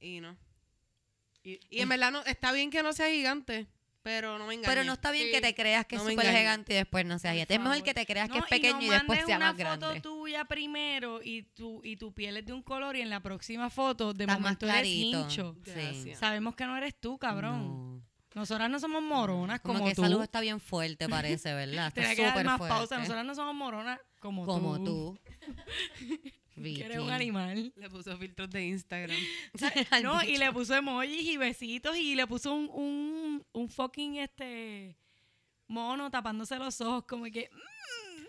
y 0.00 0.20
no. 0.20 0.36
Y, 1.42 1.60
y 1.70 1.80
en 1.80 1.88
verdad 1.88 2.10
no, 2.10 2.24
está 2.24 2.52
bien 2.52 2.70
que 2.70 2.82
no 2.82 2.92
sea 2.92 3.08
gigante, 3.08 3.66
pero 4.02 4.38
no 4.38 4.46
me 4.46 4.54
engañes. 4.54 4.68
Pero 4.74 4.84
no 4.84 4.92
está 4.94 5.10
bien 5.10 5.26
Sí. 5.26 5.32
que 5.32 5.40
te 5.40 5.54
creas 5.54 5.86
que 5.86 5.96
no 5.96 6.08
es 6.08 6.14
súper 6.14 6.36
gigante 6.36 6.72
y 6.72 6.76
después 6.76 7.04
no 7.06 7.18
sea 7.18 7.32
gigante. 7.32 7.54
Es 7.54 7.60
mejor 7.60 7.82
que 7.82 7.94
te 7.94 8.06
creas 8.06 8.28
que 8.28 8.38
es 8.38 8.44
pequeño 8.46 8.80
y, 8.82 8.86
no 8.86 8.92
después 8.92 9.08
mandes 9.08 9.26
sea 9.26 9.36
una 9.36 9.46
más 9.46 9.56
grande. 9.56 9.86
foto 9.86 10.02
tuya 10.02 10.44
primero 10.44 11.20
y 11.22 11.42
tu, 11.42 11.80
y 11.84 11.96
tu 11.96 12.12
piel 12.12 12.36
es 12.36 12.46
de 12.46 12.52
un 12.52 12.62
color 12.62 12.96
y 12.96 13.00
en 13.00 13.10
la 13.10 13.20
próxima 13.20 13.70
foto 13.70 14.12
de 14.12 14.24
Estás 14.24 14.36
más 14.38 14.40
momento 14.40 14.68
eres 14.68 14.86
hincho. 14.86 15.56
Sí. 15.64 16.14
Sabemos 16.14 16.54
que 16.56 16.64
no 16.66 16.76
eres 16.76 16.94
tú, 17.00 17.18
cabrón. 17.18 17.96
No. 17.96 18.02
Nosotras 18.34 18.68
no 18.68 18.78
somos 18.78 19.02
moronas 19.02 19.60
Como, 19.60 19.78
como, 19.78 19.88
que 19.88 19.94
tú. 19.94 20.02
esa 20.02 20.10
luz 20.10 20.22
está 20.22 20.40
bien 20.42 20.60
fuerte, 20.60 21.08
parece, 21.08 21.54
¿verdad? 21.54 21.86
Está 21.96 22.28
súper 22.28 22.44
más 22.44 22.58
fuerte. 22.58 22.76
pausa. 22.76 22.98
Nosotras 22.98 23.24
no 23.24 23.34
somos 23.34 23.54
moronas 23.54 23.98
como, 24.26 24.44
Como 24.44 24.78
tú. 24.78 24.84
tú. 24.84 25.18
Que 26.56 26.84
eres 26.84 26.98
un 26.98 27.10
animal. 27.10 27.70
Le 27.76 27.90
puso 27.90 28.16
filtros 28.16 28.48
de 28.48 28.64
Instagram. 28.64 29.16
No, 30.02 30.22
y 30.22 30.38
le 30.38 30.50
puso 30.52 30.74
emojis 30.74 31.28
y 31.28 31.36
besitos 31.36 31.94
y 31.96 32.14
le 32.14 32.26
puso 32.26 32.54
un, 32.54 32.70
un, 32.72 33.46
un 33.52 33.68
fucking 33.68 34.16
este 34.16 34.96
mono 35.68 36.10
tapándose 36.10 36.56
los 36.56 36.80
ojos, 36.80 37.04
como 37.04 37.24
que, 37.26 37.50
mm, 37.52 38.24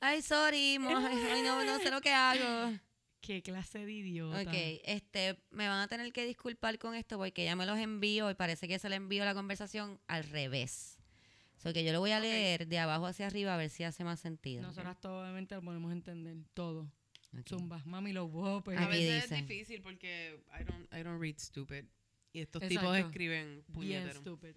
Ay, 0.00 0.22
sorry, 0.22 0.76
ay, 0.76 1.42
no, 1.42 1.64
no 1.64 1.78
sé 1.78 1.90
lo 1.90 2.00
que 2.00 2.12
hago. 2.12 2.72
qué 3.20 3.42
clase 3.42 3.84
de 3.84 3.92
idiota. 3.92 4.42
Ok, 4.42 4.80
este, 4.84 5.38
me 5.50 5.68
van 5.68 5.80
a 5.80 5.88
tener 5.88 6.12
que 6.12 6.24
disculpar 6.24 6.78
con 6.78 6.94
esto 6.94 7.18
porque 7.18 7.44
ya 7.44 7.56
me 7.56 7.66
los 7.66 7.78
envío 7.78 8.30
y 8.30 8.34
parece 8.34 8.68
que 8.68 8.78
se 8.78 8.88
le 8.88 8.96
envío 8.96 9.24
la 9.24 9.34
conversación 9.34 10.00
al 10.08 10.24
revés. 10.24 10.91
So 11.62 11.72
que 11.72 11.84
yo 11.84 11.92
lo 11.92 12.00
voy 12.00 12.10
a 12.10 12.18
leer 12.20 12.66
de 12.66 12.78
abajo 12.78 13.06
hacia 13.06 13.26
arriba 13.28 13.54
a 13.54 13.56
ver 13.56 13.70
si 13.70 13.84
hace 13.84 14.02
más 14.04 14.18
sentido. 14.20 14.62
Nosotras 14.62 14.98
todo, 15.00 15.22
obviamente 15.22 15.54
lo 15.54 15.62
podemos 15.62 15.92
entender, 15.92 16.36
todo. 16.54 16.90
Ok. 17.38 17.48
Zumba, 17.48 17.80
mami, 17.86 18.12
los 18.12 18.28
whoppers. 18.30 18.78
A 18.80 18.88
veces 18.88 19.30
es 19.30 19.46
difícil 19.46 19.80
porque 19.80 20.42
I 20.58 20.64
don't, 20.64 20.92
I 20.92 21.02
don't 21.02 21.20
read 21.20 21.38
stupid. 21.38 21.84
Y 22.32 22.40
estos 22.40 22.62
Exacto. 22.62 22.92
tipos 22.92 22.98
escriben 22.98 23.62
Bien 23.68 23.72
puñetero. 23.72 24.20
stupid. 24.20 24.54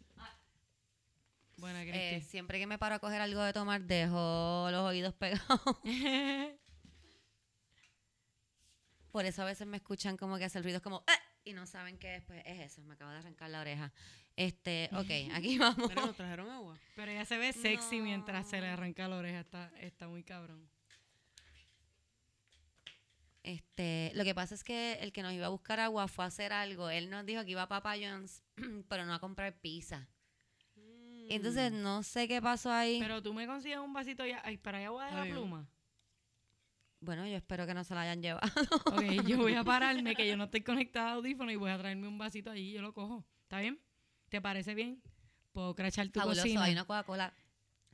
Buena, 1.57 1.83
Eh, 1.83 2.21
siempre 2.21 2.59
que 2.59 2.67
me 2.67 2.77
paro 2.77 2.95
a 2.95 2.99
coger 2.99 3.21
algo 3.21 3.41
de 3.41 3.53
tomar, 3.53 3.81
dejo 3.83 4.67
los 4.71 4.81
oídos 4.81 5.13
pegados. 5.13 5.47
Por 9.11 9.25
eso 9.25 9.41
a 9.43 9.45
veces 9.45 9.65
me 9.65 9.77
escuchan 9.77 10.17
como 10.17 10.37
que 10.37 10.43
hace 10.45 10.57
el 10.57 10.63
ruido, 10.65 10.77
es 10.77 10.83
como, 10.83 11.05
"Eh", 11.07 11.11
y 11.49 11.53
no 11.53 11.65
saben 11.65 11.97
qué 11.97 12.09
después 12.09 12.41
es 12.45 12.59
eso. 12.59 12.83
Me 12.83 12.95
acabo 12.95 13.11
de 13.11 13.17
arrancar 13.17 13.49
la 13.49 13.61
oreja. 13.61 13.93
Este, 14.37 14.89
ok, 14.93 15.09
aquí 15.35 15.57
vamos. 15.57 15.89
Mira, 15.89 16.05
nos 16.05 16.15
trajeron 16.15 16.49
agua. 16.49 16.77
Pero 16.95 17.11
ella 17.11 17.25
se 17.25 17.37
ve 17.37 17.53
sexy 17.53 17.99
No. 17.99 18.03
mientras 18.05 18.47
se 18.47 18.59
le 18.59 18.67
arranca 18.67 19.07
la 19.07 19.17
oreja. 19.17 19.39
Está, 19.39 19.71
está 19.79 20.07
muy 20.07 20.23
cabrón. 20.23 20.69
Este, 23.43 24.11
lo 24.15 24.23
que 24.23 24.33
pasa 24.33 24.55
es 24.55 24.63
que 24.63 24.93
el 25.01 25.11
que 25.11 25.21
nos 25.21 25.31
iba 25.33 25.45
a 25.45 25.49
buscar 25.49 25.79
agua 25.79 26.07
fue 26.07 26.25
a 26.25 26.29
hacer 26.29 26.51
algo. 26.51 26.89
Él 26.89 27.09
nos 27.11 27.25
dijo 27.25 27.43
que 27.45 27.51
iba 27.51 27.61
a 27.61 27.67
Papa 27.67 27.93
John's, 27.95 28.41
pero 28.89 29.05
no 29.05 29.13
a 29.13 29.19
comprar 29.19 29.53
pizza. 29.59 30.07
Entonces 31.29 31.71
no 31.71 32.03
sé 32.03 32.27
qué 32.27 32.41
pasó 32.41 32.71
ahí. 32.71 32.99
Pero 32.99 33.21
tú 33.21 33.33
me 33.33 33.47
consigues 33.47 33.77
un 33.79 33.93
vasito 33.93 34.25
ya. 34.25 34.41
Ay, 34.43 34.57
para 34.57 34.77
allá 34.79 34.87
agua 34.87 35.05
de 35.07 35.11
la 35.15 35.23
pluma. 35.25 35.67
bueno, 36.99 37.25
yo 37.27 37.35
espero 37.35 37.65
que 37.65 37.73
no 37.73 37.83
se 37.83 37.93
la 37.95 38.01
hayan 38.01 38.21
llevado. 38.21 38.47
Ok, 38.85 39.01
yo 39.27 39.37
voy 39.37 39.53
a 39.53 39.63
pararme, 39.63 40.15
que 40.15 40.27
yo 40.27 40.37
no 40.37 40.45
estoy 40.45 40.61
conectada 40.61 41.11
a 41.11 41.13
audífono 41.13 41.51
y 41.51 41.55
voy 41.55 41.71
a 41.71 41.77
traerme 41.77 42.07
un 42.07 42.17
vasito 42.17 42.49
allí 42.51 42.69
y 42.69 42.73
yo 42.73 42.81
lo 42.81 42.93
cojo. 42.93 43.25
¿Está 43.43 43.59
bien? 43.59 43.79
¿Te 44.35 44.41
parece 44.41 44.75
bien? 44.75 45.01
Puedo 45.53 45.73
crachar 45.75 46.09
tu 46.09 46.19
Fabuloso, 46.19 46.41
cocina. 46.41 46.63
hay 46.65 46.73
una 46.73 46.83
Coca-Cola. 46.83 47.33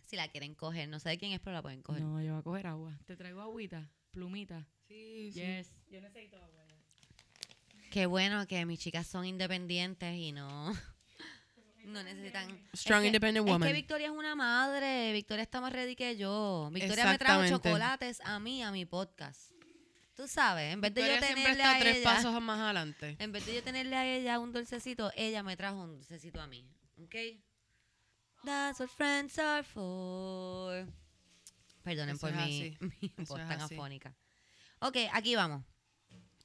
Si 0.08 0.15
la 0.15 0.27
quieren 0.27 0.56
coger, 0.56 0.89
no 0.89 0.97
sé 0.99 1.10
de 1.10 1.19
quién 1.19 1.34
es, 1.34 1.39
pero 1.39 1.54
la 1.54 1.62
pueden 1.62 1.84
coger. 1.84 2.01
No, 2.01 2.19
yo 2.19 2.32
voy 2.32 2.39
a 2.39 2.41
coger 2.41 2.65
agua. 2.65 2.97
Te 3.06 3.15
traigo 3.15 3.41
agüita, 3.41 3.88
plumita. 4.10 4.65
Sí, 4.88 5.30
sí. 5.32 5.39
Yes. 5.39 5.71
Yo 5.91 6.01
necesito 6.01 6.38
agua. 6.38 6.65
ya. 6.67 7.89
Qué 7.91 8.08
bueno 8.08 8.47
que 8.47 8.65
mis 8.65 8.80
chicas 8.80 9.06
son 9.06 9.25
independientes 9.25 10.15
y 10.17 10.32
no, 10.32 10.73
no 11.86 12.01
necesitan... 12.04 12.47
Strong 12.73 12.97
Es 12.97 13.01
que- 13.04 13.08
independent 13.10 13.45
Es 13.45 13.54
woman. 13.54 13.67
que 13.67 13.73
Victoria 13.75 14.08
es 14.08 14.13
una 14.13 14.34
madre. 14.34 15.13
Victoria 15.13 15.43
está 15.43 15.62
más 15.62 15.71
ready 15.71 15.95
que 15.95 16.17
yo. 16.17 16.71
Victoria 16.73 17.06
me 17.06 17.19
trajo 17.19 17.47
chocolates 17.47 18.19
a 18.25 18.39
mí, 18.39 18.63
a 18.63 18.71
mi 18.71 18.86
podcast. 18.88 19.51
Tú 20.22 20.28
sabes, 20.28 20.72
en 20.72 20.82
vez 20.82 20.94
de 20.94 21.02
yo 21.02 21.08
Victoria 21.08 21.34
tenerle 21.34 21.52
está 21.64 21.76
a 21.76 21.80
tres 21.80 21.98
ella... 21.98 22.14
pasos 22.14 22.42
más 22.44 22.60
adelante. 22.60 23.16
En 23.18 23.32
vez 23.32 23.44
de 23.44 23.56
yo 23.56 23.64
tenerle 23.64 23.96
a 23.96 24.06
ella 24.06 24.38
un 24.38 24.54
dulcecito, 24.54 25.12
ella 25.16 25.42
me 25.42 25.58
trajo 25.58 25.82
un 25.82 25.96
dulcecito 25.96 26.40
a 26.40 26.46
mí. 26.46 26.64
¿Ok? 27.04 27.16
That's 28.44 28.80
what 28.80 28.90
friends 28.90 29.40
are 29.40 29.63
for. 29.63 30.86
Perdonen 31.82 32.17
Eso 32.17 32.28
por 32.28 32.36
mi, 32.36 32.78
mi 33.02 33.12
voz 33.26 33.40
tan 33.40 33.62
afónica. 33.62 34.15
Ok, 34.82 34.98
aquí 35.12 35.36
vamos. 35.36 35.65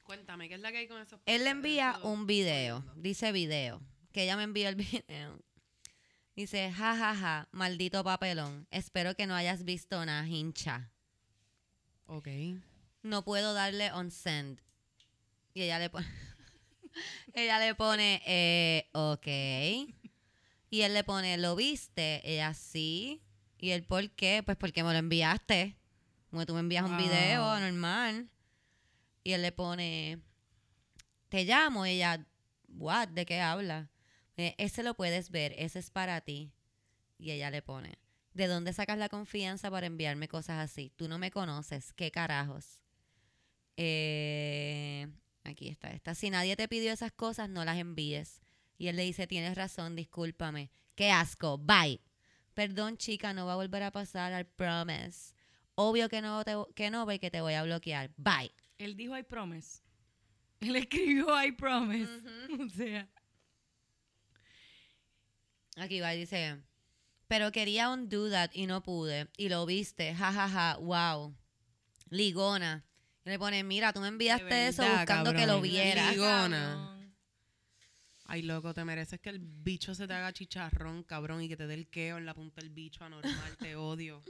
Cuéntame, 0.01 0.49
¿qué 0.49 0.55
es 0.55 0.61
la 0.61 0.71
que 0.71 0.79
hay 0.79 0.87
con 0.87 0.99
esos 0.99 1.19
Él 1.27 1.43
le 1.43 1.51
envía 1.51 1.99
un 2.01 2.25
video. 2.25 2.83
Dice 2.95 3.31
video. 3.31 3.79
Que 4.11 4.23
ella 4.23 4.37
me 4.37 4.43
envía 4.43 4.69
el 4.69 4.75
video. 4.75 5.39
Dice, 6.35 6.71
ja, 6.71 6.97
ja, 6.97 7.15
ja, 7.15 7.47
maldito 7.51 8.03
papelón. 8.03 8.67
Espero 8.71 9.13
que 9.13 9.27
no 9.27 9.35
hayas 9.35 9.65
visto 9.65 10.01
una 10.01 10.27
hincha. 10.27 10.91
Ok. 12.07 12.27
No 13.03 13.23
puedo 13.23 13.53
darle 13.53 13.91
on 13.93 14.11
send. 14.11 14.61
Y 15.53 15.63
ella 15.63 15.79
le 15.79 15.89
pone, 15.89 16.07
ella 17.33 17.59
le 17.59 17.75
pone, 17.75 18.21
eh, 18.25 18.89
ok. 18.93 19.27
Y 20.69 20.81
él 20.81 20.93
le 20.93 21.03
pone, 21.03 21.37
¿lo 21.37 21.55
viste? 21.55 22.21
Ella, 22.29 22.53
sí. 22.53 23.21
¿Y 23.59 23.71
él 23.71 23.83
por 23.83 24.09
qué? 24.11 24.43
Pues 24.43 24.57
porque 24.57 24.83
me 24.83 24.91
lo 24.91 24.99
enviaste. 24.99 25.77
Como 26.29 26.45
tú 26.45 26.53
me 26.53 26.59
envías 26.59 26.83
un 26.83 26.97
video 26.97 27.41
Wow. 27.43 27.59
normal. 27.59 28.29
Y 29.23 29.31
él 29.33 29.41
le 29.41 29.51
pone, 29.51 30.19
te 31.29 31.43
llamo. 31.45 31.85
Y 31.85 31.91
ella, 31.91 32.25
what? 32.67 33.07
¿De 33.09 33.25
qué 33.25 33.39
habla? 33.39 33.89
Eh, 34.35 34.53
ese 34.57 34.83
lo 34.83 34.93
puedes 34.93 35.31
ver, 35.31 35.53
ese 35.57 35.79
es 35.79 35.89
para 35.89 36.21
ti. 36.21 36.51
Y 37.17 37.31
ella 37.31 37.49
le 37.49 37.61
pone, 37.63 37.97
¿de 38.33 38.45
dónde 38.47 38.73
sacas 38.73 38.97
la 38.99 39.09
confianza 39.09 39.71
para 39.71 39.87
enviarme 39.87 40.27
cosas 40.27 40.59
así? 40.59 40.91
Tú 40.95 41.07
no 41.07 41.17
me 41.17 41.31
conoces, 41.31 41.93
¿qué 41.93 42.11
carajos? 42.11 42.79
Eh, 43.77 45.07
aquí 45.43 45.69
está 45.69 45.91
esta. 45.91 46.15
Si 46.15 46.29
nadie 46.29 46.55
te 46.55 46.67
pidió 46.67 46.91
esas 46.91 47.11
cosas, 47.11 47.49
no 47.49 47.63
las 47.63 47.77
envíes. 47.77 48.41
Y 48.77 48.87
él 48.87 48.95
le 48.95 49.03
dice, 49.03 49.27
tienes 49.27 49.55
razón, 49.55 49.95
discúlpame. 49.95 50.69
Qué 50.95 51.11
asco, 51.11 51.57
bye. 51.57 52.01
Perdón, 52.53 52.97
chica, 52.97 53.33
no 53.33 53.45
va 53.45 53.53
a 53.53 53.57
volver 53.57 53.83
a 53.83 53.91
pasar, 53.91 54.39
I 54.39 54.43
promise. 54.43 55.33
Obvio 55.75 56.09
que 56.09 56.21
no, 56.21 56.43
te, 56.43 56.55
que 56.75 56.89
no, 56.89 57.05
porque 57.05 57.31
te 57.31 57.41
voy 57.41 57.53
a 57.53 57.63
bloquear. 57.63 58.11
Bye. 58.17 58.51
Él 58.77 58.97
dijo 58.97 59.17
I 59.17 59.23
promise. 59.23 59.81
Él 60.59 60.75
escribió 60.75 61.27
I 61.43 61.51
promise. 61.51 62.11
O 62.59 62.69
sea, 62.69 63.07
Aquí 65.77 65.99
va, 65.99 66.09
dice, 66.09 66.57
pero 67.27 67.51
quería 67.51 67.89
undo 67.89 68.31
that 68.31 68.49
y 68.53 68.65
no 68.65 68.81
pude. 68.81 69.27
Y 69.37 69.49
lo 69.49 69.65
viste, 69.67 70.15
jajaja, 70.15 70.49
ja, 70.49 70.73
ja, 70.73 70.77
wow. 70.79 71.35
Ligona. 72.09 72.86
Y 73.27 73.29
le 73.29 73.39
pone, 73.39 73.61
mira, 73.61 73.91
tú 73.91 73.99
me 73.99 74.07
enviaste 74.07 74.67
eso 74.67 74.87
buscando 74.87 75.33
que 75.33 75.41
lo 75.41 75.55
cabrón. 75.55 75.61
viera. 75.63 76.11
Ligona. 76.11 76.97
Ay, 78.23 78.41
loco, 78.41 78.73
te 78.73 78.85
mereces 78.85 79.19
que 79.19 79.27
el 79.29 79.39
bicho 79.39 79.93
se 79.93 80.07
te 80.07 80.13
haga 80.13 80.31
chicharrón, 80.31 81.03
cabrón, 81.03 81.41
y 81.41 81.49
que 81.49 81.57
te 81.57 81.67
dé 81.67 81.73
el 81.73 81.89
queo 81.89 82.17
en 82.19 82.25
la 82.25 82.33
punta 82.33 82.61
del 82.61 82.69
bicho 82.69 83.03
anormal. 83.03 83.57
te 83.59 83.75
odio. 83.75 84.23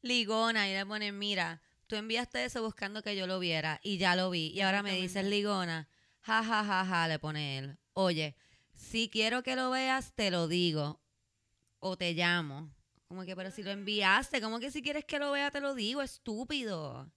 Ligona. 0.00 0.66
Y 0.66 0.72
le 0.72 0.86
pone, 0.86 1.12
mira, 1.12 1.60
tú 1.86 1.96
enviaste 1.96 2.42
eso 2.42 2.62
buscando 2.62 3.02
que 3.02 3.14
yo 3.14 3.26
lo 3.26 3.38
viera. 3.38 3.80
Y 3.82 3.98
ya 3.98 4.16
lo 4.16 4.30
vi. 4.30 4.46
Y 4.46 4.62
ahora 4.62 4.82
me 4.82 4.94
dices, 4.94 5.26
Ligona. 5.26 5.86
Ja, 6.22 6.42
ja, 6.42 6.64
ja, 6.64 6.86
ja, 6.86 7.08
le 7.08 7.18
pone 7.18 7.58
él. 7.58 7.76
Oye, 7.92 8.34
si 8.74 9.10
quiero 9.10 9.42
que 9.42 9.56
lo 9.56 9.70
veas, 9.70 10.14
te 10.14 10.30
lo 10.30 10.48
digo. 10.48 11.02
O 11.80 11.98
te 11.98 12.14
llamo. 12.14 12.74
Como 13.08 13.26
que, 13.26 13.36
pero 13.36 13.50
si 13.50 13.62
lo 13.62 13.72
enviaste, 13.72 14.40
como 14.40 14.58
que 14.58 14.70
si 14.70 14.80
quieres 14.80 15.04
que 15.04 15.18
lo 15.18 15.32
vea, 15.32 15.50
te 15.50 15.60
lo 15.60 15.74
digo, 15.74 16.00
estúpido. 16.00 17.12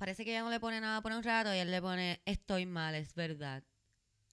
Parece 0.00 0.24
que 0.24 0.30
ella 0.30 0.40
no 0.40 0.48
le 0.48 0.58
pone 0.58 0.80
nada 0.80 1.02
por 1.02 1.12
un 1.12 1.22
rato 1.22 1.54
y 1.54 1.58
él 1.58 1.70
le 1.70 1.82
pone, 1.82 2.22
estoy 2.24 2.64
mal, 2.64 2.94
es 2.94 3.14
verdad. 3.14 3.62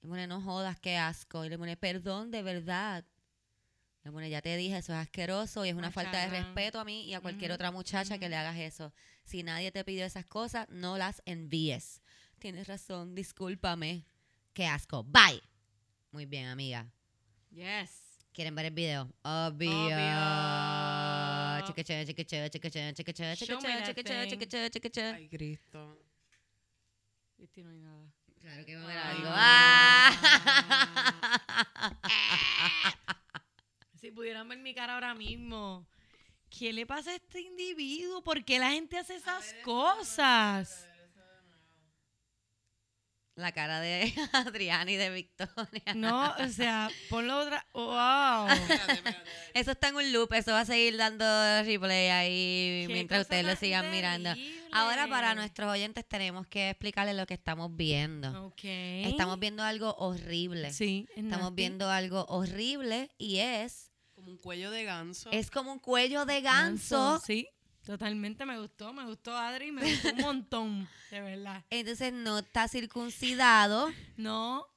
Le 0.01 0.07
pone, 0.07 0.25
no 0.25 0.39
jodas, 0.39 0.79
qué 0.79 0.95
asco. 0.95 1.43
Y 1.43 1.49
le 1.49 1.57
pone, 1.57 1.75
perdón, 1.75 2.31
de 2.31 2.41
verdad. 2.41 3.03
Le 4.05 4.11
pone, 4.13 4.29
ya 4.29 4.41
te 4.41 4.55
dije, 4.55 4.77
eso 4.77 4.93
es 4.93 4.99
asqueroso 4.99 5.65
y 5.65 5.69
es 5.69 5.75
una 5.75 5.91
falta 5.91 6.19
de 6.21 6.29
respeto 6.29 6.79
a 6.79 6.85
mí 6.85 7.03
y 7.03 7.15
a 7.15 7.19
cualquier 7.19 7.51
otra 7.51 7.69
muchacha 7.69 8.17
que 8.17 8.29
le 8.29 8.37
hagas 8.37 8.55
eso. 8.55 8.93
Si 9.25 9.43
nadie 9.43 9.73
te 9.73 9.83
pidió 9.83 10.05
esas 10.05 10.25
cosas, 10.25 10.69
no 10.69 10.97
las 10.97 11.21
envíes. 11.25 12.01
Tienes 12.39 12.65
razón, 12.65 13.13
discúlpame. 13.13 14.05
Qué 14.53 14.67
asco. 14.67 15.03
Bye. 15.03 15.43
Muy 16.11 16.25
bien, 16.25 16.47
amiga. 16.47 16.89
Yes. 17.51 18.25
¿Quieren 18.31 18.55
ver 18.55 18.67
el 18.67 18.73
video? 18.73 19.13
Obvio. 19.21 19.69
Obvio. 19.69 21.06
Ay, 25.15 25.27
Cristo. 25.29 25.97
Este 27.37 27.63
no 27.63 27.69
hay 27.69 27.79
nada. 27.79 28.11
Claro 28.41 28.65
que 28.65 28.75
va 28.75 28.81
a 28.81 28.85
haber 28.85 28.97
Ay, 28.97 29.15
algo. 29.17 29.29
Ah. 29.31 30.13
Si 33.99 34.11
pudieran 34.11 34.47
ver 34.47 34.59
mi 34.59 34.75
cara 34.75 34.93
ahora 34.93 35.15
mismo. 35.15 35.87
¿Qué 36.49 36.71
le 36.71 36.85
pasa 36.85 37.11
a 37.11 37.15
este 37.15 37.41
individuo? 37.41 38.23
¿Por 38.23 38.45
qué 38.45 38.59
la 38.59 38.69
gente 38.69 38.97
hace 38.97 39.15
esas 39.15 39.55
cosas? 39.63 40.86
La 43.37 43.51
cara 43.51 43.79
de 43.79 44.11
Adriana 44.33 44.91
y 44.91 44.95
de 44.95 45.11
Victoria. 45.11 45.93
No, 45.95 46.33
o 46.39 46.47
sea, 46.49 46.89
ponlo 47.07 47.37
otra. 47.37 47.65
¡Wow! 47.71 48.47
Eso 49.53 49.71
está 49.71 49.89
en 49.89 49.95
un 49.95 50.11
loop, 50.11 50.33
eso 50.33 50.51
va 50.53 50.61
a 50.61 50.65
seguir 50.65 50.97
dando 50.97 51.23
replay 51.63 52.09
ahí 52.09 52.85
Qué 52.87 52.93
mientras 52.93 53.21
ustedes 53.21 53.45
lo 53.45 53.55
sigan 53.55 53.91
mirando. 53.91 54.31
Ahora 54.71 55.07
para 55.07 55.35
nuestros 55.35 55.71
oyentes 55.71 56.03
tenemos 56.07 56.47
que 56.47 56.71
explicarles 56.71 57.15
lo 57.15 57.27
que 57.27 57.35
estamos 57.35 57.75
viendo. 57.75 58.47
Ok. 58.47 58.61
Estamos 58.63 59.37
viendo 59.39 59.61
algo 59.63 59.93
horrible. 59.99 60.73
Sí, 60.73 61.07
es 61.11 61.23
Estamos 61.23 61.45
nasty. 61.51 61.55
viendo 61.55 61.89
algo 61.91 62.25
horrible 62.29 63.11
y 63.19 63.37
es 63.37 63.91
Como 64.15 64.31
un 64.31 64.37
cuello 64.37 64.71
de 64.71 64.83
ganso. 64.83 65.29
es 65.31 65.51
como 65.51 65.71
un 65.73 65.79
cuello 65.79 66.25
de 66.25 66.41
ganso. 66.41 67.21
Sí, 67.23 67.47
totalmente 67.87 68.45
me 68.45 68.59
gustó. 68.59 68.91
Me 68.91 69.05
gustó 69.05 69.35
Adri, 69.35 69.71
me 69.71 69.81
gustó 69.81 70.09
un 70.09 70.17
montón, 70.17 70.89
de 71.09 71.21
verdad. 71.21 71.63
Entonces 71.69 72.11
no 72.11 72.39
está 72.39 72.67
circuncidado. 72.67 73.89
No, 74.17 74.67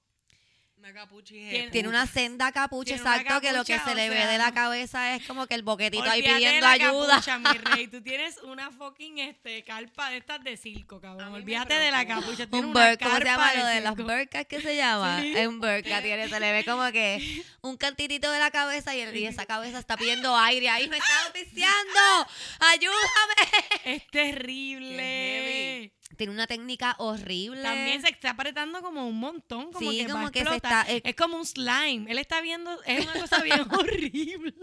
Una 0.80 0.94
capucha 0.94 1.34
y 1.34 1.50
Tiene- 1.50 1.70
Tiene 1.70 1.88
una 1.90 2.06
senda 2.06 2.52
capucha, 2.52 2.86
Tiene 2.94 3.02
una 3.02 3.16
exacto, 3.16 3.40
que 3.42 3.52
lo 3.52 3.64
que 3.64 3.74
capucha, 3.74 3.84
se 3.84 3.90
o 3.92 3.94
le 3.94 4.08
ve 4.08 4.16
sea, 4.16 4.26
de 4.28 4.38
la 4.38 4.52
cabeza 4.54 5.14
es 5.14 5.26
como 5.26 5.46
que 5.46 5.54
el 5.54 5.62
boquetito 5.62 6.02
ahí 6.04 6.20
olvídate 6.20 6.32
de 6.32 6.38
pidiendo 6.38 6.66
la 6.66 6.72
ayuda. 6.72 7.08
capucha, 7.16 7.38
mi 7.38 7.44
rey. 7.82 7.86
Tú 7.88 8.00
tienes 8.02 8.38
una 8.44 8.70
fucking 8.70 9.18
este, 9.18 9.62
carpa 9.62 10.08
de 10.08 10.16
estas 10.16 10.42
de 10.42 10.56
circo, 10.56 10.96
A 10.96 11.00
cabrón. 11.02 11.26
mí 11.26 11.32
me 11.32 11.38
Olvídate 11.40 11.74
de 11.74 11.90
la 11.90 11.98
preocupa. 12.04 12.20
capucha. 12.26 12.46
Tienes 12.46 12.64
Un 12.64 12.70
una 12.70 12.88
burka, 12.88 13.04
¿cómo 13.04 13.18
se 13.18 13.24
carpa 13.24 13.52
llama 13.52 13.54
lo 13.60 13.66
de 13.66 13.80
las 13.82 13.94
circo. 13.94 14.10
burkas 14.10 14.46
que 14.46 14.60
se 14.62 14.76
llama? 14.76 15.20
Sí. 15.20 15.32
Es 15.36 15.46
un 15.46 15.60
burka, 15.60 16.02
tiene, 16.02 16.28
se 16.30 16.40
le 16.40 16.52
ve 16.52 16.64
como 16.64 16.90
que 16.92 17.44
un 17.60 17.76
cantitito 17.76 18.30
de 18.30 18.38
la 18.38 18.50
cabeza 18.50 18.96
y, 18.96 19.00
el- 19.00 19.14
y 19.14 19.26
esa 19.26 19.44
cabeza 19.44 19.78
está 19.78 19.98
pidiendo 19.98 20.34
aire 20.34 20.70
ahí, 20.70 20.88
me 20.88 20.96
está 20.96 21.12
noticiando, 21.26 22.26
ayúdame. 22.60 23.50
Es 23.84 24.06
terrible. 24.08 25.92
Tiene 26.16 26.32
una 26.34 26.46
técnica 26.46 26.96
horrible. 26.98 27.62
También 27.62 28.02
se 28.02 28.10
está 28.10 28.30
apretando 28.30 28.82
como 28.82 29.06
un 29.08 29.18
montón, 29.18 29.72
como 29.72 29.90
Sí, 29.90 29.98
que 29.98 30.06
va 30.06 30.12
como 30.12 30.26
a 30.26 30.30
que 30.32 30.40
se 30.40 30.44
explotar. 30.44 30.69
Está- 30.78 30.92
eh, 30.92 31.02
Es 31.04 31.14
como 31.16 31.36
un 31.36 31.44
slime. 31.46 32.10
Él 32.10 32.18
está 32.18 32.40
viendo, 32.40 32.82
es 32.84 33.04
una 33.04 33.20
cosa 33.20 33.42
bien 33.42 33.60
horrible. 33.72 34.54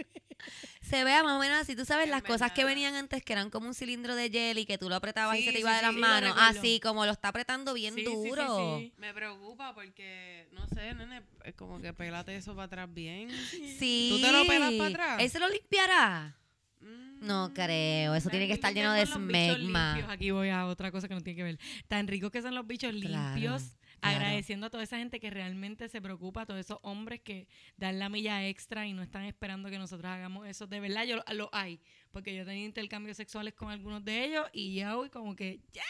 Se 0.82 1.04
vea 1.04 1.22
más 1.24 1.36
o 1.36 1.40
menos 1.40 1.58
así. 1.58 1.76
Tú 1.76 1.84
sabes 1.84 2.08
las 2.08 2.24
cosas 2.24 2.52
que 2.54 2.64
venían 2.64 2.96
antes 2.96 3.22
que 3.24 3.34
eran 3.34 3.50
como 3.50 3.68
un 3.68 3.74
cilindro 3.74 4.16
de 4.16 4.30
jelly 4.30 4.66
que 4.66 4.78
tú 4.78 4.88
lo 4.88 4.96
apretabas 4.96 5.36
y 5.38 5.40
Sí, 5.40 5.46
se 5.48 5.52
te 5.52 5.58
sí, 5.58 5.62
iba 5.62 5.76
de 5.76 5.82
las 5.82 5.94
sí, 5.94 6.00
manos. 6.00 6.34
Así 6.40 6.80
como 6.80 7.06
lo 7.06 7.12
está 7.12 7.28
apretando 7.30 7.74
bien 7.74 7.94
Sí, 7.96 8.06
sí, 8.06 8.08
sí, 8.08 8.30
duro. 8.30 8.78
sí. 8.80 8.94
Me 8.98 9.14
preocupa 9.14 9.74
porque, 9.76 10.48
no 10.54 10.66
sé, 10.68 10.94
nene, 10.94 11.24
es 11.44 11.56
como 11.56 11.82
que 11.82 11.92
pélate 11.94 12.36
eso 12.38 12.54
para 12.56 12.66
atrás 12.68 12.94
bien. 12.94 13.30
Sí. 13.52 14.10
¿Tú 14.12 14.22
te 14.22 14.32
lo 14.32 14.46
pelas 14.46 14.72
para 14.74 14.90
atrás? 14.90 15.22
¿Él 15.22 15.30
se 15.30 15.40
lo 15.40 15.50
limpiará? 15.50 16.38
Mm. 16.80 17.26
No 17.26 17.52
creo. 17.54 18.16
Eso 18.16 18.30
tiene 18.30 18.48
que 18.48 18.54
estar 18.54 18.74
lleno 18.74 18.94
de 18.94 19.06
smegma. 19.08 20.10
Aquí 20.10 20.32
voy 20.32 20.50
a 20.50 20.68
otra 20.68 20.92
cosa 20.92 21.08
que 21.10 21.16
no 21.16 21.22
tiene 21.22 21.36
que 21.36 21.44
ver. 21.44 21.60
Tan 21.90 22.08
ricos 22.08 22.32
que 22.32 22.42
son 22.42 22.56
los 22.56 22.66
bichos 22.66 22.92
Claro, 23.02 23.34
limpios. 23.36 23.74
Claro. 24.00 24.18
Agradeciendo 24.18 24.68
a 24.68 24.70
toda 24.70 24.84
esa 24.84 24.98
gente 24.98 25.20
que 25.20 25.30
realmente 25.30 25.90
se 25.90 26.02
preocupa, 26.02 26.42
a 26.42 26.46
todos 26.46 26.60
esos 26.60 26.80
hombres 26.82 27.22
que 27.22 27.48
dan 27.78 28.00
la 28.00 28.10
milla 28.10 28.48
extra 28.48 28.88
y 28.88 28.94
no 28.94 29.02
están 29.02 29.24
esperando 29.24 29.70
que 29.70 29.78
nosotros 29.78 30.12
hagamos 30.12 30.48
eso. 30.48 30.68
De 30.68 30.80
verdad, 30.80 31.06
yo 31.06 31.24
lo, 31.34 31.50
hay. 31.52 31.80
Porque 32.12 32.36
yo 32.36 32.44
he 32.44 32.46
tenido 32.46 32.66
intercambios 32.66 33.18
sexuales 33.18 33.54
con 33.54 33.70
algunos 33.70 34.04
de 34.04 34.26
ellos 34.26 34.48
y 34.54 34.76
ya 34.76 34.98
hoy 34.98 35.10
como 35.10 35.36
que, 35.36 35.60
ya. 35.74 35.84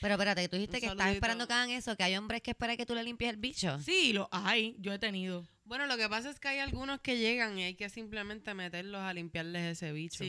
Pero 0.00 0.14
espérate, 0.14 0.48
tú 0.48 0.56
dijiste 0.56 0.76
Un 0.76 0.80
que 0.80 0.86
estás 0.86 1.14
esperando 1.14 1.46
que 1.46 1.52
hagan 1.52 1.70
eso, 1.70 1.96
que 1.96 2.04
hay 2.04 2.16
hombres 2.16 2.42
que 2.42 2.52
esperan 2.52 2.76
que 2.76 2.86
tú 2.86 2.94
le 2.94 3.02
limpies 3.02 3.30
el 3.30 3.36
bicho. 3.36 3.78
Sí, 3.80 4.12
lo 4.12 4.28
hay. 4.30 4.76
Yo 4.78 4.92
he 4.92 4.98
tenido. 4.98 5.44
Bueno, 5.64 5.86
lo 5.86 5.96
que 5.96 6.08
pasa 6.08 6.30
es 6.30 6.38
que 6.38 6.48
hay 6.48 6.60
algunos 6.60 7.00
que 7.00 7.18
llegan 7.18 7.58
y 7.58 7.64
hay 7.64 7.74
que 7.74 7.88
simplemente 7.88 8.54
meterlos 8.54 9.00
a 9.00 9.12
limpiarles 9.12 9.72
ese 9.72 9.92
bicho. 9.92 10.24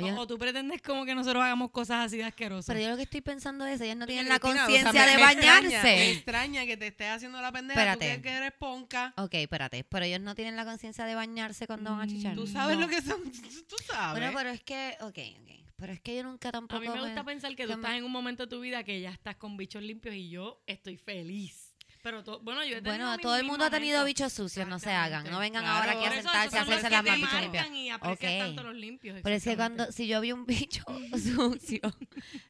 O, 0.00 0.20
o 0.20 0.26
tú 0.26 0.38
pretendes 0.38 0.80
como 0.82 1.04
que 1.04 1.14
nosotros 1.14 1.42
hagamos 1.42 1.70
cosas 1.70 2.06
así 2.06 2.16
de 2.16 2.24
asquerosas. 2.24 2.66
pero 2.66 2.80
yo 2.80 2.90
lo 2.90 2.96
que 2.96 3.02
estoy 3.02 3.20
pensando 3.20 3.64
es, 3.66 3.80
ellos 3.80 3.96
no 3.96 4.06
tienen 4.06 4.28
la 4.28 4.38
Cristina, 4.38 4.64
o 4.64 4.68
sea, 4.68 4.82
conciencia 4.82 5.04
me- 5.06 5.10
de 5.10 5.16
me 5.16 5.22
extraña- 5.32 5.60
me 5.62 5.68
bañarse. 5.68 6.10
extraña 6.12 6.66
que 6.66 6.76
te 6.76 6.86
estés 6.88 7.08
haciendo 7.10 7.40
la 7.40 7.52
pendeja. 7.52 7.80
Espérate. 7.80 8.16
Tú 8.16 8.22
que, 8.22 8.28
eres 8.30 8.52
ponca. 8.58 9.14
Ok, 9.16 9.34
espérate, 9.34 9.84
pero 9.84 10.04
ellos 10.04 10.20
no 10.20 10.34
tienen 10.34 10.56
la 10.56 10.64
conciencia 10.64 11.04
de 11.04 11.14
bañarse 11.14 11.66
cuando 11.66 11.90
van 11.90 12.00
a 12.00 12.04
Mm, 12.06 12.08
chichar. 12.08 12.34
Tú 12.34 12.46
sabes 12.46 12.76
No. 12.76 12.82
lo 12.82 12.88
que 12.88 13.02
son. 13.02 13.22
Tú 13.68 13.76
sabes. 13.86 14.20
Bueno, 14.20 14.32
pero 14.36 14.50
es 14.50 14.60
que, 14.62 14.96
ok, 15.00 15.18
ok. 15.42 15.50
Pero 15.76 15.92
es 15.94 16.00
que 16.00 16.14
yo 16.16 16.22
nunca 16.22 16.52
tampoco. 16.52 16.76
A 16.76 16.80
mí 16.80 16.88
me 16.88 17.00
gusta 17.00 17.22
me- 17.22 17.32
pensar 17.32 17.50
que 17.50 17.56
que 17.56 17.62
tú 17.64 17.70
me- 17.70 17.74
estás 17.74 17.92
en 17.96 18.04
un 18.04 18.12
momento 18.12 18.44
de 18.44 18.48
tu 18.50 18.60
vida 18.60 18.84
que 18.84 19.00
ya 19.00 19.10
estás 19.10 19.36
con 19.36 19.56
bichos 19.56 19.82
limpios 19.82 20.14
y 20.14 20.28
yo 20.30 20.62
estoy 20.66 20.96
feliz. 20.96 21.61
Pero 22.02 22.24
to- 22.24 22.40
bueno, 22.40 22.64
yo 22.64 22.76
he 22.76 22.80
Bueno, 22.80 23.16
todo 23.18 23.36
el 23.36 23.44
mundo 23.46 23.64
ha 23.64 23.70
tenido 23.70 24.04
bichos 24.04 24.32
sucios, 24.32 24.66
no 24.66 24.78
se 24.80 24.90
hagan. 24.90 25.30
No 25.30 25.38
vengan 25.38 25.62
Claro. 25.62 25.78
ahora 25.78 25.92
aquí 25.92 26.04
a 26.04 26.12
sentarse 26.22 26.58
a 26.58 26.62
hacerse 26.62 26.90
las 26.90 27.04
más 27.04 27.16
bichas 27.16 27.32
marcan 27.32 27.42
limpias. 27.42 27.70
y 27.72 27.88
aprecias 27.90 28.32
Ok. 28.32 28.38
tanto 28.46 28.62
los 28.64 28.74
limpios. 28.74 29.20
Pero 29.22 29.36
es 29.36 29.44
que 29.44 29.56
cuando, 29.56 29.92
si 29.92 30.06
yo 30.08 30.20
vi 30.20 30.32
un 30.32 30.44
bicho 30.44 30.82
sucio, 31.12 31.80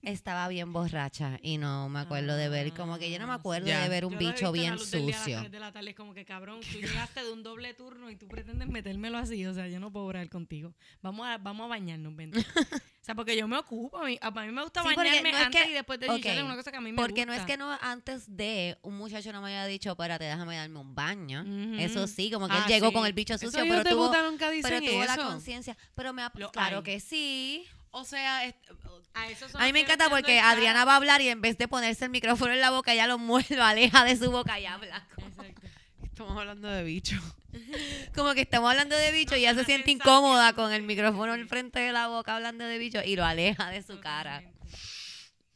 estaba 0.03 0.49
bien 0.49 0.73
borracha 0.73 1.39
y 1.43 1.59
no 1.59 1.89
me 1.91 2.01
acuerdo 2.01 2.35
de 2.37 2.49
ver, 2.49 2.73
como 2.73 2.99
que 2.99 3.11
yo 3.11 3.19
no 3.19 3.27
me 3.27 3.33
Ah, 3.35 3.37
acuerdo 3.37 3.67
ya. 3.69 3.83
de 3.83 3.89
ver 3.91 4.07
un 4.07 4.13
Yo 4.15 4.19
bicho 4.19 4.53
bien 4.53 4.79
sucio. 4.79 5.43
de 5.51 5.61
la 5.61 5.71
tarde, 5.71 5.91
es 5.91 5.97
como 5.97 6.15
que 6.15 6.25
cabrón, 6.25 6.61
tú 6.61 6.79
llegaste 6.79 7.23
de 7.23 7.31
un 7.33 7.43
doble 7.43 7.75
turno 7.75 8.09
y 8.11 8.17
tú 8.17 8.27
pretendes 8.29 8.69
metérmelo 8.69 9.19
así, 9.19 9.45
o 9.47 9.53
sea, 9.53 9.69
yo 9.69 9.81
no 9.81 9.93
puedo 9.93 10.07
orar 10.07 10.29
contigo. 10.31 10.73
Vamos 11.03 11.27
a, 11.27 11.37
vamos 11.37 11.67
a 11.67 11.69
bañarnos, 11.69 12.17
vente. 12.17 12.39
o 13.03 13.05
sea, 13.05 13.17
porque 13.17 13.37
yo 13.37 13.49
me 13.49 13.59
ocupo, 13.59 13.99
a 13.99 14.05
mí, 14.05 14.17
a 14.21 14.31
mí 14.31 14.53
me 14.53 14.63
gusta 14.63 14.81
Sí, 14.83 14.89
porque 14.95 15.09
bañarme 15.11 15.33
no 15.33 15.39
es 15.39 15.45
antes 15.47 15.63
que- 15.63 15.71
y 15.71 15.73
después 15.75 15.99
de 15.99 16.09
ok, 16.09 16.17
chichar, 16.19 16.37
es 16.39 16.43
una 16.45 16.55
cosa 16.55 16.71
que 16.71 16.77
a 16.77 16.81
mí 16.81 16.93
me 16.93 16.97
Porque 16.97 17.23
gusta. 17.23 17.27
no 17.27 17.33
es 17.35 17.43
que 17.47 17.57
no 17.57 17.79
antes 17.81 18.37
de 18.37 18.79
un 18.83 18.97
muchacho 18.97 19.33
no 19.33 19.43
me 19.43 19.49
haya 19.49 19.67
dicho, 19.67 19.91
espérate, 19.91 20.23
déjame 20.25 20.57
darme 20.57 20.79
un 20.79 20.95
baño. 20.95 21.45
Eso 21.81 22.07
sí, 22.07 22.31
como 22.31 22.47
que 22.47 22.55
Ah, 22.55 22.63
él 22.65 22.73
llegó 22.73 22.89
sí. 22.89 22.95
con 22.95 23.05
el 23.07 23.13
bicho 23.13 23.37
sucio, 23.39 23.65
pero 23.69 23.83
tuvo, 23.85 24.07
puta 24.07 24.23
nunca 24.23 24.49
pero 24.63 24.81
tuvo 24.81 25.05
la 25.05 25.15
eso. 25.15 25.25
conciencia. 25.27 25.77
Pero 25.97 26.13
me 26.13 26.23
ha, 26.23 26.31
Lo 26.37 26.53
claro 26.53 26.77
hay. 26.79 26.83
que 26.85 27.01
sí. 27.01 27.67
O 27.91 28.05
sea, 28.05 28.45
es- 28.47 28.55
A, 29.15 29.29
esos 29.29 29.51
son 29.51 29.61
A 29.61 29.67
mí 29.67 29.73
me 29.75 29.81
encanta 29.81 30.09
porque 30.09 30.39
Adriana 30.41 30.85
va 30.87 30.93
a 30.95 30.97
hablar 30.97 31.21
y 31.21 31.29
en 31.29 31.41
vez 31.43 31.59
de 31.59 31.69
ponerse 31.69 32.05
el 32.07 32.11
micrófono 32.11 32.55
en 32.55 32.61
la 32.61 32.71
boca, 32.71 32.93
ella 32.95 33.07
lo 33.09 33.19
mueve, 33.19 33.57
lo 33.57 33.65
aleja 33.65 34.05
de 34.05 34.17
su 34.17 34.31
boca 34.31 34.59
y 34.61 34.65
habla. 34.65 35.07
Exacto. 35.19 35.61
estamos 36.05 36.39
hablando 36.39 36.69
de 36.69 36.83
bicho. 36.85 37.21
Como 38.15 38.35
que 38.35 38.43
estamos 38.43 38.71
hablando 38.71 38.97
de 38.97 39.13
bicho 39.13 39.37
y 39.37 39.41
ella 39.41 39.55
se 39.55 39.65
siente 39.65 39.91
incómoda 39.91 40.53
con 40.53 40.73
el 40.73 40.83
micrófono 40.83 41.33
al 41.33 41.47
frente 41.47 41.81
de 41.81 41.93
la 41.93 42.09
boca 42.09 42.37
hablando 42.37 42.65
de 42.65 42.79
bicho 42.79 43.01
y 43.05 43.17
lo 43.17 43.25
aleja 43.25 43.71
de 43.71 43.83
su 43.83 44.01
cara. 44.01 44.43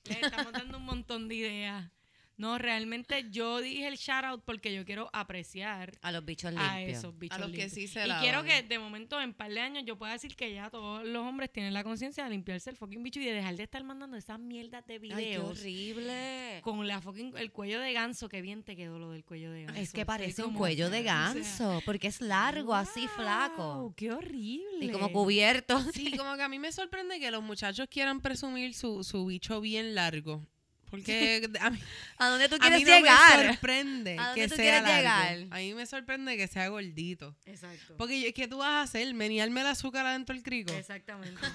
Les 0.04 0.22
estamos 0.22 0.52
dando 0.52 0.78
un 0.78 0.84
montón 0.84 1.28
de 1.28 1.34
ideas. 1.34 1.95
No, 2.38 2.58
realmente 2.58 3.26
yo 3.30 3.60
dije 3.62 3.86
el 3.88 3.96
shout 3.96 4.24
out 4.24 4.42
porque 4.44 4.74
yo 4.74 4.84
quiero 4.84 5.08
apreciar 5.14 5.92
A 6.02 6.12
los 6.12 6.22
bichos 6.24 6.54
a 6.54 6.76
limpios. 6.78 6.98
esos 6.98 7.18
bichos 7.18 7.36
A 7.36 7.40
los 7.40 7.50
que 7.50 7.56
limpios. 7.56 7.72
sí 7.72 7.88
se 7.88 8.06
Y 8.06 8.10
quiero 8.20 8.44
que 8.44 8.62
de 8.62 8.78
momento 8.78 9.18
en 9.20 9.32
par 9.32 9.50
de 9.50 9.60
años 9.60 9.84
yo 9.86 9.96
pueda 9.96 10.12
decir 10.12 10.36
que 10.36 10.52
ya 10.52 10.68
todos 10.68 11.02
los 11.06 11.22
hombres 11.24 11.50
tienen 11.50 11.72
la 11.72 11.82
conciencia 11.82 12.24
de 12.24 12.30
limpiarse 12.30 12.68
el 12.70 12.76
fucking 12.76 13.02
bicho 13.02 13.20
y 13.20 13.24
de 13.24 13.32
dejar 13.32 13.56
de 13.56 13.62
estar 13.62 13.82
mandando 13.84 14.16
esas 14.18 14.38
mierdas 14.38 14.86
de 14.86 14.94
Ay, 14.94 15.00
qué 15.00 15.14
videos 15.14 15.60
horrible. 15.60 16.60
con 16.62 16.86
la 16.86 17.00
fucking 17.00 17.36
el 17.38 17.52
cuello 17.52 17.80
de 17.80 17.92
ganso, 17.94 18.28
que 18.28 18.42
bien 18.42 18.62
te 18.62 18.76
quedó 18.76 18.98
lo 18.98 19.10
del 19.12 19.24
cuello 19.24 19.50
de 19.50 19.64
ganso. 19.64 19.80
Es 19.80 19.92
que 19.92 20.04
parece 20.04 20.44
un 20.44 20.54
cuello 20.54 20.90
de 20.90 21.00
o 21.00 21.02
sea, 21.04 21.14
ganso, 21.14 21.80
porque 21.86 22.08
es 22.08 22.20
largo, 22.20 22.74
así 22.74 23.08
flaco. 23.08 23.94
Qué 23.96 24.12
horrible. 24.12 24.84
Y 24.84 24.90
como 24.90 25.10
cubierto. 25.10 25.80
Sí, 25.92 26.14
como 26.16 26.36
que 26.36 26.42
a 26.42 26.48
mí 26.48 26.58
me 26.58 26.70
sorprende 26.72 27.18
que 27.18 27.30
los 27.30 27.42
muchachos 27.42 27.86
quieran 27.90 28.20
presumir 28.20 28.74
su, 28.74 29.02
su 29.04 29.24
bicho 29.24 29.60
bien 29.60 29.94
largo. 29.94 30.46
Porque 30.90 31.48
a 31.60 31.70
mí, 31.70 31.78
¿A 32.18 32.28
dónde 32.28 32.48
tú 32.48 32.54
a 32.56 32.58
quieres 32.58 32.78
mí 32.78 32.84
no 32.84 32.90
me 32.92 32.96
llegar? 32.98 33.46
sorprende 33.48 34.16
¿A 34.18 34.26
dónde 34.28 34.40
que 34.42 34.48
tú 34.48 34.54
sea 34.56 34.64
quieres 34.64 34.82
largo. 34.82 34.96
llegar? 34.98 35.58
A 35.58 35.60
mí 35.60 35.74
me 35.74 35.86
sorprende 35.86 36.36
que 36.36 36.46
sea 36.48 36.68
gordito. 36.68 37.34
Exacto. 37.46 37.94
Porque 37.98 38.20
yo- 38.20 38.32
¿qué 38.34 38.48
tú 38.48 38.58
vas 38.58 38.68
a 38.70 38.82
hacer? 38.82 39.12
¿Menearme 39.14 39.60
el 39.62 39.66
azúcar 39.66 40.06
adentro 40.06 40.34
del 40.34 40.42
crico? 40.44 40.72
Exactamente. 40.72 41.40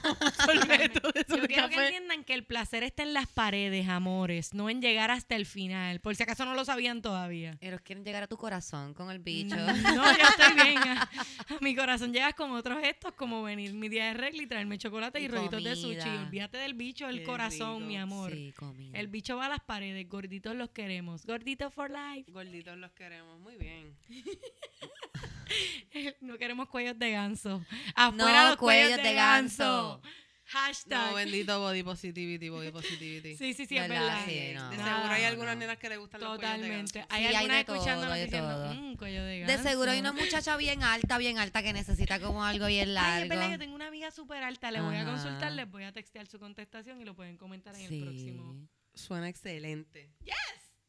De 0.51 1.25
Yo 1.37 1.47
quiero 1.47 1.69
que 1.69 1.75
entiendan 1.75 2.23
que 2.23 2.33
el 2.33 2.43
placer 2.45 2.83
está 2.83 3.03
en 3.03 3.13
las 3.13 3.27
paredes, 3.27 3.87
amores, 3.87 4.53
no 4.53 4.69
en 4.69 4.81
llegar 4.81 5.11
hasta 5.11 5.35
el 5.35 5.45
final. 5.45 5.99
Por 5.99 6.15
si 6.15 6.23
acaso 6.23 6.45
no 6.45 6.53
lo 6.53 6.65
sabían 6.65 7.01
todavía. 7.01 7.57
Ellos 7.61 7.81
quieren 7.81 8.03
llegar 8.03 8.23
a 8.23 8.27
tu 8.27 8.37
corazón 8.37 8.93
con 8.93 9.11
el 9.11 9.19
bicho. 9.19 9.55
No, 9.55 10.05
yo 10.17 10.23
estoy 10.29 10.53
bien. 10.65 10.77
A, 10.79 11.01
a 11.03 11.09
mi 11.61 11.75
corazón 11.75 12.13
llegas 12.13 12.33
con 12.35 12.51
otros 12.51 12.79
gestos 12.81 13.13
como 13.13 13.43
venir 13.43 13.73
mi 13.73 13.89
día 13.89 14.05
de 14.07 14.13
regla 14.13 14.43
y 14.43 14.47
traerme 14.47 14.77
chocolate 14.77 15.19
y, 15.19 15.25
Y 15.25 15.27
rollitos 15.27 15.63
de 15.63 15.75
sushi. 15.75 16.09
Olvídate 16.25 16.57
del 16.57 16.73
bicho, 16.73 17.07
el 17.07 17.19
Qué 17.19 17.23
corazón, 17.23 17.75
rico. 17.77 17.87
mi 17.87 17.97
amor. 17.97 18.31
Sí, 18.31 18.53
comida. 18.57 18.97
El 18.97 19.07
bicho 19.07 19.20
va 19.29 19.45
a 19.45 19.49
las 19.49 19.59
paredes, 19.61 20.07
gorditos 20.09 20.55
los 20.55 20.69
queremos. 20.71 21.25
Gorditos 21.25 21.73
for 21.73 21.89
life. 21.89 22.31
Gorditos 22.31 22.77
los 22.77 22.91
queremos. 22.91 23.39
Muy 23.39 23.55
bien. 23.55 23.95
No 26.21 26.37
queremos 26.37 26.69
cuellos 26.69 26.97
de 26.97 27.11
ganso. 27.11 27.61
Afuera 27.95 28.43
No, 28.43 28.49
los 28.49 28.57
cuellos, 28.57 28.87
cuellos 28.89 28.97
de, 28.97 29.03
de 29.09 29.13
ganso. 29.15 29.99
ganso. 29.99 30.01
Hashtag. 30.45 31.09
No, 31.11 31.15
bendito 31.15 31.59
body 31.59 31.83
positivity, 31.83 32.49
body 32.49 32.71
positivity. 32.71 33.35
sí, 33.37 33.53
sí, 33.53 33.65
sí, 33.65 33.77
es 33.77 33.87
¿Verdad? 33.87 34.01
verdad. 34.05 34.25
Sí, 34.25 34.51
no. 34.53 34.69
De 34.69 34.75
seguro 34.77 35.09
hay 35.13 35.23
algunas 35.23 35.55
no. 35.55 35.59
nenas 35.61 35.77
que 35.77 35.89
le 35.89 35.97
gustan 35.97 36.19
los 36.21 36.29
cuellos 36.37 36.41
de 36.53 36.57
Totalmente. 36.57 36.99
ganso. 36.99 37.13
Hay 37.13 37.21
Sí, 37.21 37.27
hay 37.27 37.35
algunas 37.35 37.57
de 37.57 37.63
todo, 37.65 37.75
escuchándonos 37.77 38.15
de 38.15 38.23
diciendo, 38.23 38.49
todo. 38.49 38.73
"Mm, 38.73 38.95
cuello 38.97 39.23
de 39.23 39.31
De 39.33 39.39
ganso". 39.45 39.63
seguro 39.69 39.91
hay 39.91 39.99
una 39.99 40.11
muchacha 40.13 40.57
bien 40.57 40.83
alta, 40.83 41.17
bien 41.17 41.37
alta 41.37 41.63
que 41.63 41.73
necesita 41.73 42.19
como 42.19 42.43
algo 42.43 42.67
bien 42.67 42.89
Ay, 42.97 43.23
es 43.23 43.29
verdad, 43.29 43.43
yo 43.43 43.49
largo. 43.49 43.59
tengo 43.63 43.75
una 43.75 43.87
amiga 43.87 44.11
súper 44.11 44.43
alta. 44.43 44.71
Le 44.71 44.81
voy 44.81 44.95
a 44.95 45.05
consultar, 45.05 45.51
les 45.53 45.69
voy 45.69 45.83
a 45.83 45.91
textear 45.93 46.27
su 46.27 46.37
contestación 46.39 46.99
y 47.01 47.05
lo 47.05 47.13
pueden 47.15 47.37
comentar 47.37 47.75
en 47.75 47.93
el 47.93 48.01
próximo. 48.03 48.55
Suena 49.01 49.29
excelente. 49.29 50.11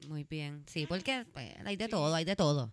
muy 0.09 0.25
bien. 0.25 0.65
Sí, 0.67 0.87
porque 0.87 1.25
pues, 1.33 1.55
hay 1.65 1.77
de 1.77 1.89
todo, 1.89 2.15
hay 2.15 2.25
de 2.25 2.37
todo. 2.37 2.73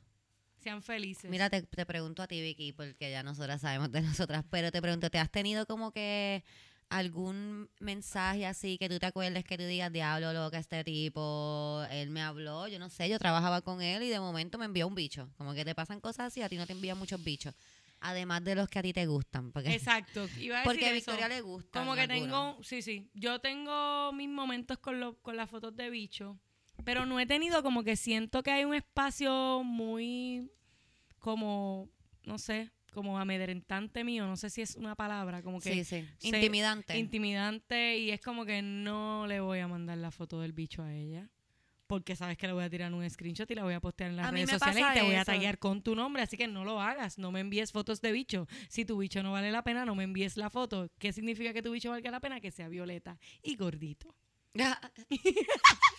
Sean 0.62 0.84
felices. 0.84 1.32
Mira, 1.32 1.50
te, 1.50 1.62
te 1.62 1.86
pregunto 1.86 2.22
a 2.22 2.28
ti, 2.28 2.42
Vicky, 2.42 2.74
porque 2.74 3.10
ya 3.12 3.24
nosotras 3.24 3.62
sabemos 3.62 3.92
de 3.92 4.02
nosotras, 4.30 4.44
pero 4.50 4.72
te 4.72 4.82
pregunto, 4.82 5.10
¿te 5.10 5.20
has 5.20 5.32
tenido 5.32 5.66
como 5.66 5.92
que 5.92 6.44
algún 6.90 7.70
mensaje 7.80 8.48
así 8.48 8.78
que 8.78 8.90
tú 8.90 8.98
te 8.98 9.06
acuerdes 9.06 9.44
que 9.44 9.58
tú 9.58 9.64
digas, 9.64 9.92
diablo, 9.94 10.34
loca, 10.34 10.58
este 10.58 10.84
tipo, 10.84 11.84
él 11.92 12.10
me 12.10 12.22
habló, 12.22 12.68
yo 12.68 12.80
no 12.80 12.90
sé, 12.90 13.08
yo 13.08 13.20
trabajaba 13.20 13.62
con 13.62 13.82
él 13.82 14.04
y 14.04 14.10
de 14.10 14.20
momento 14.20 14.58
me 14.58 14.66
envió 14.66 14.88
un 14.88 14.96
bicho? 14.96 15.30
Como 15.38 15.54
que 15.54 15.64
te 15.64 15.76
pasan 15.76 16.02
cosas 16.02 16.28
así, 16.28 16.42
a 16.42 16.50
ti 16.50 16.58
no 16.58 16.66
te 16.66 16.74
envían 16.74 16.98
muchos 16.98 17.24
bichos, 17.24 17.54
además 18.02 18.44
de 18.44 18.56
los 18.56 18.68
que 18.70 18.80
a 18.80 18.82
ti 18.82 18.94
te 18.94 19.06
gustan. 19.06 19.52
Porque, 19.52 19.74
Exacto. 19.74 20.28
Iba 20.40 20.62
a 20.62 20.64
porque 20.64 20.86
a 20.86 20.94
decir 20.94 20.98
eso. 21.04 21.12
Victoria 21.12 21.28
le 21.36 21.42
gusta. 21.42 21.80
Como 21.80 21.96
que 21.96 22.08
tengo, 22.08 22.58
sí, 22.64 22.82
sí. 22.82 23.10
Yo 23.14 23.40
tengo 23.40 24.12
mis 24.14 24.30
momentos 24.30 24.78
con, 24.80 25.00
lo- 25.00 25.18
con 25.22 25.36
las 25.38 25.50
fotos 25.50 25.76
de 25.76 25.90
bicho, 25.90 26.40
pero 26.86 27.06
no 27.06 27.20
he 27.20 27.26
tenido 27.26 27.62
como 27.64 27.84
que 27.84 27.96
siento 27.96 28.42
que 28.44 28.52
hay 28.52 28.64
un 28.66 28.74
espacio 28.74 29.62
muy 29.64 30.50
como, 31.20 31.90
no 32.26 32.38
sé, 32.38 32.72
como 32.94 33.20
amedrentante 33.20 34.04
mío, 34.04 34.26
no 34.26 34.36
sé 34.38 34.50
si 34.50 34.62
es 34.62 34.76
una 34.76 34.96
palabra, 34.96 35.44
como 35.44 35.60
que 35.60 35.72
Sí, 35.72 35.84
sí. 35.84 36.08
Intimidante. 36.28 36.98
intimidante 36.98 37.98
y 37.98 38.12
es 38.12 38.22
como 38.22 38.46
que 38.46 38.62
no 38.62 39.28
le 39.28 39.40
voy 39.42 39.60
a 39.60 39.68
mandar 39.68 39.98
la 39.98 40.12
foto 40.12 40.40
del 40.42 40.54
bicho 40.54 40.82
a 40.84 40.94
ella. 40.94 41.30
Porque 41.90 42.16
sabes 42.16 42.38
que 42.38 42.46
le 42.46 42.54
voy 42.54 42.64
a 42.64 42.70
tirar 42.70 42.94
un 42.94 43.10
screenshot 43.10 43.50
y 43.50 43.56
la 43.56 43.64
voy 43.64 43.74
a 43.74 43.80
postear 43.80 44.12
en 44.12 44.18
las 44.18 44.28
A 44.28 44.30
redes 44.30 44.52
sociales 44.52 44.86
y 44.92 45.00
te 45.00 45.02
voy 45.02 45.16
a 45.16 45.26
taggear 45.26 45.58
con 45.58 45.82
tu 45.82 45.96
nombre, 45.96 46.22
así 46.22 46.38
que 46.38 46.48
no 46.48 46.64
lo 46.64 46.80
hagas, 46.80 47.18
no 47.18 47.32
me 47.32 47.40
envíes 47.40 47.72
fotos 47.72 48.00
de 48.00 48.12
bicho. 48.12 48.48
Si 48.68 48.86
tu 48.86 49.00
bicho 49.00 49.24
no 49.24 49.32
vale 49.32 49.52
la 49.52 49.64
pena, 49.64 49.86
no 49.86 49.96
me 49.96 50.04
envíes 50.04 50.38
la 50.38 50.52
foto. 50.52 50.92
¿Qué 51.00 51.12
significa 51.12 51.52
que 51.52 51.64
tu 51.64 51.72
bicho 51.72 51.90
valga 51.90 52.12
la 52.12 52.20
pena? 52.20 52.40
Que 52.42 52.52
sea 52.52 52.68
violeta 52.68 53.18
y 53.42 53.56
gordito. 53.56 54.16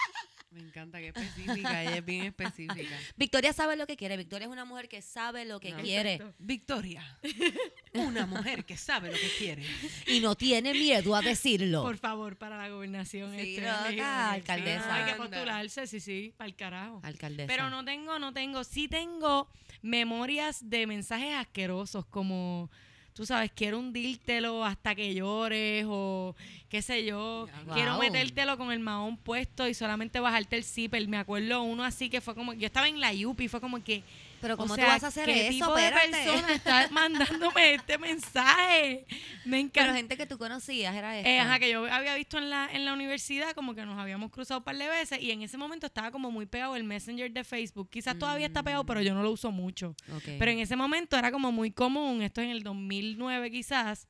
Me 0.52 0.60
encanta 0.60 0.98
que 0.98 1.08
específica, 1.08 1.82
ella 1.82 1.98
es 1.98 2.04
bien 2.04 2.24
específica. 2.24 2.96
Victoria 3.16 3.52
sabe 3.52 3.76
lo 3.76 3.86
que 3.86 3.96
quiere. 3.96 4.16
Victoria 4.16 4.46
es 4.46 4.52
una 4.52 4.64
mujer 4.64 4.88
que 4.88 5.00
sabe 5.00 5.44
lo 5.44 5.60
que 5.60 5.70
No. 5.70 5.78
quiere 5.80 6.14
Exacto. 6.14 6.34
Victoria, 6.40 7.18
una 7.94 8.26
mujer 8.26 8.64
que 8.64 8.76
sabe 8.76 9.12
lo 9.12 9.16
que 9.16 9.30
quiere. 9.38 9.64
y 10.08 10.18
no 10.20 10.34
tiene 10.34 10.72
miedo 10.72 11.14
a 11.14 11.22
decirlo. 11.22 11.82
Por 11.82 11.98
favor, 11.98 12.36
para 12.36 12.56
la 12.58 12.68
gobernación. 12.68 13.32
Sí, 13.34 13.56
este, 13.56 13.60
loca, 13.62 13.84
elegir. 13.86 14.02
alcaldesa. 14.02 14.94
hay 14.94 15.12
que 15.12 15.16
postularse, 15.18 15.86
sí, 15.86 16.00
sí, 16.00 16.34
para 16.36 16.48
el 16.48 16.56
carajo. 16.56 17.00
Alcaldesa. 17.04 17.46
Pero 17.46 17.70
no 17.70 17.84
tengo, 17.84 18.18
no 18.18 18.32
tengo. 18.32 18.64
Sí 18.64 18.88
tengo 18.88 19.48
memorias 19.82 20.68
de 20.68 20.86
mensajes 20.86 21.34
asquerosos 21.36 22.06
como, 22.06 22.70
tú 23.14 23.26
sabes, 23.26 23.50
quiero 23.54 23.78
hundírtelo 23.78 24.64
hasta 24.64 24.94
que 24.94 25.14
llores 25.14 25.84
o 25.88 26.34
qué 26.68 26.82
sé 26.82 27.04
yo. 27.04 27.48
Quiero 27.74 27.98
metértelo 27.98 28.56
con 28.56 28.72
el 28.72 28.80
mahón 28.80 29.16
puesto 29.16 29.68
y 29.68 29.74
solamente 29.74 30.20
bajarte 30.20 30.56
el 30.56 30.64
zipper. 30.64 31.06
Me 31.08 31.18
acuerdo 31.18 31.62
uno 31.62 31.84
así 31.84 32.08
que 32.08 32.20
fue 32.20 32.34
como, 32.34 32.52
yo 32.54 32.66
estaba 32.66 32.88
en 32.88 33.00
la 33.00 33.12
Yupi, 33.12 33.48
fue 33.48 33.60
como 33.60 33.82
que, 33.82 34.02
Pero 34.40 34.54
o 34.54 34.56
¿cómo 34.56 34.74
sea, 34.74 34.84
tú 34.86 34.90
vas 34.92 35.04
a 35.04 35.06
hacer 35.08 35.26
¿qué 35.26 35.48
eso? 35.48 35.50
tipo 35.50 35.74
de 35.74 35.84
Espérate. 35.84 36.10
persona 36.10 36.52
está 36.54 36.88
mandándome 36.90 37.74
este 37.74 37.98
mensaje? 37.98 39.06
Me 39.44 39.60
encanta. 39.60 39.80
Pero 39.82 39.94
gente 39.94 40.16
que 40.16 40.26
tú 40.26 40.38
conocías 40.38 40.94
era 40.94 41.16
esta. 41.18 41.28
Eh, 41.28 41.38
ajá, 41.40 41.58
que 41.58 41.70
yo 41.70 41.84
había 41.86 42.14
visto 42.14 42.38
en 42.38 42.50
la, 42.50 42.68
en 42.72 42.84
la 42.84 42.92
universidad, 42.92 43.52
como 43.52 43.74
que 43.74 43.84
nos 43.84 43.98
habíamos 43.98 44.30
cruzado 44.30 44.58
un 44.58 44.64
par 44.64 44.76
de 44.76 44.88
veces, 44.88 45.20
y 45.20 45.30
en 45.30 45.42
ese 45.42 45.56
momento 45.58 45.86
estaba 45.86 46.10
como 46.10 46.30
muy 46.30 46.46
pegado 46.46 46.76
el 46.76 46.84
Messenger 46.84 47.30
de 47.32 47.44
Facebook. 47.44 47.90
Quizás 47.90 48.18
todavía 48.18 48.46
está 48.46 48.62
pegado, 48.62 48.84
pero 48.86 49.02
yo 49.02 49.14
no 49.14 49.22
lo 49.22 49.30
uso 49.30 49.50
mucho. 49.52 49.94
Ok. 50.14 50.24
Pero 50.38 50.50
en 50.50 50.60
ese 50.60 50.76
momento 50.76 51.16
era 51.16 51.30
como 51.30 51.52
muy 51.52 51.70
común, 51.70 52.22
esto 52.22 52.40
en 52.40 52.50
el 52.50 52.62
2009 52.62 53.50
quizás, 53.50 54.08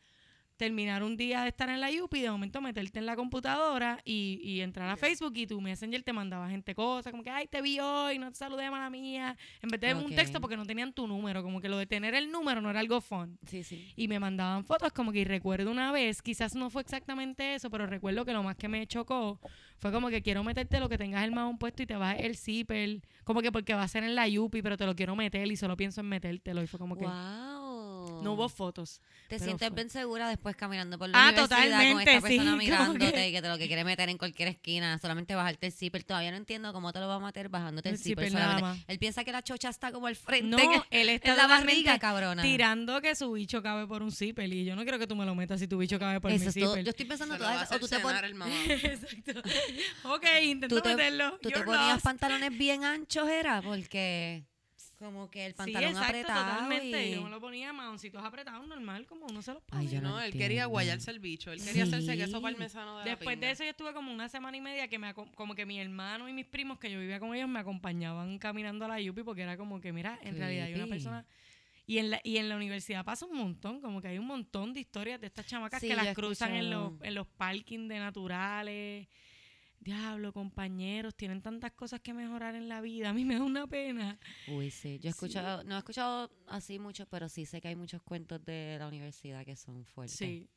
terminar 0.60 1.02
un 1.02 1.16
día 1.16 1.40
de 1.42 1.48
estar 1.48 1.70
en 1.70 1.80
la 1.80 1.88
UPI 1.88 2.18
y 2.18 2.22
de 2.22 2.30
momento 2.30 2.60
meterte 2.60 2.98
en 2.98 3.06
la 3.06 3.16
computadora 3.16 3.98
y, 4.04 4.38
y 4.44 4.60
entrar 4.60 4.90
a 4.90 4.96
Facebook 4.96 5.32
y 5.34 5.46
tu 5.46 5.58
Messenger 5.58 6.02
te 6.02 6.12
mandaba 6.12 6.50
gente 6.50 6.74
cosas, 6.74 7.10
como 7.12 7.22
que, 7.22 7.30
ay, 7.30 7.46
te 7.46 7.62
vi 7.62 7.80
hoy, 7.80 8.18
no 8.18 8.28
te 8.30 8.36
saludé, 8.36 8.70
mala 8.70 8.90
mía. 8.90 9.38
En 9.62 9.70
vez 9.70 9.80
de 9.80 9.94
un 9.94 10.14
texto 10.14 10.38
porque 10.38 10.58
no 10.58 10.66
tenían 10.66 10.92
tu 10.92 11.06
número, 11.06 11.42
como 11.42 11.62
que 11.62 11.70
lo 11.70 11.78
de 11.78 11.86
tener 11.86 12.14
el 12.14 12.30
número 12.30 12.60
no 12.60 12.68
era 12.68 12.80
algo 12.80 13.00
fun 13.00 13.38
Sí, 13.46 13.62
sí. 13.64 13.90
y 13.96 14.06
me 14.06 14.20
mandaban 14.20 14.64
fotos 14.66 14.92
como 14.92 15.12
que 15.12 15.20
y 15.20 15.24
recuerdo 15.24 15.70
una 15.70 15.92
vez, 15.92 16.20
quizás 16.20 16.54
no 16.54 16.68
fue 16.68 16.82
exactamente 16.82 17.54
eso, 17.54 17.70
pero 17.70 17.86
recuerdo 17.86 18.26
que 18.26 18.34
lo 18.34 18.42
más 18.42 18.56
que 18.56 18.68
me 18.68 18.86
chocó 18.86 19.40
fue 19.78 19.90
como 19.92 20.10
que 20.10 20.20
quiero 20.20 20.44
meterte 20.44 20.78
lo 20.78 20.90
que 20.90 20.98
tengas 20.98 21.24
el 21.24 21.32
mahón 21.32 21.56
puesto 21.56 21.82
y 21.82 21.86
te 21.86 21.96
bajes 21.96 22.24
el 22.26 22.36
zipper, 22.36 23.00
como 23.24 23.40
que 23.40 23.50
porque 23.50 23.72
va 23.72 23.82
a 23.84 23.88
ser 23.88 24.04
en 24.04 24.14
la 24.14 24.28
Yupi, 24.28 24.60
pero 24.60 24.76
te 24.76 24.84
lo 24.84 24.94
quiero 24.94 25.16
meter 25.16 25.50
y 25.50 25.56
solo 25.56 25.74
pienso 25.76 26.02
en 26.02 26.08
metértelo 26.08 26.62
y 26.62 26.66
fue 26.66 26.78
como 26.78 26.96
que 26.98 27.06
Wow. 27.06 27.59
No 28.22 28.32
hubo 28.34 28.48
fotos. 28.48 29.00
Te 29.28 29.38
sientes 29.38 29.68
fue- 29.68 29.74
bien 29.76 29.90
segura 29.90 30.28
después 30.28 30.56
caminando 30.56 30.98
por 30.98 31.08
la 31.08 31.16
Ah, 31.18 31.28
universidad 31.30 31.48
con 31.58 31.66
totalmente, 31.68 32.10
esta 32.16 32.20
persona 32.28 32.50
sí, 32.52 32.56
mirándote 32.58 33.12
que- 33.12 33.28
y 33.28 33.32
que 33.32 33.42
te 33.42 33.48
lo 33.48 33.58
que 33.58 33.66
quiere 33.68 33.84
meter 33.84 34.08
en 34.08 34.18
cualquier 34.18 34.48
esquina, 34.48 34.98
solamente 34.98 35.34
bajarte 35.34 35.66
el 35.66 35.72
zipper. 35.72 36.02
Todavía 36.04 36.30
no 36.32 36.36
entiendo 36.36 36.72
cómo 36.72 36.92
te 36.92 36.98
lo 37.00 37.08
va 37.08 37.14
a 37.16 37.20
meter 37.20 37.48
bajándote 37.48 37.88
el, 37.90 37.94
El 37.94 38.00
zipper. 38.00 38.30
solamente. 38.30 38.62
más. 38.62 38.78
Él 38.88 38.98
piensa 38.98 39.22
que 39.24 39.32
la 39.32 39.42
chocha 39.42 39.68
está 39.68 39.92
como 39.92 40.06
al 40.08 40.16
frente. 40.16 40.48
No, 40.48 40.84
él 40.90 41.08
está 41.10 41.30
en 41.30 41.36
la 41.36 41.46
barriga, 41.46 41.98
cabrona. 41.98 42.42
tirando 42.42 43.00
que 43.00 43.14
su 43.14 43.30
bicho 43.32 43.62
cabe 43.62 43.86
por 43.86 44.02
un 44.02 44.10
zipper 44.10 44.52
y 44.52 44.64
yo 44.64 44.74
no 44.74 44.82
quiero 44.82 44.98
que 44.98 45.06
tú 45.06 45.14
me 45.16 45.24
lo 45.24 45.34
metas 45.34 45.60
si 45.60 45.68
tu 45.68 45.78
bicho 45.78 45.98
cabe 45.98 46.20
por 46.20 46.30
Eso 46.32 46.46
mi 46.46 46.52
zipper. 46.52 46.84
Yo 46.84 46.90
estoy 46.90 47.06
pensando 47.06 47.36
todas 47.38 47.56
esas. 47.62 47.76
O 47.76 47.80
tú 47.80 47.88
te, 47.88 47.98
pon- 48.00 48.10
cenar 48.10 48.24
el 48.24 48.34
mamá. 48.34 48.52
Exacto. 48.68 49.40
Ok, 50.04 50.24
intento 50.42 50.76
tú 50.76 50.82
te, 50.82 50.88
meterlo. 50.96 51.38
tú 51.40 51.48
te 51.50 51.54
You're 51.54 51.64
ponías 51.66 51.92
lost. 51.94 52.04
pantalones 52.04 52.56
bien 52.56 52.84
anchos, 52.84 53.28
era 53.28 53.62
porque 53.62 54.44
como 55.00 55.28
que 55.30 55.46
el 55.46 55.54
pantalón 55.54 55.90
sí, 55.90 55.96
exacto, 55.96 56.06
apretado. 56.18 56.52
totalmente. 56.52 57.08
y- 57.08 57.14
Yo 57.14 57.22
me 57.22 57.30
lo 57.30 57.40
ponía 57.40 57.72
maoncitos 57.72 58.22
apretados 58.22 58.66
normal, 58.68 59.06
como 59.06 59.26
uno 59.26 59.42
se 59.42 59.52
los 59.54 59.62
pone. 59.64 59.80
Ay, 59.82 59.88
yo 59.88 60.00
No, 60.00 60.10
no 60.10 60.20
él 60.20 60.32
quería 60.32 60.66
guayarse 60.66 61.10
el 61.10 61.18
bicho. 61.18 61.50
Él 61.50 61.60
quería 61.64 61.82
hacerse 61.84 62.16
queso 62.16 62.40
parmesano 62.40 62.98
de 62.98 63.04
la 63.06 63.10
Después 63.10 63.30
de 63.36 63.40
pinga. 63.40 63.50
eso 63.50 63.64
yo 63.64 63.70
estuve 63.70 63.92
como 63.94 64.12
una 64.12 64.28
semana 64.28 64.56
y 64.56 64.60
media 64.60 64.86
que 64.88 64.98
me 64.98 65.12
como 65.14 65.54
que 65.54 65.66
mi 65.66 65.80
hermano 65.80 66.28
y 66.28 66.32
mis 66.32 66.46
primos 66.46 66.78
que 66.78 66.90
yo 66.90 67.00
vivía 67.00 67.18
con 67.18 67.34
ellos 67.34 67.48
me 67.48 67.58
acompañaban 67.58 68.38
caminando 68.38 68.84
a 68.84 68.88
la 68.88 69.00
Yupi 69.00 69.22
porque 69.22 69.42
era 69.42 69.56
como 69.56 69.80
que 69.80 69.92
mira, 69.92 70.18
en 70.22 70.36
realidad 70.38 70.66
hay 70.66 70.74
una 70.74 70.86
persona 70.86 71.24
y 71.86 71.98
en 71.98 72.10
la 72.10 72.20
y 72.22 72.36
en 72.36 72.48
la 72.48 72.54
universidad 72.56 73.04
pasa 73.04 73.26
un 73.26 73.36
montón, 73.36 73.80
como 73.80 74.00
que 74.00 74.08
hay 74.08 74.18
un 74.18 74.26
montón 74.26 74.72
de 74.74 74.80
historias 74.80 75.20
de 75.20 75.26
estas 75.26 75.46
chamacas 75.46 75.80
Sí, 75.80 75.88
que 75.88 75.96
las 75.96 76.14
cruzan 76.14 76.54
en 76.54 76.70
los 76.70 76.92
en 77.02 77.14
los 77.14 77.26
parkings 77.26 77.88
de 77.88 77.98
naturales. 77.98 79.08
Diablo, 79.80 80.32
compañeros, 80.34 81.14
tienen 81.14 81.40
tantas 81.40 81.72
cosas 81.72 82.00
que 82.00 82.12
mejorar 82.12 82.54
en 82.54 82.68
la 82.68 82.82
vida. 82.82 83.10
A 83.10 83.12
mí 83.14 83.24
me 83.24 83.36
da 83.36 83.42
una 83.42 83.66
pena. 83.66 84.18
Uy, 84.46 84.70
sí. 84.70 84.98
Yo 84.98 85.08
he 85.08 85.10
escuchado, 85.10 85.64
no 85.64 85.74
he 85.74 85.78
escuchado 85.78 86.30
así 86.46 86.78
mucho, 86.78 87.06
pero 87.06 87.30
sí 87.30 87.46
sé 87.46 87.62
que 87.62 87.68
hay 87.68 87.76
muchos 87.76 88.02
cuentos 88.02 88.44
de 88.44 88.76
la 88.78 88.86
universidad 88.86 89.44
que 89.44 89.56
son 89.56 89.86
fuertes. 89.86 90.16
Sí. 90.16 90.50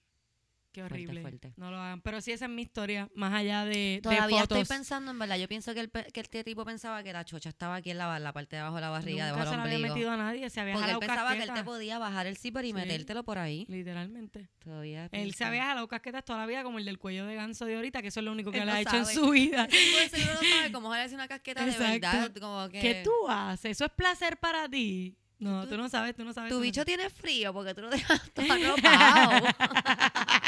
Qué 0.73 0.81
horrible. 0.83 1.21
fuerte. 1.21 1.53
No 1.55 1.69
lo 1.71 1.77
hagan. 1.77 2.01
Pero 2.01 2.19
sí, 2.19 2.31
esa 2.31 2.45
es 2.45 2.51
mi 2.51 2.63
historia, 2.63 3.07
más 3.15 3.31
allá 3.33 3.63
de, 3.63 3.69
de 3.77 3.99
Todavía 4.01 4.39
fotos. 4.41 4.57
estoy 4.57 4.75
pensando, 4.77 5.11
en 5.11 5.19
verdad, 5.19 5.37
yo 5.37 5.47
pienso 5.47 5.73
que, 5.73 5.81
el, 5.81 5.91
que 5.91 6.19
este 6.19 6.43
tipo 6.43 6.65
pensaba 6.65 7.03
que 7.03 7.13
la 7.13 7.23
chocha 7.23 7.49
estaba 7.49 7.75
aquí 7.75 7.91
en 7.91 7.99
la, 7.99 8.17
la 8.19 8.33
parte 8.33 8.55
de 8.55 8.61
abajo 8.61 8.75
de 8.75 8.81
la 8.81 8.89
barriga, 8.89 9.29
Nunca 9.29 9.39
debajo 9.45 9.61
había 9.61 9.77
metido 9.77 10.09
a 10.11 10.17
nadie, 10.17 10.49
se 10.49 10.59
había 10.59 10.73
Porque 10.73 10.85
él 10.89 10.95
jalado 10.97 10.99
pensaba 10.99 11.35
que 11.37 11.43
él 11.43 11.53
te 11.53 11.63
podía 11.63 11.99
bajar 11.99 12.25
el 12.27 12.37
zipper 12.37 12.65
y 12.65 12.69
Sí. 12.69 12.73
metértelo 12.73 13.23
por 13.23 13.37
ahí. 13.37 13.65
Literalmente. 13.69 14.49
Todavía 14.63 15.09
Él 15.11 15.33
se 15.35 15.43
había 15.45 15.65
jalado 15.65 15.87
casquetas 15.87 16.25
toda 16.25 16.39
la 16.39 16.45
vida 16.47 16.63
como 16.63 16.79
el 16.79 16.85
del 16.85 16.97
cuello 16.97 17.25
de 17.27 17.35
ganso 17.35 17.65
de 17.65 17.75
ahorita, 17.75 18.01
que 18.01 18.07
eso 18.07 18.19
es 18.19 18.25
lo 18.25 18.31
único 18.31 18.51
que 18.51 18.57
Él 18.59 18.65
no 18.65 18.73
ha 18.73 18.81
hecho 18.81 18.95
en 18.97 19.05
su 19.05 19.29
vida. 19.29 19.67
De 19.67 20.09
seguro 20.09 20.33
no 20.41 20.49
sabe 20.49 20.71
cómo 20.71 20.89
jalarse 20.89 21.13
una 21.13 21.27
casqueta 21.27 21.63
de 21.65 21.77
verdad. 21.77 22.31
Como 22.39 22.67
que... 22.69 22.79
¿Qué 22.81 23.01
tú 23.03 23.11
haces? 23.29 23.71
¿Eso 23.71 23.85
es 23.85 23.91
placer 23.91 24.37
para 24.37 24.67
ti? 24.67 25.15
No, 25.39 25.63
Tú- 25.63 25.71
tú 25.71 25.77
no 25.77 25.89
sabes, 25.89 26.15
tú 26.15 26.23
no 26.23 26.31
sabes. 26.31 26.49
Tu 26.51 26.59
bicho 26.61 26.85
tiene 26.85 27.09
frío 27.09 27.51
porque 27.51 27.73
tú 27.75 27.81
lo 27.81 27.89
dejas 27.89 28.21
todo 28.33 28.45
arropado. 28.51 29.45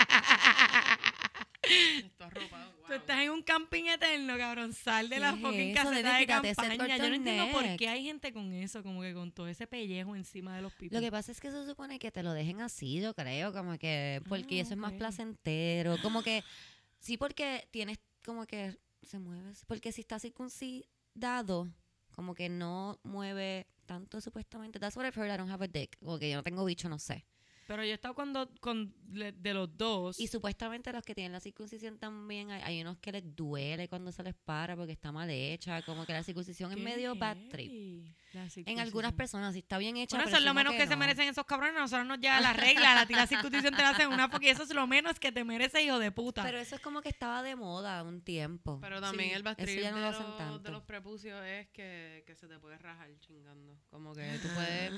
Tú 2.88 2.94
estás 2.94 3.20
en 3.22 3.32
un 3.32 3.42
camping 3.42 3.86
eterno, 3.86 4.38
cabrón. 4.38 4.74
Sal 4.74 5.10
de 5.10 5.16
¿Qué 5.16 5.20
la 5.20 5.30
es 5.32 5.40
fucking 5.42 5.70
eso? 5.72 5.84
caseta 5.84 6.18
de 6.18 6.26
campaña. 6.28 6.98
Yo 6.98 7.10
no 7.10 7.16
entiendo 7.16 7.52
por 7.52 7.78
qué 7.78 7.90
hay 7.90 8.04
gente 8.04 8.32
con 8.32 8.54
eso, 8.54 8.84
como 8.84 9.02
que 9.02 9.14
con 9.14 9.32
todo 9.32 9.48
ese 9.48 9.66
pellejo 9.68 10.16
encima 10.16 10.56
de 10.56 10.62
los 10.62 10.74
pipos. 10.74 10.96
Lo 10.96 11.02
que 11.02 11.12
pasa 11.12 11.32
es 11.32 11.40
que 11.40 11.50
se 11.52 11.66
supone 11.66 11.98
que 12.00 12.12
te 12.12 12.22
lo 12.24 12.34
dejen 12.34 12.62
así, 12.62 13.02
yo 13.02 13.14
creo, 13.14 13.52
como 13.54 13.78
que, 13.78 14.22
porque 14.30 14.60
Ah, 14.60 14.62
eso 14.62 14.74
es 14.74 14.78
más 14.78 14.94
placentero, 14.94 15.98
como 16.02 16.22
que, 16.22 16.44
sí, 17.00 17.18
porque 17.18 17.68
tienes 17.72 17.98
como 18.24 18.46
que 18.46 18.78
se 19.02 19.20
mueve, 19.20 19.52
porque 19.68 19.92
si 19.92 20.02
está 20.02 20.20
circuncidado, 20.20 21.70
como 22.12 22.36
que 22.36 22.50
no 22.50 23.00
mueve 23.04 23.68
tanto 23.86 24.22
supuestamente. 24.22 24.80
That's 24.80 24.96
what 24.96 25.06
I've 25.06 25.16
heard, 25.20 25.34
I 25.34 25.38
don't 25.38 25.52
have 25.52 25.64
a 25.64 25.68
dick, 25.68 25.98
como 26.00 26.18
que 26.20 26.30
yo 26.30 26.38
no 26.38 26.44
tengo 26.44 26.64
bicho, 26.66 26.90
no 26.90 27.00
sé. 27.00 27.26
Pero 27.68 27.84
yo 27.84 27.92
he 27.92 27.94
estado 27.94 28.14
cuando, 28.14 28.50
con 28.60 28.94
de 29.08 29.54
los 29.54 29.76
dos. 29.76 30.20
Y 30.20 30.28
supuestamente 30.28 30.92
los 30.92 31.04
que 31.04 31.16
tienen 31.16 31.32
la 31.32 31.40
circuncisión 31.40 31.98
también, 31.98 32.52
hay, 32.52 32.62
hay 32.62 32.82
unos 32.82 32.98
que 32.98 33.12
les 33.12 33.36
duele 33.36 33.88
cuando 33.88 34.12
se 34.12 34.22
les 34.24 34.36
para 34.36 34.76
porque 34.76 34.92
está 34.92 35.12
mal 35.12 35.30
hecha, 35.30 35.82
como 35.82 36.06
que 36.06 36.14
la 36.14 36.24
circuncisión 36.24 36.72
es 36.72 36.78
medio 36.78 37.16
bad 37.16 37.38
trip. 37.50 38.06
la 38.34 38.48
En 38.66 38.80
algunas 38.80 39.14
personas 39.14 39.54
sí 39.54 39.60
está 39.60 39.78
bien 39.78 39.98
hecha, 39.98 40.18
Bueno, 40.18 40.26
pero 40.26 40.38
eso 40.38 40.44
es 40.44 40.46
lo 40.46 40.54
menos 40.54 40.74
que, 40.76 40.84
se 40.84 40.90
no. 40.92 40.98
merecen 40.98 41.28
esos 41.28 41.46
cabrones. 41.46 41.76
Nosotros 41.76 42.06
nos 42.06 42.20
llega 42.20 42.40
la 42.40 42.54
regla. 42.54 43.02
A 43.02 43.06
ti 43.08 43.14
la 43.14 43.28
circuncisión 43.28 43.74
te 43.74 43.82
la 43.82 43.90
hacen 43.90 44.10
una 44.10 44.30
porque 44.30 44.52
eso 44.52 44.64
es 44.64 44.74
lo 44.74 44.86
menos 44.86 45.20
que 45.20 45.32
te 45.32 45.44
merece, 45.44 45.82
hijo 45.82 45.98
de 45.98 46.12
puta. 46.12 46.44
Pero 46.44 46.60
eso 46.60 46.76
es 46.76 46.82
como 46.82 47.02
que 47.02 47.10
estaba 47.10 47.42
de 47.42 47.56
moda 47.56 48.04
un 48.04 48.22
tiempo. 48.22 48.80
Pero 48.82 49.02
también 49.02 49.30
Sí, 49.30 49.36
el 49.36 49.44
bad 49.44 49.56
trip 49.56 49.84
no 49.90 49.96
de, 49.96 50.02
lo 50.02 50.08
hacen 50.08 50.24
los, 50.28 50.38
tanto. 50.38 50.60
de 50.60 50.72
los 50.72 50.84
prepucios 50.84 51.44
es 51.46 51.68
que, 51.70 52.24
que 52.28 52.36
se 52.36 52.48
te 52.48 52.60
puede 52.60 52.78
rajar 52.78 53.10
chingando. 53.20 53.76
Como 53.90 54.14
que 54.14 54.22
tú 54.42 54.48
puedes... 54.54 54.92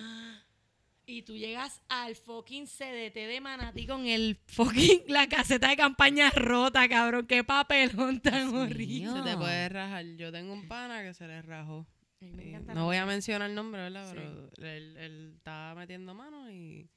Y 1.09 1.21
tú 1.21 1.37
llegas 1.37 1.81
al 1.87 2.17
fucking 2.17 2.67
CDT 2.67 3.15
de 3.15 3.39
Manatí 3.39 3.87
con 3.87 4.05
el 4.05 4.37
fucking, 4.47 5.03
la 5.07 5.29
caseta 5.29 5.69
de 5.69 5.77
campaña 5.77 6.29
rota, 6.31 6.89
cabrón. 6.89 7.25
Qué 7.25 7.45
papelón 7.45 8.19
tan 8.19 8.53
horrible. 8.53 9.13
Se 9.13 9.21
te 9.21 9.37
puede 9.37 9.69
rajar. 9.69 10.05
Yo 10.17 10.33
tengo 10.33 10.51
un 10.51 10.67
pana 10.67 11.03
que 11.03 11.13
se 11.13 11.25
le 11.25 11.41
rajó. 11.41 11.87
Encanta 12.19 12.73
no 12.73 12.85
voy 12.85 12.97
a 12.97 13.05
mencionar 13.05 13.49
el 13.49 13.55
nombre, 13.55 13.83
¿verdad? 13.83 14.11
Sí. 14.11 14.17
Pero 14.17 14.69
él, 14.69 14.97
él 14.97 15.33
estaba 15.37 15.75
metiendo 15.75 16.13
manos 16.13 16.51
y... 16.51 16.89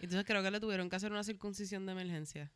Entonces 0.00 0.26
creo 0.26 0.42
que 0.42 0.50
le 0.50 0.58
tuvieron 0.58 0.90
que 0.90 0.96
hacer 0.96 1.12
una 1.12 1.22
circuncisión 1.22 1.86
de 1.86 1.92
emergencia. 1.92 2.50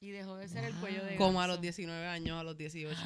Y 0.00 0.10
dejó 0.10 0.36
de 0.36 0.48
ser 0.48 0.64
el 0.64 0.74
cuello 0.74 1.04
de 1.04 1.14
Como 1.14 1.40
a 1.40 1.46
los 1.46 1.60
19 1.60 2.06
años, 2.08 2.40
a 2.40 2.42
los 2.42 2.56
18. 2.56 3.00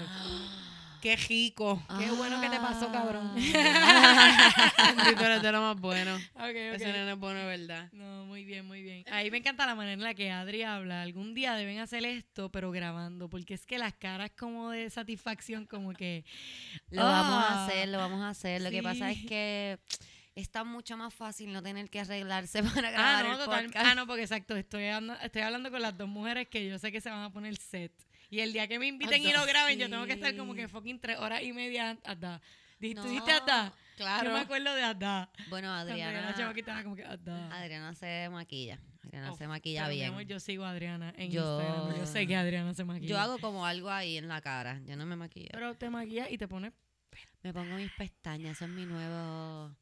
¡Qué 1.02 1.16
rico! 1.16 1.82
Qué 1.98 2.10
bueno 2.12 2.40
que 2.40 2.48
te 2.48 2.58
pasó, 2.60 2.90
cabrón. 2.92 3.32
Sí, 3.36 5.14
pero 5.18 5.34
es 5.34 5.42
de 5.42 5.52
lo 5.52 5.60
más 5.60 5.80
bueno. 5.80 6.14
Ok, 6.14 6.42
ok. 6.42 6.54
Ese 6.74 6.92
nene 6.92 7.10
es 7.12 7.18
bueno, 7.18 7.40
de 7.40 7.46
verdad. 7.46 7.88
No, 7.92 8.24
muy 8.26 8.44
bien, 8.44 8.66
muy 8.66 8.82
bien. 8.82 9.04
Ahí 9.10 9.30
me 9.30 9.38
encanta 9.38 9.66
la 9.66 9.74
manera 9.74 9.94
en 9.94 10.02
la 10.02 10.14
que 10.14 10.30
Adri 10.30 10.62
habla. 10.62 11.02
Algún 11.02 11.34
día 11.34 11.54
deben 11.54 11.78
hacer 11.80 12.04
esto, 12.04 12.50
pero 12.50 12.70
grabando, 12.70 13.28
porque 13.28 13.54
es 13.54 13.66
que 13.66 13.78
las 13.78 13.94
caras 13.94 14.30
como 14.38 14.70
de 14.70 14.90
satisfacción, 14.90 15.66
como 15.66 15.92
que... 15.92 16.24
Lo 16.90 17.02
vamos 17.04 17.44
a 17.44 17.48
Ah, 17.48 17.66
hacer, 17.66 17.88
lo 17.88 17.98
vamos 17.98 18.20
a 18.22 18.28
hacer. 18.30 18.62
Lo 18.62 18.70
que 18.70 18.82
pasa 18.82 19.10
es 19.10 19.18
que 19.24 19.78
está 20.36 20.62
mucho 20.64 20.96
más 20.96 21.12
fácil 21.12 21.52
no 21.52 21.62
tener 21.62 21.90
que 21.90 22.00
arreglarse 22.00 22.62
para 22.62 22.88
Ah, 22.88 22.92
grabar 22.92 23.24
no, 23.26 23.32
el 23.32 23.38
total- 23.38 23.64
podcast. 23.66 23.86
ah, 23.86 23.94
no, 23.94 24.06
porque 24.06 24.22
exacto, 24.22 24.56
estoy, 24.56 24.84
ando- 24.84 25.18
estoy 25.22 25.42
hablando 25.42 25.70
con 25.70 25.82
las 25.82 25.96
dos 25.98 26.08
mujeres 26.08 26.48
que 26.48 26.66
yo 26.68 26.78
sé 26.78 26.92
que 26.92 27.00
se 27.00 27.10
van 27.10 27.22
a 27.24 27.30
poner 27.30 27.56
set. 27.56 27.92
Y 28.32 28.40
el 28.40 28.52
día 28.54 28.66
que 28.66 28.78
me 28.78 28.86
inviten 28.86 29.20
y 29.22 29.30
lo 29.30 29.44
graben, 29.44 29.78
yo 29.78 29.90
tengo 29.90 30.06
que 30.06 30.14
estar 30.14 30.34
como 30.36 30.54
que 30.54 30.66
fucking 30.66 30.98
tres 30.98 31.18
horas 31.18 31.42
y 31.42 31.52
media 31.52 31.98
hasta. 32.02 32.40
¿Tú 32.80 32.86
No, 32.94 33.04
dijiste 33.04 33.30
hasta? 33.30 33.74
Claro. 33.96 34.30
Yo 34.30 34.34
me 34.34 34.40
acuerdo 34.40 34.74
de 34.74 34.82
hasta. 34.82 35.30
Bueno, 35.50 35.70
Adriana, 35.72 36.34
chamaquita 36.34 36.72
era 36.72 36.82
como 36.82 36.96
que 36.96 37.04
hasta. 37.04 37.46
Adriana 37.54 37.94
se 37.94 38.28
maquilla. 38.30 38.78
Adriana 39.04 39.32
Oh, 39.32 39.36
se 39.36 39.46
maquilla 39.46 39.86
bien. 39.88 40.18
yo 40.26 40.40
sigo 40.40 40.64
a 40.64 40.70
Adriana 40.70 41.12
en 41.18 41.30
Yo- 41.30 41.60
Instagram. 41.60 41.98
Yo 41.98 42.06
sé 42.06 42.26
que 42.26 42.34
Adriana 42.34 42.72
se 42.72 42.84
maquilla. 42.84 43.06
Yo 43.08 43.18
hago 43.20 43.38
como 43.38 43.66
algo 43.66 43.90
ahí 43.90 44.16
en 44.16 44.28
la 44.28 44.40
cara. 44.40 44.80
Yo 44.86 44.96
no 44.96 45.04
me 45.04 45.14
maquillo. 45.14 45.50
Pero 45.52 45.74
te 45.74 45.90
maquillas 45.90 46.30
y 46.32 46.38
te 46.38 46.48
pones. 46.48 46.72
me 47.42 47.52
pongo 47.52 47.76
mis 47.76 47.92
pestañas. 47.92 48.52
Eso 48.56 48.64
es 48.64 48.70
mi 48.70 48.86
nuevo, 48.86 49.76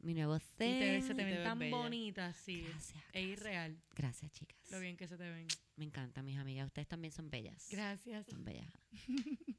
mi 0.00 0.14
nuevo 0.14 0.36
Y 0.36 0.40
te, 0.56 1.02
se 1.02 1.14
te 1.14 1.24
ven 1.24 1.42
tan 1.42 1.58
bonitas, 1.70 2.36
sí. 2.36 2.62
Gracias. 2.62 3.04
E 3.12 3.22
irreal. 3.22 3.76
Gracias, 3.94 4.30
chicas. 4.32 4.56
Lo 4.70 4.80
bien 4.80 4.96
que 4.96 5.08
se 5.08 5.16
te 5.16 5.28
ven. 5.28 5.46
Me 5.76 5.84
encanta, 5.84 6.22
mis 6.22 6.38
amigas. 6.38 6.66
Ustedes 6.66 6.88
también 6.88 7.12
son 7.12 7.30
bellas. 7.30 7.66
Gracias. 7.70 8.26
Son 8.26 8.44
bellas. 8.44 8.70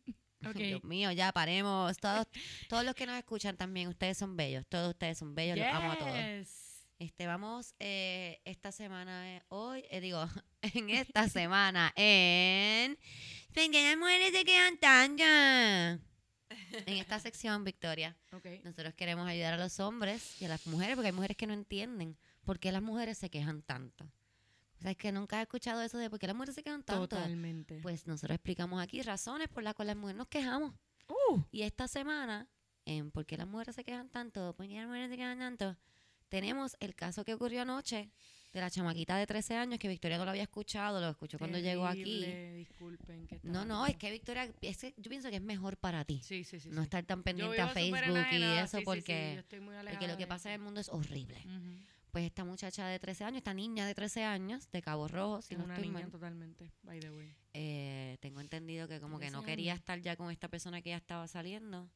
Dios 0.55 0.83
mío, 0.83 1.11
ya 1.11 1.31
paremos. 1.31 1.97
Todos, 1.97 2.27
todos 2.69 2.85
los 2.85 2.95
que 2.95 3.05
nos 3.05 3.17
escuchan 3.17 3.57
también, 3.57 3.89
ustedes 3.89 4.17
son 4.17 4.37
bellos. 4.37 4.65
Todos 4.67 4.91
ustedes 4.91 5.17
son 5.17 5.35
bellos. 5.35 5.57
Los 5.57 5.67
amo 5.67 5.91
a 5.91 5.97
todos. 5.97 6.67
Este, 6.99 7.27
vamos 7.27 7.75
eh, 7.79 8.41
esta 8.43 8.71
semana, 8.71 9.35
eh, 9.35 9.43
hoy, 9.49 9.85
eh, 9.91 10.01
digo, 10.01 10.25
en 10.63 10.89
esta 10.89 11.29
semana, 11.29 11.93
en... 11.95 12.97
¿Por 13.53 13.69
qué 13.69 13.83
las 13.83 13.97
mujeres 13.97 14.31
se 14.31 14.43
quedan 14.43 14.77
tanto? 14.77 15.23
En 16.85 16.97
esta 16.97 17.19
sección, 17.19 17.63
Victoria, 17.63 18.15
nosotros 18.63 18.93
queremos 18.93 19.27
ayudar 19.27 19.53
a 19.55 19.57
los 19.57 19.79
hombres 19.79 20.41
y 20.41 20.45
a 20.45 20.49
las 20.49 20.65
mujeres, 20.67 20.95
porque 20.95 21.07
hay 21.07 21.13
mujeres 21.13 21.37
que 21.37 21.47
no 21.47 21.53
entienden 21.53 22.17
por 22.45 22.59
qué 22.59 22.71
las 22.71 22.81
mujeres 22.81 23.17
se 23.17 23.29
quejan 23.29 23.61
tanto. 23.61 24.05
O 24.05 24.81
sea, 24.81 24.91
es 24.91 24.97
que 24.97 25.11
nunca 25.11 25.39
he 25.39 25.41
escuchado 25.41 25.81
eso 25.81 25.97
de 25.97 26.09
por 26.09 26.19
qué 26.19 26.27
las 26.27 26.35
mujeres 26.35 26.55
se 26.55 26.63
quejan 26.63 26.83
tanto. 26.83 27.07
Totalmente. 27.07 27.79
Pues 27.81 28.05
nosotros 28.05 28.35
explicamos 28.35 28.81
aquí 28.81 29.01
razones 29.01 29.49
por 29.49 29.63
las 29.63 29.73
cuales 29.73 29.95
las 29.95 30.01
mujeres 30.01 30.17
nos 30.17 30.27
quejamos. 30.27 30.73
Uh, 31.07 31.41
Y 31.51 31.63
esta 31.63 31.87
semana, 31.87 32.47
en 32.85 33.11
¿Por 33.11 33.25
qué 33.25 33.37
las 33.37 33.47
mujeres 33.47 33.75
se 33.75 33.83
quejan 33.83 34.09
tanto? 34.09 34.53
¿Por 34.55 34.67
qué 34.67 34.75
las 34.75 34.87
mujeres 34.87 35.09
se 35.09 35.17
quejan 35.17 35.39
tanto? 35.39 35.75
Tenemos 36.29 36.77
el 36.79 36.95
caso 36.95 37.25
que 37.25 37.33
ocurrió 37.33 37.61
anoche 37.63 38.11
de 38.53 38.61
la 38.61 38.69
chamaquita 38.71 39.17
de 39.17 39.27
13 39.27 39.55
años 39.55 39.77
que 39.79 39.87
Victoria 39.87 40.17
no 40.17 40.25
lo 40.25 40.31
había 40.31 40.43
escuchado, 40.43 40.99
lo 40.99 41.09
escuchó 41.09 41.37
cuando 41.37 41.59
llegó 41.59 41.85
aquí. 41.85 42.25
Disculpen. 42.55 43.27
Que 43.27 43.39
No, 43.43 43.65
no, 43.65 43.85
es 43.85 43.95
que 43.97 44.09
Victoria, 44.11 44.49
es 44.61 44.77
que 44.77 44.93
yo 44.97 45.09
pienso 45.09 45.29
que 45.29 45.35
es 45.35 45.41
mejor 45.41 45.77
para 45.77 46.03
ti 46.05 46.21
Sí, 46.23 46.43
sí, 46.43 46.59
sí. 46.59 46.69
no 46.71 46.81
estar 46.81 47.03
tan 47.05 47.23
pendiente 47.23 47.61
a 47.61 47.67
Facebook 47.69 47.99
y 48.31 48.43
eso 48.43 48.65
sí, 48.65 48.71
sí, 48.71 48.77
sí, 48.79 48.83
porque, 48.85 49.43
porque 49.91 50.07
lo 50.07 50.17
que 50.17 50.27
pasa 50.27 50.49
en 50.49 50.55
el 50.55 50.61
mundo 50.61 50.79
es 50.79 50.89
horrible. 50.89 51.37
Ujú. 51.45 51.77
Pues 52.11 52.25
esta 52.25 52.45
muchacha 52.45 52.87
de 52.87 52.97
13 52.99 53.25
años, 53.25 53.37
esta 53.39 53.53
niña 53.53 53.85
de 53.85 53.93
13 53.93 54.23
años 54.23 54.71
de 54.71 54.81
Cabo 54.81 55.07
Rojo, 55.07 55.41
si 55.41 55.53
Es 55.53 55.59
no 55.59 55.65
una 55.65 55.75
estoy 55.75 55.89
niña 55.89 56.01
mal, 56.03 56.09
totalmente, 56.11 56.71
by 56.83 56.99
the 56.99 57.11
way. 57.11 57.35
eh, 57.53 58.17
tengo 58.21 58.39
entendido 58.39 58.87
que 58.87 58.99
como 58.99 59.19
que 59.19 59.29
no 59.29 59.41
13 59.41 59.45
quería 59.51 59.73
estar 59.73 59.99
ya 60.01 60.15
con 60.15 60.31
esta 60.31 60.47
persona 60.47 60.81
que 60.81 60.89
ya 60.91 60.97
estaba 60.97 61.27
saliendo. 61.27 61.89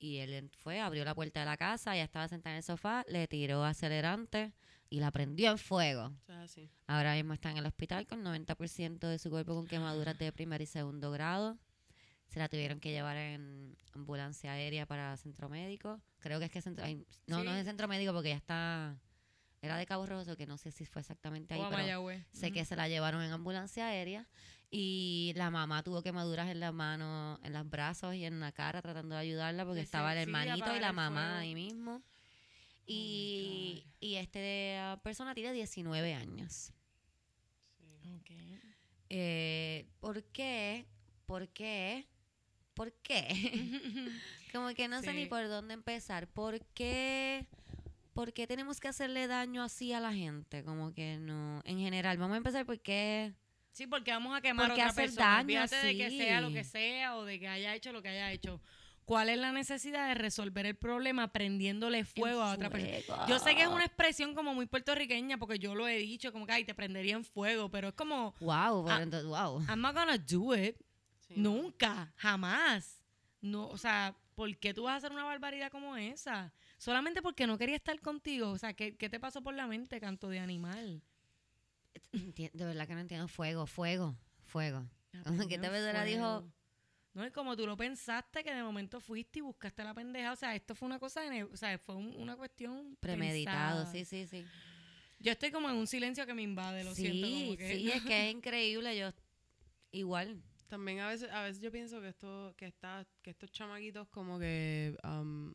Y 0.00 0.16
él 0.16 0.50
fue, 0.58 0.80
abrió 0.80 1.04
la 1.04 1.14
puerta 1.14 1.40
de 1.40 1.46
la 1.46 1.56
casa, 1.56 1.94
ella 1.94 2.02
estaba 2.04 2.26
sentada 2.26 2.54
en 2.54 2.58
el 2.58 2.62
sofá, 2.64 3.04
le 3.08 3.28
tiró 3.28 3.62
acelerante 3.64 4.52
y 4.92 5.00
la 5.00 5.10
prendió 5.10 5.50
en 5.50 5.56
fuego. 5.56 6.12
Ahora 6.86 7.14
mismo 7.14 7.32
está 7.32 7.50
en 7.50 7.56
el 7.56 7.64
hospital 7.64 8.06
con 8.06 8.22
90% 8.22 8.98
de 8.98 9.18
su 9.18 9.30
cuerpo 9.30 9.54
con 9.54 9.66
quemaduras 9.66 10.18
de 10.18 10.30
primer 10.32 10.60
y 10.60 10.66
segundo 10.66 11.10
grado. 11.10 11.56
Se 12.28 12.38
la 12.38 12.50
tuvieron 12.50 12.78
que 12.78 12.90
llevar 12.90 13.16
en 13.16 13.74
ambulancia 13.94 14.52
aérea 14.52 14.84
para 14.84 15.16
centro 15.16 15.48
médico. 15.48 15.98
Creo 16.18 16.38
que 16.38 16.44
es 16.44 16.50
que 16.50 16.60
centro, 16.60 16.84
ay, 16.84 17.06
no, 17.26 17.42
no 17.42 17.52
es 17.52 17.60
el 17.60 17.64
centro 17.64 17.88
médico 17.88 18.12
porque 18.12 18.28
ya 18.28 18.36
está, 18.36 19.00
era 19.62 19.78
de 19.78 19.86
Cabo 19.86 20.04
Rojo, 20.04 20.36
que 20.36 20.46
no 20.46 20.58
sé 20.58 20.70
si 20.70 20.84
fue 20.84 21.00
exactamente 21.00 21.54
ahí, 21.54 21.60
O 21.60 21.64
a 21.64 21.70
pero 21.70 22.06
sé 22.32 22.52
que 22.52 22.66
se 22.66 22.76
la 22.76 22.86
llevaron 22.86 23.22
en 23.22 23.32
ambulancia 23.32 23.86
aérea 23.86 24.28
y 24.70 25.32
la 25.36 25.50
mamá 25.50 25.82
tuvo 25.82 26.02
quemaduras 26.02 26.50
en 26.50 26.60
las 26.60 26.74
manos, 26.74 27.40
en 27.44 27.54
los 27.54 27.68
brazos 27.70 28.14
y 28.14 28.26
en 28.26 28.40
la 28.40 28.52
cara 28.52 28.82
tratando 28.82 29.14
de 29.14 29.22
ayudarla 29.22 29.64
porque 29.64 29.76
De 29.76 29.84
estaba 29.84 30.12
el 30.12 30.18
hermanito 30.18 30.76
y 30.76 30.80
la 30.80 30.92
mamá 30.92 31.38
ahí 31.38 31.54
mismo. 31.54 32.02
Oh 32.82 32.92
Y, 32.92 33.86
y 34.00 34.16
este 34.16 34.76
ah, 34.78 35.00
persona 35.02 35.34
tiene 35.34 35.52
19 35.52 36.14
años. 36.14 36.72
Ok. 38.16 38.30
Eh, 39.10 39.86
¿Por 40.00 40.22
qué? 40.24 40.86
¿Por 41.26 41.48
qué? 41.48 42.06
¿Por 42.74 42.92
qué? 43.02 43.28
Como 44.52 44.68
que 44.74 44.88
no 44.88 45.02
sé 45.02 45.12
ni 45.12 45.24
Sí. 45.24 45.28
por 45.28 45.48
dónde 45.48 45.74
empezar. 45.74 46.26
¿Por 46.28 46.60
qué? 46.74 47.46
¿Por 48.14 48.32
qué 48.32 48.46
tenemos 48.46 48.80
que 48.80 48.88
hacerle 48.88 49.26
daño 49.26 49.62
así 49.62 49.92
a 49.92 50.00
la 50.00 50.12
gente? 50.12 50.64
Como 50.64 50.92
que 50.92 51.16
no. 51.18 51.60
En 51.64 51.78
general, 51.78 52.18
vamos 52.18 52.34
a 52.34 52.38
empezar 52.38 52.66
por 52.66 52.80
qué. 52.80 53.32
Sí, 53.72 53.86
porque 53.86 54.10
vamos 54.10 54.36
a 54.36 54.42
quemar 54.42 54.66
¿Por 54.66 54.70
a 54.72 54.74
otra 54.74 54.86
hacer 54.90 55.04
persona. 55.06 55.26
daño 55.26 55.42
Olvídate 55.44 55.76
de 55.76 55.96
que 55.96 56.10
sea 56.10 56.40
lo 56.42 56.52
que 56.52 56.64
sea 56.64 57.16
o 57.16 57.24
de 57.24 57.40
que 57.40 57.48
haya 57.48 57.74
hecho 57.74 57.92
lo 57.92 58.02
que 58.02 58.08
haya 58.10 58.30
hecho. 58.32 58.60
¿Cuál 59.04 59.28
es 59.28 59.38
la 59.38 59.52
necesidad 59.52 60.08
de 60.08 60.14
resolver 60.14 60.64
el 60.64 60.76
problema 60.76 61.32
prendiéndole 61.32 62.04
fuego 62.04 62.40
a 62.42 62.52
otra 62.54 62.70
persona? 62.70 63.26
Yo 63.28 63.38
sé 63.38 63.54
que 63.54 63.62
es 63.62 63.68
una 63.68 63.84
expresión 63.84 64.34
como 64.34 64.54
muy 64.54 64.66
puertorriqueña 64.66 65.38
porque 65.38 65.58
yo 65.58 65.74
lo 65.74 65.88
he 65.88 65.98
dicho, 65.98 66.32
como 66.32 66.46
que 66.46 66.52
ay, 66.52 66.64
te 66.64 66.74
prendería 66.74 67.14
en 67.14 67.24
fuego, 67.24 67.68
pero 67.70 67.88
es 67.88 67.94
como, 67.94 68.34
Wow, 68.40 68.84
pero 68.84 68.96
Ah, 68.96 69.02
entonces, 69.02 69.26
wow. 69.28 69.60
I'm 69.68 69.80
not 69.80 69.94
gonna 69.94 70.18
do 70.18 70.54
it. 70.56 70.76
Sí. 71.26 71.34
Nunca, 71.36 72.12
jamás. 72.16 73.00
No, 73.40 73.66
o 73.68 73.76
sea, 73.76 74.16
¿por 74.36 74.56
qué 74.58 74.72
tú 74.72 74.84
vas 74.84 74.94
a 74.94 74.96
hacer 74.98 75.12
una 75.12 75.24
barbaridad 75.24 75.70
como 75.70 75.96
esa? 75.96 76.52
Solamente 76.78 77.22
porque 77.22 77.46
no 77.46 77.58
quería 77.58 77.76
estar 77.76 78.00
contigo. 78.00 78.50
O 78.50 78.58
sea, 78.58 78.72
¿qué, 78.74 78.96
qué 78.96 79.08
te 79.08 79.18
pasó 79.20 79.42
por 79.42 79.54
la 79.54 79.66
mente, 79.66 80.00
canto 80.00 80.28
de 80.28 80.38
animal? 80.38 81.02
De 82.12 82.50
verdad 82.64 82.86
que 82.86 82.94
no 82.94 83.00
entiendo. 83.00 83.28
Fuego, 83.28 83.66
fuego, 83.66 84.16
fuego. 84.44 84.84
Como 85.24 85.46
que 85.46 85.56
esta 85.56 85.70
persona 85.70 86.04
dijo, 86.04 86.20
fuego. 86.40 86.52
No, 87.14 87.26
y 87.26 87.30
como 87.30 87.54
tú 87.56 87.66
lo 87.66 87.76
pensaste, 87.76 88.42
que 88.42 88.54
de 88.54 88.62
momento 88.62 88.98
fuiste 89.00 89.40
y 89.40 89.42
buscaste 89.42 89.84
la 89.84 89.92
pendeja. 89.92 90.32
O 90.32 90.36
sea, 90.36 90.54
esto 90.54 90.74
fue 90.74 90.86
una 90.86 90.98
cosa, 90.98 91.20
de 91.20 91.44
o 91.44 91.56
sea, 91.56 91.78
fue 91.78 91.94
un- 91.94 92.14
una 92.16 92.36
cuestión 92.36 92.96
premeditado, 93.00 93.84
pensada. 93.84 93.92
sí, 93.92 94.04
sí, 94.04 94.26
sí. 94.26 94.46
Yo 95.20 95.30
estoy 95.32 95.50
como 95.50 95.68
en 95.68 95.76
un 95.76 95.86
silencio 95.86 96.26
que 96.26 96.34
me 96.34 96.42
invade, 96.42 96.82
lo 96.84 96.94
siento. 96.94 97.26
Sí, 97.26 97.32
Como 97.32 97.56
que, 97.56 97.76
sí, 97.76 97.90
es 97.92 98.02
que 98.02 98.28
es 98.28 98.34
increíble. 98.34 98.98
Yo, 98.98 99.10
igual. 99.92 100.42
También 100.68 101.00
a 101.00 101.08
veces, 101.08 101.30
a 101.30 101.42
veces 101.42 101.60
yo 101.62 101.70
pienso 101.70 102.00
que 102.00 102.08
esto, 102.08 102.54
que 102.56 102.66
está, 102.66 103.06
que 103.20 103.30
estos 103.30 103.52
chamaquitos 103.52 104.08
como 104.08 104.38
que 104.38 104.96
um, 105.04 105.52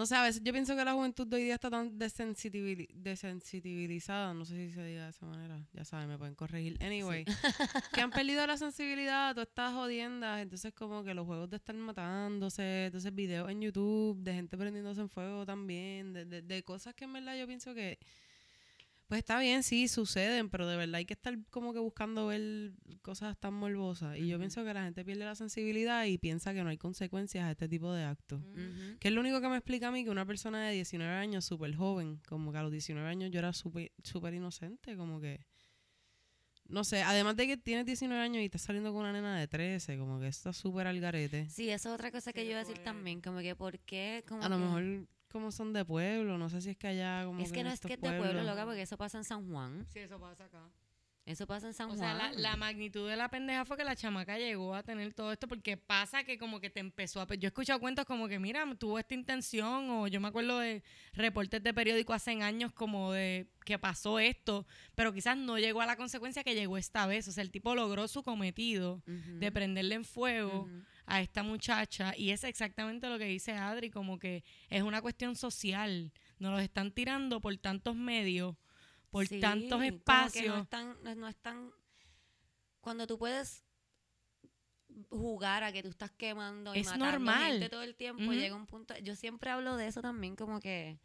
no 0.00 0.06
sé, 0.06 0.16
a 0.16 0.22
veces 0.22 0.40
yo 0.42 0.50
pienso 0.54 0.74
que 0.74 0.82
la 0.82 0.94
juventud 0.94 1.26
de 1.26 1.36
hoy 1.36 1.44
día 1.44 1.56
está 1.56 1.68
tan 1.68 1.98
desensitivili- 1.98 2.88
desensibilizada, 2.94 4.32
no 4.32 4.46
sé 4.46 4.54
si 4.68 4.72
se 4.72 4.82
diga 4.82 5.04
de 5.04 5.10
esa 5.10 5.26
manera, 5.26 5.60
ya 5.74 5.84
saben, 5.84 6.08
me 6.08 6.16
pueden 6.16 6.34
corregir. 6.34 6.78
Anyway, 6.82 7.26
que 7.94 8.00
han 8.00 8.10
perdido 8.10 8.46
la 8.46 8.56
sensibilidad 8.56 9.34
todas 9.34 9.48
estas 9.48 9.74
jodiendas, 9.74 10.40
entonces 10.40 10.72
como 10.72 11.04
que 11.04 11.12
los 11.12 11.26
juegos 11.26 11.50
de 11.50 11.56
estar 11.56 11.74
matándose, 11.76 12.86
entonces 12.86 13.14
videos 13.14 13.50
en 13.50 13.60
YouTube 13.60 14.22
de 14.22 14.32
gente 14.32 14.56
prendiéndose 14.56 15.02
en 15.02 15.10
fuego 15.10 15.44
también, 15.44 16.14
de, 16.14 16.24
de, 16.24 16.40
de 16.40 16.62
cosas 16.62 16.94
que 16.94 17.04
en 17.04 17.12
verdad 17.12 17.36
yo 17.36 17.46
pienso 17.46 17.74
que 17.74 17.98
pues 19.10 19.18
está 19.18 19.40
bien, 19.40 19.64
sí, 19.64 19.88
suceden, 19.88 20.48
pero 20.50 20.68
de 20.68 20.76
verdad 20.76 20.94
hay 20.94 21.04
que 21.04 21.14
estar 21.14 21.36
como 21.50 21.72
que 21.72 21.80
buscando 21.80 22.28
ver 22.28 22.70
cosas 23.02 23.36
tan 23.40 23.54
morbosas. 23.54 24.16
Y 24.16 24.28
yo 24.28 24.38
pienso 24.38 24.64
que 24.64 24.72
la 24.72 24.84
gente 24.84 25.04
pierde 25.04 25.24
la 25.24 25.34
sensibilidad 25.34 26.04
y 26.04 26.16
piensa 26.16 26.54
que 26.54 26.62
no 26.62 26.70
hay 26.70 26.78
consecuencias 26.78 27.44
a 27.44 27.50
este 27.50 27.68
tipo 27.68 27.92
de 27.92 28.04
actos. 28.04 28.40
Que 29.00 29.08
es 29.08 29.12
lo 29.14 29.20
único 29.20 29.40
que 29.40 29.48
me 29.48 29.56
explica 29.56 29.88
a 29.88 29.90
mí 29.90 30.04
que 30.04 30.10
una 30.10 30.24
persona 30.24 30.64
de 30.68 30.74
19 30.74 31.12
años, 31.12 31.44
súper 31.44 31.74
joven, 31.74 32.20
como 32.28 32.52
que 32.52 32.58
a 32.58 32.62
los 32.62 32.70
19 32.70 33.08
años 33.08 33.32
yo 33.32 33.40
era 33.40 33.52
súper 33.52 33.90
súper 34.04 34.32
inocente, 34.34 34.96
como 34.96 35.20
que... 35.20 35.44
No 36.68 36.84
sé, 36.84 37.02
además 37.02 37.34
de 37.34 37.48
que 37.48 37.56
tienes 37.56 37.84
19 37.86 38.22
años 38.22 38.42
y 38.42 38.44
estás 38.44 38.62
saliendo 38.62 38.92
con 38.92 39.00
una 39.00 39.12
nena 39.12 39.36
de 39.36 39.48
13, 39.48 39.98
como 39.98 40.20
que 40.20 40.28
está 40.28 40.52
súper 40.52 40.86
al 40.86 41.00
garete. 41.00 41.48
Sí, 41.50 41.68
eso 41.68 41.88
es 41.88 41.94
otra 41.96 42.12
cosa 42.12 42.32
que 42.32 42.42
Sí, 42.42 42.46
yo 42.46 42.52
iba 42.52 42.60
a 42.60 42.64
decir 42.64 42.78
también. 42.84 43.20
Como 43.20 43.40
que, 43.40 43.56
¿por 43.56 43.80
qué? 43.80 44.22
Como 44.28 44.44
A 44.44 44.48
lo 44.48 44.56
que- 44.56 44.62
mejor 44.62 45.08
como 45.30 45.50
son 45.52 45.72
de 45.72 45.84
pueblo, 45.84 46.36
no 46.38 46.48
sé 46.50 46.60
si 46.60 46.70
es 46.70 46.76
que 46.76 46.88
allá 46.88 47.24
como 47.24 47.40
Es 47.40 47.52
que 47.52 47.60
en 47.60 47.64
no 47.64 47.70
es 47.70 47.74
estos 47.74 47.88
que 47.88 47.94
es 47.94 48.00
de 48.00 48.08
pueblo, 48.08 48.24
pueblos- 48.24 48.46
loca, 48.46 48.64
porque 48.64 48.82
eso 48.82 48.96
pasa 48.98 49.18
en 49.18 49.24
San 49.24 49.48
Juan. 49.48 49.86
Sí, 49.88 50.00
eso 50.00 50.18
pasa 50.20 50.44
acá. 50.44 50.68
Eso 51.26 51.46
pasa 51.46 51.66
en 51.68 51.74
San 51.74 51.90
O 51.90 51.94
Juan. 51.94 52.00
sea, 52.00 52.14
la, 52.14 52.32
la 52.32 52.56
magnitud 52.56 53.08
de 53.08 53.14
la 53.14 53.28
pendeja 53.28 53.64
fue 53.64 53.76
que 53.76 53.84
la 53.84 53.94
chamaca 53.94 54.38
llegó 54.38 54.74
a 54.74 54.82
tener 54.82 55.12
todo 55.14 55.30
esto 55.32 55.46
porque 55.46 55.76
pasa 55.76 56.24
que 56.24 56.38
como 56.38 56.58
que 56.58 56.70
te 56.70 56.80
empezó 56.80 57.20
a... 57.20 57.26
Yo 57.34 57.46
he 57.46 57.48
escuchado 57.48 57.78
cuentos 57.78 58.04
como 58.06 58.26
que, 58.26 58.38
mira, 58.40 58.64
tuvo 58.76 58.98
esta 58.98 59.14
intención 59.14 59.90
o 59.90 60.08
yo 60.08 60.18
me 60.20 60.28
acuerdo 60.28 60.58
de 60.58 60.82
reportes 61.12 61.62
de 61.62 61.72
periódico 61.74 62.14
hace 62.14 62.32
años 62.42 62.72
como 62.72 63.12
de 63.12 63.46
que 63.64 63.78
pasó 63.78 64.18
esto, 64.18 64.66
pero 64.96 65.12
quizás 65.12 65.36
no 65.36 65.58
llegó 65.58 65.82
a 65.82 65.86
la 65.86 65.94
consecuencia 65.96 66.42
que 66.42 66.54
llegó 66.54 66.78
esta 66.78 67.06
vez. 67.06 67.28
O 67.28 67.32
sea, 67.32 67.42
el 67.42 67.50
tipo 67.52 67.74
logró 67.76 68.08
su 68.08 68.24
cometido 68.24 69.02
de 69.06 69.52
prenderle 69.52 69.96
en 69.96 70.04
fuego. 70.06 70.68
A 71.10 71.20
esta 71.20 71.42
muchacha 71.42 72.14
y 72.16 72.30
es 72.30 72.44
exactamente 72.44 73.08
lo 73.08 73.18
que 73.18 73.24
dice 73.26 73.52
Adri, 73.52 73.90
como 73.90 74.18
que 74.18 74.44
es 74.68 74.82
una 74.82 75.02
cuestión 75.02 75.36
social. 75.36 76.12
Nos 76.38 76.52
los 76.52 76.62
están 76.62 76.92
tirando 76.92 77.40
por 77.40 77.56
tantos 77.58 77.94
medios, 77.96 78.56
por 79.10 79.26
Sí, 79.26 79.40
tantos 79.40 79.70
como 79.70 79.80
que 79.82 79.88
espacios. 79.88 80.54
no 80.56 80.62
es 80.62 80.68
tan, 80.68 81.02
no, 81.02 81.14
no 81.16 81.28
es 81.28 81.36
tan- 81.36 81.70
Cuando 82.80 83.06
tú 83.06 83.18
puedes 83.18 83.64
jugar 85.08 85.62
a 85.64 85.72
que 85.72 85.82
tú 85.82 85.88
estás 85.90 86.10
quemando 86.12 86.74
y 86.74 86.80
Es 86.80 86.86
matando 86.86 87.06
normal. 87.12 87.52
gente 87.52 87.68
todo 87.68 87.82
el 87.82 87.94
tiempo, 87.94 88.32
llega 88.32 88.54
un 88.56 88.66
punto... 88.66 88.96
Yo 88.98 89.14
siempre 89.16 89.50
hablo 89.50 89.76
de 89.76 89.86
eso 89.86 90.00
también, 90.02 90.36
como 90.36 90.60
que... 90.60 90.98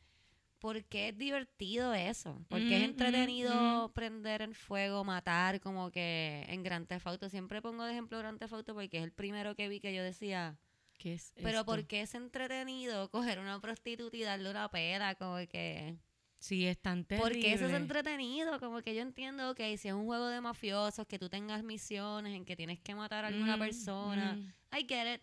¿Por 0.60 0.84
qué 0.86 1.10
es 1.10 1.18
divertido 1.18 1.94
eso? 1.94 2.44
Porque 2.50 2.78
es 2.78 2.82
Ujú, 2.82 2.90
ujú, 2.90 2.90
entretenido 2.92 3.54
ujú. 3.86 3.94
prender 3.94 4.42
en 4.42 4.54
fuego, 4.54 5.04
matar, 5.04 5.60
como 5.62 5.92
que 5.92 6.46
en 6.50 6.64
Grand 6.64 6.88
Theft 6.88 7.08
Auto. 7.08 7.30
Siempre 7.30 7.62
pongo 7.62 7.84
de 7.84 7.92
ejemplo 7.94 8.18
Grand 8.20 8.40
Theft 8.40 8.54
Auto 8.54 8.74
porque 8.74 8.98
es 8.98 9.04
el 9.04 9.12
primero 9.14 9.56
que 9.56 9.70
vi 9.70 9.80
que 9.80 9.94
yo 9.94 10.04
decía... 10.04 10.58
¿Qué 10.98 11.14
es 11.14 11.34
Pero 11.42 11.60
esto? 11.60 11.66
¿por 11.66 11.86
qué 11.86 12.02
es 12.02 12.16
entretenido 12.16 13.10
coger 13.12 13.40
una 13.40 13.60
prostituta 13.62 14.18
y 14.18 14.24
darle 14.24 14.50
una 14.52 14.70
pela? 14.70 15.16
Como 15.16 15.38
que... 15.48 15.98
Sí, 16.40 16.66
es 16.66 16.78
tan 16.82 17.04
terrible. 17.06 17.32
Porque 17.32 17.54
eso 17.54 17.66
es 17.66 17.74
entretenido, 17.74 18.60
como 18.60 18.82
que 18.82 18.94
yo 18.94 19.02
entiendo 19.02 19.56
que 19.56 19.78
si 19.78 19.88
es 19.88 19.94
un 19.94 20.06
juego 20.06 20.28
de 20.28 20.42
mafiosos, 20.42 21.08
que 21.08 21.18
tú 21.18 21.30
tengas 21.30 21.64
misiones 21.64 22.36
en 22.36 22.44
que 22.46 22.56
tienes 22.58 22.80
que 22.82 22.94
matar 22.94 23.24
a 23.24 23.30
alguna 23.30 23.58
Mm, 23.58 23.58
persona, 23.58 24.38
mm. 24.40 24.54
I 24.78 24.86
get 24.88 25.16
it. 25.16 25.22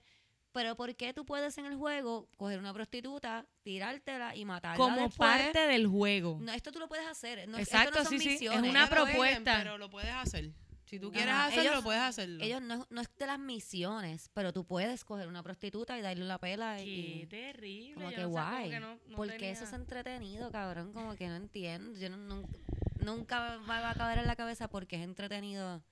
Pero 0.52 0.76
¿por 0.76 0.94
qué 0.94 1.14
tú 1.14 1.24
puedes 1.24 1.56
en 1.58 1.64
el 1.66 1.76
juego 1.76 2.28
coger 2.36 2.58
una 2.58 2.74
prostituta, 2.74 3.46
tirártela 3.62 4.36
y 4.36 4.44
matarla 4.44 4.76
Como 4.76 4.96
después? 5.08 5.16
parte 5.16 5.66
del 5.66 5.86
juego. 5.86 6.38
No, 6.40 6.52
esto 6.52 6.70
tú 6.72 6.78
lo 6.78 6.88
puedes 6.88 7.06
hacer. 7.06 7.48
No, 7.48 7.58
Exacto, 7.58 7.98
esto 7.98 8.04
no 8.04 8.10
son 8.10 8.18
sí, 8.18 8.18
sí, 8.18 8.28
es 8.34 8.40
misiones. 8.40 8.70
una 8.70 8.88
propuesta. 8.88 9.54
pero 9.58 9.78
lo 9.78 9.88
puedes 9.90 10.12
hacer. 10.12 10.50
Si 10.84 11.00
tú 11.00 11.06
Ajá, 11.08 11.14
quieres 11.16 11.34
hacerlo, 11.34 11.70
ellos- 11.70 11.84
puedes 11.84 12.02
hacerlo. 12.02 12.44
Ellos 12.44 12.60
no, 12.60 12.86
no 12.90 13.00
es 13.00 13.08
de 13.18 13.26
las 13.26 13.38
misiones, 13.38 14.28
pero 14.34 14.52
tú 14.52 14.66
puedes 14.66 15.04
coger 15.06 15.26
una 15.26 15.42
prostituta 15.42 15.98
y 15.98 16.02
darle 16.02 16.26
la 16.26 16.36
pela 16.38 16.76
Qué 16.76 16.84
y... 16.84 17.26
terrible. 17.28 17.94
Como 17.94 18.10
que 18.10 18.16
no 18.16 18.20
sé, 18.20 18.22
como 18.24 18.32
guay. 18.50 18.70
que 18.70 18.80
no- 18.80 18.98
no 19.06 19.16
porque 19.16 19.50
eso 19.50 19.64
es 19.64 19.72
entretenido, 19.72 20.50
cabrón. 20.50 20.92
Como 20.92 21.16
que 21.16 21.28
no 21.28 21.36
entiendo. 21.36 21.98
Yo 21.98 22.10
no- 22.10 22.18
nunca, 22.18 22.58
nunca 23.00 23.58
me 23.60 23.66
va 23.80 23.90
a 23.90 23.94
caber 23.94 24.18
en 24.18 24.26
la 24.26 24.36
cabeza 24.36 24.68
porque 24.68 24.96
es 24.96 25.02
entretenido 25.02 25.82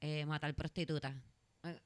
eh, 0.00 0.26
matar 0.26 0.52
prostitutas. 0.54 1.14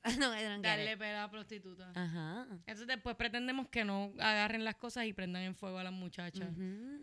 no, 0.18 0.30
Darle 0.60 0.92
it. 0.92 0.98
pela 0.98 1.24
a 1.24 1.30
prostituta. 1.30 1.90
Ajá. 1.94 2.46
Entonces 2.50 2.86
después 2.86 3.16
pretendemos 3.16 3.68
que 3.68 3.84
no 3.84 4.12
agarren 4.18 4.64
las 4.64 4.76
cosas 4.76 5.06
y 5.06 5.12
prendan 5.12 5.42
en 5.42 5.54
fuego 5.54 5.78
a 5.78 5.84
las 5.84 5.92
muchachas. 5.92 6.48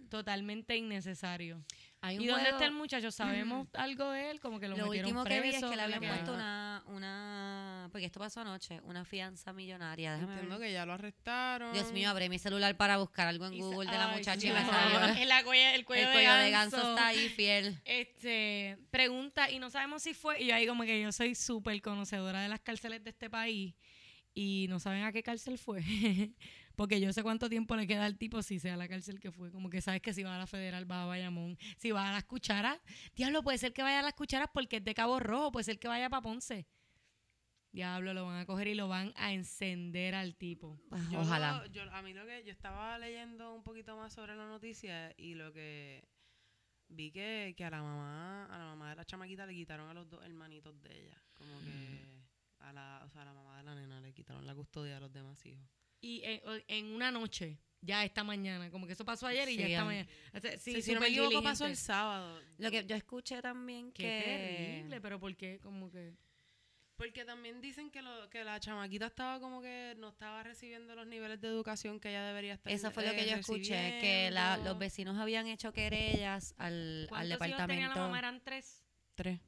Totalmente 0.09 0.75
innecesario. 0.75 1.63
Hay 2.08 2.18
un 2.18 2.24
¿Y 2.24 2.28
dónde 2.28 2.49
está 2.49 2.66
el 2.66 2.72
muchacho? 2.72 3.12
¿Sabemos 3.12 3.68
algo 3.74 4.12
de 4.12 4.32
él? 4.32 4.39
Como 4.39 4.60
que 4.60 4.68
lo, 4.68 4.76
Lo 4.78 4.86
metieron 4.88 5.10
último 5.16 5.24
que 5.26 5.41
vi 5.41 5.49
es 5.55 5.64
que 5.64 5.76
le 5.76 5.82
habían 5.82 5.99
que- 5.99 6.08
puesto 6.08 6.34
una, 6.34 6.84
una... 6.88 7.89
Porque 7.91 8.05
esto 8.05 8.20
pasó 8.20 8.41
anoche. 8.41 8.82
Una 8.84 9.05
fianza 9.05 9.53
millonaria. 9.53 10.14
Déjame 10.14 10.34
Entiendo 10.34 10.60
ver. 10.60 10.68
que 10.68 10.74
ya 10.74 10.86
lo 10.86 10.93
arrestaron. 10.93 11.74
Dios 11.74 11.91
mío, 11.91 12.10
abrí 12.10 12.30
mi 12.30 12.39
celular 12.39 12.76
para 12.78 12.97
buscar 12.97 13.28
algo 13.28 13.45
en 13.47 13.53
Y 13.53 13.60
Google 13.62 13.89
de 13.91 13.97
la 13.97 14.10
Ay, 14.10 14.18
muchacha 14.18 14.39
sí. 14.41 14.47
y 14.47 14.51
me 14.51 14.66
salió... 14.66 15.22
El, 15.22 15.28
la 15.30 15.43
cuella- 15.43 15.76
el 15.76 15.86
cuello, 15.86 16.08
el 16.08 16.14
cuello 16.14 16.34
de 16.34 16.51
ganso 16.51 16.78
está 16.78 17.08
ahí 17.08 17.30
fiel. 17.30 17.80
Este, 17.86 18.78
pregunta, 18.91 19.49
y 19.51 19.60
no 19.60 19.70
sabemos 19.70 20.03
si 20.03 20.14
fue, 20.14 20.41
y 20.41 20.47
yo 20.47 20.55
ahí 20.55 20.68
como 20.68 20.84
que 20.84 21.01
yo 21.01 21.12
soy 21.12 21.36
súper 21.36 21.82
conocedora 21.82 22.41
de 22.41 22.49
las 22.49 22.60
cárceles 22.62 23.03
de 23.03 23.10
este 23.12 23.30
país, 23.30 23.74
y 24.34 24.68
no 24.70 24.80
saben 24.80 25.03
a 25.03 25.12
qué 25.12 25.24
cárcel 25.24 25.58
fue, 25.58 25.82
porque 26.78 27.01
yo 27.01 27.11
sé 27.11 27.23
cuánto 27.23 27.49
tiempo 27.49 27.75
le 27.75 27.86
queda 27.88 28.05
al 28.05 28.17
tipo 28.17 28.41
si 28.41 28.59
sea 28.59 28.78
la 28.78 28.88
cárcel 28.88 29.19
que 29.19 29.32
fue, 29.32 29.51
como 29.51 29.69
que 29.69 29.82
sabes 29.82 30.01
que 30.01 30.13
si 30.13 30.23
va 30.23 30.36
a 30.36 30.38
la 30.38 30.47
federal 30.47 30.89
va 30.89 31.03
a 31.03 31.05
Bayamón, 31.07 31.57
si 31.78 31.91
va 31.91 32.07
a 32.09 32.13
las 32.13 32.23
cucharas, 32.23 32.80
diablo, 33.15 33.43
puede 33.43 33.57
ser 33.57 33.73
que 33.73 33.82
vaya 33.84 33.99
a 33.99 34.03
las 34.03 34.13
cucharas 34.13 34.47
porque 34.53 34.78
es 34.78 34.84
de 34.86 34.93
Cabo 34.93 35.19
Rojo, 35.19 35.51
puede 35.51 35.65
ser 35.65 35.80
que 35.80 35.88
vaya 35.89 36.09
para 36.09 36.21
Ponce. 36.21 36.65
Diablo, 37.71 38.13
lo 38.13 38.25
van 38.25 38.38
a 38.39 38.45
coger 38.45 38.67
y 38.67 38.75
lo 38.75 38.88
van 38.88 39.11
a 39.17 39.34
encender 39.34 40.15
al 40.15 40.36
tipo. 40.36 40.80
Yo 41.11 41.19
Ojalá. 41.19 41.59
lo- 41.59 41.65
yo- 41.67 41.91
a 41.91 42.01
mí 42.01 42.13
lo 42.13 42.25
que 42.25 42.43
yo 42.43 42.51
estaba 42.51 42.97
leyendo 42.97 43.53
un 43.53 43.63
poquito 43.63 43.95
más 43.97 44.13
sobre 44.13 44.36
la 44.36 44.47
noticia 44.47 45.13
y 45.17 45.36
lo 45.36 45.51
que 45.53 46.07
vi 46.88 47.11
que, 47.11 47.53
que 47.57 47.65
a 47.65 47.69
la 47.69 47.82
mamá 47.82 48.45
a 48.45 48.57
la 48.57 48.65
mamá 48.65 48.89
de 48.91 48.95
la 48.95 49.05
chamaquita 49.05 49.45
le 49.45 49.53
quitaron 49.53 49.89
a 49.89 49.93
los 49.93 50.09
dos 50.09 50.23
hermanitos 50.23 50.82
de 50.82 51.03
ella 51.03 51.21
como 51.34 51.59
que 51.59 52.23
a 52.59 52.71
la 52.71 53.01
o 53.05 53.09
sea 53.09 53.23
a 53.23 53.25
la 53.25 53.34
mamá 53.34 53.57
de 53.57 53.63
la 53.63 53.75
nena 53.75 53.99
le 53.99 54.13
quitaron 54.13 54.45
la 54.47 54.55
custodia 54.55 54.95
a 54.95 54.99
los 55.01 55.11
demás 55.11 55.45
hijos 55.45 55.67
Y 56.01 56.21
en, 56.23 56.41
en 56.67 56.85
una 56.93 57.11
noche, 57.11 57.57
ya 57.81 58.03
esta 58.05 58.23
mañana, 58.23 58.69
como 58.69 58.85
que 58.87 58.93
eso 58.93 59.05
pasó 59.05 59.27
ayer 59.27 59.47
y 59.49 59.53
Sí, 59.53 59.57
ya 59.59 59.67
esta 59.67 59.85
mañana. 59.85 60.09
O 60.33 60.39
sea, 60.39 60.57
sí, 60.57 60.73
Sí, 60.75 60.81
si 60.81 60.93
no 60.93 60.99
me 60.99 61.07
equivoco 61.07 61.41
pasó 61.43 61.65
el 61.65 61.75
sábado 61.77 62.39
Lo 62.57 62.69
que 62.71 62.85
yo 62.85 62.95
escuché 62.95 63.41
también 63.41 63.91
Qué 63.91 64.03
que... 64.03 64.23
terrible, 64.25 65.01
pero 65.01 65.19
¿por 65.19 65.35
qué? 65.35 65.59
Como 65.59 65.89
que... 65.91 66.13
porque 66.95 67.25
también 67.25 67.61
dicen 67.61 67.89
que 67.91 68.01
lo, 68.01 68.29
que 68.29 68.43
la 68.43 68.59
chamaquita 68.59 69.05
estaba 69.07 69.39
como 69.39 69.61
que 69.61 69.93
no 69.97 70.09
estaba 70.09 70.41
recibiendo 70.43 70.95
los 70.95 71.05
niveles 71.07 71.39
de 71.41 71.47
educación 71.47 71.99
que 71.99 72.09
ella 72.09 72.25
debería 72.25 72.53
estar 72.55 72.71
Eso 72.73 72.89
fue 72.91 73.05
lo 73.05 73.11
que 73.13 73.23
eh, 73.23 73.29
yo 73.29 73.35
escuché, 73.37 73.99
que 74.01 74.29
la- 74.31 74.57
los 74.57 74.77
vecinos 74.79 75.17
habían 75.17 75.47
hecho 75.47 75.71
querellas 75.71 76.53
al, 76.57 77.03
al 77.03 77.07
¿Cuántos 77.09 77.29
hijos 77.29 77.39
tenía 77.39 77.57
la 77.57 77.65
departamento. 77.67 77.99
mamá? 77.99 78.19
Eran 78.19 78.41
tres. 78.43 78.83
tres 79.15 79.39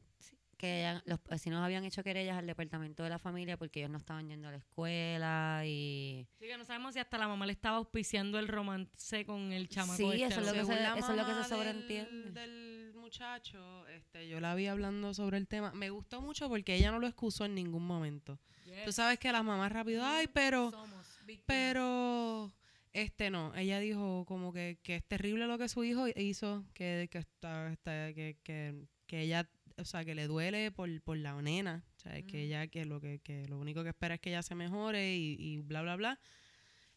que 0.59 0.81
ella- 0.81 1.01
los 1.05 1.23
vecinos 1.23 1.63
habían 1.63 1.83
hecho 1.85 2.03
querellas 2.03 2.37
al 2.37 2.45
departamento 2.45 3.01
de 3.01 3.09
la 3.09 3.17
familia 3.17 3.57
porque 3.57 3.79
ellos 3.79 3.89
no 3.89 3.97
estaban 3.97 4.27
yendo 4.29 4.47
a 4.47 4.51
la 4.51 4.57
escuela 4.57 5.63
y 5.65 6.27
Sí, 6.37 6.45
que 6.45 6.57
no 6.57 6.65
sabemos 6.65 6.93
si 6.93 6.99
hasta 6.99 7.17
la 7.17 7.27
mamá 7.27 7.47
le 7.47 7.53
estaba 7.53 7.77
auspiciando 7.77 8.37
el 8.37 8.47
romance 8.47 9.25
con 9.25 9.51
el 9.51 9.67
chamaco 9.69 9.95
Sí, 9.97 10.21
este, 10.21 10.25
eso 10.25 10.41
es 10.41 10.45
lo 10.47 10.53
que 10.53 10.65
se- 10.65 10.73
eso 10.99 11.11
es 11.11 11.17
lo 11.17 11.25
que 11.25 11.31
se 11.31 11.33
mamá 11.33 11.39
del- 11.39 11.49
sobreentiende. 11.49 12.31
Del, 12.39 12.93
muchacho, 12.93 13.87
este, 13.87 14.27
yo 14.27 14.39
la 14.39 14.53
vi 14.53 14.67
hablando 14.67 15.15
sobre 15.15 15.37
el 15.37 15.47
tema. 15.47 15.71
Me 15.73 15.89
gustó 15.89 16.21
mucho 16.21 16.47
porque 16.47 16.75
ella 16.75 16.91
no 16.91 16.99
lo 16.99 17.07
excusó 17.07 17.45
en 17.45 17.55
ningún 17.55 17.87
momento. 17.87 18.37
Tú 18.85 18.91
sabes 18.91 19.17
que 19.17 19.31
las 19.31 19.43
mamás 19.43 19.71
rápido, 19.71 20.05
ay, 20.05 20.27
pero, 20.31 20.69
Somos 20.69 21.19
pero, 21.47 22.51
este 22.93 23.29
no. 23.31 23.53
Ella 23.55 23.79
dijo 23.79 24.25
como 24.27 24.53
que, 24.53 24.77
que 24.83 24.95
es 24.97 25.03
terrible 25.05 25.47
lo 25.47 25.57
que 25.57 25.67
su 25.69 25.83
hijo 25.83 26.05
hizo, 26.15 26.65
que, 26.73 27.07
que 27.11 27.17
está, 27.17 27.71
está- 27.71 28.13
que, 28.13 28.37
que, 28.43 28.85
que 29.07 29.21
ella, 29.21 29.49
o 29.79 29.85
sea, 29.85 30.03
que 30.05 30.15
le 30.15 30.27
duele 30.27 30.71
por, 30.71 31.01
por 31.01 31.17
la 31.17 31.41
nena. 31.41 31.83
O 31.97 31.99
sea, 31.99 32.21
que 32.23 32.43
ella, 32.43 32.67
que 32.67 32.85
lo 32.85 32.99
que, 33.01 33.19
que 33.19 33.47
lo 33.47 33.57
único 33.59 33.83
que 33.83 33.89
espera 33.89 34.15
es 34.15 34.21
que 34.21 34.29
ella 34.29 34.43
se 34.43 34.55
mejore 34.55 35.15
y, 35.15 35.35
y 35.39 35.57
bla, 35.57 35.81
bla, 35.81 35.95
bla. 35.95 36.19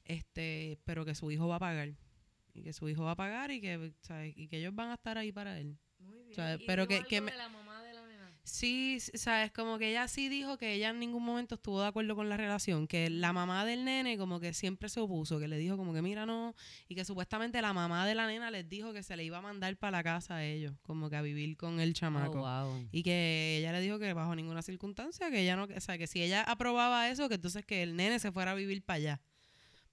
Este, 0.05 0.79
pero 0.85 1.05
que 1.05 1.15
su 1.15 1.31
hijo 1.31 1.49
va 1.49 1.57
a 1.57 1.61
pagar. 1.61 1.95
Y 2.55 2.63
que 2.63 2.73
su 2.73 2.89
hijo 2.89 3.05
va 3.05 3.13
a 3.13 3.17
pagar 3.17 3.51
y 3.51 3.61
que, 3.61 3.93
¿sabes? 4.01 4.35
y 4.37 4.49
que 4.49 4.59
ellos 4.59 4.75
van 4.75 4.91
a 4.91 4.95
estar 4.95 5.17
ahí 5.17 5.33
para 5.33 5.59
él. 5.59 5.79
Muy 5.99 6.19
bien. 6.19 6.33
o 6.33 6.35
sea, 6.35 6.55
¿Y 6.57 6.67
pero 6.67 6.87
que- 6.87 7.03
que 7.05 7.21
me- 7.21 7.31
de 7.31 7.39
la 7.39 7.49
mamá? 7.49 7.72
Sí, 8.45 8.99
sabes, 9.01 9.53
como 9.53 9.79
que 9.79 9.91
ella 9.91 10.09
sí 10.09 10.29
dijo 10.29 10.59
que 10.59 10.75
ella 10.75 10.91
en 10.91 10.99
ningún 10.99 11.25
momento 11.25 11.55
estuvo 11.55 11.81
de 11.81 11.87
acuerdo 11.87 12.17
con 12.17 12.29
la 12.29 12.37
relación, 12.37 12.89
que 12.89 13.09
la 13.09 13.33
mamá 13.33 13.65
del 13.65 13.85
nene 13.85 14.19
como 14.19 14.41
que 14.41 14.53
siempre 14.53 14.89
se 14.89 14.99
opuso, 14.99 15.39
que 15.39 15.47
le 15.47 15.57
dijo 15.59 15.77
como 15.77 15.95
que 15.95 16.03
mira 16.03 16.27
no, 16.27 16.57
y 16.89 16.97
que 16.97 17.05
supuestamente 17.05 17.63
la 17.63 17.73
mamá 17.73 18.05
de 18.05 18.17
la 18.17 18.27
nena 18.27 18.51
les 18.51 18.69
dijo 18.69 18.93
que 18.93 19.05
se 19.05 19.17
le 19.17 19.23
iba 19.23 19.39
a 19.39 19.43
mandar 19.43 19.77
para 19.77 19.93
la 19.93 20.03
casa 20.03 20.37
a 20.37 20.45
ellos, 20.45 20.75
como 20.83 21.09
que 21.09 21.15
a 21.15 21.23
vivir 21.23 21.57
con 21.57 21.79
el 21.79 21.95
chamaco. 21.95 22.41
Oh, 22.43 22.67
wow. 22.67 22.89
Y 22.91 23.05
que 23.05 23.59
ella 23.61 23.71
le 23.71 23.81
dijo 23.81 24.01
que 24.01 24.13
bajo 24.13 24.35
ninguna 24.35 24.63
circunstancia, 24.63 25.31
que 25.31 25.43
ella 25.43 25.55
no, 25.55 25.65
o 25.65 25.81
sea, 25.81 25.97
que 25.97 26.09
si 26.09 26.21
ella 26.21 26.43
aprobaba 26.43 27.09
eso, 27.09 27.29
que 27.29 27.37
entonces 27.37 27.65
que 27.65 27.85
el 27.85 27.95
nene 27.95 28.19
se 28.19 28.33
fuera 28.33 28.51
a 28.51 28.55
vivir 28.55 28.83
para 28.83 28.97
allá. 28.97 29.21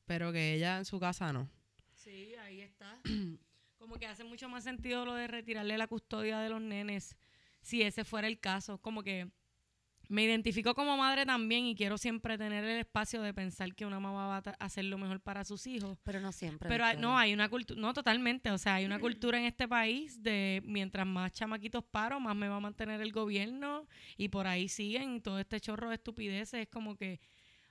Pero 0.05 0.31
que 0.31 0.55
ella 0.55 0.79
en 0.79 0.85
su 0.85 0.99
casa 0.99 1.31
no. 1.31 1.47
Sí, 1.93 2.33
ahí 2.41 2.61
está. 2.61 2.99
Como 3.77 3.97
que 3.97 4.07
hace 4.07 4.23
mucho 4.23 4.49
más 4.49 4.63
sentido 4.63 5.05
lo 5.05 5.13
de 5.13 5.27
retirarle 5.27 5.77
la 5.77 5.87
custodia 5.87 6.39
de 6.39 6.49
los 6.49 6.61
nenes, 6.61 7.15
si 7.69 7.81
ese 7.81 8.03
fuera 8.03 8.27
el 8.27 8.39
caso. 8.39 8.79
Como 8.79 9.03
que 9.03 9.27
me 10.07 10.23
identifico 10.23 10.73
como 10.73 10.97
madre 10.97 11.23
también 11.23 11.65
y 11.67 11.75
quiero 11.75 11.99
siempre 11.99 12.35
tener 12.35 12.63
el 12.63 12.79
espacio 12.79 13.21
de 13.21 13.31
pensar 13.31 13.75
que 13.75 13.85
una 13.85 13.99
mamá 13.99 14.25
va 14.25 14.37
a 14.37 14.65
hacer 14.65 14.85
lo 14.85 14.97
mejor 14.97 15.19
para 15.21 15.43
sus 15.43 15.67
hijos. 15.67 15.99
Pero 16.03 16.19
no 16.19 16.31
siempre. 16.31 16.67
Pero 16.67 16.83
hay- 16.83 16.97
no, 16.97 17.15
hay 17.15 17.31
una 17.31 17.47
cultura, 17.47 17.79
no 17.79 17.93
totalmente, 17.93 18.49
o 18.49 18.57
sea, 18.57 18.73
hay 18.75 18.85
una 18.85 18.97
cultura 19.21 19.37
en 19.37 19.45
este 19.45 19.67
país 19.67 20.23
de 20.23 20.63
mientras 20.65 21.05
más 21.05 21.31
chamaquitos 21.33 21.83
paro, 21.83 22.19
más 22.19 22.35
me 22.35 22.47
va 22.47 22.55
a 22.55 22.59
mantener 22.59 23.01
el 23.01 23.11
gobierno 23.11 23.87
y 24.17 24.29
por 24.29 24.47
ahí 24.47 24.67
siguen 24.67 25.21
todo 25.21 25.37
este 25.39 25.59
chorro 25.59 25.89
de 25.89 25.95
estupideces, 25.95 26.61
es 26.61 26.67
como 26.69 26.95
que, 26.95 27.19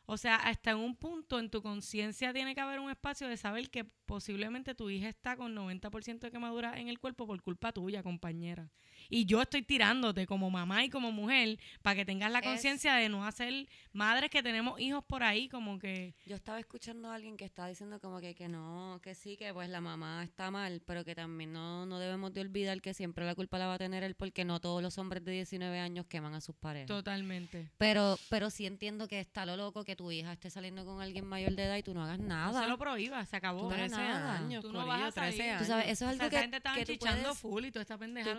o 0.07 0.17
sea, 0.17 0.37
hasta 0.37 0.71
en 0.71 0.77
un 0.79 0.95
punto 0.95 1.41
en 1.41 1.51
tu 1.51 1.61
conciencia 1.61 2.33
tiene 2.33 2.55
que 2.55 2.61
haber 2.61 2.79
un 2.79 2.89
espacio 2.89 3.27
de 3.27 3.37
saber 3.37 3.69
que 3.69 3.85
posiblemente 4.07 4.77
tu 4.77 4.89
hija 4.91 5.09
está 5.09 5.37
con 5.37 5.55
90% 5.57 6.21
de 6.21 6.31
quemadura 6.31 6.79
en 6.79 6.87
el 6.89 7.01
cuerpo 7.01 7.27
por 7.27 7.43
culpa 7.43 7.73
tuya, 7.73 8.03
compañera. 8.05 8.71
Y 9.09 9.25
yo 9.27 9.43
estoy 9.43 9.63
tirándote 9.63 10.27
como 10.27 10.51
mamá 10.51 10.85
y 10.85 10.91
como 10.91 11.13
mujer 11.13 11.59
para 11.83 11.97
que 11.97 12.05
tengas 12.05 12.31
la 12.31 12.43
conciencia 12.43 12.95
de 12.95 13.09
no 13.09 13.25
hacer 13.27 13.69
madres 13.93 14.31
que 14.31 14.43
tenemos 14.43 14.79
hijos 14.81 15.05
por 15.05 15.23
ahí 15.23 15.49
como 15.49 15.79
que... 15.79 16.15
Yo 16.27 16.37
estaba 16.37 16.59
escuchando 16.61 17.11
a 17.11 17.15
alguien 17.15 17.37
que 17.37 17.45
estaba 17.45 17.69
diciendo 17.69 18.01
como 18.01 18.21
que, 18.21 18.35
que 18.35 18.49
no, 18.49 19.01
que 19.03 19.15
sí, 19.15 19.37
que 19.37 19.53
pues 19.53 19.69
la 19.71 19.81
mamá 19.81 20.23
está 20.25 20.51
mal, 20.51 20.83
pero 20.87 21.05
que 21.05 21.15
también 21.15 21.53
no, 21.53 21.87
no 21.87 21.99
debemos 21.99 22.33
de 22.33 22.41
olvidar 22.43 22.81
que 22.81 22.95
siempre 22.95 23.25
la 23.25 23.35
culpa 23.35 23.59
la 23.59 23.67
va 23.67 23.75
a 23.75 23.79
tener 23.79 24.03
él 24.03 24.15
porque 24.15 24.45
no 24.45 24.61
todos 24.61 24.83
los 24.83 24.99
hombres 24.99 25.25
de 25.25 25.33
19 25.33 25.79
años 25.79 26.07
queman 26.07 26.35
a 26.35 26.41
sus 26.41 26.55
parejas. 26.57 26.89
Totalmente. 26.89 27.71
Pero, 27.79 28.19
pero 28.29 28.51
sí 28.51 28.67
entiendo 28.67 29.09
que 29.09 29.21
está 29.21 29.47
lo 29.47 29.57
loco 29.57 29.85
que 29.85 29.97
tu 29.97 30.11
hija 30.13 30.33
esté 30.33 30.51
saliendo 30.51 30.85
con 30.85 31.01
alguien 31.01 31.27
mayor 31.27 31.53
de 31.55 31.65
edad 31.65 31.77
y 31.77 31.83
tú 31.83 31.95
no 31.95 32.05
hagas 32.05 32.19
No 32.19 32.27
nada. 32.29 32.63
se 32.63 32.69
lo 32.69 32.79
prohíbas, 32.79 33.29
se 33.29 33.37
acabó. 33.37 33.63
Tú 33.63 33.69
no 33.71 33.75
hagas 33.75 33.91
13 33.91 34.03
nada. 34.03 34.39
años, 34.39 34.63
Tú 34.63 34.73
no 34.73 34.81
corillo, 34.85 34.99
vas 35.05 35.17
a 35.17 35.21
13 35.23 35.37
salir. 35.37 35.43
años. 35.53 35.63
Tú 35.63 35.69
sabes, 35.69 35.85
eso 35.89 35.91
es 35.91 35.97
O 35.97 35.99
sea, 35.99 36.09
algo 36.11 36.31
que, 36.31 36.39
gente 36.39 36.61
que 36.61 36.87
tú 36.87 36.99
puedes, 36.99 37.39
full 37.39 37.65
y 37.65 37.71
tú 37.73 37.81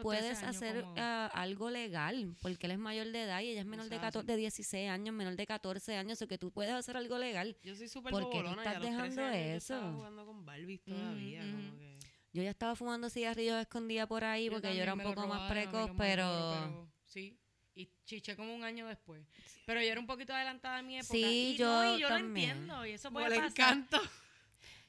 puedes 0.02 0.22
13 0.40 0.46
años 0.46 0.59
hacer 0.68 0.82
como- 0.84 0.96
ah, 0.98 1.30
algo 1.34 1.70
legal, 1.70 2.36
porque 2.42 2.66
él 2.68 2.72
es 2.74 2.80
mayor 2.80 3.08
de 3.08 3.24
edad 3.24 3.42
y 3.42 3.50
ella 3.50 3.62
es 3.62 3.66
menor 3.66 3.86
de, 3.90 3.96
Eso 3.96 4.06
es 4.06 4.08
14, 4.14 4.32
de 4.32 4.38
16 4.38 4.90
años, 4.90 5.14
menor 5.16 5.36
de 5.36 5.46
14 5.46 5.96
años, 5.96 6.22
o 6.22 6.28
que 6.28 6.38
tú 6.38 6.52
puedes 6.52 6.74
hacer 6.74 6.98
algo 6.98 7.18
legal. 7.18 7.58
Yo 7.64 7.76
soy 7.76 7.88
súper 7.88 8.12
¿Por 8.12 8.30
qué 8.30 8.42
tú 8.42 8.48
estás 8.50 8.68
a 8.68 8.74
los 8.74 8.82
13 8.82 8.92
dejando 8.96 9.22
yo 9.22 9.28
eso? 9.30 9.74
estaba 9.76 9.94
jugando 9.94 10.26
con 10.26 10.46
Barbies 10.46 10.84
todavía, 10.84 11.42
Ujú, 11.42 11.52
como 11.52 11.68
ujú. 11.70 11.78
que... 11.78 12.00
Yo 12.32 12.44
ya 12.44 12.52
estaba 12.52 12.76
fumando 12.76 13.10
cigarrillos 13.10 13.60
escondida 13.60 14.06
por 14.08 14.24
ahí 14.24 14.46
Yo 14.46 14.52
porque 14.52 14.76
yo 14.76 14.84
era 14.84 14.94
un 14.94 15.02
poco 15.02 15.26
más 15.28 15.50
robaron, 15.50 15.50
precoz, 15.72 15.92
pero... 15.98 16.88
Sí, 17.04 17.40
y 17.74 17.90
chiché 18.06 18.36
como 18.36 18.54
un 18.54 18.64
año 18.64 18.86
después. 18.88 19.26
Pero 19.66 19.82
yo 19.82 19.88
era 19.92 20.00
un 20.00 20.06
poquito 20.06 20.34
adelantada 20.34 20.78
a 20.78 20.82
mi 20.84 20.98
época. 20.98 21.14
Sí, 21.14 21.54
y 21.54 21.58
yo 21.58 21.66
no, 21.84 21.96
y 21.98 22.02
yo 22.02 22.08
también. 22.08 22.50
lo 22.50 22.54
entiendo, 22.76 22.86
y 22.86 22.92
eso 22.92 23.12
puede 23.12 23.30
pasar. 23.30 23.50
encanto. 23.50 24.00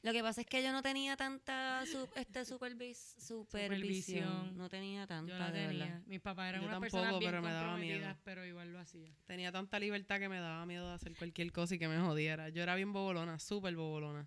Lo 0.02 0.12
que 0.12 0.22
pasa 0.22 0.40
es 0.40 0.46
que 0.46 0.62
yo 0.62 0.72
no 0.72 0.80
tenía 0.80 1.14
tanta 1.16 1.84
su- 1.84 2.08
este 2.14 2.40
supervis- 2.46 3.14
supervisión. 3.20 4.24
Supervisión. 4.24 4.56
No 4.56 4.68
tenía 4.70 5.06
tanta, 5.06 5.30
Yo 5.32 5.38
la 5.38 5.50
de 5.52 5.66
verdad. 5.66 6.00
Mis 6.06 6.20
papás 6.20 6.48
eran 6.48 6.62
Yo 6.62 6.68
unas 6.68 6.80
tampoco, 6.80 6.90
personas 7.02 7.18
bien 7.18 7.30
pero 7.30 7.42
me 7.42 7.52
daba 7.52 7.76
miedo. 7.76 8.16
pero 8.24 8.46
igual 8.46 8.72
lo 8.72 8.78
hacía. 8.78 9.12
Tenía 9.26 9.52
tanta 9.52 9.78
libertad 9.78 10.18
que 10.18 10.30
me 10.30 10.38
daba 10.40 10.64
miedo 10.64 10.88
de 10.88 10.94
hacer 10.94 11.14
cualquier 11.16 11.52
cosa 11.52 11.74
y 11.74 11.78
que 11.78 11.86
me 11.88 11.98
jodiera. 11.98 12.48
Yo 12.48 12.62
era 12.62 12.74
bien 12.76 12.92
bobolona, 12.94 13.38
súper 13.38 13.76
bobolona. 13.76 14.26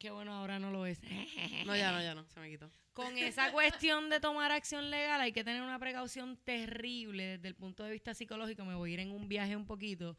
Qué 0.00 0.10
bueno, 0.10 0.32
ahora 0.34 0.58
no 0.58 0.72
lo 0.72 0.86
es. 0.86 1.00
No, 1.66 1.76
ya 1.76 1.92
no, 1.92 2.02
ya 2.02 2.14
no, 2.16 2.26
se 2.28 2.40
me 2.40 2.48
quitó. 2.50 2.68
Con 2.94 3.16
esa 3.16 3.52
cuestión 3.52 4.10
de 4.10 4.18
tomar 4.18 4.50
acción 4.50 4.90
legal 4.90 5.20
hay 5.20 5.30
que 5.30 5.44
tener 5.44 5.62
una 5.62 5.78
precaución 5.78 6.36
terrible 6.38 7.22
desde 7.36 7.46
el 7.46 7.54
punto 7.54 7.84
de 7.84 7.92
vista 7.92 8.12
psicológico. 8.12 8.64
Me 8.64 8.74
voy 8.74 8.90
a 8.90 8.94
ir 8.94 9.00
en 9.00 9.12
un 9.12 9.28
viaje 9.28 9.54
un 9.54 9.66
poquito. 9.66 10.16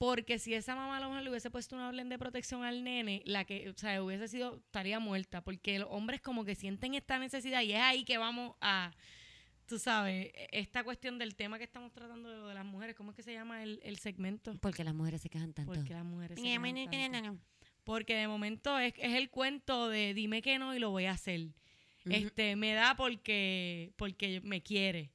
Porque 0.00 0.38
si 0.38 0.54
esa 0.54 0.74
mamá 0.74 0.96
a 0.96 1.00
lo 1.00 1.10
mejor 1.10 1.24
le 1.24 1.28
hubiese 1.28 1.50
puesto 1.50 1.76
una 1.76 1.88
orden 1.88 2.08
de 2.08 2.18
protección 2.18 2.64
al 2.64 2.82
nene, 2.84 3.20
la 3.26 3.44
que, 3.44 3.68
o 3.68 3.76
sea, 3.76 4.02
hubiese 4.02 4.28
sido, 4.28 4.56
estaría 4.56 4.98
muerta. 4.98 5.44
Porque 5.44 5.78
los 5.78 5.88
hombres 5.90 6.22
como 6.22 6.46
que 6.46 6.54
sienten 6.54 6.94
esta 6.94 7.18
necesidad 7.18 7.60
y 7.60 7.72
es 7.72 7.80
ahí 7.80 8.04
que 8.04 8.16
vamos 8.16 8.56
a, 8.62 8.92
tú 9.66 9.78
sabes, 9.78 10.32
esta 10.52 10.84
cuestión 10.84 11.18
del 11.18 11.36
tema 11.36 11.58
que 11.58 11.64
estamos 11.64 11.92
tratando 11.92 12.30
de 12.30 12.36
lo 12.38 12.48
de 12.48 12.54
las 12.54 12.64
mujeres. 12.64 12.96
¿Cómo 12.96 13.10
es 13.10 13.16
que 13.18 13.22
se 13.22 13.34
llama 13.34 13.62
el, 13.62 13.78
el 13.82 13.98
segmento? 13.98 14.56
Porque 14.62 14.84
las 14.84 14.94
mujeres 14.94 15.20
se 15.20 15.28
quejan 15.28 15.52
tanto. 15.52 15.70
Porque 15.70 15.92
las 15.92 16.06
mujeres 16.06 16.38
se 16.38 16.42
quejan 16.42 17.12
tanto. 17.12 17.38
Porque 17.84 18.14
de 18.14 18.26
momento 18.26 18.78
es, 18.78 18.94
es 18.96 19.16
el 19.16 19.28
cuento 19.28 19.90
de 19.90 20.14
dime 20.14 20.40
que 20.40 20.58
no 20.58 20.74
y 20.74 20.78
lo 20.78 20.88
voy 20.88 21.04
a 21.04 21.10
hacer. 21.10 21.48
Este, 22.06 22.56
me 22.56 22.72
da 22.72 22.96
porque, 22.96 23.92
porque 23.96 24.40
me 24.40 24.62
quiere. 24.62 25.10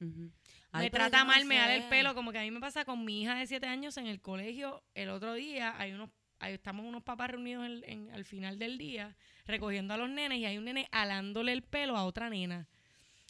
Me 0.78 0.90
trata 0.90 1.24
mal, 1.24 1.44
me 1.44 1.56
da 1.56 1.74
el 1.74 1.84
pelo, 1.88 2.14
como 2.14 2.32
que 2.32 2.38
a 2.38 2.42
mí 2.42 2.50
me 2.50 2.60
pasa 2.60 2.84
con 2.84 3.04
mi 3.04 3.22
hija 3.22 3.34
de 3.34 3.46
7 3.46 3.66
años 3.66 3.96
en 3.96 4.06
el 4.06 4.20
colegio. 4.20 4.82
El 4.94 5.10
otro 5.10 5.34
día 5.34 5.74
hay 5.78 5.92
unos, 5.92 6.10
ahí 6.38 6.54
estamos 6.54 6.84
unos 6.86 7.02
papás 7.02 7.30
reunidos 7.30 7.66
en- 7.66 7.82
en- 7.84 8.10
al 8.12 8.24
final 8.24 8.58
del 8.58 8.78
día 8.78 9.16
recogiendo 9.46 9.94
a 9.94 9.96
los 9.96 10.08
nenes 10.10 10.38
y 10.38 10.44
hay 10.44 10.58
un 10.58 10.64
nene 10.64 10.88
alándole 10.92 11.52
el 11.52 11.62
pelo 11.62 11.96
a 11.96 12.04
otra 12.04 12.28
nena. 12.30 12.68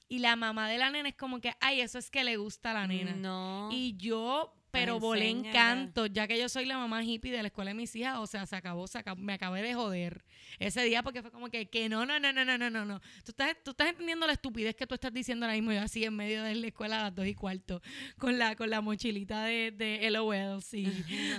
Y 0.09 0.21
la 0.21 0.37
mamá 0.37 0.69
de 0.69 0.79
la 0.79 0.91
nena 0.91 1.09
es 1.09 1.17
como 1.17 1.41
que, 1.41 1.53
ay, 1.61 1.81
eso 1.81 1.99
es 1.99 2.11
que 2.11 2.23
le 2.23 2.37
gusta 2.37 2.71
a 2.71 2.75
la 2.75 2.87
nena. 2.87 3.13
No. 3.13 3.69
Y 3.73 3.97
yo, 3.97 4.55
pero 4.81 5.01
volé 5.01 5.29
encanto, 5.31 6.07
ya 6.07 6.27
que 6.27 6.39
yo 6.39 6.49
soy 6.49 6.65
la 6.67 6.79
mamá 6.79 7.03
hippie 7.05 7.33
de 7.33 7.43
la 7.43 7.49
escuela 7.49 7.71
de 7.71 7.75
mis 7.75 7.95
hijas, 7.97 8.17
o 8.19 8.27
sea, 8.27 8.47
se 8.47 8.57
acabó, 8.57 8.87
se 8.87 8.99
acabó- 8.99 9.21
me 9.21 9.33
acabé 9.33 9.63
de 9.63 9.75
joder 9.75 10.25
ese 10.59 10.83
día 10.85 11.03
porque 11.03 11.23
fue 11.23 11.31
como 11.31 11.49
que, 11.51 11.67
que 11.69 11.89
no, 11.89 12.07
no, 12.07 12.19
no, 12.21 12.33
no, 12.33 12.45
no, 12.45 12.57
no, 12.59 12.71
no, 12.71 12.85
no. 12.85 13.01
Tú 13.25 13.33
estás, 13.33 13.55
tú 13.65 13.73
estás 13.73 13.89
entendiendo 13.89 14.27
la 14.27 14.33
estupidez 14.35 14.75
que 14.77 14.87
tú 14.87 14.95
estás 14.95 15.13
diciendo 15.13 15.47
ahora 15.47 15.55
mismo, 15.57 15.73
yo 15.73 15.83
así 15.83 16.05
en 16.05 16.15
medio 16.15 16.43
de 16.43 16.55
la 16.55 16.67
escuela 16.69 17.01
a 17.01 17.03
las 17.05 17.15
dos 17.15 17.27
y 17.27 17.35
cuarto, 17.35 17.83
con 18.19 18.39
la, 18.39 18.57
con 18.57 18.71
la 18.71 18.81
mochilita 18.81 19.45
de, 19.45 19.71
de 19.73 20.09
LOL, 20.11 20.63
sí. 20.63 20.87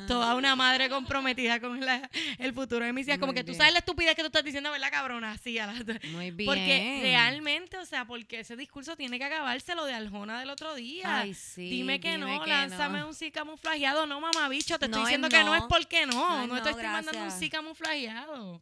Toda 0.07 0.35
una 0.35 0.55
madre 0.55 0.89
comprometida 0.89 1.59
con 1.59 1.79
la- 1.81 2.09
el 2.37 2.53
futuro 2.53 2.85
de 2.85 2.93
mis 2.93 3.07
hijas, 3.07 3.19
como 3.19 3.31
Muy 3.33 3.41
que 3.41 3.43
tú 3.43 3.53
sabes 3.53 3.73
la 3.73 3.79
estupidez 3.79 4.15
que 4.15 4.21
tú 4.21 4.27
estás 4.27 4.43
diciendo, 4.43 4.71
¿verdad, 4.71 4.89
cabrona? 4.91 5.31
Así 5.31 5.57
a 5.59 5.67
las 5.67 5.83
Muy 6.11 6.31
bien. 6.31 6.45
porque 6.47 6.99
realmente, 7.01 7.77
o 7.77 7.85
sea, 7.85 8.05
porque 8.05 8.41
ese 8.41 8.55
discurso 8.55 8.95
tiene 8.95 9.17
que 9.17 9.25
acabarse 9.25 9.75
lo 9.75 9.85
de 9.85 9.93
Aljona 9.93 10.39
del 10.39 10.49
otro 10.49 10.75
día. 10.75 11.21
Ay, 11.21 11.33
sí. 11.33 11.69
dime 11.69 11.99
que 11.99 12.17
no, 12.17 12.41
que 12.43 12.49
lánzame 12.49 12.99
no. 12.99 13.07
un 13.07 13.13
sí 13.27 13.31
camuflajeado. 13.31 14.05
No, 14.05 14.21
mamá, 14.21 14.47
bicho, 14.49 14.77
te 14.79 14.85
estoy 14.85 15.01
es 15.01 15.07
diciendo 15.07 15.29
que 15.29 15.43
no 15.43 15.55
es 15.55 15.63
porque 15.63 16.05
no. 16.05 16.45
No 16.47 16.61
te 16.61 16.69
estoy 16.69 16.85
mandando 16.85 17.23
un 17.23 17.31
sí 17.31 17.49
camuflajeado. 17.49 18.61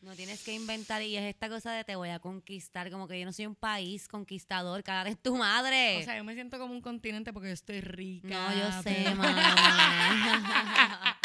No 0.00 0.16
tienes 0.16 0.42
que 0.42 0.52
inventar 0.52 1.00
y 1.02 1.16
es 1.16 1.22
esta 1.22 1.48
cosa 1.48 1.70
de 1.70 1.84
te 1.84 1.94
voy 1.94 2.08
a 2.08 2.18
conquistar, 2.18 2.90
como 2.90 3.06
que 3.06 3.20
yo 3.20 3.24
no 3.24 3.32
soy 3.32 3.46
un 3.46 3.54
país 3.54 4.08
conquistador, 4.08 4.82
cada 4.82 5.04
vez 5.04 5.16
tu 5.16 5.36
madre. 5.36 6.00
O 6.00 6.02
sea, 6.02 6.16
yo 6.16 6.24
me 6.24 6.34
siento 6.34 6.58
como 6.58 6.74
un 6.74 6.80
continente 6.80 7.32
porque 7.32 7.50
yo 7.50 7.54
estoy 7.54 7.80
rica. 7.80 8.28
no, 8.28 8.52
yo 8.52 8.82
sé, 8.82 9.08
mamá. 9.14 11.16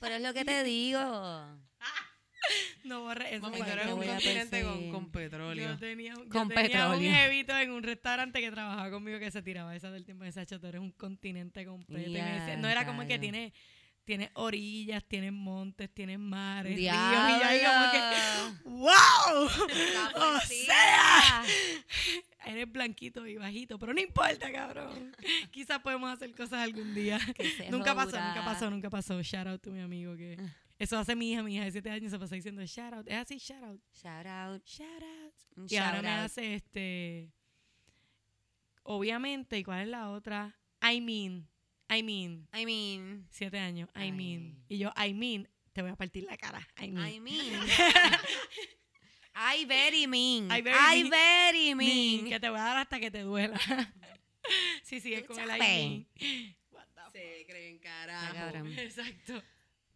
Pero 0.00 0.14
es 0.14 0.22
lo 0.22 0.32
que 0.32 0.46
te 0.46 0.64
digo. 0.64 1.00
No 2.84 3.02
borre 3.02 3.34
eso. 3.34 3.42
Mami, 3.42 3.58
tú 3.58 3.64
eres 3.64 3.86
un 3.86 4.04
continente 4.04 4.62
con, 4.90 5.10
petróleo. 5.10 5.68
Yo 5.70 5.78
tenía, 5.78 6.14
yo 6.14 6.28
Con 6.28 6.48
tenía 6.48 6.88
un 6.88 7.00
jevito 7.00 7.56
en 7.56 7.70
un 7.70 7.82
restaurante 7.82 8.40
que 8.40 8.50
trabajaba 8.50 8.90
conmigo 8.90 9.18
que 9.18 9.30
se 9.30 9.42
tiraba 9.42 9.76
esa 9.76 9.90
del 9.90 10.04
tiempo 10.04 10.24
de 10.24 10.32
Sacho, 10.32 10.58
tú 10.60 10.66
eres 10.66 10.80
un 10.80 10.90
continente 10.92 11.64
completo. 11.66 12.08
Y 12.08 12.12
me 12.12 12.18
decía- 12.20 12.56
no 12.56 12.68
era 12.68 12.86
como 12.86 13.06
que 13.06 13.18
tiene, 13.18 13.52
tiene 14.10 14.28
orillas, 14.34 15.04
tiene 15.04 15.30
montes, 15.30 15.88
tiene 15.94 16.18
mares, 16.18 16.74
ríos. 16.74 16.92
Y 16.92 16.98
yo 16.98 17.16
como 17.20 17.38
que, 17.38 17.58
Diablo. 17.60 18.58
¡wow! 18.64 19.48
O 20.16 20.40
sea, 20.40 21.44
eres 22.44 22.72
blanquito 22.72 23.24
y 23.24 23.36
bajito, 23.36 23.78
pero 23.78 23.94
no 23.94 24.00
importa, 24.00 24.50
cabrón. 24.50 25.14
Quizás 25.52 25.78
podemos 25.78 26.12
hacer 26.12 26.34
cosas 26.34 26.54
algún 26.54 26.92
día. 26.92 27.20
Nunca 27.70 27.94
pasó, 27.94 28.20
nunca 28.20 28.44
pasó, 28.44 28.70
nunca 28.70 28.90
pasó. 28.90 29.22
Shout 29.22 29.46
out 29.46 29.62
to 29.62 29.70
mi 29.70 29.80
amigo 29.80 30.16
que... 30.16 30.36
Eso 30.76 30.98
hace 30.98 31.14
mi 31.14 31.30
hija, 31.30 31.44
mi 31.44 31.54
hija 31.54 31.66
de 31.66 31.70
7 31.70 31.90
años 31.90 32.10
se 32.10 32.18
pasa 32.18 32.34
diciendo 32.34 32.66
shout 32.66 32.92
out. 32.92 33.06
Es 33.06 33.14
así, 33.14 33.38
shout 33.38 33.62
out. 33.62 33.80
Shout 33.92 34.26
out. 34.26 34.66
Shout 34.66 35.02
out. 35.04 35.70
Y 35.70 35.76
ahora 35.76 35.92
shout 35.92 36.02
me 36.02 36.10
out. 36.10 36.24
hace 36.24 36.54
este. 36.56 37.32
obviamente, 38.82 39.56
¿y 39.56 39.62
cuál 39.62 39.82
es 39.82 39.88
la 39.88 40.10
otra? 40.10 40.58
I 40.82 41.00
mean, 41.00 41.49
I 41.90 42.02
mean, 42.02 42.46
I 42.54 42.64
mean, 42.64 43.26
siete 43.30 43.58
años, 43.58 43.88
I 43.96 44.12
mean. 44.12 44.64
Y 44.68 44.78
yo, 44.78 44.92
I 44.96 45.12
mean, 45.12 45.48
te 45.72 45.82
voy 45.82 45.90
a 45.90 45.96
partir 45.96 46.24
la 46.24 46.36
cara, 46.36 46.66
I 46.80 46.90
mean. 46.90 47.14
I 47.14 47.20
mean. 47.20 47.60
I 49.34 49.64
very 49.64 50.06
mean. 50.06 50.50
I 50.50 50.60
very 50.60 50.76
I 50.78 51.02
mean. 51.02 51.10
very 51.10 51.74
Mean, 51.74 52.24
mean. 52.24 52.28
que 52.28 52.40
te 52.40 52.48
voy 52.50 52.58
a 52.58 52.62
dar 52.64 52.76
hasta 52.78 53.00
que 53.00 53.10
te 53.10 53.20
duela. 53.22 53.58
sí, 54.82 55.00
sí, 55.00 55.14
es 55.14 55.24
con 55.24 55.38
el 55.38 55.48
I 55.50 55.58
mean. 55.58 56.06
What 56.72 56.86
the 56.94 57.10
Se 57.12 57.46
creen 57.46 57.76
Está 57.76 57.88
carajo. 57.88 58.34
cabrón. 58.34 58.66
Exacto. 58.78 59.42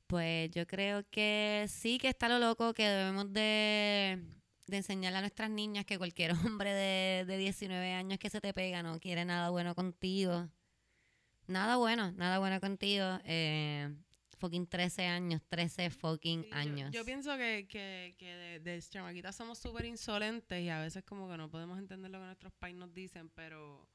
Pues 0.07 0.51
yo 0.51 0.67
creo 0.67 1.05
que 1.11 1.67
sí 1.69 1.99
que 1.99 2.09
está 2.09 2.29
lo 2.29 2.39
loco 2.39 2.75
que 2.75 2.87
debemos 2.87 3.33
de, 3.33 4.23
de 4.67 4.77
enseñarle 4.77 5.19
a 5.19 5.23
nuestras 5.23 5.51
niñas 5.51 5.85
que 5.85 5.99
cualquier 5.99 6.33
hombre 6.33 6.73
de, 6.73 7.25
de 7.27 7.37
19 7.39 7.93
años 7.93 8.19
que 8.19 8.31
se 8.31 8.41
te 8.41 8.53
pega 8.55 8.83
no 8.83 8.99
quiere 9.01 9.25
nada 9.25 9.51
bueno 9.51 9.75
contigo. 9.75 10.49
Nada 11.47 11.77
bueno, 11.77 12.13
nada 12.13 12.39
bueno 12.39 12.61
contigo. 12.61 13.05
Eh, 13.25 13.93
fucking 14.39 14.67
13 14.67 15.07
años, 15.07 15.43
13 15.49 15.91
fucking 15.91 16.45
yo- 16.45 16.55
años. 16.55 16.91
Yo, 16.93 17.05
pienso 17.05 17.37
que, 17.37 17.67
que, 17.69 18.15
que 18.19 18.27
de, 18.35 18.61
de 18.61 18.83
chamaquitas 18.83 19.35
somos 19.37 19.59
súper 19.59 19.85
insolentes 19.87 20.63
y 20.63 20.69
a 20.69 20.81
veces 20.81 21.03
como 21.05 21.29
que 21.31 21.37
no 21.37 21.51
podemos 21.51 21.79
entender 21.79 22.11
lo 22.11 22.19
que 22.19 22.27
nuestros 22.27 22.53
pais 22.55 22.75
nos 22.75 22.93
dicen, 22.93 23.31
pero 23.31 23.89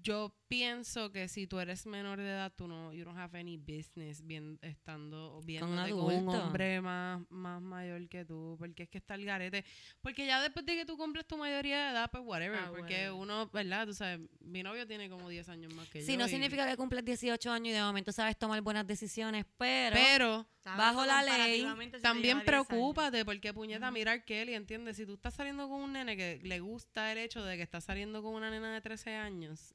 yo 0.00 0.32
pienso 0.46 1.10
que 1.10 1.26
si 1.28 1.46
tú 1.46 1.58
eres 1.58 1.86
menor 1.86 2.18
de 2.18 2.28
edad, 2.28 2.52
tú 2.54 2.68
no, 2.68 2.92
you 2.92 3.04
don't 3.04 3.18
have 3.18 3.36
any 3.38 3.56
business 3.56 4.24
bien, 4.24 4.58
estando 4.62 5.40
viéndote 5.44 5.90
con, 5.92 6.04
un 6.04 6.10
adulto. 6.12 6.44
hombre 6.44 6.80
más, 6.80 7.20
más 7.30 7.60
mayor 7.60 8.08
que 8.08 8.24
tú, 8.24 8.54
porque 8.58 8.84
es 8.84 8.88
que 8.88 8.98
está 8.98 9.14
el 9.14 9.24
garete. 9.24 9.64
Porque 10.00 10.24
ya 10.26 10.40
después 10.40 10.64
de 10.66 10.76
que 10.76 10.84
tú 10.86 10.96
cumples 10.96 11.26
tu 11.26 11.36
mayoría 11.36 11.86
de 11.86 11.90
edad, 11.92 12.10
pues 12.10 12.22
whatever, 12.24 12.58
Ah, 12.60 12.66
porque 12.68 12.92
whatever. 12.94 13.12
uno, 13.12 13.50
¿verdad? 13.52 13.86
Tú 13.86 13.94
sabes, 13.94 14.20
mi 14.40 14.62
novio 14.62 14.86
tiene 14.86 15.08
como 15.10 15.28
10 15.28 15.48
años 15.48 15.74
más 15.74 15.88
que 15.88 16.00
yo. 16.00 16.06
Sí, 16.06 16.16
no 16.16 16.26
y- 16.26 16.28
significa 16.28 16.68
que 16.68 16.76
cumples 16.76 17.04
18 17.04 17.50
años 17.50 17.68
y 17.68 17.72
de 17.72 17.82
momento 17.82 18.12
sabes 18.12 18.38
tomar 18.38 18.60
buenas 18.60 18.86
decisiones, 18.86 19.44
pero, 19.56 19.96
Pero 19.96 20.46
Bajo 20.64 21.04
la 21.04 21.22
ley, 21.22 21.66
También 22.02 22.44
preocúpate 22.44 23.24
porque 23.24 23.52
puñeta, 23.52 23.90
mirar 23.90 24.24
Kelly, 24.24 24.54
¿entiendes? 24.54 24.96
Si 24.96 25.06
tú 25.06 25.14
estás 25.14 25.34
saliendo 25.34 25.68
con 25.68 25.80
un 25.80 25.92
nene 25.92 26.16
que 26.16 26.38
le 26.42 26.60
gusta 26.60 27.10
el 27.10 27.18
hecho 27.18 27.44
de 27.44 27.56
que 27.56 27.62
está 27.62 27.80
saliendo 27.80 28.22
con 28.22 28.34
una 28.34 28.50
nena 28.50 28.72
de 28.72 28.80
13 28.80 29.14
años, 29.16 29.74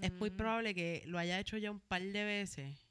es 0.00 0.12
muy 0.12 0.30
probable 0.30 0.74
que 0.74 1.02
lo 1.06 1.18
haya 1.18 1.38
hecho 1.38 1.56
ya 1.58 1.70
un 1.70 1.80
par 1.80 2.02
de 2.02 2.24
veces. 2.24 2.85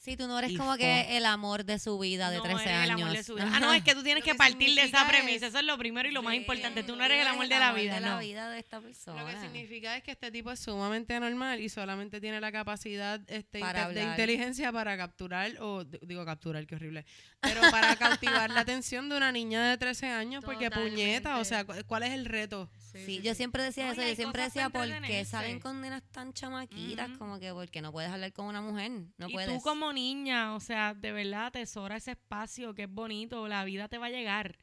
Sí, 0.00 0.16
tú 0.16 0.28
no 0.28 0.38
eres 0.38 0.56
como 0.56 0.76
que 0.76 1.16
el 1.16 1.26
amor 1.26 1.64
de 1.64 1.78
su 1.80 1.98
vida 1.98 2.30
de 2.30 2.36
no 2.38 2.42
13 2.44 2.62
eres 2.62 2.72
años. 2.72 2.84
el 2.84 2.90
amor 3.02 3.16
de 3.16 3.22
su 3.24 3.34
vida. 3.34 3.50
Ah, 3.52 3.58
no, 3.60 3.72
es 3.74 3.82
que 3.82 3.94
tú 3.94 4.02
tienes 4.04 4.22
Lo 4.22 4.24
que, 4.26 4.30
que 4.32 4.38
partir 4.38 4.74
de 4.74 4.82
esa 4.84 5.06
premisa. 5.08 5.46
es- 5.46 5.50
Eso 5.50 5.58
es 5.58 5.64
lo 5.64 5.76
primero 5.76 6.08
y 6.08 6.12
lo 6.12 6.22
más 6.22 6.34
importante. 6.34 6.84
Tú 6.84 6.94
no 6.94 7.04
eres 7.04 7.20
el 7.20 7.26
amor 7.26 7.48
de 7.48 7.58
la 7.58 7.72
vida, 7.72 7.94
de 7.96 8.00
no. 8.00 8.06
la 8.14 8.18
vida 8.20 8.48
de 8.48 8.60
esta 8.60 8.80
persona. 8.80 9.20
Lo 9.22 9.28
que 9.28 9.40
significa 9.40 9.96
es 9.96 10.04
que 10.04 10.12
este 10.12 10.30
tipo 10.30 10.52
es 10.52 10.60
sumamente 10.60 11.18
normal 11.18 11.60
y 11.60 11.68
solamente 11.68 12.20
tiene 12.20 12.40
la 12.40 12.52
capacidad 12.52 13.20
este, 13.28 13.58
Para 13.58 13.88
de 13.88 14.02
inteligencia 14.04 14.70
para 14.72 14.96
capturar, 14.96 15.50
o 15.60 15.82
digo 15.84 16.24
capturar, 16.24 16.64
qué 16.66 16.76
horrible, 16.76 17.04
pero 17.40 17.60
para 17.70 17.96
cautivar 17.96 18.50
la 18.50 18.60
atención 18.60 19.08
de 19.08 19.16
una 19.16 19.32
niña 19.32 19.68
de 19.68 19.76
13 19.78 20.06
años, 20.06 20.44
porque 20.44 20.70
puñeta, 20.70 21.38
o 21.38 21.44
sea, 21.44 21.64
cu- 21.64 21.74
¿cuál 21.86 22.04
es 22.04 22.10
el 22.10 22.24
reto? 22.24 22.70
Sí, 22.92 23.20
yo 23.22 23.34
siempre 23.34 23.62
decía 23.62 23.86
No, 23.86 23.92
eso, 23.92 24.02
yo 24.02 24.14
siempre 24.16 24.42
decía, 24.42 24.70
¿por 24.70 24.86
qué 25.02 25.24
salen 25.24 25.60
con 25.60 25.80
nenas 25.80 26.02
tan 26.10 26.32
chamaquitas? 26.32 27.10
Como 27.18 27.38
que 27.38 27.52
porque 27.52 27.82
no 27.82 27.92
puedes 27.92 28.10
hablar 28.10 28.32
con 28.32 28.46
una 28.46 28.60
mujer, 28.60 28.90
no 29.16 29.28
y 29.28 29.32
puedes. 29.32 29.50
tú 29.54 29.60
como 29.62 29.92
niña, 29.92 30.54
o 30.54 30.60
sea, 30.60 30.94
de 30.94 31.12
verdad, 31.12 31.46
atesora 31.46 31.96
ese 31.96 32.12
espacio 32.12 32.74
que 32.74 32.84
es 32.84 32.90
bonito, 32.90 33.46
la 33.48 33.64
vida 33.64 33.88
te 33.88 33.98
va 33.98 34.06
a 34.06 34.10
llegar. 34.10 34.58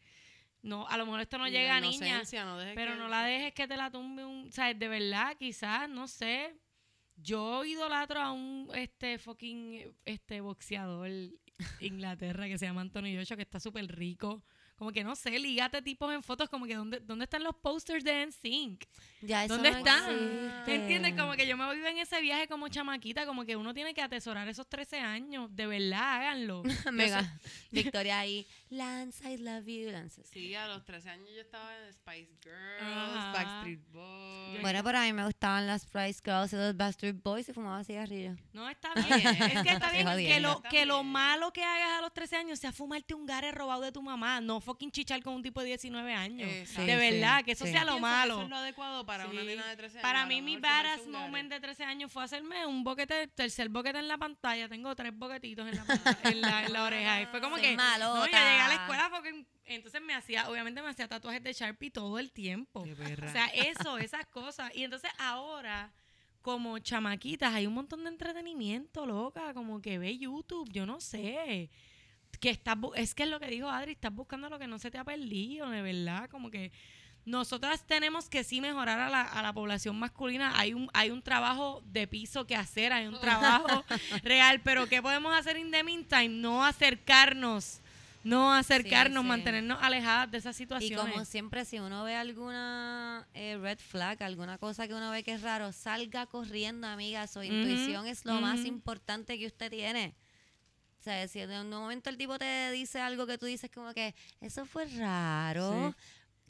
No, 0.61 0.87
a 0.87 0.97
lo 0.97 1.05
mejor 1.05 1.21
esto 1.21 1.37
no 1.37 1.47
Y 1.47 1.51
llega 1.51 1.77
a 1.77 1.79
niña, 1.81 2.23
no 2.23 2.57
pero 2.73 2.93
que- 2.93 2.97
no 2.97 3.07
la 3.07 3.23
dejes 3.23 3.53
que 3.53 3.67
te 3.67 3.77
la 3.77 3.91
tumbe 3.91 4.25
un, 4.25 4.47
o 4.47 4.51
sea, 4.51 4.73
de 4.73 4.87
verdad, 4.87 5.35
quizás, 5.37 5.87
no 5.87 6.07
sé. 6.07 6.55
Yo 7.17 7.63
idolatro 7.63 8.19
a 8.19 8.31
un 8.31 8.69
este 8.73 9.17
fucking 9.19 9.95
este 10.03 10.41
boxeador 10.41 11.09
Inglaterra 11.79 12.47
que 12.47 12.57
se 12.57 12.65
llama 12.65 12.81
Anthony 12.81 13.15
Joshua 13.15 13.37
que 13.37 13.43
está 13.43 13.59
súper 13.59 13.87
rico. 13.95 14.43
Como 14.77 14.91
que 14.91 15.03
no 15.03 15.15
sé, 15.15 15.39
lígate 15.39 15.81
tipos 15.81 16.13
en 16.13 16.21
fotos 16.21 16.49
como 16.49 16.65
que 16.65 16.75
¿dónde, 16.75 16.99
dónde 16.99 17.23
están 17.23 17.43
los 17.43 17.55
posters 17.55 18.03
de 18.03 18.25
NSYNC? 18.25 18.83
Ya, 19.21 19.45
eso 19.45 19.55
¿Dónde 19.55 19.71
no 19.71 19.77
están? 19.77 20.11
existe. 20.11 20.75
¿Entiendes? 20.75 21.13
Como 21.15 21.31
que 21.33 21.47
yo 21.47 21.57
me 21.57 21.65
voy 21.65 21.77
en 21.77 21.97
ese 21.97 22.21
viaje 22.21 22.47
como 22.47 22.67
chamaquita, 22.67 23.25
como 23.25 23.45
que 23.45 23.55
uno 23.55 23.73
tiene 23.73 23.93
que 23.93 24.01
atesorar 24.01 24.47
esos 24.47 24.67
13 24.67 24.99
años. 24.99 25.55
De 25.55 25.65
verdad, 25.65 26.17
háganlo. 26.17 26.63
Mega. 26.91 27.39
Victoria 27.71 28.19
ahí. 28.19 28.45
Lance, 28.69 29.27
I 29.27 29.37
love 29.37 29.65
you, 29.65 29.89
Lance. 29.91 30.23
Sí, 30.25 30.53
a 30.55 30.67
los 30.67 30.83
13 30.83 31.09
años 31.09 31.29
yo 31.33 31.41
estaba 31.41 31.75
en 31.77 31.93
Spice 31.93 32.31
Girls, 32.43 32.81
Ajá. 32.81 33.31
Backstreet 33.33 33.79
Boys. 33.91 34.61
Bueno, 34.61 34.83
pero 34.83 34.97
a 34.97 35.01
mí 35.03 35.13
me 35.13 35.25
gustaban 35.25 35.65
las 35.67 35.85
Price 35.85 36.21
Girls 36.23 36.53
y 36.53 36.55
los 36.57 36.75
Bastard 36.75 37.15
Boys 37.15 37.49
y 37.49 37.53
fumaba 37.53 37.83
cigarrillos. 37.83 38.37
No, 38.53 38.69
está 38.69 38.93
bien. 38.93 39.11
es 39.27 39.63
que 39.63 39.69
está 39.69 39.91
bien 39.91 40.07
que 40.17 40.39
lo, 40.39 40.61
que 40.61 40.85
lo 40.85 41.03
malo 41.03 41.51
que 41.51 41.63
hagas 41.63 41.99
a 41.99 42.01
los 42.01 42.13
13 42.13 42.35
años 42.37 42.59
sea 42.59 42.71
fumarte 42.71 43.13
un 43.13 43.25
gare 43.25 43.51
robado 43.51 43.81
de 43.81 43.91
tu 43.91 44.01
mamá. 44.01 44.41
No 44.41 44.61
fucking 44.65 44.91
chichar 44.91 45.21
con 45.23 45.33
un 45.35 45.41
tipo 45.43 45.61
de 45.61 45.67
19 45.67 46.13
años. 46.13 46.49
Exacto. 46.51 46.81
de 46.85 46.93
Sí, 46.93 47.11
verdad, 47.11 47.37
sí, 47.39 47.43
que 47.45 47.51
eso 47.53 47.65
sí. 47.65 47.71
sea 47.71 47.85
lo 47.85 47.99
malo. 47.99 48.33
Eso 48.33 48.43
es 48.43 48.49
lo 48.49 48.55
adecuado 48.57 49.05
para 49.05 49.27
una 49.27 49.43
nena 49.43 49.65
de 49.67 49.75
13 49.77 49.97
años. 49.99 50.01
Para 50.01 50.25
mí, 50.25 50.41
mi 50.41 50.57
badass 50.57 51.07
moment 51.07 51.49
de 51.51 51.59
13 51.61 51.83
años 51.85 52.11
fue 52.11 52.23
hacerme 52.23 52.65
un 52.65 52.83
boquete, 52.83 53.27
tercer 53.29 53.69
boquete 53.69 53.99
en 53.99 54.07
la 54.09 54.17
pantalla. 54.17 54.67
Tengo 54.67 54.93
tres 54.95 55.17
boquetitos 55.17 55.67
en 55.67 55.75
la, 55.75 55.85
en 56.23 56.41
la, 56.41 56.65
en 56.65 56.73
la 56.73 56.83
oreja. 56.83 57.21
Y 57.21 57.25
fue 57.27 57.39
como 57.39 57.55
Soy 57.57 57.65
que. 57.65 57.75
malota. 57.77 58.19
No, 58.19 58.25
yo 58.25 58.31
llegué 58.31 58.61
a 58.61 58.67
la 58.67 58.73
escuela 58.75 59.09
porque 59.09 59.45
entonces 59.67 60.01
me 60.01 60.13
hacía, 60.13 60.49
obviamente 60.49 60.81
me 60.81 60.89
hacía 60.89 61.07
tatuajes 61.07 61.41
de 61.43 61.53
Sharpie 61.53 61.91
todo 61.91 62.19
el 62.19 62.31
tiempo. 62.31 62.83
Qué. 62.83 62.93
O 62.93 63.31
sea, 63.31 63.47
eso, 63.47 63.97
esas 63.97 64.25
cosas. 64.27 64.71
Y 64.75 64.83
entonces 64.83 65.11
ahora, 65.17 65.91
como 66.41 66.77
chamaquitas, 66.79 67.53
hay 67.53 67.65
un 67.67 67.73
montón 67.73 68.03
de 68.03 68.09
entretenimiento, 68.09 69.05
loca. 69.05 69.53
Como 69.53 69.81
que 69.81 69.97
ve 69.97 70.17
YouTube, 70.17 70.69
yo 70.71 70.85
no 70.85 70.99
sé. 71.01 71.69
Que 72.37 72.49
estás 72.49 72.77
es 72.95 73.15
que 73.15 73.23
es 73.23 73.29
lo 73.29 73.39
que 73.39 73.47
dijo 73.47 73.69
Adri, 73.69 73.93
estás 73.93 74.13
buscando 74.13 74.49
lo 74.49 74.59
que 74.59 74.67
no 74.67 74.79
se 74.79 74.91
te 74.91 74.97
ha 74.97 75.03
perdido, 75.03 75.69
de 75.69 75.81
verdad. 75.81 76.29
Como 76.29 76.49
que 76.51 76.71
nosotras 77.25 77.85
tenemos 77.87 78.29
que 78.29 78.43
sí 78.43 78.61
mejorar 78.61 78.99
a 78.99 79.09
la, 79.09 79.21
a 79.23 79.41
la 79.41 79.51
población 79.51 79.97
masculina. 79.97 80.53
Hay 80.59 80.73
un, 80.73 80.89
hay 80.93 81.09
un 81.09 81.21
trabajo 81.23 81.81
de 81.85 82.07
piso 82.07 82.45
que 82.45 82.55
hacer, 82.55 82.93
hay 82.93 83.07
un 83.07 83.19
trabajo 83.19 83.83
real. 84.23 84.61
Pero 84.61 84.87
¿qué 84.87 85.01
podemos 85.01 85.33
hacer 85.35 85.57
in 85.57 85.71
the 85.71 85.83
meantime? 85.83 86.29
No 86.29 86.63
acercarnos. 86.63 87.81
No 88.23 88.51
acercarnos, 88.53 89.21
sí. 89.21 89.27
mantenernos 89.27 89.77
alejadas 89.83 90.31
de 90.31 90.39
esas 90.39 90.55
Y 90.55 90.63
situaciones. 90.63 91.13
como 91.13 91.25
siempre, 91.25 91.63
si 91.63 91.79
uno 91.79 92.03
ve 92.03 92.15
alguna 92.15 93.27
eh, 93.35 93.55
red 93.61 93.77
flag, 93.77 94.23
alguna 94.23 94.57
cosa 94.57 94.87
que 94.87 94.95
uno 94.95 95.11
ve 95.11 95.21
que 95.23 95.33
es 95.33 95.43
raro, 95.43 95.71
salga 95.71 96.25
corriendo, 96.25 96.87
amiga. 96.87 97.27
Su 97.27 97.43
intuición 97.43 98.07
es 98.07 98.25
lo 98.25 98.41
más 98.41 98.65
importante 98.65 99.37
que 99.37 99.45
usted 99.45 99.69
tiene. 99.69 100.15
O 101.05 101.07
sea, 101.07 101.27
si 101.27 101.39
en 101.39 101.51
un 101.51 101.69
momento 101.69 102.09
el 102.09 102.17
tipo 102.17 102.39
te 102.39 102.71
dice 102.71 102.99
algo 102.99 103.27
que 103.27 103.37
tú 103.37 103.45
dices 103.45 103.69
como 103.71 103.93
que 103.93 104.15
eso 104.41 104.65
fue 104.65 104.85
raro, 104.85 105.93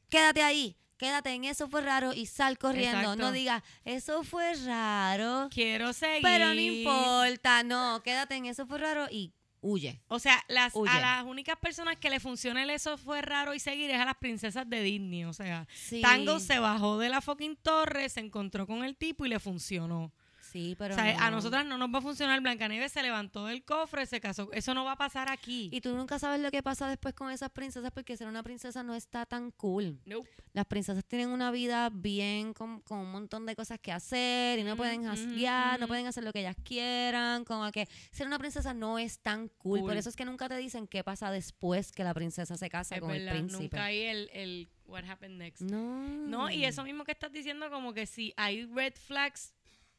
quédate 0.08 0.44
ahí, 0.44 0.78
quédate 0.98 1.32
en 1.32 1.44
eso 1.44 1.68
fue 1.68 1.82
raro 1.82 2.14
y 2.14 2.26
sal 2.26 2.58
corriendo. 2.58 3.00
Exacto. 3.00 3.18
No 3.22 3.32
digas, 3.34 3.62
eso 3.84 4.24
fue 4.24 4.54
raro, 4.66 5.50
Quiero 5.52 5.92
seguir. 5.92 6.22
pero 6.22 6.54
no 6.54 6.62
importa. 6.62 7.64
No, 7.64 8.02
quédate 8.02 8.36
en 8.36 8.46
eso 8.46 8.66
fue 8.66 8.78
raro 8.78 9.08
y 9.12 9.34
huye. 9.60 10.00
O 10.08 10.20
sea, 10.20 10.42
las, 10.48 10.74
Huye. 10.74 10.90
a 10.90 11.02
las 11.02 11.26
únicas 11.26 11.58
personas 11.58 11.98
que 11.98 12.10
le 12.10 12.22
funciona 12.22 12.64
el 12.64 12.70
eso 12.70 12.98
fue 12.98 13.22
raro 13.22 13.54
y 13.54 13.60
seguir 13.60 13.92
es 13.92 14.00
a 14.00 14.06
las 14.06 14.16
princesas 14.16 14.70
de 14.70 14.82
Disney. 14.84 15.26
O 15.26 15.34
sea, 15.34 15.68
Sí. 15.76 16.00
Tango 16.02 16.40
se 16.40 16.60
bajó 16.60 16.98
de 16.98 17.10
la 17.10 17.20
fucking 17.20 17.58
torre, 17.58 18.08
se 18.08 18.22
encontró 18.22 18.66
con 18.68 18.86
el 18.86 18.96
tipo 18.96 19.26
y 19.26 19.30
le 19.30 19.40
funcionó. 19.42 20.14
Sí, 20.56 20.74
pero 20.78 20.96
o 20.96 20.98
sea, 20.98 21.18
a 21.18 21.30
no. 21.30 21.36
nosotras 21.36 21.66
no 21.66 21.78
nos 21.78 21.94
va 21.94 22.00
a 22.00 22.02
funcionar. 22.02 22.40
Blancanieves 22.40 22.94
se 22.94 23.02
levantó 23.04 23.46
del 23.46 23.66
cofre, 23.66 24.06
se 24.06 24.22
casó. 24.22 24.50
Eso 24.54 24.74
no 24.74 24.86
va 24.86 24.94
a 24.94 24.98
pasar 24.98 25.30
aquí. 25.30 25.70
Y 25.74 25.82
tú 25.82 25.94
nunca 25.98 26.18
sabes 26.18 26.40
lo 26.40 26.50
que 26.50 26.64
pasa 26.64 26.88
después 26.88 27.14
con 27.14 27.30
esas 27.30 27.50
princesas 27.50 27.92
porque 27.92 28.16
ser 28.16 28.28
una 28.28 28.42
princesa 28.42 28.82
no 28.82 28.96
está 28.96 29.26
tan 29.26 29.52
cool. 29.52 30.00
Nope. 30.06 30.30
Las 30.54 30.66
princesas 30.66 31.04
tienen 31.04 31.28
una 31.28 31.52
vida 31.52 31.90
bien 31.92 32.54
con, 32.54 32.80
con 32.80 33.00
un 33.00 33.12
montón 33.12 33.46
de 33.46 33.54
cosas 33.54 33.80
que 33.80 33.92
hacer 33.92 34.58
y 34.60 34.64
no 34.64 34.78
pueden 34.78 35.02
ujú, 35.02 35.10
hasguear, 35.10 35.78
no 35.78 35.86
ujú. 35.86 35.88
pueden 35.90 36.08
hacer 36.08 36.24
lo 36.24 36.32
que 36.32 36.40
ellas 36.40 36.56
quieran, 36.64 37.44
como 37.44 37.70
que 37.74 37.90
ser 38.12 38.26
una 38.26 38.40
princesa 38.40 38.74
no 38.74 38.98
es 38.98 39.20
tan 39.20 39.50
cool. 39.58 39.82
Por 39.82 39.98
eso 39.98 40.08
es 40.08 40.16
que 40.16 40.24
nunca 40.24 40.48
te 40.48 40.56
dicen 40.56 40.88
qué 40.88 41.04
pasa 41.04 41.32
después 41.32 41.92
que 41.92 42.06
la 42.06 42.14
princesa 42.14 42.56
se 42.56 42.70
casa 42.70 42.96
Es 42.96 43.02
con 43.02 43.12
verdad, 43.12 43.36
el 43.36 43.46
príncipe. 43.48 43.64
nunca 43.64 43.84
hay 43.84 44.02
el, 44.04 44.30
el 44.32 44.70
what 44.88 45.04
happened 45.04 45.38
next. 45.38 45.62
No. 45.64 46.06
No, 46.28 46.50
y 46.50 46.64
eso 46.66 46.84
mismo 46.84 47.04
que 47.04 47.12
estás 47.12 47.32
diciendo, 47.32 47.70
como 47.70 47.94
que 47.94 48.06
si 48.06 48.34
hay 48.38 48.66
red 48.68 48.94
flags, 48.94 49.54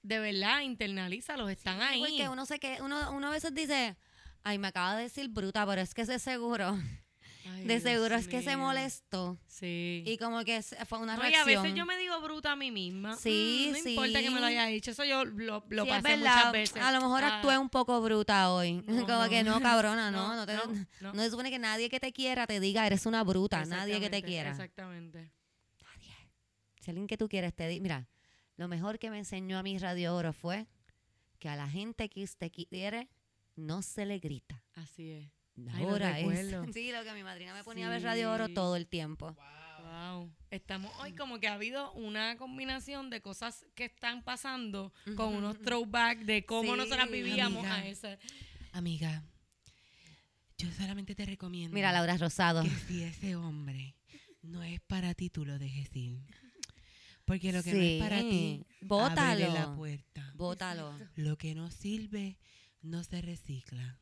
de 0.07 0.19
verdad, 0.19 0.61
internalízalos, 0.61 1.51
están 1.51 1.83
ahí. 1.83 2.01
Porque 2.01 2.29
uno, 2.29 2.47
se 2.47 2.59
que, 2.59 2.79
uno, 2.81 3.11
uno 3.13 3.27
a 3.29 3.31
veces 3.31 3.55
dice, 3.55 3.97
ay, 4.45 4.59
me 4.59 4.69
acaba 4.69 4.97
de 4.97 5.05
decir 5.05 5.29
bruta, 5.29 5.67
pero 5.67 5.81
es 5.81 5.95
que 5.95 6.05
de 6.05 6.19
seguro, 6.19 6.79
Ay, 7.49 7.65
de 7.65 7.75
Dios 7.79 7.83
seguro 7.85 8.15
es 8.17 8.27
que 8.27 8.43
se 8.43 8.57
molestó. 8.57 9.39
Sí. 9.47 10.03
Y 10.05 10.19
como 10.19 10.45
que 10.45 10.63
fue 10.63 10.99
una 10.99 11.15
reacción. 11.17 11.43
a 11.43 11.63
veces 11.63 11.77
yo 11.77 11.87
me 11.87 11.97
digo 11.97 12.21
bruta 12.21 12.53
a 12.53 12.57
mí 12.57 12.71
misma. 12.73 13.17
Sí, 13.17 13.69
Mm, 13.69 13.73
no 13.73 13.89
importa 13.91 14.21
que 14.21 14.31
me 14.31 14.41
lo 14.41 14.47
haya 14.47 14.67
dicho, 14.67 14.91
eso 14.91 15.05
yo 15.05 15.25
lo, 15.25 15.65
lo 15.69 15.85
Sí, 15.85 15.89
pasé 15.91 16.03
verdad. 16.17 16.37
muchas 16.37 16.53
veces. 16.53 16.83
A 16.83 16.91
lo 16.93 17.01
mejor 17.01 17.23
Ah, 17.25 17.37
actué 17.39 17.57
un 17.59 17.69
poco 17.69 18.01
bruta 18.01 18.51
hoy. 18.53 18.83
No, 18.87 19.07
Como 19.07 19.29
que 19.29 19.43
no, 19.45 19.61
cabrona, 19.61 20.11
no. 20.13 20.35
no, 20.35 20.45
te- 20.47 20.57
no, 21.01 21.15
se 21.15 21.31
supone 21.31 21.51
que 21.51 21.59
nadie 21.61 21.89
que 21.89 22.01
te 22.01 22.13
quiera 22.13 22.47
te 22.49 22.59
diga, 22.61 22.85
eres 22.87 23.07
una 23.07 23.23
bruta. 23.25 23.65
Nadie 23.65 24.01
que 24.01 24.11
te 24.11 24.23
quiera. 24.23 24.51
Exactamente. 24.51 25.31
Si 26.81 26.91
alguien 26.91 27.07
que 27.09 27.17
tú 27.17 27.29
quieres 27.29 27.55
te 27.55 27.67
dice, 27.69 27.81
mira, 27.81 28.07
lo 28.57 28.69
mejor 28.69 28.99
que 28.99 29.11
me 29.11 29.19
enseñó 29.19 29.59
a 29.59 29.63
mi 29.63 29.79
Radio 29.79 30.15
Oro 30.15 30.33
fue 30.33 30.67
que 31.39 31.49
a 31.49 31.57
la 31.57 31.69
gente 31.69 32.09
que 32.09 32.23
usted 32.25 32.51
quiere 32.51 33.09
no 33.55 33.83
se 33.83 34.07
le 34.07 34.19
grita. 34.19 34.63
Así 34.75 35.11
es. 35.11 35.29
Ay, 35.73 35.85
Ahora 35.85 36.19
es. 36.21 36.27
Sí, 36.75 36.93
lo 36.93 37.05
que 37.05 37.13
mi 37.13 37.23
madrina 37.23 37.55
me 37.55 37.65
ponía 37.65 37.87
a 37.87 37.91
ver 37.91 38.03
Radio 38.03 38.33
Oro 38.33 38.49
todo 38.49 38.77
el 38.77 38.87
tiempo. 38.87 39.35
Wow. 39.83 40.31
Estamos 40.51 40.93
hoy 41.01 41.13
como 41.13 41.39
que 41.39 41.49
ha 41.49 41.55
habido 41.55 41.93
una 41.93 42.37
combinación 42.37 43.09
de 43.09 43.21
cosas 43.23 43.65
que 43.75 43.85
están 43.87 44.23
pasando 44.23 44.93
con 45.17 45.35
unos 45.35 45.61
throwbacks 45.61 46.27
de 46.27 46.45
cómo 46.45 46.73
Sí, 46.73 46.79
nosotras 46.79 47.11
vivíamos 47.11 47.65
amiga. 47.65 47.75
a 47.77 47.87
esa. 47.87 48.19
Amiga, 48.73 49.23
yo 50.59 50.71
solamente 50.73 51.15
te 51.15 51.25
recomiendo 51.25 51.75
Mira, 51.75 51.93
Laura 51.93 52.17
Rosado. 52.17 52.63
que 52.63 52.71
si 52.71 53.03
ese 53.03 53.37
hombre 53.37 53.95
no 54.43 54.63
es 54.63 54.81
para 54.81 55.15
ti, 55.15 55.31
tú 55.31 55.45
lo 55.45 55.59
dejes 55.59 55.95
ir. 55.95 56.19
Porque 57.27 57.53
lo 57.53 57.63
que 57.63 57.73
no 57.75 57.81
es 57.83 58.01
para 58.01 58.21
ti, 58.21 58.65
la 58.81 58.87
Bótalo. 58.87 59.77
puerta. 59.77 60.33
Bótalo. 60.35 60.99
Lo 61.17 61.37
que 61.37 61.55
no 61.55 61.71
sirve, 61.71 62.39
no 62.83 63.03
se 63.03 63.21
recicla. 63.21 63.99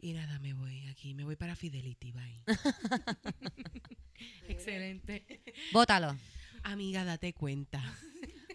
Y 0.00 0.14
nada, 0.14 0.38
me 0.38 0.54
voy 0.54 0.86
aquí. 0.86 1.14
Me 1.14 1.24
voy 1.24 1.36
para 1.36 1.56
Fidelity, 1.56 2.12
bye. 2.12 2.42
Excelente. 4.48 5.42
Bótalo. 5.72 6.16
Amiga, 6.62 7.04
date 7.04 7.34
cuenta. 7.34 7.82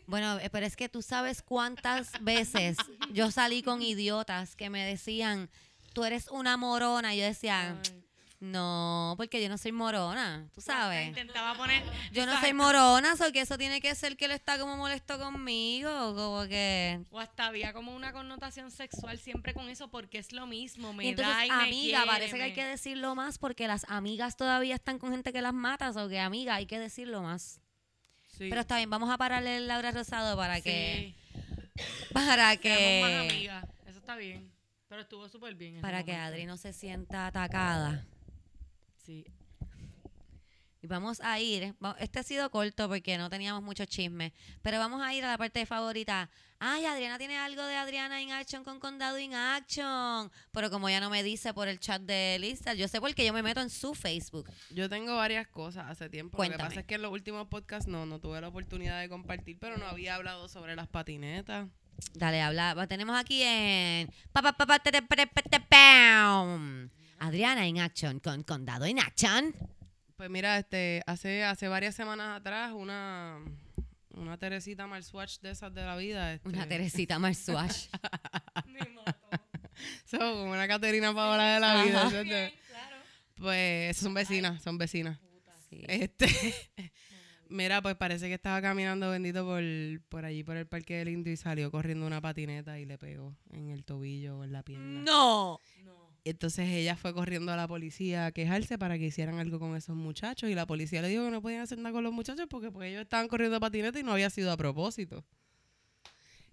Bueno, 0.07 0.39
eh, 0.39 0.49
pero 0.49 0.65
es 0.65 0.75
que 0.75 0.89
tú 0.89 1.03
sabes 1.03 1.43
cuántas 1.43 2.11
veces 2.23 2.77
yo 3.13 3.29
salí 3.29 3.61
con 3.61 3.83
idiotas 3.83 4.55
que 4.55 4.71
me 4.71 4.83
decían, 4.83 5.51
tú 5.93 6.03
eres 6.03 6.29
una 6.29 6.57
morona. 6.57 7.13
Y 7.13 7.19
yo 7.19 7.25
decía, 7.25 7.79
no, 8.39 9.15
porque 9.17 9.41
yo 9.41 9.49
no 9.49 9.57
soy 9.57 9.73
morona, 9.73 10.47
tú 10.55 10.61
sabes. 10.61 11.09
Intentaba 11.09 11.55
poner. 11.55 11.83
Yo 12.13 12.25
no 12.25 12.39
soy 12.39 12.53
morona, 12.53 13.13
o 13.13 13.31
que 13.33 13.41
eso 13.41 13.57
tiene 13.57 13.81
que 13.81 13.93
ser 13.95 14.15
que 14.15 14.25
él 14.25 14.31
está 14.31 14.57
como 14.57 14.77
molesto 14.77 15.19
conmigo, 15.19 16.15
como 16.15 16.47
que... 16.47 17.01
O 17.11 17.19
hasta 17.19 17.47
había 17.47 17.73
como 17.73 17.93
una 17.93 18.13
connotación 18.13 18.71
sexual 18.71 19.19
siempre 19.19 19.53
con 19.53 19.67
eso 19.67 19.89
porque 19.89 20.19
es 20.19 20.31
lo 20.31 20.47
mismo. 20.47 20.93
Me 20.93 21.03
Y 21.03 21.07
entonces, 21.09 21.35
da 21.35 21.45
y 21.45 21.49
amiga, 21.49 22.05
parece 22.05 22.37
que 22.37 22.43
hay 22.43 22.53
que 22.53 22.65
decirlo 22.65 23.13
más 23.13 23.37
porque 23.37 23.67
las 23.67 23.85
amigas 23.89 24.37
todavía 24.37 24.75
están 24.75 24.99
con 24.99 25.11
gente 25.11 25.33
que 25.33 25.41
las 25.41 25.53
mata, 25.53 25.89
o 25.91 26.07
que 26.07 26.19
amiga, 26.19 26.55
hay 26.55 26.65
que 26.65 26.79
decirlo 26.79 27.21
más. 27.21 27.59
Pero 28.37 28.61
está 28.61 28.77
bien, 28.77 28.89
vamos 28.89 29.09
a 29.09 29.17
pararle 29.17 29.57
el 29.57 29.67
Laura 29.67 29.91
Rosado 29.91 30.37
para 30.37 30.61
que... 30.61 31.13
Sí, 31.13 31.83
Para 32.13 32.55
seamos 32.55 32.55
más 32.55 32.57
que... 32.57 33.17
amigas. 33.19 33.65
Eso 33.85 33.99
está 33.99 34.15
bien. 34.15 34.49
Pero 34.87 35.01
estuvo 35.01 35.27
súper 35.27 35.55
bien. 35.55 35.81
Para 35.81 36.03
que 36.03 36.13
momento. 36.13 36.33
Adri 36.33 36.45
no 36.45 36.55
se 36.55 36.71
sienta 36.71 37.27
atacada. 37.27 38.05
Sí. 39.09 39.25
Y 40.81 40.87
vamos 40.87 41.19
a 41.21 41.39
ir, 41.39 41.73
va- 41.83 41.97
este 41.99 42.19
ha 42.19 42.23
sido 42.23 42.49
corto 42.51 42.87
porque 42.87 43.17
no 43.17 43.29
teníamos 43.29 43.61
mucho 43.63 43.83
chisme, 43.85 44.33
pero 44.61 44.77
vamos 44.77 45.01
a 45.01 45.13
ir 45.15 45.25
a 45.25 45.29
la 45.29 45.37
parte 45.37 45.65
favorita. 45.65 46.29
Ay, 46.59 46.85
Adriana 46.85 47.17
tiene 47.17 47.37
algo 47.37 47.63
de 47.65 47.75
Adriana 47.75 48.21
in 48.21 48.31
Action 48.31 48.63
con 48.63 48.79
Condado 48.79 49.17
in 49.17 49.33
Action. 49.33 50.31
Pero 50.51 50.69
como 50.69 50.89
ya 50.89 50.99
no 50.99 51.09
me 51.09 51.23
dice 51.23 51.53
por 51.55 51.67
el 51.67 51.79
chat 51.79 52.01
de 52.03 52.37
lista, 52.39 52.75
yo 52.75 52.87
sé 52.87 53.01
porque 53.01 53.25
yo 53.25 53.33
me 53.33 53.41
meto 53.43 53.59
en 53.61 53.69
su 53.71 53.93
Facebook. 53.95 54.47
Yo 54.69 54.87
tengo 54.89 55.15
varias 55.17 55.47
cosas 55.47 55.85
hace 55.89 56.07
tiempo. 56.07 56.37
Lo 56.37 56.43
que 56.43 56.47
Cuéntame. 56.49 56.69
pasa 56.69 56.79
es 56.81 56.85
que 56.85 56.95
en 56.95 57.01
los 57.01 57.11
últimos 57.11 57.47
podcasts 57.47 57.89
no, 57.89 58.05
no 58.05 58.19
tuve 58.19 58.39
la 58.39 58.47
oportunidad 58.49 59.01
de 59.01 59.09
compartir, 59.09 59.57
pero 59.59 59.77
no 59.77 59.85
había 59.87 60.15
hablado 60.15 60.47
sobre 60.47 60.75
las 60.75 60.87
patinetas. 60.87 61.67
Dale, 62.13 62.41
habla. 62.41 62.87
Tenemos 62.87 63.19
aquí 63.19 63.41
en. 63.43 64.09
Adriana 67.19 67.67
in 67.67 67.79
Action 67.79 68.19
con 68.19 68.43
Condado 68.43 68.85
in 68.87 68.99
Action. 68.99 69.53
Pues 70.15 70.29
mira, 70.29 70.57
este, 70.57 71.01
hace, 71.05 71.43
hace 71.43 71.67
varias 71.67 71.95
semanas 71.95 72.39
atrás, 72.39 72.73
una, 72.73 73.39
una 74.11 74.37
Teresita 74.37 74.85
Marswatch 74.87 75.39
de 75.39 75.51
esas 75.51 75.73
de 75.73 75.81
la 75.81 75.95
vida. 75.95 76.33
Este, 76.33 76.49
Una 76.49 76.67
Teresita 76.67 77.19
Marswash. 77.19 77.87
Me 78.67 78.79
mató. 78.79 79.21
so, 80.05 80.17
como 80.17 80.51
una 80.51 80.67
Caterina 80.67 81.13
Paola 81.13 81.53
de 81.53 81.59
la 81.59 81.83
vida. 81.83 82.01
Ajá. 82.01 82.09
¿sí? 82.09 82.23
Bien, 82.23 82.51
claro. 82.67 82.97
Pues 83.35 83.97
son 83.97 84.13
vecinas, 84.13 84.61
son 84.61 84.77
vecinas. 84.77 85.19
Sí. 85.69 85.83
Este, 85.87 86.27
mira, 87.49 87.81
pues 87.81 87.95
parece 87.95 88.27
que 88.27 88.33
estaba 88.33 88.61
caminando 88.61 89.11
bendito 89.11 89.45
por, 89.45 89.61
por 90.09 90.25
allí, 90.25 90.43
por 90.43 90.57
el 90.57 90.67
Parque 90.67 90.95
del 90.97 91.09
Indio 91.09 91.31
y 91.31 91.37
salió 91.37 91.71
corriendo 91.71 92.05
una 92.05 92.19
patineta 92.19 92.79
y 92.79 92.85
le 92.85 92.97
pegó 92.97 93.35
en 93.51 93.69
el 93.69 93.85
tobillo 93.85 94.39
o 94.39 94.43
en 94.43 94.51
la 94.51 94.63
pierna. 94.63 95.01
No. 95.01 95.61
No. 95.83 96.08
Entonces 96.25 96.67
ella 96.69 96.95
fue 96.95 97.13
corriendo 97.13 97.51
a 97.51 97.55
la 97.55 97.67
policía 97.67 98.27
a 98.27 98.31
quejarse 98.31 98.77
para 98.77 98.97
que 98.97 99.05
hicieran 99.07 99.39
algo 99.39 99.59
con 99.59 99.75
esos 99.75 99.95
muchachos 99.95 100.49
y 100.49 100.55
la 100.55 100.65
policía 100.67 101.01
le 101.01 101.07
dijo 101.09 101.25
que 101.25 101.31
no 101.31 101.41
podían 101.41 101.61
hacer 101.61 101.77
nada 101.77 101.91
con 101.93 102.03
los 102.03 102.13
muchachos 102.13 102.45
porque 102.49 102.71
pues, 102.71 102.89
ellos 102.89 103.01
estaban 103.01 103.27
corriendo 103.27 103.59
patineta 103.59 103.99
y 103.99 104.03
no 104.03 104.11
había 104.13 104.29
sido 104.29 104.51
a 104.51 104.57
propósito. 104.57 105.23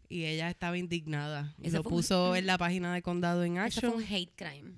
Y 0.09 0.25
ella 0.25 0.49
estaba 0.49 0.79
indignada. 0.79 1.55
Y 1.61 1.71
lo 1.71 1.81
un- 1.81 1.85
puso 1.89 2.37
en 2.37 2.47
la 2.47 2.57
página 2.59 2.95
de 2.95 3.03
Condado 3.03 3.43
en 3.45 3.57
Eso 3.59 3.81
fue 3.81 3.89
Action. 3.89 3.95
un 3.95 4.03
hate 4.14 4.33
crime. 4.37 4.73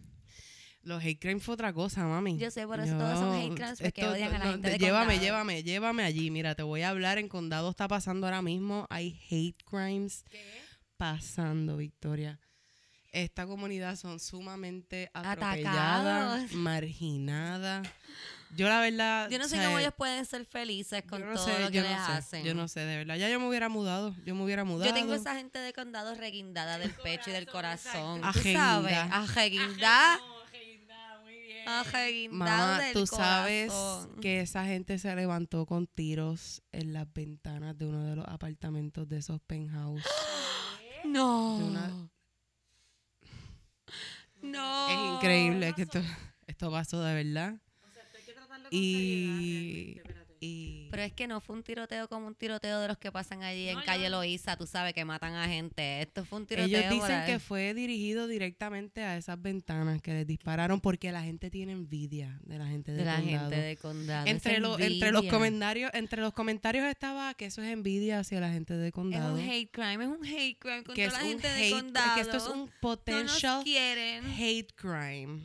Los 0.82 1.05
hate 1.05 1.18
crime 1.20 1.41
fue 1.41 1.53
otra 1.55 1.72
cosa, 1.74 2.07
mami. 2.07 2.39
Yo 2.39 2.51
sé, 2.51 2.66
por 2.66 2.80
eso 2.80 2.97
todos 2.97 3.18
son 3.18 3.34
hate 3.34 3.55
crimes, 3.55 3.78
porque 3.82 4.01
esto- 4.01 4.12
odian 4.12 4.34
a 4.34 4.39
la 4.39 4.45
no, 4.47 4.51
gente 4.53 4.70
de 4.70 4.78
Llévame, 4.78 5.05
condado. 5.14 5.20
llévame, 5.22 5.62
llévame 5.62 6.03
allí. 6.05 6.30
Mira, 6.30 6.55
te 6.55 6.62
voy 6.62 6.80
a 6.80 6.89
hablar. 6.89 7.18
En 7.18 7.28
Condado 7.28 7.68
está 7.68 7.89
pasando 7.89 8.26
ahora 8.26 8.41
mismo. 8.41 8.86
Hay 8.89 9.20
hate 9.30 9.62
crimes 9.64 10.24
pasando, 10.97 11.76
Victoria. 11.76 12.41
Esta 13.12 13.46
comunidad 13.46 13.96
son 13.96 14.20
sumamente 14.20 15.11
atropelladas, 15.14 16.34
Atacados. 16.42 16.52
marginadas. 16.52 17.88
Yo 18.56 18.68
la 18.68 18.80
verdad... 18.80 19.28
Yo 19.30 19.38
no 19.38 19.46
sé 19.48 19.56
o 19.56 19.59
sea, 19.59 19.66
cómo 19.68 19.78
ellos 19.78 19.92
pueden 19.96 20.24
ser 20.24 20.44
felices 20.46 21.02
con 21.09 21.20
no 21.26 21.34
todo 21.34 21.44
sé, 21.44 21.59
lo 21.61 21.70
que 21.70 21.82
les 21.82 21.90
no 21.90 22.06
sé, 22.06 22.12
hacen. 22.12 22.44
Yo 22.44 22.54
no 22.54 22.66
sé, 22.68 22.80
de 22.80 22.96
verdad. 22.96 23.16
Ya 23.16 23.28
yo 23.28 23.38
me 23.40 23.46
hubiera 23.48 23.68
mudado. 23.68 24.14
Yo 24.24 24.34
me 24.34 24.42
hubiera 24.44 24.64
mudado. 24.64 24.88
Yo 24.90 24.94
tengo 24.94 25.14
esa 25.14 25.34
gente 25.34 25.59
de 25.59 25.72
condado 25.72 26.14
reguindada 26.14 26.78
del 26.78 26.90
pecho 26.92 27.28
y 27.30 27.32
del 27.34 27.46
corazón. 27.46 28.20
corazón, 28.20 28.32
¿Tú 28.32 28.38
exacto. 28.48 28.59
sabes? 28.88 28.94
Ajeguindá. 29.12 29.18
Ajeguindá. 29.18 30.16
No, 30.18 30.44
Reguindá, 30.50 31.20
muy 31.24 31.38
bien. 31.40 31.68
Ajeguindado 31.68 32.66
Mamá, 32.78 32.80
tú 32.94 33.06
sabes 33.06 33.70
corazón. 33.72 34.20
que 34.20 34.40
esa 34.40 34.64
gente 34.64 34.98
se 34.98 35.14
levantó 35.14 35.66
con 35.66 35.86
tiros 35.86 36.62
en 36.72 36.92
las 36.94 37.11
ventanas 37.12 37.76
de 37.76 37.86
uno 37.86 38.02
de 38.04 38.16
los 38.16 38.26
apartamentos 38.28 39.09
de 39.09 39.18
esos 39.18 39.40
penthouse. 39.42 40.02
No. 41.04 41.59
de 41.59 41.64
una- 41.64 42.11
No. 44.43 44.89
Es 44.89 45.16
increíble 45.16 45.72
que 45.74 45.82
esto, 45.82 46.01
esto 46.47 46.70
pasó 46.70 47.03
de 47.03 47.14
verdad. 47.24 47.55
O 47.55 47.91
sea, 47.93 48.03
hay 48.16 48.22
que 48.24 48.32
tratarlo 48.32 48.68
con 48.68 48.78
Y, 48.78 49.95
seriedad. 49.97 50.18
Y 50.41 50.89
Pero 50.91 51.03
es 51.03 51.12
que 51.12 51.26
no 51.26 51.41
fue 51.41 51.57
un 51.57 51.62
tiroteo 51.62 52.09
como 52.09 52.26
un 52.26 52.34
tiroteo 52.34 52.80
de 52.80 52.89
los 52.89 52.99
que 52.99 53.11
pasan 53.12 53.43
allí 53.43 53.66
No, 53.72 53.80
en 53.80 53.84
calle 53.86 54.09
Loíza, 54.11 54.57
tú 54.57 54.66
sabes 54.66 54.95
que 54.95 55.05
matan 55.05 55.34
a 55.34 55.49
gente. 55.49 56.03
Esto 56.03 56.24
fue 56.24 56.39
un 56.41 56.47
tiroteo. 56.47 56.66
ellos 56.80 56.91
dicen 56.93 57.24
que 57.26 57.39
fue 57.39 57.74
dirigido 57.74 58.27
directamente 58.28 59.02
a 59.02 59.16
esas 59.16 59.40
ventanas 59.40 60.01
que 60.02 60.12
les 60.12 60.27
dispararon 60.27 60.81
porque 60.81 61.10
la 61.12 61.23
gente 61.23 61.51
tiene 61.51 61.73
envidia 61.73 62.39
de 62.44 62.59
la 62.59 62.66
gente 62.69 62.93
de, 62.93 62.98
de 62.98 63.05
la 63.05 63.16
condado. 63.16 63.40
gente 63.51 63.56
de 63.60 63.77
condado. 63.77 64.27
entre, 64.27 64.60
los 64.60 64.81
entre 64.81 65.12
los 65.12 65.24
comentarios 65.27 65.90
entre 65.94 66.23
los 66.23 66.32
comentarios 66.32 66.86
estaba 66.86 67.35
que 67.35 67.47
eso 67.47 67.62
es 67.62 67.69
envidia 67.73 68.20
hacia 68.20 68.40
la 68.40 68.51
gente 68.52 68.74
de 68.74 68.89
Es 68.89 68.93
condado 68.93 69.35
un 69.35 69.40
hate 69.40 69.70
crime, 69.70 70.05
es 70.05 70.10
un 70.10 70.24
hate 70.24 70.59
crime 70.59 70.85
contra 70.85 70.94
que 70.94 71.05
es 71.05 71.12
la 71.12 71.19
un 71.23 71.28
gente 71.28 71.48
de 71.48 71.60
hate- 71.69 71.73
condado. 71.73 72.15
que 72.15 72.20
esto 72.20 72.36
es 72.36 72.47
un 72.47 72.59
no 72.59 72.65
nos 72.66 72.74
potential 72.81 73.65
quieren. 73.65 74.24
hate 74.39 74.73
crime 74.74 75.40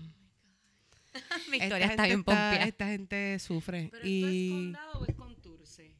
Victoria 1.52 1.77
Esta 1.85 1.90
está 1.91 2.06
bien 2.06 2.23
pompeada. 2.23 2.64
esta 2.65 2.88
gente 2.88 3.40
sufre 3.40 3.90
¿Pero 3.91 3.98
esto 4.03 4.07
y 4.07 4.45
es 4.48 4.52
condado 4.53 4.99
o 4.99 5.06
es 5.06 5.15
Conturce? 5.15 5.91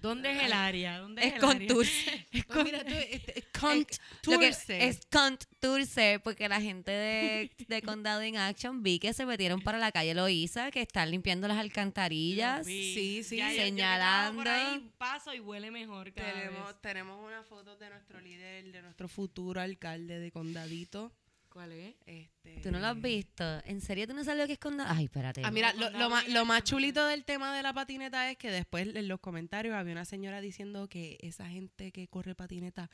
¿Dónde 0.00 0.30
es 0.32 0.42
el 0.44 0.52
área? 0.52 0.98
¿Dónde 0.98 1.22
es, 1.22 1.26
Es 1.28 1.34
el 1.34 1.40
con 1.40 1.56
área? 1.56 1.68
Turce. 1.68 2.26
Pues 2.46 2.64
mira, 2.64 2.84
tú, 2.84 2.90
que 2.94 3.44
Conturce. 3.58 4.86
es 4.86 5.00
Conturce, 5.10 6.20
porque 6.22 6.48
la 6.48 6.60
gente 6.60 6.92
de, 6.92 7.50
de 7.66 7.82
Condado 7.82 8.22
in 8.24 8.36
Action 8.36 8.82
vi 8.84 9.00
que 9.00 9.12
se 9.12 9.26
metieron 9.26 9.60
para 9.60 9.78
la 9.78 9.90
calle 9.90 10.14
Loíza, 10.14 10.70
que 10.70 10.82
están 10.82 11.10
limpiando 11.10 11.48
las 11.48 11.58
alcantarillas. 11.58 12.64
Sí, 12.64 13.22
sí. 13.24 13.36
Ya, 13.38 13.50
yo- 13.50 13.56
yo 13.58 13.62
Señalando. 13.64 14.38
por 14.38 14.48
ahí, 14.48 14.88
paso 14.98 15.34
y 15.34 15.40
huele 15.40 15.72
mejor 15.72 16.12
cada 16.12 16.32
vez. 16.32 16.44
tenemos, 16.44 16.80
tenemos 16.80 17.24
una 17.26 17.42
foto 17.42 17.76
de 17.76 17.90
nuestro 17.90 18.20
líder, 18.20 18.70
de 18.70 18.82
nuestro 18.82 19.08
futuro 19.08 19.60
alcalde 19.60 20.20
de 20.20 20.30
Condadito. 20.30 21.10
¿Cuál 21.58 21.72
es? 21.72 21.96
Este, 22.06 22.60
¿Tú 22.62 22.70
no 22.70 22.78
lo 22.78 22.86
has 22.86 23.02
visto? 23.02 23.42
¿En 23.64 23.80
serio 23.80 24.06
tú 24.06 24.14
no 24.14 24.22
sabes 24.22 24.38
lo 24.42 24.46
que 24.46 24.52
es 24.52 24.60
Condado? 24.60 24.94
Ay, 24.94 25.06
espérate. 25.06 25.42
Ah, 25.44 25.50
mira, 25.50 25.72
lo, 25.72 26.08
más, 26.08 26.28
lo 26.28 26.60
chulito 26.60 27.04
del 27.04 27.24
tema 27.24 27.52
de 27.52 27.64
la 27.64 27.72
patineta 27.72 28.30
es 28.30 28.38
que 28.38 28.48
después 28.48 28.94
en 28.94 29.08
los 29.08 29.18
comentarios 29.18 29.74
había 29.74 29.90
una 29.90 30.04
señora 30.04 30.40
diciendo 30.40 30.88
que 30.88 31.18
esa 31.20 31.48
gente 31.48 31.90
que 31.90 32.06
corre 32.06 32.36
patineta 32.36 32.88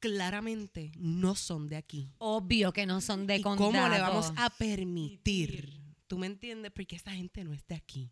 claramente 0.00 0.90
no 0.96 1.36
son 1.36 1.68
de 1.68 1.76
aquí. 1.76 2.12
Obvio 2.18 2.72
que 2.72 2.84
no 2.84 3.00
son 3.00 3.28
de 3.28 3.36
¿Y 3.36 3.42
Condado. 3.42 3.70
cómo 3.70 3.88
le 3.88 4.00
vamos 4.00 4.32
a 4.36 4.50
permitir? 4.50 5.80
¿Tú 6.08 6.18
me 6.18 6.26
entiendes? 6.26 6.72
Porque 6.72 6.96
esa 6.96 7.12
gente 7.12 7.44
no 7.44 7.52
es 7.52 7.64
de 7.68 7.76
aquí. 7.76 8.10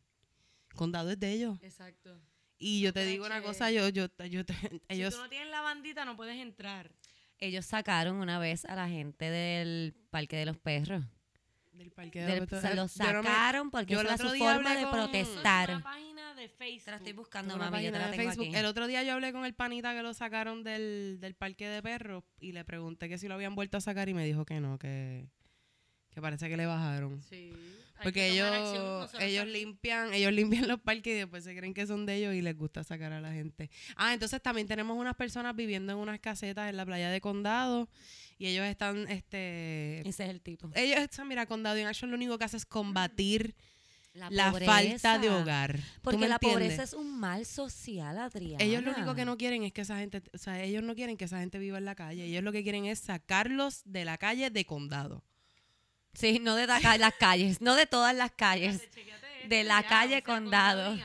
Condado 0.76 1.10
es 1.10 1.18
de 1.18 1.32
ellos. 1.32 1.58
Exacto. 1.60 2.22
Y 2.56 2.82
yo 2.82 2.92
te 2.92 3.04
digo 3.04 3.26
una 3.26 3.42
cosa, 3.42 3.72
yo, 3.72 3.88
yo, 3.88 4.06
yo, 4.30 4.42
ellos, 4.88 5.12
Si 5.12 5.16
tú 5.16 5.24
no 5.24 5.28
tienes 5.28 5.48
la 5.50 5.60
bandita, 5.60 6.04
no 6.04 6.16
puedes 6.16 6.36
entrar. 6.36 6.88
Ellos 7.38 7.66
sacaron 7.66 8.16
una 8.16 8.38
vez 8.38 8.64
a 8.64 8.74
la 8.74 8.88
gente 8.88 9.30
del 9.30 9.94
Parque 10.10 10.36
de 10.36 10.46
los 10.46 10.58
Perros. 10.58 11.04
del 11.72 11.92
parque 11.92 12.18
de 12.18 12.26
Del- 12.26 12.34
Alberto- 12.38 12.60
se 12.60 12.74
lo 12.74 12.86
yo 12.88 13.12
no 13.12 13.22
me- 13.22 13.28
sacaron 13.28 13.70
porque 13.70 13.94
era 13.94 14.18
su 14.18 14.28
forma 14.30 14.74
de 14.74 14.82
con- 14.82 14.90
protestar. 14.92 15.70
Una 15.70 15.80
página 15.84 16.34
de 16.34 16.42
de 16.42 16.48
Facebook. 16.48 16.84
Te 16.84 16.90
la 16.92 16.96
estoy 16.98 17.12
buscando, 17.12 17.54
Una 17.56 17.64
mami. 17.70 17.84
Yo 17.84 17.90
te 17.90 17.92
página 17.92 17.98
la 18.06 18.10
de 18.10 18.16
tengo 18.16 18.30
Facebook. 18.30 18.46
aquí. 18.48 18.56
El 18.56 18.66
otro 18.66 18.86
día 18.88 19.02
yo 19.04 19.12
hablé 19.12 19.32
con 19.32 19.44
el 19.44 19.54
panita 19.54 19.92
que 19.94 20.02
lo 20.02 20.12
sacaron 20.14 20.62
del, 20.64 21.18
del 21.20 21.34
parque 21.34 21.68
de 21.68 21.82
perros 21.82 22.22
y 22.40 22.50
le 22.52 22.64
pregunté 22.64 23.08
que 23.08 23.18
si 23.18 23.26
lo 23.28 23.34
habían 23.34 23.54
vuelto 23.56 23.76
a 23.76 23.80
sacar 23.80 24.08
y 24.08 24.14
me 24.14 24.24
dijo 24.24 24.44
que 24.44 24.60
no, 24.60 24.78
que, 24.78 25.28
que 26.10 26.20
parece 26.20 26.48
que 26.48 26.56
le 26.56 26.66
bajaron. 26.66 27.20
Sí. 27.22 27.52
Porque 28.02 28.28
ellos, 28.28 28.46
acción, 28.48 29.22
ellos 29.22 29.46
limpian, 29.46 30.14
ellos 30.14 30.32
limpian 30.32 30.68
los 30.68 30.80
parques 30.80 31.14
y 31.14 31.16
después 31.18 31.44
se 31.44 31.56
creen 31.56 31.74
que 31.74 31.86
son 31.86 32.06
de 32.06 32.16
ellos 32.16 32.34
y 32.34 32.42
les 32.42 32.56
gusta 32.56 32.84
sacar 32.84 33.12
a 33.12 33.20
la 33.20 33.32
gente. 33.32 33.70
Ah, 33.96 34.14
entonces 34.14 34.40
también 34.40 34.66
tenemos 34.66 34.96
unas 34.96 35.16
personas 35.16 35.54
viviendo 35.56 35.92
en 35.92 35.98
unas 35.98 36.20
casetas 36.20 36.70
en 36.70 36.76
la 36.76 36.86
playa 36.86 37.10
de 37.10 37.20
Condado 37.20 37.88
y 38.38 38.46
ellos 38.46 38.64
están, 38.66 39.08
este, 39.08 40.00
Ese 40.08 40.24
es 40.24 40.30
el 40.30 40.40
tipo. 40.40 40.70
ellos 40.74 41.00
están, 41.00 41.26
mira, 41.26 41.46
Condado 41.46 41.78
in 41.78 41.86
Action 41.86 42.10
lo 42.10 42.16
único 42.16 42.38
que 42.38 42.44
hace 42.44 42.56
es 42.56 42.66
combatir 42.66 43.54
La, 44.14 44.52
falta 44.52 45.18
de 45.18 45.30
hogar. 45.30 45.76
¿Tú 45.76 45.82
Porque 46.02 46.28
la 46.28 46.36
entiendes? 46.36 46.60
pobreza 46.60 46.82
es 46.82 46.92
un 46.92 47.18
mal 47.18 47.46
social, 47.46 48.18
Adriana. 48.18 48.64
Ellos 48.64 48.82
lo 48.82 48.92
único 48.92 49.14
que 49.14 49.24
no 49.24 49.36
quieren 49.36 49.62
es 49.64 49.72
que 49.72 49.82
esa 49.82 49.98
gente, 49.98 50.22
o 50.32 50.38
sea, 50.38 50.62
ellos 50.62 50.82
no 50.82 50.94
quieren 50.94 51.16
que 51.16 51.24
esa 51.24 51.40
gente 51.40 51.58
viva 51.58 51.78
en 51.78 51.84
la 51.84 51.94
calle. 51.94 52.24
Ellos 52.24 52.42
lo 52.42 52.50
que 52.52 52.62
quieren 52.62 52.84
es 52.86 52.98
sacarlos 53.00 53.82
de 53.84 54.04
la 54.04 54.18
calle 54.18 54.50
de 54.50 54.64
condado. 54.64 55.22
Sí, 56.18 56.40
no 56.40 56.56
de 56.56 56.66
las 56.66 56.82
calles, 57.14 57.60
no 57.60 57.76
de 57.76 57.86
todas 57.86 58.14
las 58.14 58.32
calles. 58.32 58.82
De 59.46 59.62
la 59.62 59.82
ya, 59.82 59.88
calle 59.88 60.16
o 60.16 60.18
sea, 60.18 60.22
Condado. 60.22 60.98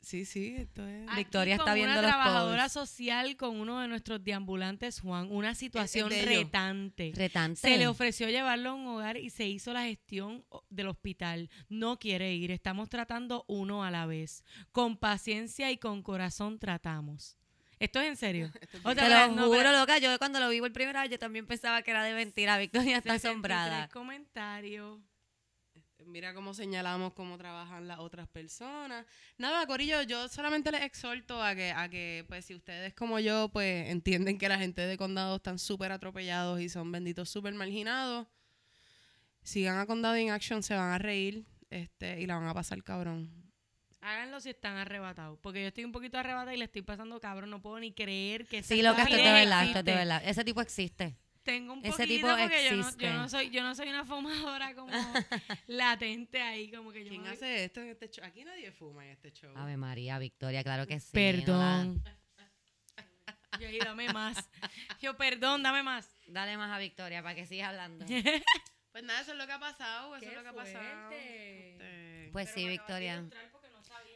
Sí, 0.00 0.24
sí, 0.24 0.54
esto 0.58 0.86
es. 0.86 1.08
Aquí 1.08 1.16
Victoria 1.16 1.54
está 1.54 1.74
viendo 1.74 1.92
una 1.92 2.02
los 2.02 2.10
trabajadora 2.10 2.64
posts. 2.64 2.72
social 2.72 3.36
con 3.36 3.60
uno 3.60 3.80
de 3.80 3.88
nuestros 3.88 4.22
deambulantes, 4.22 5.00
Juan, 5.00 5.28
una 5.30 5.54
situación 5.54 6.10
retante. 6.10 7.12
Retante. 7.14 7.60
Se 7.60 7.78
le 7.78 7.86
ofreció 7.86 8.28
llevarlo 8.28 8.70
a 8.70 8.74
un 8.74 8.86
hogar 8.86 9.16
y 9.16 9.30
se 9.30 9.46
hizo 9.46 9.72
la 9.72 9.84
gestión 9.84 10.44
del 10.70 10.88
hospital. 10.88 11.50
No 11.68 11.98
quiere 11.98 12.34
ir. 12.34 12.50
Estamos 12.50 12.88
tratando 12.88 13.44
uno 13.48 13.84
a 13.84 13.90
la 13.90 14.06
vez. 14.06 14.44
Con 14.70 14.96
paciencia 14.96 15.70
y 15.70 15.78
con 15.78 16.02
corazón 16.02 16.58
tratamos. 16.58 17.36
Esto 17.82 18.00
es 18.00 18.08
en 18.08 18.16
serio. 18.16 18.50
O 18.84 18.94
Te 18.94 19.00
sea, 19.00 19.26
lo 19.28 19.34
no, 19.34 19.46
juro, 19.46 19.58
pero- 19.58 19.72
loca. 19.72 19.98
Yo 19.98 20.16
cuando 20.18 20.38
lo 20.40 20.48
vi 20.48 20.60
por 20.60 20.72
primera 20.72 21.02
vez, 21.02 21.10
yo 21.10 21.18
también 21.18 21.46
pensaba 21.46 21.82
que 21.82 21.90
era 21.90 22.04
de 22.04 22.14
mentira. 22.14 22.56
Victoria 22.58 22.98
está 22.98 23.12
63 23.14 23.24
asombrada. 23.30 23.88
comentarios. 23.88 25.00
Mira 26.04 26.34
cómo 26.34 26.52
señalamos 26.52 27.12
cómo 27.14 27.38
trabajan 27.38 27.86
las 27.86 27.98
otras 28.00 28.28
personas. 28.28 29.06
Nada, 29.38 29.64
Corillo, 29.66 30.02
yo 30.02 30.28
solamente 30.28 30.72
les 30.72 30.82
exhorto 30.82 31.40
a 31.42 31.54
que, 31.54 31.70
a 31.70 31.88
que, 31.88 32.24
pues, 32.28 32.44
si 32.44 32.54
ustedes 32.56 32.92
como 32.94 33.20
yo, 33.20 33.48
pues, 33.50 33.88
entienden 33.88 34.36
que 34.36 34.48
la 34.48 34.58
gente 34.58 34.82
de 34.82 34.96
condado 34.98 35.36
están 35.36 35.58
súper 35.60 35.92
atropellados 35.92 36.60
y 36.60 36.68
son 36.68 36.90
benditos 36.90 37.30
súper 37.30 37.54
marginados, 37.54 38.26
sigan 39.42 39.78
a 39.78 39.86
Condado 39.86 40.16
in 40.18 40.30
Action, 40.32 40.62
se 40.64 40.74
van 40.74 40.90
a 40.92 40.98
reír 40.98 41.44
este, 41.70 42.20
y 42.20 42.26
la 42.26 42.34
van 42.36 42.48
a 42.48 42.54
pasar 42.54 42.82
cabrón. 42.82 43.30
Háganlo 44.02 44.40
si 44.40 44.50
están 44.50 44.76
arrebatados. 44.76 45.38
Porque 45.40 45.62
yo 45.62 45.68
estoy 45.68 45.84
un 45.84 45.92
poquito 45.92 46.18
arrebatada 46.18 46.52
y 46.54 46.58
le 46.58 46.64
estoy 46.66 46.82
pasando 46.82 47.18
cabrón. 47.20 47.50
No 47.50 47.62
puedo 47.62 47.78
ni 47.80 47.92
creer 47.92 48.46
que 48.46 48.62
Sí, 48.62 48.82
lo 48.82 48.94
que 48.94 49.02
esto 49.02 49.16
es 49.16 49.24
de 49.24 49.32
verdad, 49.32 49.64
esto 49.64 49.78
es 49.78 49.84
de 49.84 49.94
verdad. 49.94 50.22
Ese 50.24 50.44
tipo 50.44 50.60
existe. 50.60 51.16
Tengo 51.44 51.72
un 51.72 51.80
Ese 51.80 51.90
poquito 52.04 52.26
tipo 52.28 52.28
porque 52.40 52.64
yo 52.64 52.72
no, 52.76 52.80
existe. 52.82 53.04
yo 53.04 53.12
no 53.14 53.28
soy 53.28 53.50
yo 53.50 53.62
no 53.64 53.74
soy 53.74 53.88
una 53.88 54.04
fumadora 54.04 54.74
como 54.76 54.92
latente 55.66 56.40
ahí 56.40 56.70
como 56.70 56.92
que 56.92 57.02
yo 57.04 57.10
¿Quién 57.10 57.22
me- 57.22 57.30
hace 57.30 57.64
esto 57.64 57.80
en 57.80 57.88
este 57.88 58.08
show? 58.10 58.24
Aquí 58.24 58.44
nadie 58.44 58.70
fuma 58.70 59.04
en 59.04 59.10
este 59.12 59.32
show. 59.32 59.52
Ave 59.56 59.76
María, 59.76 60.18
Victoria, 60.20 60.62
claro 60.62 60.86
que 60.86 61.00
sí. 61.00 61.06
no 61.08 61.12
Perdón. 61.14 62.04
Yo 63.60 63.68
ahí 63.68 63.78
dame 63.78 64.10
más. 64.12 64.48
Yo 65.00 65.16
perdón, 65.16 65.62
dame 65.62 65.82
más. 65.82 66.08
la- 66.26 66.40
Dale 66.42 66.56
más 66.56 66.70
a 66.70 66.78
Victoria 66.78 67.22
para 67.22 67.34
que 67.34 67.46
siga 67.46 67.68
hablando. 67.68 68.04
Pues 68.06 69.04
nada, 69.04 69.20
eso 69.20 69.32
es 69.32 69.38
lo 69.38 69.46
que 69.46 69.52
ha 69.52 69.58
pasado, 69.60 70.14
eso 70.16 70.24
Qué 70.24 70.30
es 70.30 70.34
lo 70.36 70.42
que 70.42 70.48
ha 70.48 70.52
pasado. 70.54 70.82
fuerte. 71.08 71.72
Este, 71.72 72.28
Pues 72.32 72.48
sí, 72.50 72.66
Victoria. 72.68 73.24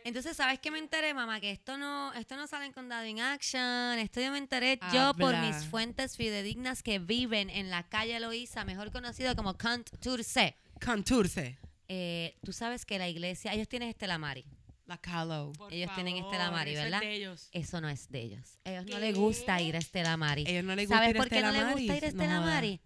Entonces, 0.06 0.36
¿sabes 0.36 0.60
qué 0.60 0.70
me 0.70 0.78
enteré, 0.78 1.14
mamá? 1.14 1.40
Que 1.40 1.50
esto 1.50 1.76
no, 1.76 2.12
esto 2.12 2.36
no 2.36 2.46
sale 2.46 2.66
en 2.66 2.72
Condado 2.72 3.04
in 3.06 3.18
Action. 3.20 3.98
Esto 3.98 4.20
yo 4.20 4.30
me 4.30 4.38
enteré 4.38 4.78
yo 4.92 5.12
por 5.14 5.36
mis 5.38 5.64
fuentes 5.64 6.16
fidedignas 6.16 6.84
que 6.84 7.00
viven 7.00 7.50
en 7.50 7.70
la 7.70 7.82
calle 7.82 8.20
Loíza, 8.20 8.64
mejor 8.64 8.92
conocido 8.92 9.34
como 9.34 9.56
Canturce. 9.56 10.54
Conturce, 10.84 11.58
Eh, 11.88 12.36
Tú 12.44 12.52
sabes 12.52 12.86
que 12.86 12.98
la 13.00 13.08
iglesia, 13.08 13.52
ellos 13.52 13.66
tienen 13.68 13.88
Estela 13.88 14.16
Mari. 14.16 14.44
la 14.86 14.98
Calo. 14.98 15.52
Por 15.58 15.72
Ellos 15.72 15.90
tienen 15.96 16.18
Estela 16.18 16.52
Mari, 16.52 16.70
eso 16.70 16.78
es 16.78 16.84
¿verdad? 16.84 17.00
de 17.00 17.12
ellos. 17.12 17.48
Eso 17.50 17.80
no 17.80 17.88
es 17.88 18.08
de 18.08 18.20
ellos. 18.20 18.58
A 18.64 18.70
ellos 18.70 18.86
no 18.86 18.98
les 19.00 19.16
gusta 19.16 19.60
ir 19.60 19.74
a 19.74 19.80
Estela 19.80 20.16
Mari. 20.16 20.44
Ellos 20.46 20.62
no 20.62 20.76
les 20.76 20.86
gusta 20.86 20.98
¿Sabes 20.98 21.10
ir 21.10 21.16
por 21.16 21.28
qué 21.28 21.42
no 21.42 21.50
les 21.50 21.72
gusta 21.72 21.96
ir 21.96 22.04
a 22.04 22.06
Estela. 22.06 22.40
Mari? 22.40 22.80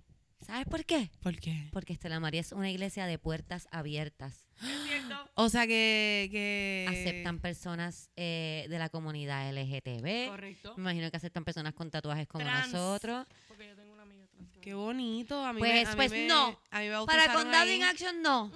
¿Sabes 0.47 0.65
por 0.67 0.87
qué? 0.87 1.11
¿Por 1.21 1.37
qué? 1.39 1.69
Porque 1.71 1.93
Estela 1.93 2.19
Mari 2.19 2.39
es 2.39 2.53
una 2.53 2.71
iglesia 2.71 3.05
de 3.05 3.19
puertas 3.19 3.69
abiertas. 3.71 4.47
¿Es 4.63 4.83
cierto? 4.85 5.31
O 5.35 5.49
sea 5.49 5.67
que... 5.67 6.29
que 6.31 6.87
Aceptan 6.89 7.39
personas 7.41 8.11
eh, 8.17 8.67
de 8.69 8.79
la 8.79 8.89
comunidad 8.89 9.51
LGTB. 9.53 10.29
Correcto. 10.29 10.75
Me 10.77 10.83
imagino 10.83 11.11
que 11.11 11.17
aceptan 11.17 11.45
personas 11.45 11.73
con 11.75 11.91
tatuajes 11.91 12.27
como 12.29 12.45
Trans. 12.45 12.73
nosotros. 12.73 13.27
Porque 13.49 13.69
yo 13.69 13.77
tengo 13.77 13.93
una 13.95 14.03
amiga 14.03 14.27
trans. 14.27 14.51
Qué 14.61 14.75
bonito. 14.75 15.45
A 15.45 15.53
mí 15.53 15.61
Pues- 15.61 15.73
me, 15.73 15.81
a 15.81 15.91
mí 15.91 15.97
pues 15.97 16.11
me- 16.13 16.27
no. 16.27 16.61
A 16.71 16.81
mí 16.81 16.89
me 16.89 17.07
Para 17.07 17.33
Condado 17.33 17.65
ahí. 17.65 17.77
in 17.77 17.83
Action 17.85 18.23
no. 18.23 18.53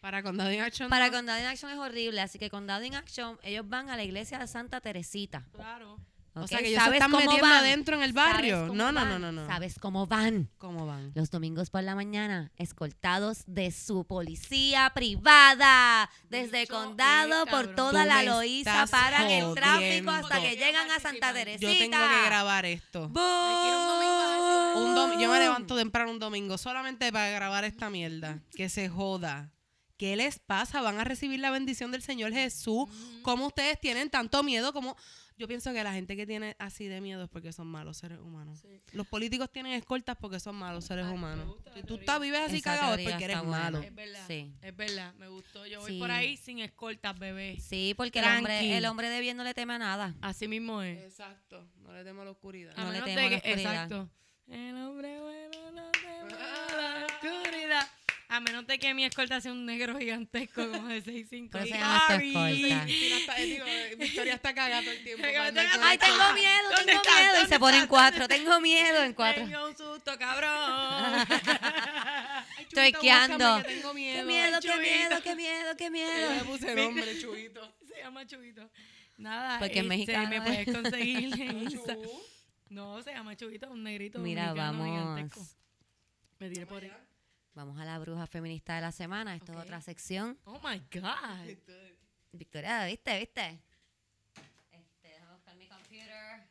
Para 0.00 0.22
Condado 0.22 0.52
in 0.52 0.60
Action. 0.60 0.90
Para 0.90 1.06
no. 1.06 1.12
Condado 1.12 1.38
in 1.40 1.46
Action 1.46 1.70
es 1.70 1.78
horrible. 1.78 2.20
Así 2.20 2.38
que 2.38 2.50
Condado 2.50 2.84
in 2.84 2.94
Action, 2.94 3.38
ellos 3.42 3.66
van 3.68 3.88
a 3.88 3.96
la 3.96 4.04
iglesia 4.04 4.38
de 4.38 4.46
Santa 4.46 4.80
Teresita. 4.80 5.46
Claro. 5.52 5.98
O 6.36 6.48
sea 6.48 6.58
que 6.58 6.68
ellos 6.68 6.82
¿Sabes 6.82 6.94
están 6.98 7.12
cómo 7.12 7.22
metiendo 7.22 7.46
van? 7.48 7.58
adentro 7.58 7.96
en 7.96 8.02
el 8.02 8.12
¿Sabes 8.12 8.32
barrio. 8.32 8.66
No, 8.74 8.90
no, 8.90 9.04
no, 9.04 9.18
no, 9.20 9.30
no. 9.30 9.46
¿Sabes 9.46 9.78
cómo 9.78 10.06
van? 10.08 10.50
¿Cómo 10.58 10.84
van? 10.84 11.12
Los 11.14 11.30
domingos 11.30 11.70
por 11.70 11.84
la 11.84 11.94
mañana, 11.94 12.50
escoltados 12.56 13.44
de 13.46 13.70
su 13.70 14.04
policía 14.04 14.90
privada, 14.94 16.10
desde 16.30 16.66
Condado 16.66 17.46
por 17.46 17.66
cabrón. 17.66 17.76
toda 17.76 18.02
Tú 18.02 18.08
la 18.08 18.22
Loíza, 18.24 18.86
paran 18.90 19.30
el 19.30 19.54
tráfico 19.54 20.10
hasta 20.10 20.40
que 20.42 20.56
llegan 20.56 20.90
a 20.90 20.98
Santa. 20.98 21.32
Teresita. 21.32 21.72
Yo 21.72 21.78
tengo 21.78 21.96
que 21.98 22.26
grabar 22.26 22.66
esto. 22.66 23.04
Un 23.06 24.94
dom- 24.94 25.20
yo 25.20 25.30
me 25.30 25.38
levanto 25.38 25.76
temprano 25.76 26.10
un 26.10 26.18
domingo 26.18 26.58
solamente 26.58 27.12
para 27.12 27.28
grabar 27.30 27.64
esta 27.64 27.90
mierda. 27.90 28.40
Que 28.56 28.68
se 28.68 28.88
joda. 28.88 29.52
¿Qué 29.96 30.16
les 30.16 30.40
pasa? 30.40 30.82
Van 30.82 30.98
a 30.98 31.04
recibir 31.04 31.38
la 31.38 31.50
bendición 31.52 31.92
del 31.92 32.02
Señor 32.02 32.32
Jesús. 32.32 32.88
¿Cómo 33.22 33.46
ustedes 33.46 33.80
tienen 33.80 34.10
tanto 34.10 34.42
miedo? 34.42 34.72
como 34.72 34.96
Yo 35.36 35.48
pienso 35.48 35.72
que 35.72 35.82
la 35.82 35.92
gente 35.92 36.14
que 36.16 36.26
tiene 36.26 36.54
así 36.60 36.86
de 36.86 37.00
miedo 37.00 37.24
es 37.24 37.28
porque 37.28 37.52
son 37.52 37.66
malos 37.66 37.96
seres 37.96 38.20
humanos. 38.20 38.62
Los 38.92 39.06
políticos 39.08 39.50
tienen 39.50 39.72
escoltas 39.72 40.16
porque 40.20 40.38
son 40.38 40.54
malos 40.54 40.84
seres 40.84 41.06
Ay, 41.06 41.12
humanos. 41.14 41.56
Si 41.74 41.82
tú 41.82 41.96
estás, 41.96 42.20
vives 42.20 42.40
así 42.40 42.56
Esa 42.58 42.70
cagado 42.76 42.94
es 42.94 43.08
porque 43.08 43.24
eres 43.24 43.42
malo. 43.42 43.80
Es 43.80 43.92
verdad. 43.94 44.24
Sí. 44.28 44.52
Es 44.62 44.76
verdad. 44.76 45.12
Me 45.14 45.26
gustó. 45.26 45.66
Yo 45.66 45.80
voy 45.80 45.92
Sí. 45.94 45.98
por 45.98 46.12
ahí 46.12 46.36
sin 46.36 46.60
escoltas, 46.60 47.18
bebé. 47.18 47.58
Sí, 47.58 47.94
porque 47.96 48.20
el 48.20 48.26
hombre, 48.26 48.76
el 48.76 48.84
hombre 48.86 49.08
de 49.08 49.20
bien 49.20 49.36
no 49.36 49.42
le 49.42 49.54
teme 49.54 49.74
a 49.74 49.78
nada. 49.78 50.14
Así 50.20 50.46
mismo 50.46 50.82
es. 50.82 51.02
Exacto. 51.02 51.66
No 51.82 51.92
le 51.92 52.04
temo 52.04 52.22
a 52.22 52.26
la 52.26 52.30
oscuridad. 52.30 52.72
A 52.76 52.84
No 52.84 52.92
le 52.92 53.00
menos 53.02 53.06
temo 53.06 53.20
de 53.20 53.26
a 53.26 53.30
la 53.30 53.40
que- 53.40 53.48
oscuridad. 53.48 53.72
Exacto. 53.74 54.10
El 54.46 54.76
hombre 54.76 55.20
bueno 55.20 55.70
no 55.72 55.90
teme 55.90 56.34
a 56.42 56.76
la 56.76 57.06
oscuridad. 57.06 57.88
A 58.34 58.40
menos 58.40 58.66
de 58.66 58.78
que 58.80 58.92
mi 58.94 59.04
escolta 59.04 59.40
sea 59.40 59.52
un 59.52 59.64
negro 59.64 59.96
gigantesco 59.96 60.68
como 60.68 60.88
de 60.88 61.04
6'5". 61.04 61.50
Por 61.50 61.60
eso 61.60 61.72
se 61.72 61.78
llama 61.80 62.02
tu 62.08 62.14
escolta. 62.14 62.84
Eh, 63.38 63.62
eh, 63.92 63.96
Victoria 63.96 64.34
está 64.34 64.52
cagada 64.52 64.82
todo 64.82 64.90
el 64.90 65.04
tiempo. 65.04 65.24
Ay, 65.24 65.98
tengo 65.98 66.32
miedo, 66.34 66.68
¿Dónde 66.76 66.84
tengo 66.86 67.02
estás? 67.02 67.14
miedo. 67.20 67.32
Y 67.32 67.36
¿Dónde 67.36 67.48
se 67.48 67.58
pone 67.60 67.76
en 67.76 67.82
estás? 67.84 67.88
cuatro. 67.90 68.28
Tengo 68.28 68.60
miedo 68.60 69.02
en 69.04 69.12
cuatro. 69.14 69.44
Tengo 69.44 69.66
un 69.68 69.76
susto, 69.76 70.18
cabrón. 70.18 71.26
Estoy 72.58 72.92
queando. 72.94 73.62
tengo 73.62 73.94
miedo. 73.94 74.16
Qué 74.18 74.24
miedo, 74.24 74.58
qué 74.60 74.76
miedo, 74.78 75.22
qué 75.22 75.34
miedo, 75.36 75.76
qué 75.76 75.84
Yo 75.84 75.90
le 75.90 75.90
miedo. 75.90 76.44
puse 76.44 76.74
nombre, 76.74 77.18
chubito. 77.20 77.76
Se 77.86 78.00
llama 78.00 78.26
Chubito. 78.26 78.68
Nada, 79.16 79.60
Porque 79.60 79.74
es 79.78 79.84
este, 79.84 79.88
mexicano, 79.88 80.28
me 80.28 80.42
puedes 80.42 80.74
conseguir 80.74 81.32
en. 81.40 81.68
No, 82.70 83.00
se 83.00 83.12
llama 83.12 83.36
Chubito, 83.36 83.70
un 83.70 83.84
negrito 83.84 84.18
Mira, 84.18 84.52
vamos. 84.52 84.86
gigantesco. 84.88 85.46
Me 86.40 86.50
tiré 86.50 86.66
por 86.66 86.82
ahí. 86.82 86.90
Vamos 87.54 87.78
a 87.78 87.84
la 87.84 87.98
bruja 87.98 88.26
feminista 88.26 88.74
de 88.74 88.80
la 88.80 88.92
semana. 88.92 89.34
Esto 89.36 89.52
es 89.52 89.58
otra 89.58 89.80
sección. 89.80 90.36
Oh 90.44 90.58
my 90.62 90.78
God. 91.00 91.56
Victoria, 92.32 92.84
¿viste? 92.86 93.18
¿Viste? 93.18 93.60
Este, 94.72 95.08
déjame 95.08 95.32
buscar 95.34 95.56
mi 95.56 95.68
computer. 95.68 96.48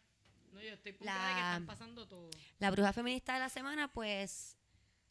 No, 0.54 0.62
yo 0.62 0.74
estoy 0.74 0.94
puntada 0.94 1.28
de 1.28 1.34
que 1.34 1.40
La- 1.42 1.48
están 1.50 1.66
pasando 1.66 2.08
todo. 2.08 2.30
La 2.60 2.72
bruja 2.72 2.94
feminista 2.94 3.34
de 3.34 3.40
la 3.40 3.50
semana, 3.50 3.90
pues, 3.92 4.56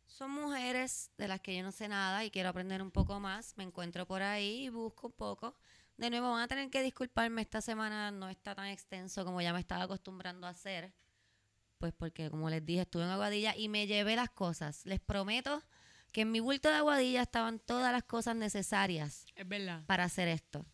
son 0.06 0.31
mujeres 0.31 1.10
de 1.19 1.28
las 1.28 1.40
que 1.40 1.55
yo 1.56 1.62
no 1.62 1.73
sé 1.73 1.89
nada 1.89 2.24
y 2.24 2.31
quiero 2.31 2.48
aprender 2.48 2.81
un 2.81 2.90
poco 2.90 3.20
más. 3.20 3.55
Me 3.59 3.64
encuentro 3.64 4.06
por 4.06 4.23
ahí 4.23 4.64
y 4.64 4.69
busco 4.70 5.09
un 5.09 5.12
poco. 5.12 5.55
De 5.98 6.09
nuevo, 6.09 6.31
van 6.32 6.40
a 6.43 6.48
tener 6.48 6.70
que 6.70 6.82
disculparme, 6.82 7.43
esta 7.43 7.60
semana 7.60 8.10
no 8.10 8.31
está 8.31 8.55
tan 8.55 8.66
extenso 8.69 9.27
como 9.27 9.43
ya 9.43 9.52
me 9.52 9.60
estaba 9.60 9.82
acostumbrando 9.85 10.47
a 10.47 10.51
hacer. 10.51 10.94
Pues 11.77 11.93
porque, 11.93 12.31
como 12.31 12.48
les 12.48 12.64
dije, 12.64 12.82
estuve 12.82 13.02
en 13.02 13.10
Aguadilla 13.10 13.55
y 13.56 13.69
me 13.69 13.86
llevé 13.86 14.16
las 14.16 14.31
cosas. 14.31 14.86
Les 14.86 15.01
prometo 15.01 15.62
que 16.12 16.20
en 16.22 16.30
mi 16.30 16.40
bulto 16.40 16.68
de 16.68 16.76
Aguadilla 16.76 17.22
estaban 17.22 17.59
todas 17.59 17.93
las 17.93 18.05
cosas 18.05 18.36
necesarias 18.36 19.26
Es 19.34 19.48
verdad. 19.48 19.82
para 19.86 20.05
hacer 20.05 20.28
esto. 20.28 20.66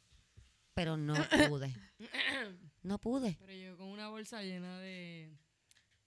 Pero 0.74 0.96
no 0.96 1.14
pude. 1.48 1.74
No 2.82 2.98
pude. 2.98 3.36
Pero 3.40 3.52
yo 3.52 3.76
con 3.76 3.88
una 3.88 4.08
bolsa 4.08 4.42
llena 4.42 4.78
de 4.78 5.30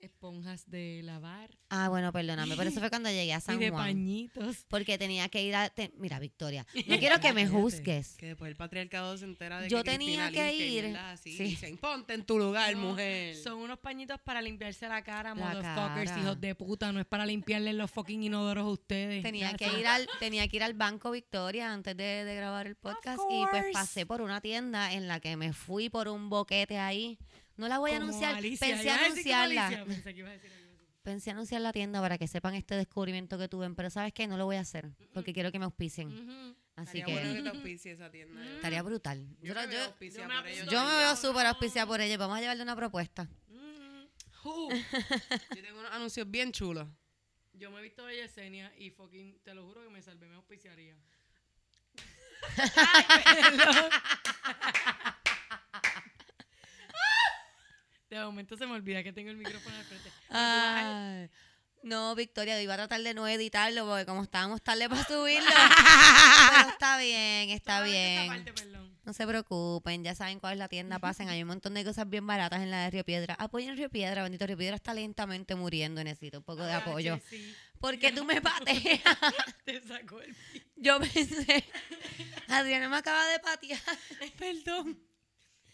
esponjas 0.01 0.69
de 0.69 1.01
lavar 1.03 1.49
Ah, 1.69 1.87
bueno, 1.87 2.11
perdóname, 2.11 2.55
pero 2.57 2.69
eso 2.69 2.81
fue 2.81 2.89
cuando 2.89 3.09
llegué 3.09 3.33
a 3.33 3.37
y 3.37 3.41
San 3.41 3.57
de 3.59 3.69
Juan. 3.69 3.85
pañitos. 3.85 4.65
Porque 4.67 4.97
tenía 4.97 5.29
que 5.29 5.41
ir 5.41 5.55
a... 5.55 5.69
te- 5.69 5.93
Mira, 5.97 6.19
Victoria, 6.19 6.65
no 6.87 6.99
quiero 6.99 7.19
que 7.21 7.31
me 7.31 7.43
Cállate, 7.43 7.61
juzgues. 7.61 8.15
Que 8.17 8.25
después 8.27 8.49
el 8.49 8.57
patriarcado 8.57 9.17
se 9.17 9.23
entera 9.25 9.61
de 9.61 9.69
Yo 9.69 9.77
que 9.83 9.91
tenía 9.91 10.27
Cristina 10.27 10.31
que 10.31 10.51
limpia 10.51 10.65
y 10.67 10.89
ir, 10.89 10.97
así, 10.97 11.37
sí. 11.37 11.43
y 11.43 11.47
Dicen, 11.51 11.77
ponte 11.77 12.13
en 12.13 12.25
tu 12.25 12.37
lugar, 12.37 12.75
No, 12.75 12.89
mujer. 12.89 13.35
Son 13.37 13.53
unos 13.59 13.79
pañitos 13.79 14.19
para 14.19 14.41
limpiarse 14.41 14.87
la 14.89 15.01
cara, 15.03 15.33
La 15.33 15.35
motherfuckers, 15.35 16.09
cara. 16.11 16.21
hijos 16.21 16.41
de 16.41 16.55
puta. 16.55 16.91
No 16.91 16.99
es 16.99 17.05
para 17.05 17.25
limpiarle 17.25 17.71
los 17.73 17.89
fucking 17.89 18.23
inodoros 18.23 18.65
a 18.65 18.69
ustedes. 18.69 19.23
Tenía 19.23 19.53
que 19.55 19.67
ir 19.79 19.87
al 19.87 20.09
tenía 20.19 20.47
que 20.49 20.57
ir 20.57 20.63
al 20.63 20.73
banco 20.73 21.11
Victoria 21.11 21.71
antes 21.71 21.95
de, 21.95 22.25
de 22.25 22.35
grabar 22.35 22.67
el 22.67 22.75
podcast 22.75 23.19
y 23.29 23.41
pues 23.49 23.51
course. 23.63 23.71
pasé 23.71 24.05
por 24.05 24.21
una 24.21 24.41
tienda 24.41 24.91
en 24.93 25.07
la 25.07 25.19
que 25.21 25.37
me 25.37 25.53
fui 25.53 25.89
por 25.89 26.07
un 26.09 26.29
boquete 26.29 26.77
ahí. 26.79 27.17
No 27.61 27.67
la 27.67 27.77
voy 27.77 27.91
a 27.91 27.99
Como 27.99 28.07
anunciar, 28.09 28.35
Alicia. 28.35 28.67
pensé 28.67 28.83
Iba 28.83 28.95
a 28.95 28.97
decir 28.97 29.05
como 29.05 29.13
anunciarla. 29.13 29.67
Alicia, 29.67 29.85
pensé 29.85 30.13
que 30.13 30.19
iba 30.19 30.29
a 30.29 30.31
decir 30.33 30.51
algo 30.51 30.71
así. 30.73 30.85
Pensé 31.03 31.31
anunciar 31.31 31.61
la 31.61 31.71
tienda 31.71 32.01
para 32.01 32.17
que 32.17 32.27
sepan 32.27 32.55
este 32.55 32.75
descubrimiento 32.75 33.37
que 33.37 33.47
tuve, 33.47 33.69
pero 33.71 33.89
sabes 33.89 34.13
qué, 34.13 34.27
no 34.27 34.35
lo 34.37 34.45
voy 34.45 34.55
a 34.57 34.61
hacer 34.61 34.89
porque 35.13 35.33
quiero 35.33 35.51
que 35.51 35.59
me 35.59 35.65
auspicien. 35.65 36.07
Ujú. 36.09 36.55
Así 36.75 36.97
Estaría 36.99 37.05
que 37.05 37.13
bueno 37.13 37.33
que 37.35 37.41
te 37.43 37.49
auspicie 37.49 37.91
esa 37.91 38.09
tienda. 38.09 38.43
yo- 38.43 38.55
estaría 38.55 38.81
brutal. 38.81 39.27
Yo, 39.41 39.53
Yo, 39.53 39.53
me 39.53 39.67
veo 39.67 39.79
yo- 39.79 39.85
auspiciada 39.85 40.27
yo 40.27 40.33
me 40.33 40.39
por 40.41 40.47
ellos 40.49 40.65
yo 40.65 40.71
me 40.71 40.77
también. 40.87 40.97
veo 40.99 41.15
súper 41.15 41.45
auspiciada 41.45 41.87
por 41.87 42.01
ella. 42.01 42.17
Vamos 42.17 42.37
a 42.37 42.41
llevarle 42.41 42.63
una 42.63 42.75
propuesta. 42.75 43.27
Mm. 43.47 44.05
Ju. 44.41 44.69
Yo 45.55 45.61
tengo 45.61 45.79
unos 45.79 45.91
anuncios 45.91 46.29
bien 46.31 46.51
chulos. 46.51 46.87
Yo 47.53 47.69
me 47.69 47.79
he 47.79 47.83
visto 47.83 48.03
de 48.07 48.15
Yesenia 48.15 48.73
y 48.77 48.89
fucking, 48.89 49.39
te 49.43 49.53
lo 49.53 49.65
juro 49.67 49.83
que 49.83 49.89
me 49.91 50.01
salvé, 50.01 50.27
me 50.27 50.35
auspiciaría. 50.35 50.95
Ay, 52.57 53.43
perdón. 53.43 53.91
De 58.11 58.19
momento 58.25 58.57
se 58.57 58.65
me 58.67 58.73
olvida 58.73 59.01
que 59.03 59.13
tengo 59.13 59.29
el 59.31 59.37
micrófono 59.37 59.73
al 59.75 59.83
frente. 59.85 60.11
Ay. 60.29 61.29
No, 61.83 62.13
Victoria, 62.13 62.61
iba 62.61 62.73
a 62.73 62.77
tratar 62.77 63.01
de 63.01 63.13
no 63.15 63.27
editarlo 63.27 63.87
porque 63.87 64.05
como 64.05 64.21
estábamos 64.21 64.61
tarde 64.61 64.87
para 64.87 65.03
subirlo. 65.03 65.49
pero 65.49 66.69
está 66.69 66.97
bien, 66.99 67.49
está 67.49 67.77
Solamente 67.79 68.11
bien. 68.19 68.27
parte, 68.27 68.53
perdón. 68.53 68.99
No 69.03 69.13
se 69.13 69.25
preocupen, 69.25 70.03
ya 70.03 70.13
saben 70.13 70.39
cuál 70.39 70.53
es 70.53 70.59
la 70.59 70.67
tienda, 70.67 70.99
pasen. 70.99 71.27
Hay 71.29 71.41
un 71.41 71.47
montón 71.47 71.73
de 71.73 71.83
cosas 71.83 72.07
bien 72.07 72.27
baratas 72.27 72.61
en 72.61 72.69
la 72.69 72.83
de 72.83 72.91
Río 72.91 73.03
Piedra. 73.03 73.33
Apoyen 73.39 73.75
Río 73.77 73.89
Piedra, 73.89 74.21
bendito 74.23 74.45
Río 74.45 74.57
Piedra 74.57 74.75
está 74.75 74.93
lentamente 74.93 75.55
muriendo, 75.55 76.03
necesito 76.03 76.37
un 76.39 76.43
poco 76.43 76.63
de 76.63 76.73
Ah, 76.73 76.77
apoyo. 76.77 77.19
sí, 77.29 77.55
Porque 77.79 78.11
tú 78.11 78.25
me 78.25 78.41
pateas. 78.41 78.99
te 79.65 79.81
sacó 79.87 80.21
el 80.21 80.35
Yo 80.75 80.99
pensé, 80.99 81.65
Adriana 82.49 82.89
me 82.89 82.97
acaba 82.97 83.25
de 83.27 83.39
patear. 83.39 83.79
Perdón. 84.37 84.99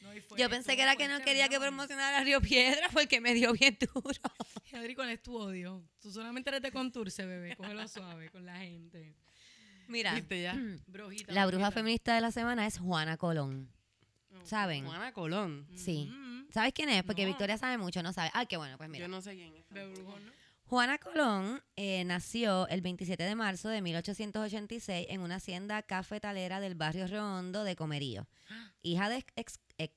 No, 0.02 0.36
Yo 0.38 0.50
pensé 0.50 0.76
que 0.76 0.84
era 0.84 0.96
que 0.96 1.08
no 1.08 1.20
quería 1.22 1.50
que 1.50 1.60
promocionara 1.60 2.24
Río 2.24 2.42
Piedra 2.42 2.88
porque 2.94 3.20
me 3.22 3.34
dio 3.34 3.54
bien 3.54 3.78
duro. 3.94 4.20
Adri, 4.74 4.96
¿cuál 4.96 5.10
es 5.10 5.22
tu 5.22 5.36
odio? 5.38 5.84
Tú 6.02 6.12
solamente 6.12 6.50
eres 6.50 6.62
de 6.62 6.72
conturce, 6.72 7.26
bebé. 7.26 7.56
Cógelo 7.56 7.88
suave 7.88 8.30
con 8.30 8.46
la 8.46 8.58
gente. 8.58 9.16
Mira, 9.88 10.14
¿Viste 10.14 10.42
ya? 10.42 10.56
Brujita. 10.88 11.34
la 11.34 11.46
bruja 11.46 11.66
brujita. 11.66 11.72
feminista 11.72 12.16
de 12.16 12.22
la 12.22 12.32
semana 12.32 12.68
es 12.68 12.78
Juana 12.78 13.18
Colón. 13.18 13.70
¿Saben? 14.44 14.86
Juana 14.86 15.12
Colón. 15.14 15.68
Sí. 15.76 16.06
Mm, 16.12 16.52
¿Sabes 16.52 16.74
quién 16.74 16.90
es? 16.90 17.04
Porque 17.04 17.24
No. 17.24 17.30
Victoria 17.30 17.58
sabe 17.58 17.78
mucho, 17.78 18.02
no 18.04 18.14
sabe. 18.14 18.30
Ah, 18.34 18.46
qué 18.46 18.56
bueno, 18.58 18.78
pues 18.78 18.90
mira. 18.90 19.06
Yo 19.06 19.10
no 19.10 19.22
sé 19.22 19.36
quién 19.36 19.54
es. 19.56 19.68
de 19.70 19.88
brujo, 19.88 20.20
¿no? 20.20 20.32
Juana 20.66 20.98
Colón 20.98 21.64
eh, 21.78 22.04
nació 22.04 22.68
el 22.68 22.82
27 22.82 23.24
de 23.24 23.36
marzo 23.36 23.70
de 23.70 23.82
1886 23.82 25.08
en 25.10 25.22
una 25.22 25.36
hacienda 25.36 25.82
cafetalera 25.82 26.60
del 26.60 26.76
barrio 26.76 27.08
Redondo 27.08 27.64
de 27.64 27.76
Comerío. 27.78 28.28
Hija 28.82 29.10
de 29.10 29.26
ex, 29.38 29.60
ex- 29.78 29.96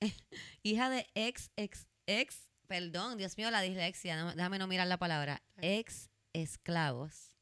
hija 0.62 0.90
de 0.90 1.06
ex, 1.14 1.50
ex, 1.56 1.86
ex, 2.06 2.48
perdón, 2.66 3.16
Dios 3.18 3.36
mío, 3.38 3.50
la 3.50 3.60
dislexia, 3.62 4.16
no- 4.16 4.34
déjame 4.34 4.58
no 4.58 4.66
mirar 4.66 4.86
la 4.86 4.98
palabra, 4.98 5.42
ex 5.60 6.10
esclavos. 6.32 7.36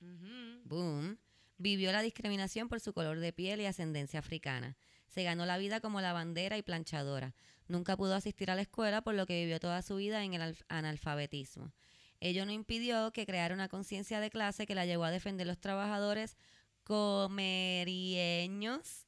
Boom. 0.64 1.18
Vivió 1.58 1.92
la 1.92 2.02
discriminación 2.02 2.68
por 2.68 2.80
su 2.80 2.92
color 2.92 3.20
de 3.20 3.32
piel 3.32 3.60
y 3.60 3.66
ascendencia 3.66 4.18
africana. 4.18 4.76
Se 5.06 5.22
ganó 5.22 5.46
la 5.46 5.58
vida 5.58 5.80
como 5.80 6.00
lavandera 6.00 6.56
y 6.58 6.62
planchadora. 6.62 7.34
Nunca 7.68 7.96
pudo 7.96 8.14
asistir 8.14 8.50
a 8.50 8.54
la 8.56 8.62
escuela, 8.62 9.02
por 9.02 9.14
lo 9.14 9.26
que 9.26 9.38
vivió 9.40 9.60
toda 9.60 9.82
su 9.82 9.96
vida 9.96 10.24
en 10.24 10.34
el 10.34 10.42
alf- 10.42 10.64
analfabetismo. 10.68 11.72
Ello 12.20 12.44
no 12.46 12.52
impidió 12.52 13.12
que 13.12 13.26
creara 13.26 13.54
una 13.54 13.68
conciencia 13.68 14.20
de 14.20 14.30
clase 14.30 14.66
que 14.66 14.74
la 14.74 14.86
llevó 14.86 15.04
a 15.04 15.10
defender 15.10 15.46
los 15.46 15.60
trabajadores 15.60 16.36
comerieños 16.84 19.06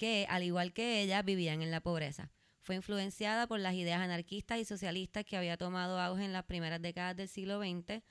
que, 0.00 0.24
al 0.30 0.44
igual 0.44 0.72
que 0.72 1.02
ella, 1.02 1.20
vivían 1.20 1.60
en 1.60 1.70
la 1.70 1.82
pobreza. 1.82 2.30
Fue 2.62 2.74
influenciada 2.74 3.46
por 3.46 3.60
las 3.60 3.74
ideas 3.74 4.00
anarquistas 4.00 4.58
y 4.58 4.64
socialistas 4.64 5.26
que 5.26 5.36
había 5.36 5.58
tomado 5.58 6.00
auge 6.00 6.24
en 6.24 6.32
las 6.32 6.44
primeras 6.44 6.80
décadas 6.80 7.14
del 7.16 7.28
siglo 7.28 7.60
XX 7.60 8.02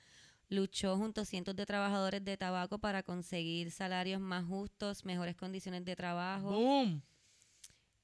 luchó 0.48 0.96
junto 0.96 1.22
a 1.22 1.24
cientos 1.24 1.56
de 1.56 1.66
trabajadores 1.66 2.24
de 2.24 2.36
tabaco 2.36 2.78
para 2.78 3.02
conseguir 3.02 3.72
salarios 3.72 4.20
más 4.20 4.44
justos, 4.44 5.04
mejores 5.04 5.34
condiciones 5.34 5.84
de 5.84 5.96
trabajo, 5.96 6.52
Boom. 6.52 7.02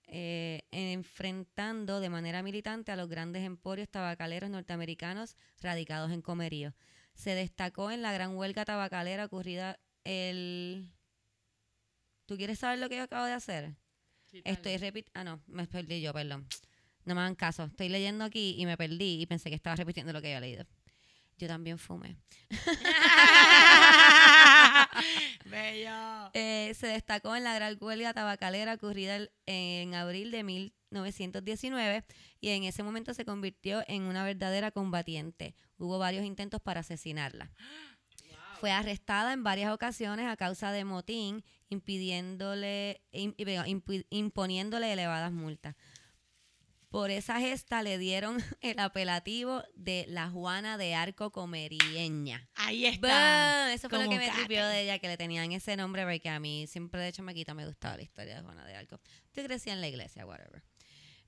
eh, 0.09 0.63
enfrentando 0.73 2.01
de 2.01 2.11
manera 2.11 2.43
militante 2.43 2.91
a 2.91 2.97
los 2.97 3.09
grandes 3.09 3.45
emporios 3.45 3.89
tabacaleros 3.89 4.51
norteamericanos 4.51 5.37
radicados 5.61 6.11
en 6.11 6.23
Comerío. 6.23 6.75
Se 7.15 7.37
destacó 7.37 7.93
en 7.93 8.03
la 8.03 8.13
gran 8.13 8.37
huelga 8.37 8.65
tabacalera 8.65 9.27
ocurrida 9.27 9.79
el... 10.03 10.89
¿Tú 12.27 12.37
quieres 12.37 12.59
saber 12.59 12.79
lo 12.79 12.89
que 12.89 12.97
yo 12.97 13.03
acabo 13.05 13.27
de 13.27 13.33
hacer? 13.33 13.75
Quítale. 14.27 14.55
Estoy 14.55 14.77
repitiendo... 14.79 15.21
Ah, 15.21 15.25
no, 15.25 15.43
me 15.47 15.67
perdí 15.67 16.01
yo, 16.01 16.13
perdón. 16.13 16.47
No 17.05 17.15
me 17.15 17.21
hagan 17.21 17.37
caso. 17.37 17.65
Estoy 17.65 17.89
leyendo 17.89 18.25
aquí 18.25 18.57
y 18.59 18.67
me 18.67 18.77
perdí 18.77 19.21
y 19.23 19.27
pensé 19.27 19.49
que 19.49 19.55
estaba 19.57 19.77
repitiendo 19.77 20.13
lo 20.13 20.21
que 20.21 20.29
había 20.29 20.41
leído. 20.41 20.67
Yo 21.39 21.47
también 21.49 21.79
fumé. 21.79 22.17
Bello. 25.45 26.31
Eh, 26.35 26.73
se 26.75 26.87
destacó 26.89 27.37
en 27.37 27.45
la 27.45 27.55
gran 27.55 27.77
huelga 27.81 28.13
tabacalera 28.15 28.75
ocurrida 28.75 29.17
el- 29.17 29.31
en 29.47 29.95
abril 29.95 30.31
de 30.31 30.43
1919 30.43 32.05
y 32.41 32.51
en 32.51 32.65
ese 32.65 32.83
momento 32.83 33.15
se 33.15 33.25
convirtió 33.25 33.85
en 33.87 34.03
una 34.03 34.25
verdadera 34.25 34.71
combatiente. 34.71 35.55
Hubo 35.79 35.99
varios 35.99 36.25
intentos 36.25 36.61
para 36.61 36.81
asesinarla. 36.81 37.53
Fue 38.61 38.71
arrestada 38.71 39.33
en 39.33 39.43
varias 39.43 39.73
ocasiones 39.73 40.27
a 40.27 40.37
causa 40.37 40.73
de 40.73 40.85
motín, 40.85 41.45
impidiéndole, 41.69 43.03
imponiéndole 44.11 44.93
elevadas 44.93 45.33
multas. 45.33 45.77
Por 46.89 47.11
esa 47.11 47.41
gesta 47.41 47.83
le 47.83 47.99
dieron 47.99 48.39
el 48.61 48.79
apelativo 48.79 49.63
de 49.75 50.07
la 50.09 50.31
Juana 50.31 50.79
de 50.79 50.95
Arco 50.95 51.31
Comerieña. 51.31 52.49
Ahí 52.55 52.87
está. 52.87 53.73
Eso 53.73 53.89
fue 53.89 54.03
lo 54.03 54.09
que 54.09 54.19
me 54.19 54.31
tripió 54.31 54.67
de 54.67 54.83
ella, 54.83 54.99
que 54.99 55.09
le 55.09 55.17
tenían 55.17 55.53
ese 55.53 55.77
nombre, 55.77 56.05
porque 56.05 56.29
a 56.29 56.41
mí 56.41 56.67
siempre 56.67 57.01
de 57.01 57.13
chamaquita 57.13 57.55
me 57.55 57.67
gustaba 57.67 57.97
la 57.97 58.03
historia 58.03 58.37
de 58.37 58.43
Juana 58.43 58.65
de 58.65 58.77
Arco. 58.77 59.01
Yo 59.35 59.45
crecí 59.45 59.71
en 59.71 59.81
la 59.81 59.89
iglesia, 59.89 60.25
whatever. 60.25 60.63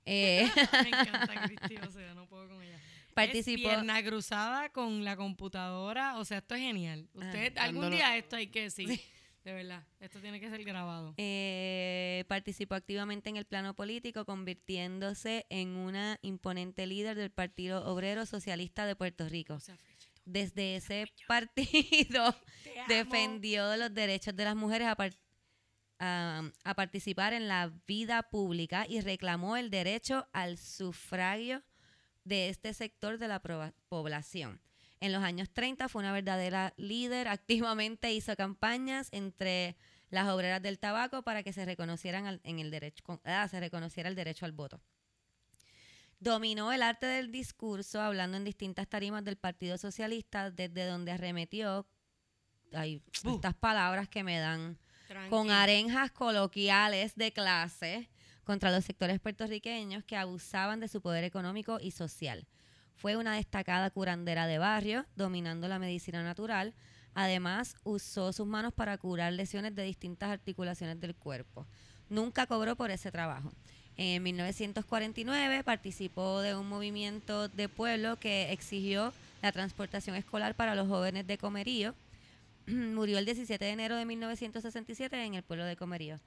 Eh, 0.05 0.49
Me 0.83 0.89
encanta 0.89 1.41
Cristi, 1.45 1.77
o 1.77 1.91
sea, 1.91 2.13
no 2.15 2.27
puedo 2.27 2.47
con 2.47 2.61
ella. 2.63 2.79
Participó. 3.25 3.69
Es 3.69 3.75
pierna 3.75 4.03
cruzada 4.03 4.69
con 4.69 5.03
la 5.03 5.15
computadora, 5.15 6.17
o 6.17 6.25
sea, 6.25 6.39
esto 6.39 6.55
es 6.55 6.61
genial. 6.61 7.07
Usted, 7.13 7.57
algún 7.57 7.91
día 7.91 8.17
esto 8.17 8.35
hay 8.35 8.47
que 8.47 8.69
sí, 8.69 8.85
de 9.43 9.53
verdad, 9.53 9.83
esto 9.99 10.19
tiene 10.19 10.39
que 10.39 10.49
ser 10.49 10.63
grabado. 10.63 11.13
eh, 11.17 12.25
participó 12.27 12.75
activamente 12.75 13.29
en 13.29 13.37
el 13.37 13.45
plano 13.45 13.73
político, 13.75 14.25
convirtiéndose 14.25 15.45
en 15.49 15.69
una 15.69 16.19
imponente 16.21 16.85
líder 16.87 17.15
del 17.17 17.31
Partido 17.31 17.85
Obrero 17.91 18.25
Socialista 18.25 18.85
de 18.85 18.95
Puerto 18.95 19.27
Rico. 19.29 19.55
O 19.55 19.59
sea, 19.59 19.75
Frechito, 19.77 20.21
Desde 20.25 20.75
ese 20.75 21.05
partido 21.27 22.35
defendió 22.87 23.75
los 23.77 23.93
derechos 23.93 24.35
de 24.35 24.43
las 24.45 24.55
mujeres 24.55 24.87
a, 24.87 24.95
par- 24.95 25.15
a- 25.99 26.43
a 26.63 26.73
participar 26.75 27.33
en 27.33 27.47
la 27.47 27.71
vida 27.87 28.23
pública 28.23 28.85
y 28.87 29.01
reclamó 29.01 29.57
el 29.57 29.69
derecho 29.69 30.27
al 30.33 30.57
sufragio 30.57 31.63
de 32.29 32.47
este 32.49 32.73
sector 32.73 33.17
de 33.17 33.27
la 33.27 33.41
población. 33.89 34.61
En 35.01 35.11
los 35.11 35.23
años 35.23 35.49
30 35.51 35.89
fue 35.89 36.01
una 36.01 36.13
verdadera 36.13 36.73
líder, 36.77 37.27
activamente 37.27 38.13
hizo 38.13 38.35
campañas 38.35 39.09
entre 39.11 39.75
las 40.09 40.27
obreras 40.29 40.61
del 40.61 40.79
tabaco 40.79 41.23
para 41.23 41.43
que 41.43 41.53
se 41.53 41.65
reconocieran 41.65 42.25
al- 42.25 42.41
en 42.43 42.59
el 42.59 42.71
derecho, 42.71 43.03
ah, 43.25 43.47
se 43.49 43.59
reconociera 43.59 44.09
el 44.09 44.15
derecho 44.15 44.45
al 44.45 44.51
voto. 44.51 44.81
Dominó 46.19 46.73
el 46.73 46.81
arte 46.83 47.05
del 47.05 47.31
discurso 47.31 48.01
hablando 48.01 48.35
en 48.37 48.43
distintas 48.43 48.87
tarimas 48.87 49.23
del 49.23 49.37
Partido 49.37 49.77
Socialista, 49.77 50.51
desde 50.51 50.85
donde 50.85 51.11
arremetió 51.11 51.87
ay, 52.73 53.01
Uh. 53.23 53.35
estas 53.35 53.55
palabras 53.55 54.09
que 54.09 54.23
me 54.23 54.37
dan 54.37 54.77
con 55.29 55.49
arenjas 55.49 56.11
coloquiales 56.11 57.15
de 57.15 57.31
clase 57.31 58.09
contra 58.49 58.71
los 58.71 58.83
sectores 58.83 59.19
puertorriqueños 59.19 60.03
que 60.03 60.17
abusaban 60.17 60.79
de 60.79 60.87
su 60.87 61.01
poder 61.01 61.23
económico 61.23 61.77
y 61.79 61.91
social. 61.91 62.47
Fue 62.95 63.15
una 63.15 63.35
destacada 63.35 63.91
curandera 63.91 64.47
de 64.47 64.57
barrio, 64.57 65.05
dominando 65.15 65.67
la 65.67 65.77
medicina 65.77 66.23
natural. 66.23 66.73
Además, 67.13 67.75
usó 67.83 68.33
sus 68.33 68.47
manos 68.47 68.73
para 68.73 68.97
curar 68.97 69.33
lesiones 69.33 69.75
de 69.75 69.83
distintas 69.83 70.31
articulaciones 70.31 70.99
del 70.99 71.13
cuerpo. 71.13 71.67
Nunca 72.09 72.47
cobró 72.47 72.75
por 72.75 72.89
ese 72.89 73.11
trabajo. 73.11 73.51
En 73.97 74.23
1949 74.23 75.63
participó 75.63 76.41
de 76.41 76.55
un 76.55 76.67
movimiento 76.67 77.49
de 77.49 77.69
pueblo 77.69 78.15
que 78.15 78.51
exigió 78.51 79.13
la 79.43 79.51
transportación 79.51 80.15
escolar 80.15 80.55
para 80.55 80.73
los 80.73 80.87
jóvenes 80.87 81.27
de 81.27 81.37
Comerío. 81.37 81.93
Murió 82.65 83.19
el 83.19 83.25
17 83.25 83.63
de 83.63 83.69
enero 83.69 83.95
de 83.95 84.05
1967 84.05 85.23
en 85.23 85.35
el 85.35 85.43
pueblo 85.43 85.65
de 85.65 85.75
Comerío. 85.75 86.19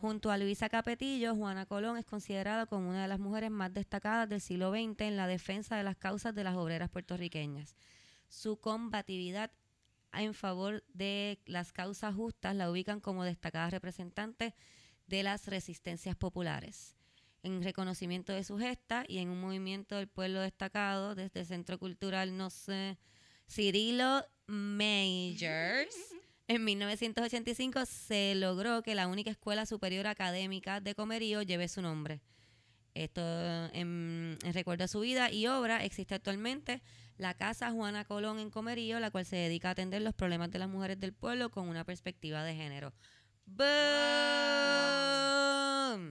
Junto 0.00 0.30
a 0.30 0.38
Luisa 0.38 0.68
Capetillo, 0.68 1.34
Juana 1.34 1.66
Colón 1.66 1.96
es 1.96 2.04
considerada 2.04 2.66
como 2.66 2.90
una 2.90 3.02
de 3.02 3.08
las 3.08 3.18
mujeres 3.18 3.50
más 3.50 3.72
destacadas 3.72 4.28
del 4.28 4.40
siglo 4.40 4.70
XX 4.70 5.00
en 5.00 5.16
la 5.16 5.26
defensa 5.26 5.76
de 5.76 5.82
las 5.82 5.96
causas 5.96 6.34
de 6.34 6.44
las 6.44 6.54
obreras 6.56 6.90
puertorriqueñas. 6.90 7.74
Su 8.28 8.58
combatividad 8.58 9.50
en 10.12 10.34
favor 10.34 10.84
de 10.92 11.40
las 11.46 11.72
causas 11.72 12.14
justas 12.14 12.54
la 12.54 12.70
ubican 12.70 13.00
como 13.00 13.24
destacada 13.24 13.70
representante 13.70 14.54
de 15.06 15.22
las 15.22 15.46
resistencias 15.46 16.16
populares. 16.16 16.94
En 17.42 17.62
reconocimiento 17.62 18.32
de 18.32 18.44
su 18.44 18.58
gesta 18.58 19.04
y 19.08 19.18
en 19.18 19.28
un 19.28 19.40
movimiento 19.40 19.96
del 19.96 20.08
pueblo 20.08 20.40
destacado 20.40 21.14
desde 21.14 21.40
el 21.40 21.46
Centro 21.46 21.78
Cultural, 21.78 22.36
no 22.36 22.48
Cirilo 23.48 24.24
Majors, 24.46 26.15
en 26.48 26.64
1985 26.64 27.86
se 27.86 28.34
logró 28.34 28.82
que 28.82 28.94
la 28.94 29.08
única 29.08 29.30
escuela 29.30 29.66
superior 29.66 30.06
académica 30.06 30.80
de 30.80 30.94
Comerío 30.94 31.42
lleve 31.42 31.68
su 31.68 31.82
nombre. 31.82 32.20
Esto 32.94 33.20
en, 33.72 34.38
en 34.42 34.54
recuerdo 34.54 34.84
a 34.84 34.88
su 34.88 35.00
vida 35.00 35.30
y 35.30 35.46
obra 35.48 35.84
existe 35.84 36.14
actualmente 36.14 36.82
la 37.18 37.34
Casa 37.34 37.70
Juana 37.70 38.04
Colón 38.04 38.38
en 38.38 38.50
Comerío, 38.50 39.00
la 39.00 39.10
cual 39.10 39.26
se 39.26 39.36
dedica 39.36 39.68
a 39.68 39.72
atender 39.72 40.02
los 40.02 40.14
problemas 40.14 40.50
de 40.50 40.58
las 40.58 40.68
mujeres 40.68 41.00
del 41.00 41.12
pueblo 41.12 41.50
con 41.50 41.68
una 41.68 41.84
perspectiva 41.84 42.42
de 42.44 42.54
género. 42.54 42.92
¡Boom! 43.46 43.66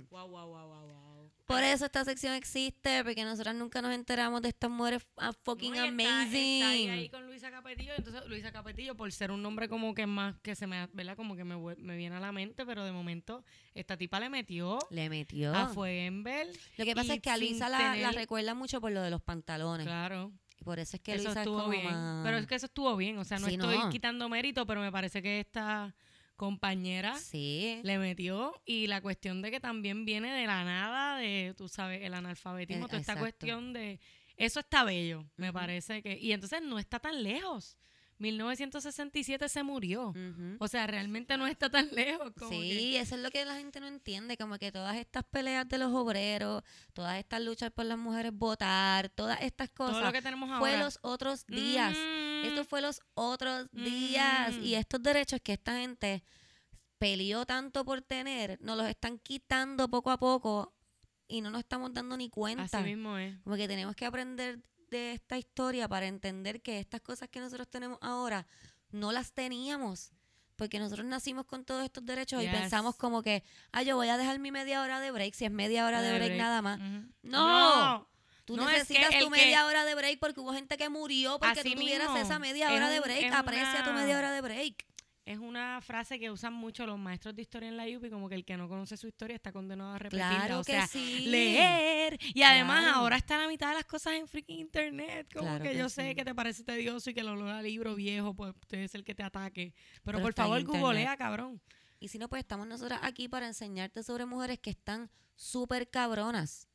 Wow, 0.09 0.27
wow, 0.27 0.47
wow, 0.47 0.67
wow, 0.67 0.87
wow. 0.87 1.04
Por 1.45 1.61
eso 1.63 1.85
esta 1.85 2.03
sección 2.03 2.33
existe, 2.33 3.03
porque 3.03 3.23
nosotras 3.23 3.53
nunca 3.53 3.81
nos 3.81 3.93
enteramos 3.93 4.41
de 4.41 4.49
estas 4.49 4.69
mujeres 4.71 5.05
ah, 5.17 5.31
fucking 5.43 5.73
No, 5.73 5.83
está- 5.83 5.87
amazing. 5.89 6.55
Está, 6.63 6.69
ahí, 6.69 6.87
ahí 6.89 7.09
con 7.09 7.25
Luisa 7.27 7.51
Capetillo. 7.51 7.93
Entonces, 7.95 8.25
Luisa 8.27 8.51
Capetillo, 8.51 8.95
por 8.95 9.11
ser 9.11 9.29
un 9.31 9.43
nombre 9.43 9.69
como 9.69 9.93
que 9.93 10.07
más 10.07 10.35
que 10.41 10.55
se 10.55 10.65
me, 10.65 10.87
¿verdad? 10.93 11.15
Como 11.15 11.35
que 11.35 11.43
me, 11.43 11.55
me 11.77 11.97
viene 11.97 12.15
a 12.15 12.19
la 12.19 12.31
mente, 12.31 12.65
pero 12.65 12.83
de 12.83 12.91
momento, 12.91 13.43
esta 13.75 13.95
tipa 13.95 14.19
le 14.19 14.29
metió 14.29 14.79
Le 14.89 15.07
metió. 15.09 15.53
a 15.53 15.67
Fuenbel. 15.67 16.49
Lo 16.77 16.85
que 16.85 16.95
pasa 16.95 17.13
es 17.13 17.21
que 17.21 17.29
a 17.29 17.37
Luisa 17.37 17.69
la, 17.69 18.11
recuerda 18.11 18.55
mucho 18.55 18.81
por 18.81 18.91
lo 18.91 19.01
de 19.01 19.11
los 19.11 19.21
pantalones. 19.21 19.85
Claro. 19.85 20.31
Y 20.59 20.63
por 20.63 20.79
eso 20.79 20.95
es 20.97 21.01
que 21.03 21.13
eso 21.13 21.25
Luisa 21.25 21.41
es 21.41 21.45
estuvo 21.45 21.59
como 21.59 21.69
bien. 21.69 21.85
más- 21.85 22.25
Pero 22.25 22.37
es 22.37 22.47
que 22.47 22.55
eso 22.55 22.65
estuvo 22.65 22.95
bien. 22.95 23.17
O 23.19 23.23
sea, 23.23 23.37
no 23.37 23.47
Sí, 23.47 23.53
estoy 23.53 23.77
no. 23.77 23.89
quitando 23.89 24.29
mérito, 24.29 24.65
pero 24.65 24.81
me 24.81 24.91
parece 24.91 25.21
que 25.21 25.41
esta 25.41 25.93
compañera 26.35 27.15
Sí. 27.17 27.79
le 27.83 27.97
metió 27.97 28.53
y 28.65 28.87
la 28.87 29.01
cuestión 29.01 29.41
de 29.41 29.51
que 29.51 29.59
también 29.59 30.05
viene 30.05 30.31
de 30.33 30.45
la 30.47 30.63
nada 30.63 31.17
de, 31.17 31.53
tú 31.57 31.67
sabes, 31.67 32.01
el 32.03 32.13
analfabetismo, 32.13 32.85
Eh, 32.85 32.89
toda 32.89 32.99
esta 32.99 33.17
cuestión 33.17 33.73
de... 33.73 33.99
Eso 34.37 34.59
está 34.59 34.83
bello, 34.83 35.25
me 35.37 35.53
parece 35.53 36.01
que... 36.03 36.17
Y 36.19 36.33
entonces 36.33 36.61
no 36.61 36.77
está 36.77 36.99
tan 36.99 37.23
lejos. 37.23 37.77
1967 38.17 39.49
se 39.49 39.63
murió. 39.63 40.13
O 40.59 40.67
sea, 40.67 40.87
realmente 40.87 41.37
no 41.37 41.47
está 41.47 41.69
tan 41.69 41.89
lejos. 41.93 42.31
Como 42.37 42.49
Sí, 42.51 42.59
que- 42.61 42.99
eso 42.99 43.15
es 43.15 43.21
lo 43.21 43.29
que 43.31 43.43
la 43.45 43.55
gente 43.55 43.79
no 43.79 43.87
entiende, 43.87 44.37
como 44.37 44.57
que 44.57 44.71
todas 44.71 44.95
estas 44.97 45.23
peleas 45.25 45.67
de 45.67 45.77
los 45.77 45.93
obreros, 45.93 46.63
todas 46.93 47.17
estas 47.19 47.41
luchas 47.41 47.71
por 47.71 47.85
las 47.85 47.97
mujeres 47.97 48.31
votar, 48.33 49.09
todas 49.09 49.41
estas 49.41 49.69
todo 49.71 49.87
cosas, 49.89 50.03
lo 50.03 50.11
que 50.11 50.21
tenemos 50.21 50.47
fue 50.59 50.71
ahora. 50.71 50.83
los 50.83 50.99
otros 51.01 51.45
días. 51.47 51.93
Mm, 51.95 52.45
Esto 52.45 52.63
fue 52.65 52.81
los 52.81 53.01
otros 53.15 53.67
días. 53.71 54.55
Mm. 54.55 54.63
Y 54.63 54.75
estos 54.75 55.01
derechos 55.03 55.39
que 55.41 55.53
esta 55.53 55.77
gente 55.79 56.23
peleó 56.97 57.45
tanto 57.45 57.83
por 57.83 58.01
tener, 58.01 58.57
nos 58.61 58.77
los 58.77 58.87
están 58.87 59.19
quitando 59.19 59.89
poco 59.89 60.11
a 60.11 60.17
poco 60.17 60.73
y 61.27 61.41
no 61.41 61.49
nos 61.49 61.59
estamos 61.59 61.93
dando 61.93 62.15
ni 62.15 62.29
cuenta. 62.29 62.63
Así 62.63 62.77
mismo 62.89 63.17
es. 63.17 63.37
Como 63.43 63.55
que 63.55 63.67
tenemos 63.67 63.95
que 63.95 64.05
aprender 64.05 64.59
de 64.89 65.13
esta 65.13 65.37
historia 65.37 65.87
para 65.87 66.07
entender 66.07 66.61
que 66.61 66.79
estas 66.79 67.01
cosas 67.01 67.29
que 67.29 67.39
nosotros 67.39 67.67
tenemos 67.69 67.97
ahora 68.01 68.47
no 68.91 69.11
las 69.11 69.31
teníamos. 69.33 70.11
Porque 70.55 70.79
nosotros 70.79 71.05
nacimos 71.05 71.45
con 71.45 71.65
todos 71.65 71.83
estos 71.83 72.05
derechos 72.05 72.41
y 72.41 72.47
pensamos 72.47 72.95
como 72.95 73.21
que, 73.21 73.43
ah, 73.73 73.83
yo 73.83 73.97
voy 73.97 74.07
a 74.07 74.17
dejar 74.17 74.39
mi 74.39 74.51
media 74.51 74.81
hora 74.81 75.01
de 75.01 75.11
break, 75.11 75.33
si 75.33 75.43
es 75.43 75.51
media 75.51 75.85
hora 75.85 76.01
de 76.01 76.13
break, 76.13 76.27
break. 76.29 76.39
nada 76.39 76.61
más. 76.61 76.79
Ujú. 76.79 77.11
No. 77.23 78.07
Tú 78.45 78.55
No, 78.55 78.63
es 78.69 78.87
que 78.87 78.93
necesitas 78.93 79.19
tu 79.19 79.25
que- 79.25 79.37
media 79.37 79.65
hora 79.65 79.83
de 79.85 79.95
break 79.95 80.19
porque 80.19 80.39
hubo 80.39 80.53
gente 80.53 80.77
que 80.77 80.87
murió 80.87 81.39
porque 81.39 81.61
tú 81.63 81.73
tuvieras 81.73 82.09
mismo. 82.11 82.23
esa 82.23 82.39
media 82.39 82.67
Es 82.69 82.73
hora 82.73 82.89
de 82.89 82.99
break. 83.01 83.33
Aprecia 83.33 83.83
tu 83.83 83.91
media 83.91 84.17
hora 84.17 84.31
de 84.31 84.41
break. 84.41 84.85
Es 85.25 85.39
una 85.39 85.81
frase 85.81 86.19
que 86.19 86.29
usan 86.29 86.53
mucho 86.53 86.85
los 86.85 86.99
maestros 86.99 87.35
de 87.35 87.41
historia 87.41 87.67
en 87.67 87.77
la 87.77 87.85
UPI, 87.85 88.11
como 88.11 88.29
que 88.29 88.35
el 88.35 88.45
que 88.45 88.55
no 88.57 88.69
conoce 88.69 88.95
su 88.95 89.07
historia 89.07 89.35
está 89.35 89.51
condenado 89.51 89.93
a 89.93 89.97
repetirla. 89.97 90.29
Claro 90.37 90.59
o 90.59 90.63
que 90.63 90.73
sea, 90.73 90.85
sí. 90.85 91.25
leer. 91.25 92.19
Y 92.35 92.43
además 92.43 92.83
Claro. 92.83 92.97
ahora 92.99 93.17
está 93.17 93.39
la 93.39 93.47
mitad 93.47 93.69
de 93.69 93.73
las 93.75 93.85
cosas 93.85 94.13
en 94.13 94.27
freaking 94.27 94.59
internet. 94.59 95.27
Como 95.33 95.47
Claro 95.47 95.63
que, 95.63 95.71
que 95.71 95.77
yo 95.79 95.89
sí. 95.89 95.95
sé 95.95 96.15
que 96.15 96.23
te 96.23 96.35
parece 96.35 96.63
tedioso 96.63 97.09
y 97.09 97.15
que 97.15 97.21
el 97.21 97.29
olor 97.29 97.49
a 97.49 97.61
libro 97.63 97.95
viejo 97.95 98.35
pues, 98.35 98.53
puede 98.67 98.87
ser 98.87 99.03
que 99.03 99.15
te 99.15 99.23
ataque. 99.23 99.73
Pero, 100.03 100.17
Pero 100.17 100.21
por 100.21 100.33
favor, 100.33 100.63
googlea, 100.63 101.17
cabrón. 101.17 101.59
Y 101.99 102.09
si 102.09 102.19
no, 102.19 102.29
pues 102.29 102.41
estamos 102.41 102.67
nosotras 102.67 102.99
aquí 103.01 103.27
para 103.27 103.47
enseñarte 103.47 104.03
sobre 104.03 104.27
mujeres 104.27 104.59
que 104.59 104.69
están 104.69 105.09
súper 105.33 105.89
cabronas. 105.89 106.67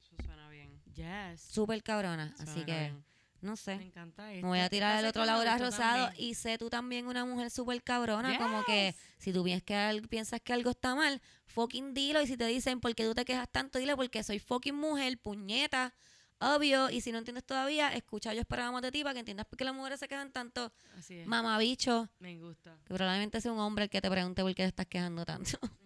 Eso 0.00 0.16
suena 0.24 0.48
bien. 0.48 0.82
Yes. 0.94 1.40
Súper 1.42 1.80
cabronas. 1.84 2.32
Así 2.40 2.64
que, 2.64 2.72
bien. 2.72 3.04
No 3.42 3.50
Me 3.52 3.56
sé. 3.56 3.72
encanta 3.72 4.24
Me 4.28 4.36
esto. 4.36 4.46
voy 4.46 4.58
a 4.60 4.68
tirar 4.70 4.96
al 4.96 5.04
otro 5.06 5.22
me 5.22 5.26
Laura 5.26 5.52
gustó 5.52 5.64
Rosado 5.66 6.06
también. 6.06 6.24
y 6.30 6.34
sé 6.34 6.56
tú 6.58 6.70
también 6.70 7.06
una 7.06 7.24
mujer 7.26 7.50
súper 7.50 7.82
cabrona, 7.82 8.38
como 8.38 8.64
que 8.64 8.94
si 9.18 9.32
tú 9.32 9.44
piensas 9.44 9.64
que, 9.64 9.74
al- 9.74 10.08
piensas 10.08 10.40
que 10.40 10.52
algo 10.52 10.70
está 10.70 10.94
mal, 10.94 11.20
fucking 11.46 11.92
dilo 11.92 12.20
y 12.22 12.26
si 12.26 12.36
te 12.36 12.46
dicen 12.46 12.80
por 12.80 12.94
qué 12.94 13.04
tú 13.04 13.14
te 13.14 13.24
quejas 13.24 13.48
tanto, 13.50 13.78
dile 13.78 13.94
porque 13.96 14.22
soy 14.22 14.38
fucking 14.38 14.74
mujer, 14.74 15.18
puñeta, 15.18 15.92
obvio, 16.38 16.90
y 16.90 17.00
si 17.00 17.12
no 17.12 17.18
entiendes 17.18 17.44
todavía, 17.44 17.92
escucha 17.94 18.32
yo 18.34 18.40
esperábamos 18.40 18.82
de 18.82 18.90
ti 18.90 19.02
para 19.02 19.12
que 19.14 19.20
entiendas 19.20 19.46
por 19.46 19.56
qué 19.58 19.64
las 19.64 19.74
mujeres 19.74 20.00
se 20.00 20.08
quejan 20.08 20.32
tanto, 20.32 20.72
Así 20.98 21.14
es. 21.18 21.26
mamabicho, 21.26 22.08
Me 22.20 22.38
gusta. 22.38 22.76
que 22.84 22.94
probablemente 22.94 23.40
sea 23.40 23.52
un 23.52 23.58
hombre 23.60 23.84
el 23.84 23.90
que 23.90 24.00
te 24.00 24.10
pregunte 24.10 24.42
por 24.42 24.54
qué 24.54 24.62
te 24.62 24.68
estás 24.68 24.86
quejando 24.86 25.24
tanto, 25.24 25.58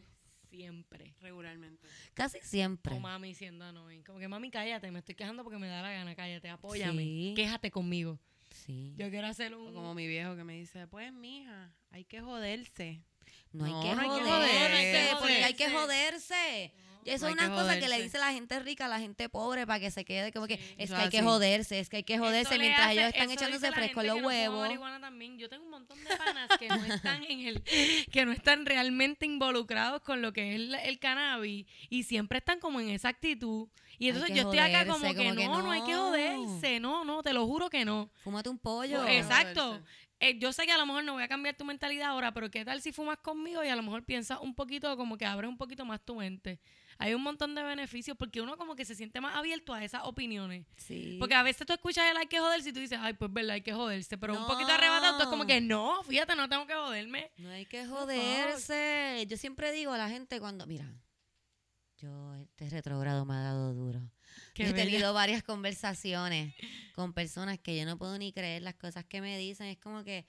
Siempre. 0.56 1.14
Regularmente. 1.20 1.86
casi 2.14 2.38
siempre. 2.42 2.94
O 2.94 3.00
mami 3.00 3.34
siendo 3.34 3.64
annoying. 3.64 4.02
Como 4.02 4.18
que 4.18 4.26
mami, 4.28 4.50
cállate, 4.50 4.90
me 4.90 5.00
estoy 5.00 5.14
quejando 5.14 5.42
porque 5.44 5.58
me 5.58 5.68
da 5.68 5.82
la 5.82 5.92
gana, 5.92 6.14
cállate, 6.14 6.48
apóyame. 6.48 7.02
Sí. 7.02 7.32
Quéjate 7.36 7.70
conmigo. 7.70 8.18
Sí. 8.64 8.94
Yo 8.96 9.10
quiero 9.10 9.26
hacer 9.26 9.54
un. 9.54 9.68
O 9.68 9.74
como 9.74 9.94
mi 9.94 10.06
viejo 10.06 10.34
que 10.34 10.44
me 10.44 10.54
dice, 10.54 10.86
pues 10.86 11.12
mija, 11.12 11.74
hay 11.90 12.04
que 12.04 12.20
joderse. 12.22 13.02
No 13.52 13.64
hay 13.64 13.72
No, 13.72 13.82
que 13.82 13.94
no 13.94 14.00
hay 14.00 14.08
que 14.08 14.24
joderse, 14.24 14.68
joderse. 14.68 15.16
porque 15.18 15.44
hay 15.44 15.54
que 15.54 15.70
joderse. 15.70 16.72
Eso 17.06 17.24
No 17.26 17.28
es 17.28 17.34
una 17.34 17.48
que 17.48 17.54
cosa 17.54 17.78
que 17.78 17.88
le 17.88 18.02
dice 18.02 18.18
la 18.18 18.32
gente 18.32 18.58
rica 18.60 18.86
a 18.86 18.88
la 18.88 18.98
gente 18.98 19.28
pobre 19.28 19.66
para 19.66 19.80
que 19.80 19.90
se 19.90 20.04
quede 20.04 20.32
como 20.32 20.46
que 20.46 20.56
Sí. 20.56 20.74
es 20.78 20.90
que 20.90 20.96
hay 20.96 21.08
que 21.08 21.22
joderse, 21.22 21.78
es 21.78 21.88
que 21.88 21.98
hay 21.98 22.02
que 22.02 22.18
joderse 22.18 22.58
mientras 22.58 22.86
hace- 22.88 22.92
ellos 23.00 23.08
están 23.14 23.30
echándose 23.30 23.72
fresco 23.72 24.02
los 24.02 24.20
no 24.20 24.26
huevos. 24.26 24.60
marihuana 24.60 25.00
también. 25.00 25.38
Yo 25.38 25.48
tengo 25.48 25.64
un 25.64 25.70
montón 25.70 25.98
de 26.04 26.16
panas 26.16 26.48
que 26.58 26.68
no 26.68 26.84
están 26.84 27.22
en 27.24 27.40
el, 27.46 27.62
que 28.12 28.24
no 28.26 28.32
están 28.32 28.66
realmente 28.66 29.24
involucrados 29.26 30.02
con 30.02 30.20
lo 30.22 30.32
que 30.32 30.50
es 30.50 30.54
el, 30.56 30.74
el 30.74 30.98
cannabis 30.98 31.66
y 31.88 32.02
siempre 32.02 32.38
están 32.38 32.58
como 32.60 32.80
en 32.80 32.90
esa 32.90 33.08
actitud. 33.08 33.68
Y 33.98 34.08
entonces 34.08 34.34
yo 34.36 34.42
estoy 34.42 34.58
acá 34.58 34.84
como 34.86 35.14
que, 35.14 35.32
no, 35.32 35.62
no, 35.62 35.70
hay 35.70 35.82
que 35.82 35.92
no. 35.92 36.08
joderse, 36.08 36.80
no, 36.80 37.04
no, 37.04 37.22
te 37.22 37.32
lo 37.32 37.46
juro 37.46 37.70
que 37.70 37.84
no. 37.84 38.10
Fúmate 38.24 38.48
un 38.50 38.58
pollo. 38.58 39.02
Pues, 39.02 39.22
Exacto. 39.24 39.80
Eh, 40.18 40.38
yo 40.38 40.50
sé 40.52 40.64
que 40.64 40.72
a 40.72 40.78
lo 40.78 40.86
mejor 40.86 41.04
no 41.04 41.12
voy 41.12 41.22
a 41.22 41.28
cambiar 41.28 41.56
tu 41.56 41.64
mentalidad 41.66 42.08
ahora, 42.08 42.32
pero 42.32 42.50
¿qué 42.50 42.64
tal 42.64 42.80
si 42.80 42.90
fumas 42.92 43.18
conmigo 43.18 43.62
y 43.62 43.68
a 43.68 43.76
lo 43.76 43.82
mejor 43.82 44.02
piensas 44.04 44.38
un 44.40 44.54
poquito, 44.54 44.96
como 44.96 45.18
que 45.18 45.26
abres 45.26 45.48
un 45.48 45.58
poquito 45.58 45.84
más 45.84 46.00
tu 46.04 46.14
mente? 46.14 46.58
Hay 46.98 47.14
un 47.14 47.22
montón 47.22 47.54
de 47.54 47.62
beneficios 47.62 48.16
porque 48.16 48.40
uno 48.40 48.56
como 48.56 48.74
que 48.74 48.84
se 48.84 48.94
siente 48.94 49.20
más 49.20 49.36
abierto 49.36 49.74
a 49.74 49.84
esas 49.84 50.02
opiniones. 50.04 50.66
Sí. 50.76 51.16
Porque 51.18 51.34
a 51.34 51.42
veces 51.42 51.66
tú 51.66 51.72
escuchas 51.72 52.10
el 52.10 52.16
hay 52.16 52.26
que 52.26 52.38
joderse 52.38 52.70
y 52.70 52.72
tú 52.72 52.80
dices, 52.80 52.98
ay, 53.00 53.12
pues 53.14 53.32
verdad, 53.32 53.52
hay 53.52 53.62
que 53.62 53.72
joderse. 53.72 54.16
Pero 54.16 54.38
un 54.38 54.46
poquito 54.46 54.72
arrebatado, 54.72 55.18
tú 55.18 55.22
es 55.24 55.28
como 55.28 55.46
que 55.46 55.60
no, 55.60 56.02
fíjate, 56.04 56.34
no 56.36 56.48
tengo 56.48 56.66
que 56.66 56.74
joderme. 56.74 57.30
No 57.36 57.50
hay 57.50 57.66
que 57.66 57.86
joderse. 57.86 59.26
Yo 59.28 59.36
siempre 59.36 59.72
digo 59.72 59.92
a 59.92 59.98
la 59.98 60.08
gente 60.08 60.40
cuando, 60.40 60.66
mira, 60.66 60.90
yo 61.98 62.34
este 62.34 62.68
retrogrado 62.70 63.24
me 63.24 63.34
ha 63.34 63.40
dado 63.40 63.74
duro. 63.74 64.00
Qué 64.54 64.64
Yo 64.64 64.70
he 64.70 64.72
bella. 64.72 64.84
tenido 64.84 65.14
varias 65.14 65.42
conversaciones 65.42 66.54
con 66.94 67.12
personas 67.12 67.58
que 67.58 67.76
yo 67.76 67.84
no 67.84 67.98
puedo 67.98 68.16
ni 68.18 68.32
creer 68.32 68.62
las 68.62 68.74
cosas 68.74 69.04
que 69.04 69.20
me 69.20 69.36
dicen. 69.38 69.66
Es 69.66 69.78
como 69.78 70.04
que, 70.04 70.26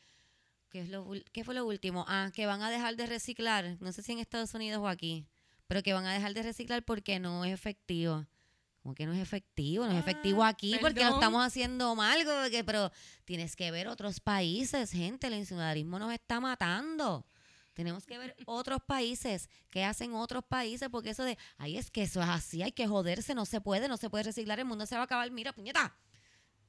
¿qué, 0.70 0.82
es 0.82 0.90
lo, 0.90 1.10
¿qué 1.32 1.44
fue 1.44 1.56
lo 1.56 1.66
último? 1.66 2.06
Ah, 2.08 2.32
que 2.34 2.46
van 2.46 2.62
a 2.62 2.70
dejar 2.70 2.96
de 2.96 3.06
reciclar. 3.06 3.78
No 3.80 3.92
sé 3.92 4.02
si 4.04 4.12
en 4.14 4.20
Estados 4.20 4.54
Unidos 4.54 4.80
o 4.82 4.88
aquí. 4.88 5.26
Pero 5.68 5.84
que 5.84 5.94
van 5.94 6.06
a 6.06 6.14
dejar 6.14 6.34
de 6.34 6.44
reciclar 6.44 6.84
porque 6.84 7.20
no 7.20 7.44
es 7.46 7.54
efectivo. 7.54 8.26
Como 8.82 8.96
que 8.96 9.06
no 9.06 9.12
es 9.14 9.20
efectivo, 9.20 9.86
no 9.86 9.92
es 9.92 10.00
efectivo 10.00 10.44
Ah, 10.44 10.48
aquí 10.50 10.78
porque 10.80 11.04
lo 11.04 11.16
estamos 11.16 11.46
haciendo 11.46 11.94
mal. 11.96 12.24
como 12.24 12.50
que- 12.50 12.64
pero 12.64 12.90
tienes 13.26 13.56
que 13.58 13.70
ver 13.70 13.88
otros 13.90 14.22
países, 14.22 14.92
gente. 14.92 15.28
El 15.28 15.34
insularismo 15.34 16.00
nos 16.00 16.14
está 16.14 16.40
matando. 16.40 17.26
Tenemos 17.74 18.06
que 18.08 18.18
ver 18.18 18.36
otros 18.46 18.80
países, 18.88 19.50
qué 19.70 19.84
hacen 19.84 20.14
otros 20.14 20.44
países, 20.44 20.88
porque 20.90 21.12
eso 21.12 21.24
de, 21.24 21.38
ay, 21.58 21.78
es 21.78 21.92
que 21.92 22.02
eso 22.04 22.22
es 22.24 22.28
así, 22.30 22.64
hay 22.64 22.72
que 22.72 22.88
joderse, 22.88 23.36
no 23.36 23.46
se 23.46 23.62
puede, 23.62 23.88
no 23.88 23.98
se 23.98 24.10
puede 24.10 24.24
reciclar, 24.24 24.58
el 24.58 24.66
mundo 24.66 24.88
se 24.88 24.96
va 24.96 25.02
a 25.02 25.04
acabar, 25.04 25.30
mira, 25.30 25.54
puñeta. 25.54 25.96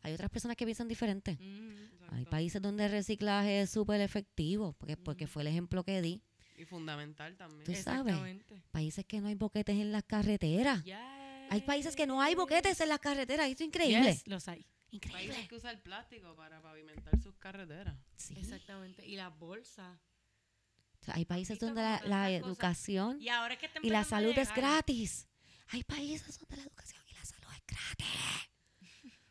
Hay 0.02 0.12
otras 0.12 0.28
personas 0.28 0.56
que 0.58 0.66
piensan 0.66 0.86
diferente. 0.86 1.38
Mm, 1.40 2.14
Hay 2.14 2.24
países 2.26 2.60
donde 2.60 2.84
el 2.86 2.90
reciclaje 2.90 3.62
es 3.62 3.70
súper 3.70 4.00
efectivo, 4.02 4.74
porque, 4.74 4.96
porque 4.98 5.26
fue 5.26 5.42
el 5.42 5.48
ejemplo 5.48 5.82
que 5.82 6.02
di. 6.02 6.22
Y 6.58 6.64
fundamental 6.64 7.36
también. 7.36 7.64
Tú 7.64 7.72
sabes. 7.74 8.00
Exactamente. 8.12 8.62
Países 8.72 9.04
que 9.06 9.20
no 9.20 9.28
hay 9.28 9.34
boquetes 9.34 9.76
en 9.76 9.92
las 9.92 10.02
carreteras. 10.04 10.82
Yes. 10.84 10.96
Hay 11.50 11.60
países 11.62 11.94
que 11.96 12.06
no 12.06 12.20
hay 12.20 12.34
boquetes 12.34 12.80
en 12.80 12.88
las 12.88 12.98
carreteras. 12.98 13.48
Esto 13.48 13.62
es 13.62 13.68
increíble. 13.68 14.12
Yes, 14.12 14.26
los 14.26 14.46
hay. 14.48 14.66
Increíble. 14.90 15.28
Países 15.28 15.48
que 15.48 15.54
usan 15.54 15.70
el 15.76 15.80
plástico 15.80 16.34
para 16.34 16.60
pavimentar 16.60 17.18
sus 17.22 17.36
carreteras. 17.36 17.94
Sí. 18.16 18.34
Exactamente. 18.38 19.06
Y 19.06 19.16
las 19.16 19.36
bolsas. 19.38 19.98
O 21.00 21.04
sea, 21.04 21.14
hay 21.14 21.24
países 21.24 21.58
donde 21.58 21.80
la, 21.80 22.02
la 22.04 22.30
educación 22.30 23.20
Y 23.20 23.28
ahora 23.28 23.54
es 23.54 23.60
que 23.60 23.70
y 23.82 23.90
la 23.90 24.02
salud 24.04 24.36
es 24.36 24.52
gratis. 24.52 25.28
Hay 25.68 25.84
países 25.84 26.38
donde 26.38 26.56
la 26.56 26.62
educación 26.62 27.02
y 27.08 27.12
la 27.14 27.24
salud 27.24 27.48
es 27.54 27.62
gratis. 27.66 28.50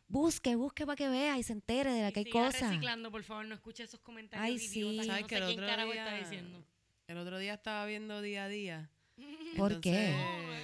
Busque, 0.07 0.55
busque 0.55 0.85
para 0.85 0.95
que 0.95 1.09
vea 1.09 1.37
y 1.37 1.43
se 1.43 1.51
entere 1.53 1.91
de 1.91 2.01
la 2.03 2.09
Y 2.09 2.13
que 2.13 2.19
hay 2.21 2.29
cosas. 2.29 2.61
reciclando, 2.61 3.11
por 3.11 3.23
favor, 3.23 3.45
no 3.45 3.55
escuche 3.55 3.83
esos 3.83 3.99
comentarios 3.99 4.45
Ay, 4.61 4.65
idiotas 4.65 4.71
sí. 4.71 4.97
que 5.01 5.05
¿Sabes 5.07 5.21
no 5.21 5.27
que 5.27 5.35
sé 5.35 5.41
el 5.41 5.47
quién 5.47 5.59
otro 5.59 5.67
carajo 5.67 5.91
día- 5.91 6.05
está 6.05 6.17
diciendo. 6.29 6.65
El 7.07 7.17
otro 7.17 7.39
día 7.39 7.53
estaba 7.53 7.85
viendo 7.85 8.21
día 8.21 8.43
a 8.43 8.47
día. 8.49 8.89
¿Por 9.57 9.79
qué? 9.79 10.13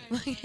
Entonces, 0.10 0.38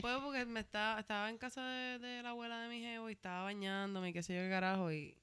Pues 0.00 0.16
porque 0.22 0.44
me 0.46 0.60
estaba, 0.60 1.00
estaba 1.00 1.30
en 1.30 1.38
casa 1.38 1.64
de, 1.64 1.98
de 2.00 2.22
la 2.22 2.30
abuela 2.30 2.58
de 2.60 2.68
mi 2.68 2.80
jevo 2.80 3.08
y 3.08 3.12
estaba 3.12 3.44
bañándome 3.44 4.08
y 4.08 4.12
qué 4.12 4.22
sé 4.22 4.34
yo 4.34 4.40
el 4.40 4.50
carajo 4.50 4.92
y 4.92 5.16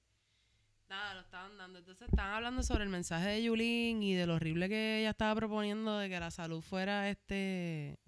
nada, 0.90 1.16
lo 1.16 1.22
estaban 1.22 1.58
dando. 1.58 1.80
Entonces 1.80 2.08
estaban 2.10 2.34
hablando 2.34 2.64
sobre 2.64 2.84
el 2.84 2.90
mensaje 2.90 3.28
de 3.28 3.44
Yulín 3.44 4.02
y 4.02 4.14
de 4.16 4.26
lo 4.26 4.36
horrible 4.36 4.70
que 4.70 5.00
ella 5.00 5.10
estaba 5.10 5.36
proponiendo 5.36 5.98
de 6.00 6.10
que 6.10 6.20
la 6.20 6.32
salud 6.32 6.62
fuera 6.62 7.10
este 7.10 8.00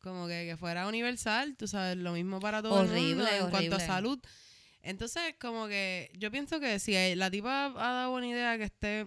como 0.00 0.26
que, 0.28 0.46
que 0.46 0.56
fuera 0.56 0.88
universal, 0.88 1.56
tú 1.56 1.66
sabes, 1.66 1.96
lo 1.96 2.12
mismo 2.12 2.40
para 2.40 2.62
todo 2.62 2.80
el 2.82 2.88
mundo 2.88 3.24
Horrible, 3.24 3.38
en 3.38 3.50
cuanto 3.50 3.76
a 3.76 3.80
salud. 3.80 4.18
Entonces, 4.80 5.34
como 5.38 5.66
que 5.66 6.10
yo 6.16 6.30
pienso 6.30 6.60
que 6.60 6.78
si 6.78 7.14
la 7.14 7.30
tipa 7.30 7.66
ha 7.66 7.92
dado 7.92 8.12
buena 8.12 8.28
idea 8.28 8.56
que 8.56 8.64
esté 8.64 9.04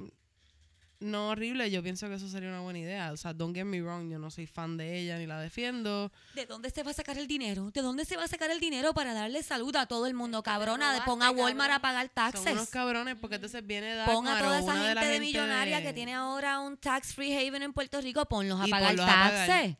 no 1.02 1.30
horrible, 1.30 1.69
yo 1.69 1.84
pienso 1.84 2.07
que 2.07 2.15
eso 2.15 2.28
sería 2.30 2.49
una 2.49 2.61
buena 2.61 2.80
idea. 2.80 3.11
O 3.11 3.18
sea, 3.18 3.34
don't 3.34 3.53
get 3.56 3.65
me 3.65 3.82
wrong, 3.82 4.10
yo 4.10 4.18
no 4.19 4.32
soy 4.32 4.48
fan 4.48 4.78
de 4.78 4.99
ella 4.99 5.18
ni 5.18 5.26
la 5.28 5.40
defiendo. 5.41 6.11
¿De 6.36 6.45
dónde 6.45 6.69
se 6.69 6.84
va 6.84 6.91
a 6.91 6.94
sacar 6.94 7.18
el 7.18 7.28
dinero? 7.28 7.72
¿De 7.72 7.82
dónde 7.82 8.06
se 8.06 8.15
va 8.15 8.23
a 8.23 8.28
sacar 8.28 8.49
el 8.52 8.60
dinero 8.60 8.94
para 8.94 9.14
darle 9.14 9.44
salud 9.44 9.76
a 9.76 9.86
todo 9.88 10.07
el 10.07 10.14
mundo? 10.14 10.41
Cabrona, 10.44 10.91
robaste, 10.91 11.06
ponga 11.06 11.28
a 11.28 11.32
Walmart 11.32 11.72
cabrón. 11.72 11.76
a 11.76 11.80
pagar 11.82 12.11
Son 12.34 12.41
unos 12.41 12.56
taxes. 12.56 12.69
cabrones 12.69 13.15
porque 13.19 13.36
entonces 13.36 13.65
viene 13.65 13.98
Ponga 14.06 14.38
a 14.38 14.41
toda 14.41 14.60
esa 14.60 14.73
de 14.73 14.88
gente 14.94 15.06
de 15.07 15.19
millonaria 15.19 15.78
de- 15.78 15.84
que 15.84 15.94
tiene 15.94 16.14
ahora 16.14 16.60
un 16.60 16.78
tax 16.78 17.14
free 17.14 17.34
haven 17.36 17.64
en 17.64 17.73
Puerto 17.73 17.99
Rico, 17.99 18.26
ponlos 18.28 18.61
a 18.61 18.68
Y 18.68 18.72
pagar 18.72 18.90
ponlos 18.90 19.06
a 19.06 19.10
pagar. 19.10 19.48
taxes. 19.48 19.78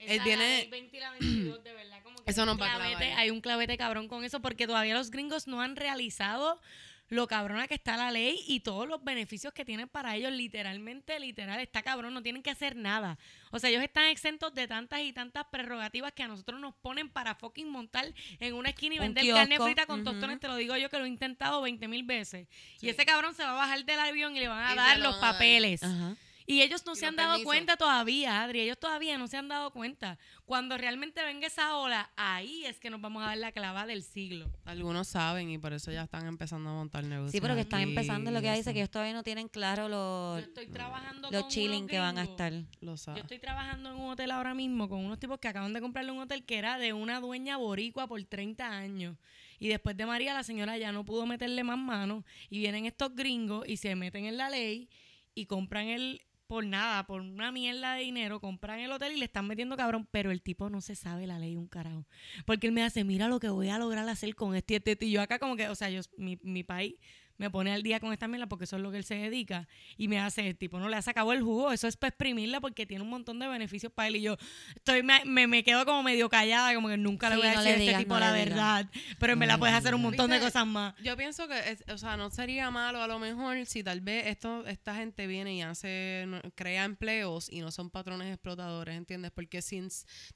Él 0.00 0.20
viene- 0.22 0.44
Hay 0.62 0.68
20 0.70 0.96
y 0.96 1.00
la 1.00 1.10
22, 1.10 1.64
de 1.64 1.72
verdad, 1.72 2.02
como 2.04 2.16
que 2.16 2.30
Eso 2.30 2.46
no 2.46 2.56
va 2.56 2.72
a 2.72 2.76
clavete-. 2.76 3.12
Hay 3.14 3.30
un 3.30 3.40
clavete 3.40 3.76
cabrón 3.76 4.06
con 4.08 4.22
eso 4.24 4.40
porque 4.40 4.66
todavía 4.66 4.94
los 4.94 5.10
gringos 5.10 5.48
no 5.48 5.60
han 5.60 5.74
realizado 5.74 6.60
lo 7.08 7.26
cabrona 7.28 7.68
que 7.68 7.74
está 7.74 7.96
la 7.96 8.10
ley 8.10 8.40
y 8.48 8.60
todos 8.60 8.88
los 8.88 9.02
beneficios 9.04 9.52
que 9.52 9.64
tienen 9.64 9.88
para 9.88 10.16
ellos, 10.16 10.32
literalmente, 10.32 11.18
literal, 11.20 11.60
está 11.60 11.82
cabrón, 11.82 12.14
no 12.14 12.22
tienen 12.22 12.42
que 12.42 12.50
hacer 12.50 12.74
nada. 12.76 13.18
O 13.52 13.58
sea, 13.58 13.70
ellos 13.70 13.82
están 13.82 14.06
exentos 14.06 14.52
de 14.54 14.66
tantas 14.66 15.00
y 15.02 15.12
tantas 15.12 15.44
prerrogativas 15.46 16.12
que 16.12 16.22
a 16.24 16.28
nosotros 16.28 16.60
nos 16.60 16.74
ponen 16.74 17.08
para 17.08 17.34
fucking 17.34 17.70
montar 17.70 18.12
en 18.40 18.54
una 18.54 18.70
esquina 18.70 18.96
y 18.96 18.98
Un 18.98 19.04
vender 19.14 19.32
carne 19.34 19.58
frita 19.60 19.86
con 19.86 20.00
ujú. 20.00 20.10
tostones, 20.12 20.40
te 20.40 20.48
lo 20.48 20.56
digo 20.56 20.76
yo 20.76 20.90
que 20.90 20.98
lo 20.98 21.04
he 21.04 21.08
intentado 21.08 21.62
20 21.62 21.86
mil 21.88 22.02
veces. 22.02 22.48
Sí. 22.78 22.86
Y 22.86 22.88
ese 22.90 23.06
cabrón 23.06 23.34
se 23.34 23.42
va 23.44 23.50
a 23.50 23.54
bajar 23.54 23.84
del 23.84 24.00
avión 24.00 24.36
y 24.36 24.40
le 24.40 24.48
van 24.48 24.64
a 24.64 24.72
Y 24.72 24.76
dar 24.76 24.98
lo 24.98 25.04
los 25.04 25.14
van 25.14 25.22
a 25.22 25.26
dar. 25.26 25.34
papeles. 25.34 25.82
Ajá. 25.82 26.16
Y 26.46 26.62
ellos 26.62 26.86
no 26.86 26.92
Y 26.92 26.96
se 26.96 27.06
han 27.06 27.16
dado 27.16 27.42
cuenta 27.42 27.76
todavía, 27.76 28.42
Adri. 28.42 28.60
Ellos 28.60 28.78
todavía 28.78 29.18
no 29.18 29.26
se 29.26 29.36
han 29.36 29.48
dado 29.48 29.70
cuenta. 29.72 30.18
Cuando 30.44 30.78
realmente 30.78 31.22
venga 31.24 31.46
esa 31.48 31.76
ola, 31.76 32.10
ahí 32.16 32.64
es 32.64 32.78
que 32.78 32.88
nos 32.88 33.00
vamos 33.00 33.22
a 33.22 33.26
dar 33.26 33.38
la 33.38 33.52
clava 33.52 33.86
del 33.86 34.02
siglo. 34.02 34.48
Algunos 34.64 35.08
saben 35.08 35.50
y 35.50 35.58
por 35.58 35.72
eso 35.72 35.90
ya 35.90 36.04
están 36.04 36.26
empezando 36.26 36.70
a 36.70 36.74
montar 36.74 37.04
negocios. 37.04 37.32
Sí, 37.32 37.40
pero 37.40 37.54
que 37.54 37.62
están 37.62 37.80
empezando 37.80 38.30
lo 38.30 38.40
que 38.40 38.52
dice 38.52 38.72
que 38.72 38.80
ellos 38.80 38.90
todavía 38.90 39.12
no 39.12 39.24
tienen 39.24 39.48
claro 39.48 39.84
Yo 39.84 39.88
los 39.88 40.42
estoy 40.44 40.66
trabajando 40.68 41.30
los 41.30 41.42
con 41.42 41.50
chilling 41.50 41.86
que 41.88 41.98
van 41.98 42.18
a 42.18 42.22
estar. 42.22 42.52
Lo 42.80 42.94
Yo 42.94 43.14
estoy 43.16 43.38
trabajando 43.38 43.90
en 43.90 43.96
un 43.96 44.10
hotel 44.10 44.30
ahora 44.30 44.54
mismo 44.54 44.88
con 44.88 45.04
unos 45.04 45.18
tipos 45.18 45.38
que 45.40 45.48
acaban 45.48 45.72
de 45.72 45.80
comprarle 45.80 46.12
un 46.12 46.20
hotel 46.20 46.44
que 46.44 46.58
era 46.58 46.78
de 46.78 46.92
una 46.92 47.20
dueña 47.20 47.56
boricua 47.56 48.06
por 48.06 48.22
30 48.22 48.68
años. 48.68 49.16
Y 49.58 49.68
después 49.68 49.96
de 49.96 50.06
María, 50.06 50.34
la 50.34 50.42
señora 50.42 50.76
ya 50.78 50.92
no 50.92 51.04
pudo 51.04 51.26
meterle 51.26 51.64
más 51.64 51.78
mano. 51.78 52.24
Y 52.50 52.58
vienen 52.58 52.86
estos 52.86 53.14
gringos 53.14 53.66
y 53.66 53.78
se 53.78 53.94
meten 53.96 54.26
en 54.26 54.36
la 54.36 54.50
ley 54.50 54.88
y 55.34 55.46
compran 55.46 55.88
el, 55.88 56.22
por 56.46 56.64
nada, 56.64 57.06
por 57.06 57.20
una 57.20 57.52
mierda 57.52 57.94
de 57.94 58.02
dinero, 58.02 58.40
compran 58.40 58.80
el 58.80 58.92
hotel 58.92 59.12
y 59.12 59.18
le 59.18 59.24
están 59.26 59.46
metiendo 59.46 59.76
cabrón. 59.76 60.08
Pero 60.10 60.30
el 60.30 60.42
tipo 60.42 60.70
no 60.70 60.80
se 60.80 60.94
sabe 60.94 61.26
la 61.26 61.38
ley 61.38 61.56
un 61.56 61.68
carajo. 61.68 62.06
Porque 62.44 62.66
él 62.66 62.72
me 62.72 62.82
hace, 62.82 63.04
mira 63.04 63.28
lo 63.28 63.40
que 63.40 63.48
voy 63.48 63.68
a 63.68 63.78
lograr 63.78 64.08
hacer 64.08 64.34
con 64.34 64.54
este 64.54 64.76
este. 64.76 64.92
este". 64.92 65.06
Y 65.06 65.16
acá 65.16 65.38
como 65.38 65.56
que, 65.56 65.68
o 65.68 65.74
sea, 65.74 65.90
yo, 65.90 66.00
mi, 66.16 66.38
mi 66.42 66.62
país 66.64 66.94
me 67.38 67.50
pone 67.50 67.72
al 67.72 67.82
día 67.82 68.00
con 68.00 68.12
esta 68.12 68.28
mierda 68.28 68.46
porque 68.46 68.64
eso 68.64 68.76
es 68.76 68.82
lo 68.82 68.90
que 68.90 68.98
él 68.98 69.04
se 69.04 69.14
dedica. 69.16 69.68
Y 69.96 70.08
me 70.08 70.18
hace, 70.18 70.48
el 70.48 70.56
tipo 70.56 70.78
no 70.78 70.88
le 70.88 70.96
ha 70.96 71.02
sacado 71.02 71.32
el 71.32 71.42
jugo, 71.42 71.72
eso 71.72 71.86
es 71.88 71.96
para 71.96 72.08
exprimirla 72.08 72.60
porque 72.60 72.86
tiene 72.86 73.02
un 73.04 73.10
montón 73.10 73.38
de 73.38 73.46
beneficios 73.48 73.92
para 73.92 74.08
él. 74.08 74.16
Y 74.16 74.22
yo 74.22 74.36
estoy 74.74 75.02
me, 75.02 75.24
me, 75.24 75.46
me 75.46 75.62
quedo 75.64 75.84
como 75.84 76.02
medio 76.02 76.28
callada, 76.28 76.74
como 76.74 76.88
que 76.88 76.96
nunca 76.96 77.28
le 77.28 77.36
Sí, 77.36 77.40
voy 77.42 77.48
a 77.50 77.54
no 77.54 77.60
decir 77.60 77.72
a 77.72 77.76
este 77.76 77.84
digas, 77.86 77.98
tipo 78.02 78.14
no 78.14 78.20
la 78.20 78.32
verdad. 78.32 78.90
Pero 79.18 79.36
verdad 79.36 79.54
le 79.54 79.58
puedes 79.58 79.74
hacer 79.76 79.94
un 79.94 80.02
montón 80.02 80.30
de 80.30 80.40
cosas 80.40 80.66
más. 80.66 80.94
Yo 81.02 81.16
pienso 81.16 81.46
que, 81.48 81.58
es- 81.70 81.84
o 81.88 81.98
sea, 81.98 82.16
no 82.16 82.30
sería 82.30 82.70
malo 82.70 83.02
a 83.02 83.06
lo 83.06 83.18
mejor 83.18 83.64
si 83.66 83.82
tal 83.84 84.00
vez 84.00 84.26
esto, 84.26 84.66
esta 84.66 84.94
gente 84.96 85.26
viene 85.26 85.54
y 85.54 85.62
hace, 85.62 86.26
crea 86.54 86.84
empleos 86.84 87.48
y 87.52 87.60
no 87.60 87.70
son 87.70 87.90
patrones 87.90 88.32
explotadores, 88.32 88.96
¿entiendes? 88.96 89.30
Porque 89.30 89.62
si 89.62 89.76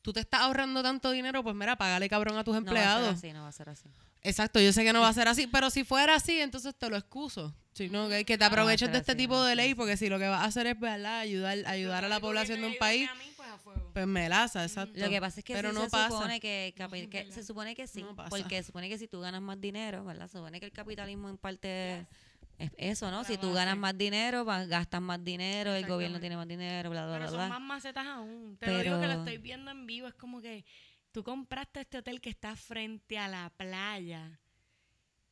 tú 0.03 0.13
te 0.13 0.21
estás 0.21 0.41
ahorrando 0.43 0.83
tanto 0.83 1.11
dinero, 1.11 1.43
pues 1.43 1.55
mira, 1.57 1.77
págale 1.77 2.09
cabrón 2.09 2.37
a 2.37 2.45
tus 2.45 2.55
No 2.55 2.61
va 2.65 2.71
a 2.71 2.75
ser 2.75 2.83
empleados. 2.83 3.17
así, 3.19 3.33
no 3.33 3.43
va 3.43 3.49
a 3.49 3.53
ser 3.53 3.69
así. 3.71 3.89
Exacto, 4.23 4.61
yo 4.61 4.73
sé 4.73 4.85
que 4.85 4.93
no 4.93 5.01
va 5.01 5.09
a 5.09 5.13
ser 5.15 5.29
así, 5.29 5.47
pero 5.47 5.71
si 5.71 5.85
fuera 5.85 6.15
así, 6.17 6.41
entonces 6.41 6.75
te 6.77 6.89
lo 6.91 6.97
excuso. 6.97 7.55
Si 7.73 7.89
no, 7.89 8.09
que, 8.09 8.25
que 8.25 8.37
te 8.37 8.39
No 8.39 8.41
va 8.41 8.47
a 8.47 8.49
aproveches 8.49 8.91
de 8.93 8.99
este 8.99 9.13
así, 9.13 9.19
tipo 9.19 9.37
a 9.37 9.49
de 9.49 9.57
ley, 9.57 9.75
porque 9.75 9.97
si 9.97 10.09
lo 10.09 10.19
que 10.19 10.29
vas 10.29 10.43
a 10.43 10.45
hacer 10.47 10.67
es 10.67 10.79
¿verdad? 10.79 11.21
ayudar, 11.21 11.59
ayudar 11.67 12.05
a 12.05 12.09
la 12.09 12.21
población 12.21 12.61
de 12.61 12.67
un 12.67 12.77
país, 12.79 13.09
pues 13.95 14.07
melaza, 14.07 14.65
exacto. 14.65 14.99
Lo 14.99 15.09
que 15.09 15.21
pasa 15.21 15.41
es 15.41 15.45
que 15.45 15.55
pero 15.55 15.71
sí 15.71 15.75
no 15.77 15.85
se 15.85 15.91
pasa. 15.91 16.11
supone 16.11 16.41
que, 16.41 16.75
se 17.33 17.43
supone 17.45 17.75
que 17.75 17.87
sí, 17.87 18.03
No 18.03 18.15
porque 18.29 18.57
se 18.63 18.65
supone 18.65 18.89
que 18.89 18.99
si 18.99 19.09
tú 19.09 19.21
ganas 19.21 19.41
más 19.41 19.61
dinero, 19.61 20.05
¿verdad? 20.05 20.27
Se 20.29 20.39
supone 20.39 20.61
que 20.61 20.67
el 20.67 20.73
capitalismo 20.73 21.29
en 21.29 21.39
parte 21.39 22.07
es 22.59 22.71
eso, 22.77 23.11
¿no? 23.11 23.25
Si 23.25 23.39
tú 23.39 23.53
ganas 23.53 23.77
más 23.77 23.97
dinero, 23.97 24.45
gastas 24.45 25.01
más 25.01 25.23
dinero, 25.25 25.73
el 25.75 25.87
gobierno 25.87 26.21
tiene 26.21 26.37
más 26.37 26.47
dinero, 26.47 26.91
bla 26.91 27.07
bla 27.07 27.15
Pero 27.15 27.31
bla. 27.31 27.31
son 27.31 27.39
bla. 27.39 27.49
más 27.49 27.61
macetas 27.61 28.07
aún. 28.07 28.57
Te 28.61 28.67
lo 28.67 28.79
digo 28.81 29.01
que 29.01 29.07
lo 29.07 29.13
Pero- 29.13 29.21
estoy 29.21 29.39
viendo 29.39 29.71
en 29.71 29.87
vivo. 29.87 30.07
Es 30.09 30.15
como 30.15 30.41
que 30.43 30.65
tú 31.13 31.23
compraste 31.23 31.81
este 31.81 31.99
hotel 31.99 32.21
que 32.21 32.31
está 32.31 32.57
frente 32.57 33.19
a 33.19 33.29
la 33.29 33.51
playa 33.57 34.41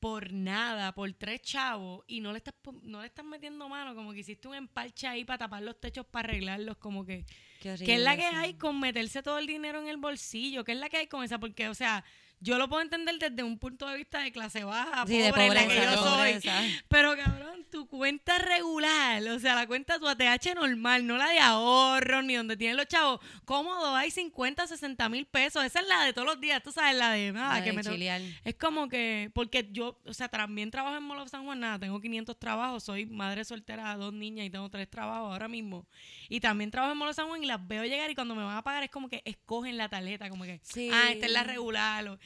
por 0.00 0.32
nada, 0.32 0.94
por 0.94 1.12
tres 1.14 1.42
chavos, 1.42 2.04
y 2.06 2.20
no 2.20 2.32
le 2.32 2.38
estás 2.38 2.54
no 2.82 3.00
le 3.00 3.06
estás 3.06 3.24
metiendo 3.24 3.68
mano, 3.68 3.94
como 3.94 4.12
que 4.12 4.20
hiciste 4.20 4.46
un 4.46 4.54
empalche 4.54 5.06
ahí 5.06 5.24
para 5.24 5.38
tapar 5.38 5.62
los 5.62 5.80
techos, 5.80 6.06
para 6.06 6.28
arreglarlos, 6.28 6.76
como 6.76 7.04
que... 7.04 7.24
Qué 7.60 7.74
¿Qué 7.84 7.94
es 7.96 8.00
la 8.00 8.16
que 8.16 8.26
horrible, 8.26 8.44
hay 8.44 8.54
con 8.54 8.78
meterse 8.78 9.22
todo 9.22 9.38
el 9.38 9.46
dinero 9.46 9.80
en 9.80 9.88
el 9.88 9.96
bolsillo? 9.96 10.62
¿Qué 10.62 10.72
es 10.72 10.78
la 10.78 10.88
que 10.88 10.98
hay 10.98 11.06
con 11.08 11.24
esa? 11.24 11.40
Porque, 11.40 11.68
o 11.68 11.74
sea, 11.74 12.04
yo 12.40 12.58
lo 12.58 12.68
puedo 12.68 12.82
entender 12.82 13.18
desde 13.18 13.42
un 13.42 13.58
punto 13.58 13.86
de 13.88 13.96
vista 13.96 14.20
de 14.20 14.32
clase 14.32 14.64
baja, 14.64 15.06
Sí, 15.06 15.18
de 15.18 15.30
pobre, 15.30 15.46
en 15.46 15.54
la 15.54 15.60
que 15.60 15.66
pobreza, 15.66 15.84
yo 15.84 15.90
de 15.90 15.96
soy. 15.96 16.10
pobreza. 16.10 16.62
Pero 16.88 17.16
cabrón, 17.16 17.66
tu 17.70 17.86
cuenta 17.86 18.38
regular, 18.38 19.22
o 19.28 19.38
sea, 19.38 19.54
la 19.54 19.66
cuenta 19.66 19.98
tu 19.98 20.08
ATH 20.08 20.54
normal, 20.54 21.06
no 21.06 21.16
la 21.18 21.28
de 21.28 21.38
ahorro, 21.40 22.22
ni 22.22 22.34
donde 22.34 22.56
tienen 22.56 22.76
los 22.76 22.86
chavos, 22.86 23.20
cómodo, 23.44 23.94
hay 23.94 24.10
50, 24.10 24.66
60 24.66 25.08
mil 25.08 25.26
pesos. 25.26 25.64
Esa 25.64 25.80
es 25.80 25.86
la 25.88 26.04
de 26.04 26.12
todos 26.12 26.26
los 26.26 26.40
días, 26.40 26.62
tú 26.62 26.72
sabes, 26.72 26.96
la 26.96 27.10
de 27.12 27.32
nada, 27.32 27.54
La 27.58 27.64
que 27.64 27.70
de 27.70 27.76
me 27.76 27.82
tengo- 27.82 27.94
chilear. 27.94 28.20
Es 28.44 28.54
como 28.54 28.88
que, 28.88 29.30
porque 29.34 29.68
yo, 29.70 30.00
o 30.06 30.14
sea, 30.14 30.28
también 30.28 30.70
trabajo 30.70 30.96
en 30.96 31.02
Mall 31.02 31.18
of 31.18 31.30
San 31.30 31.44
Juan, 31.44 31.60
nada, 31.60 31.78
tengo 31.78 32.00
500 32.00 32.38
trabajos, 32.38 32.84
soy 32.84 33.04
madre 33.06 33.44
soltera 33.44 33.92
de 33.92 33.98
dos 33.98 34.12
niñas 34.14 34.46
y 34.46 34.50
tengo 34.50 34.68
tres 34.70 34.88
trabajos 34.88 35.32
ahora 35.32 35.48
mismo. 35.48 35.86
Y 36.28 36.40
también 36.40 36.70
trabajo 36.70 36.92
en 36.92 36.98
Mall 36.98 37.08
of 37.10 37.16
San 37.16 37.26
Juan 37.28 37.42
y 37.42 37.46
las 37.46 37.66
veo 37.66 37.84
llegar 37.84 38.10
y 38.10 38.14
cuando 38.14 38.34
me 38.34 38.44
van 38.44 38.56
a 38.56 38.62
pagar 38.62 38.82
es 38.84 38.90
como 38.90 39.08
que 39.08 39.22
escogen 39.24 39.76
la 39.76 39.88
tarjeta, 39.88 40.28
como 40.30 40.44
que, 40.44 40.60
Sí. 40.62 40.88
ah, 40.92 41.10
esta 41.10 41.26
es 41.26 41.32
la 41.32 41.42
regular. 41.42 42.06
o- 42.08 42.18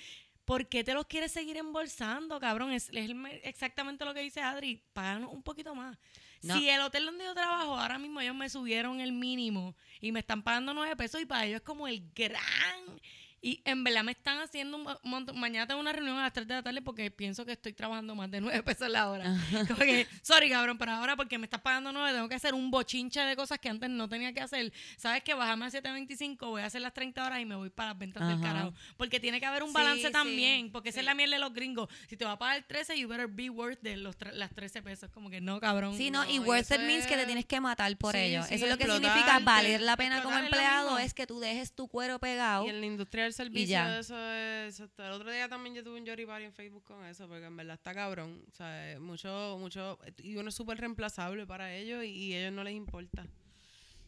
¿Por 0.53 0.66
qué 0.66 0.85
te 0.85 0.93
los 0.93 1.07
quieres 1.07 1.33
seguir 1.33 1.57
embolsando, 1.57 2.39
cabrón? 2.39 2.73
Es, 2.73 2.91
es 2.93 3.11
exactamente 3.43 4.05
lo 4.05 4.12
que 4.12 4.20
dice 4.20 4.43
Adri. 4.43 4.83
Páganos 4.93 5.33
un 5.33 5.43
poquito 5.43 5.74
más. 5.74 5.97
No. 6.43 6.59
Si 6.59 6.69
el 6.69 6.83
hotel 6.83 7.07
donde 7.07 7.24
yo 7.24 7.33
trabajo, 7.33 7.74
ahora 7.74 7.99
mismo 7.99 8.20
ellos 8.20 8.35
me 8.35 8.51
subieron 8.51 9.01
el 9.01 9.12
mínimo 9.12 9.74
y 9.99 10.12
me 10.12 10.20
están 10.20 10.43
pagando 10.43 10.74
nueve 10.74 10.95
pesos 10.95 11.23
y 11.23 11.24
para 11.24 11.47
ellos 11.47 11.62
es 11.62 11.62
como 11.62 11.89
el 11.89 12.07
gran... 12.15 13.01
Y 13.44 13.60
en 13.64 13.82
verdad 13.82 14.05
me 14.05 14.12
están 14.12 14.39
haciendo 14.40 14.77
un 14.77 14.86
montón... 15.02 15.36
Mañana 15.40 15.66
tengo 15.66 15.81
una 15.81 15.93
reunión 15.93 16.16
a 16.16 16.23
las 16.23 16.32
3 16.32 16.47
de 16.47 16.55
la 16.55 16.62
tarde 16.62 16.81
porque 16.81 17.10
pienso 17.10 17.44
que 17.44 17.51
estoy 17.52 17.73
trabajando 17.73 18.14
más 18.14 18.31
de 18.31 18.40
9 18.40 18.62
pesos 18.62 18.89
la 18.89 19.10
hora. 19.10 19.35
Como 19.66 19.81
que, 19.81 20.06
sorry, 20.23 20.48
cabrón, 20.48 20.78
pero 20.78 20.93
ahora 20.93 21.16
porque 21.16 21.39
me 21.39 21.47
estás 21.47 21.60
pagando 21.60 21.90
9 21.93 22.12
tengo 22.12 22.28
que 22.28 22.36
hacer 22.36 22.55
un 22.55 22.70
bochinche 22.70 23.19
de 23.20 23.35
cosas 23.35 23.59
que 23.59 23.69
antes 23.69 23.90
no 23.90 24.09
tenía 24.09 24.32
que 24.32 24.40
hacer. 24.40 24.73
¿Sabes 24.97 25.24
qué? 25.24 25.35
Bájame 25.35 25.66
a 25.66 25.70
7.25, 25.70 26.39
voy 26.47 26.62
a 26.62 26.66
hacer 26.66 26.82
las 26.82 26.94
30 26.94 27.27
horas 27.27 27.40
y 27.40 27.44
me 27.44 27.56
voy 27.56 27.69
para 27.70 27.89
las 27.90 27.98
ventas 27.98 28.28
del 28.28 28.40
carajo. 28.40 28.73
Porque 28.97 29.19
tiene 29.19 29.40
que 29.40 29.47
haber 29.47 29.64
un 29.64 29.73
balance 29.73 30.06
sí, 30.06 30.12
también, 30.12 30.70
porque 30.70 30.90
esa 30.90 31.01
es 31.01 31.06
la 31.06 31.14
mierda 31.14 31.35
de 31.35 31.40
los 31.40 31.52
gringos. 31.52 31.89
Si 32.09 32.16
te 32.16 32.24
va 32.24 32.32
a 32.32 32.39
pagar 32.39 32.62
13, 32.69 32.97
you 32.97 33.09
better 33.09 33.27
be 33.27 33.51
worth 33.51 33.81
de 33.81 33.97
los 33.97 34.14
las 34.35 34.55
13 34.55 34.82
pesos. 34.82 35.10
Como 35.10 35.31
que 35.31 35.40
no, 35.40 35.59
cabrón. 35.59 35.97
Sí, 35.97 36.12
no, 36.12 36.23
y 36.31 36.39
No, 36.39 36.44
y 36.44 36.47
worth 36.48 36.70
it 36.70 36.81
means 36.82 37.06
que 37.09 37.14
te 37.16 37.23
es- 37.23 37.27
tienes 37.27 37.47
que 37.47 37.60
matar 37.60 37.97
por 37.97 38.14
Sí, 38.14 38.20
ello. 38.20 38.44
sí, 38.44 38.55
eso 38.55 38.66
es 38.66 38.70
lo 38.70 38.78
que 38.78 38.85
significa 38.86 39.40
valer 39.40 39.81
la 39.81 39.97
pena 39.97 40.23
como 40.23 40.39
empleado, 40.39 40.97
es 40.98 41.12
que 41.12 41.27
tú 41.27 41.40
dejes 41.40 41.73
tu 41.74 41.89
cuero 41.89 42.20
pegado. 42.20 42.66
Y 42.66 42.69
en 42.69 42.78
la 42.81 42.86
industrial 42.86 43.31
el 43.32 43.46
servicio 43.46 43.68
ya. 43.72 43.88
de 43.90 44.00
eso 44.00 44.16
es... 44.32 44.74
exacto. 44.78 45.04
El 45.04 45.12
otro 45.12 45.30
día 45.30 45.48
también 45.48 45.74
yo 45.74 45.82
tuve 45.82 46.00
un 46.00 46.06
Jory 46.06 46.26
Party 46.26 46.44
en 46.44 46.52
Facebook 46.52 46.84
con 46.84 47.04
eso, 47.04 47.26
porque 47.28 47.46
en 47.46 47.56
verdad 47.56 47.74
está 47.74 47.94
cabrón. 47.94 48.44
O 48.50 48.54
sea, 48.54 48.92
eh, 48.92 48.98
mucho, 48.98 49.56
mucho... 49.59 49.98
Y 50.22 50.36
uno 50.36 50.48
es 50.48 50.54
súper 50.54 50.78
reemplazable 50.78 51.46
para 51.46 51.74
ellos 51.74 52.04
y, 52.04 52.09
y 52.09 52.34
a 52.34 52.40
ellos 52.40 52.52
no 52.52 52.64
les 52.64 52.74
importa. 52.74 53.26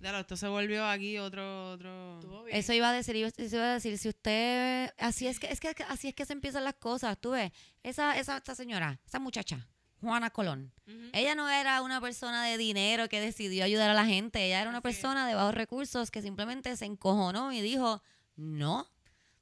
Claro, 0.00 0.18
esto 0.18 0.36
se 0.36 0.48
volvió 0.48 0.84
aquí 0.86 1.18
otro... 1.18 1.72
otro... 1.72 2.46
Eso 2.48 2.72
iba 2.72 2.90
a 2.90 2.92
decir, 2.92 3.16
iba- 3.16 3.28
eso 3.36 3.56
iba 3.56 3.70
a 3.70 3.74
decir, 3.74 3.96
si 3.96 4.08
usted, 4.08 4.92
así 4.98 5.26
es 5.26 5.38
que, 5.38 5.46
es 5.46 5.60
que 5.60 5.74
así 5.88 6.08
es 6.08 6.14
que 6.14 6.26
se 6.26 6.32
empiezan 6.34 6.64
las 6.64 6.74
cosas, 6.74 7.18
tú 7.18 7.30
ves, 7.30 7.52
esa, 7.82 8.18
esa, 8.18 8.36
esta 8.36 8.54
señora, 8.54 9.00
esa 9.06 9.18
muchacha, 9.18 9.66
Juana 10.02 10.28
Colón, 10.28 10.72
ella 11.14 11.34
no 11.34 11.48
era 11.48 11.80
una 11.80 12.00
persona 12.02 12.44
de 12.44 12.58
dinero 12.58 13.08
que 13.08 13.20
decidió 13.20 13.64
ayudar 13.64 13.88
a 13.88 13.94
la 13.94 14.04
gente, 14.04 14.44
ella 14.44 14.60
era 14.60 14.68
una 14.68 14.80
Así 14.80 14.88
es. 14.88 14.96
persona 14.96 15.26
de 15.26 15.34
bajos 15.34 15.54
recursos 15.54 16.10
que 16.10 16.20
simplemente 16.20 16.76
se 16.76 16.84
encojonó 16.84 17.52
y 17.52 17.62
dijo, 17.62 18.02
no, 18.36 18.86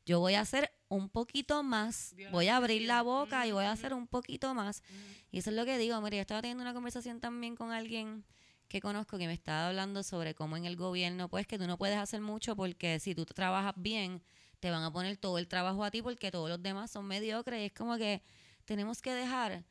yo 0.05 0.21
voy 0.21 0.35
a 0.35 0.41
hacer 0.41 0.71
un 0.89 1.09
poquito 1.09 1.63
más, 1.63 2.15
voy 2.31 2.49
a 2.49 2.57
abrir 2.57 2.83
la 2.83 3.03
boca 3.03 3.47
y 3.47 3.53
voy 3.53 3.65
a 3.65 3.73
hacer 3.73 3.95
un 3.95 4.07
poquito 4.07 4.55
más. 4.55 4.83
Y 5.31 5.39
eso 5.39 5.51
es 5.51 5.57
lo 5.57 5.65
que 5.65 5.79
digo, 5.79 6.01
mira, 6.01 6.17
yo 6.17 6.21
estaba 6.21 6.43
teniendo 6.43 6.63
una 6.63 6.75
conversación 6.75 7.21
también 7.21 7.57
con 7.57 7.71
alguien 7.71 8.25
que 8.69 8.81
conozco 8.81 9.19
que 9.19 9.27
me 9.27 9.35
estaba 9.35 9.69
hablando 9.69 10.03
sobre 10.03 10.35
cómo 10.35 10.57
en 10.57 10.65
el 10.65 10.77
gobierno, 10.77 11.29
pues 11.29 11.47
que 11.47 11.59
tú 11.59 11.67
no 11.67 11.79
puedes 11.79 11.99
hacer 11.99 12.21
mucho 12.21 12.57
porque 12.57 12.99
si 13.01 13.15
tú 13.15 13.25
trabajas 13.27 13.75
bien, 13.77 14.23
te 14.61 14.71
van 14.71 14.83
a 14.83 14.93
poner 14.93 15.17
todo 15.17 15.39
el 15.39 15.49
trabajo 15.49 15.85
a 15.85 15.91
ti 15.91 16.03
porque 16.03 16.31
todos 16.31 16.49
los 16.49 16.63
demás 16.63 16.91
son 16.91 17.07
mediocres. 17.07 17.61
Y 17.61 17.65
es 17.67 17.73
como 17.73 17.99
que 17.99 18.23
tenemos 18.65 19.03
que 19.03 19.13
dejar 19.13 19.65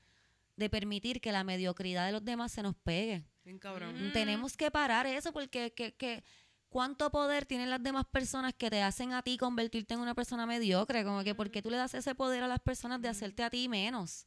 de 0.56 0.70
permitir 0.70 1.22
que 1.22 1.32
la 1.32 1.44
mediocridad 1.44 2.06
de 2.06 2.12
los 2.12 2.24
demás 2.24 2.52
se 2.52 2.62
nos 2.62 2.76
pegue. 2.76 3.24
Bien 3.44 3.58
cabrón. 3.58 4.10
Mm. 4.10 4.12
Tenemos 4.12 4.56
que 4.56 4.70
parar 4.70 5.08
eso 5.08 5.32
porque 5.34 5.72
que, 5.72 5.94
que, 5.94 6.24
cuánto 6.72 7.12
poder 7.12 7.46
tienen 7.46 7.70
las 7.70 7.84
demás 7.84 8.06
personas 8.06 8.54
que 8.56 8.70
te 8.72 8.82
hacen 8.82 9.14
a 9.14 9.22
ti 9.22 9.38
convertirte 9.38 9.94
en 9.94 10.00
una 10.00 10.16
persona 10.16 10.46
mediocre. 10.48 11.04
Como 11.04 11.24
que 11.24 11.36
porque 11.36 11.62
tú 11.62 11.70
le 11.70 11.78
das 11.78 11.94
ese 11.94 12.16
poder 12.16 12.42
a 12.44 12.48
las 12.48 12.60
personas 12.62 13.02
de 13.02 13.10
hacerte 13.10 13.44
a 13.44 13.50
ti 13.52 13.70
menos. 13.70 14.26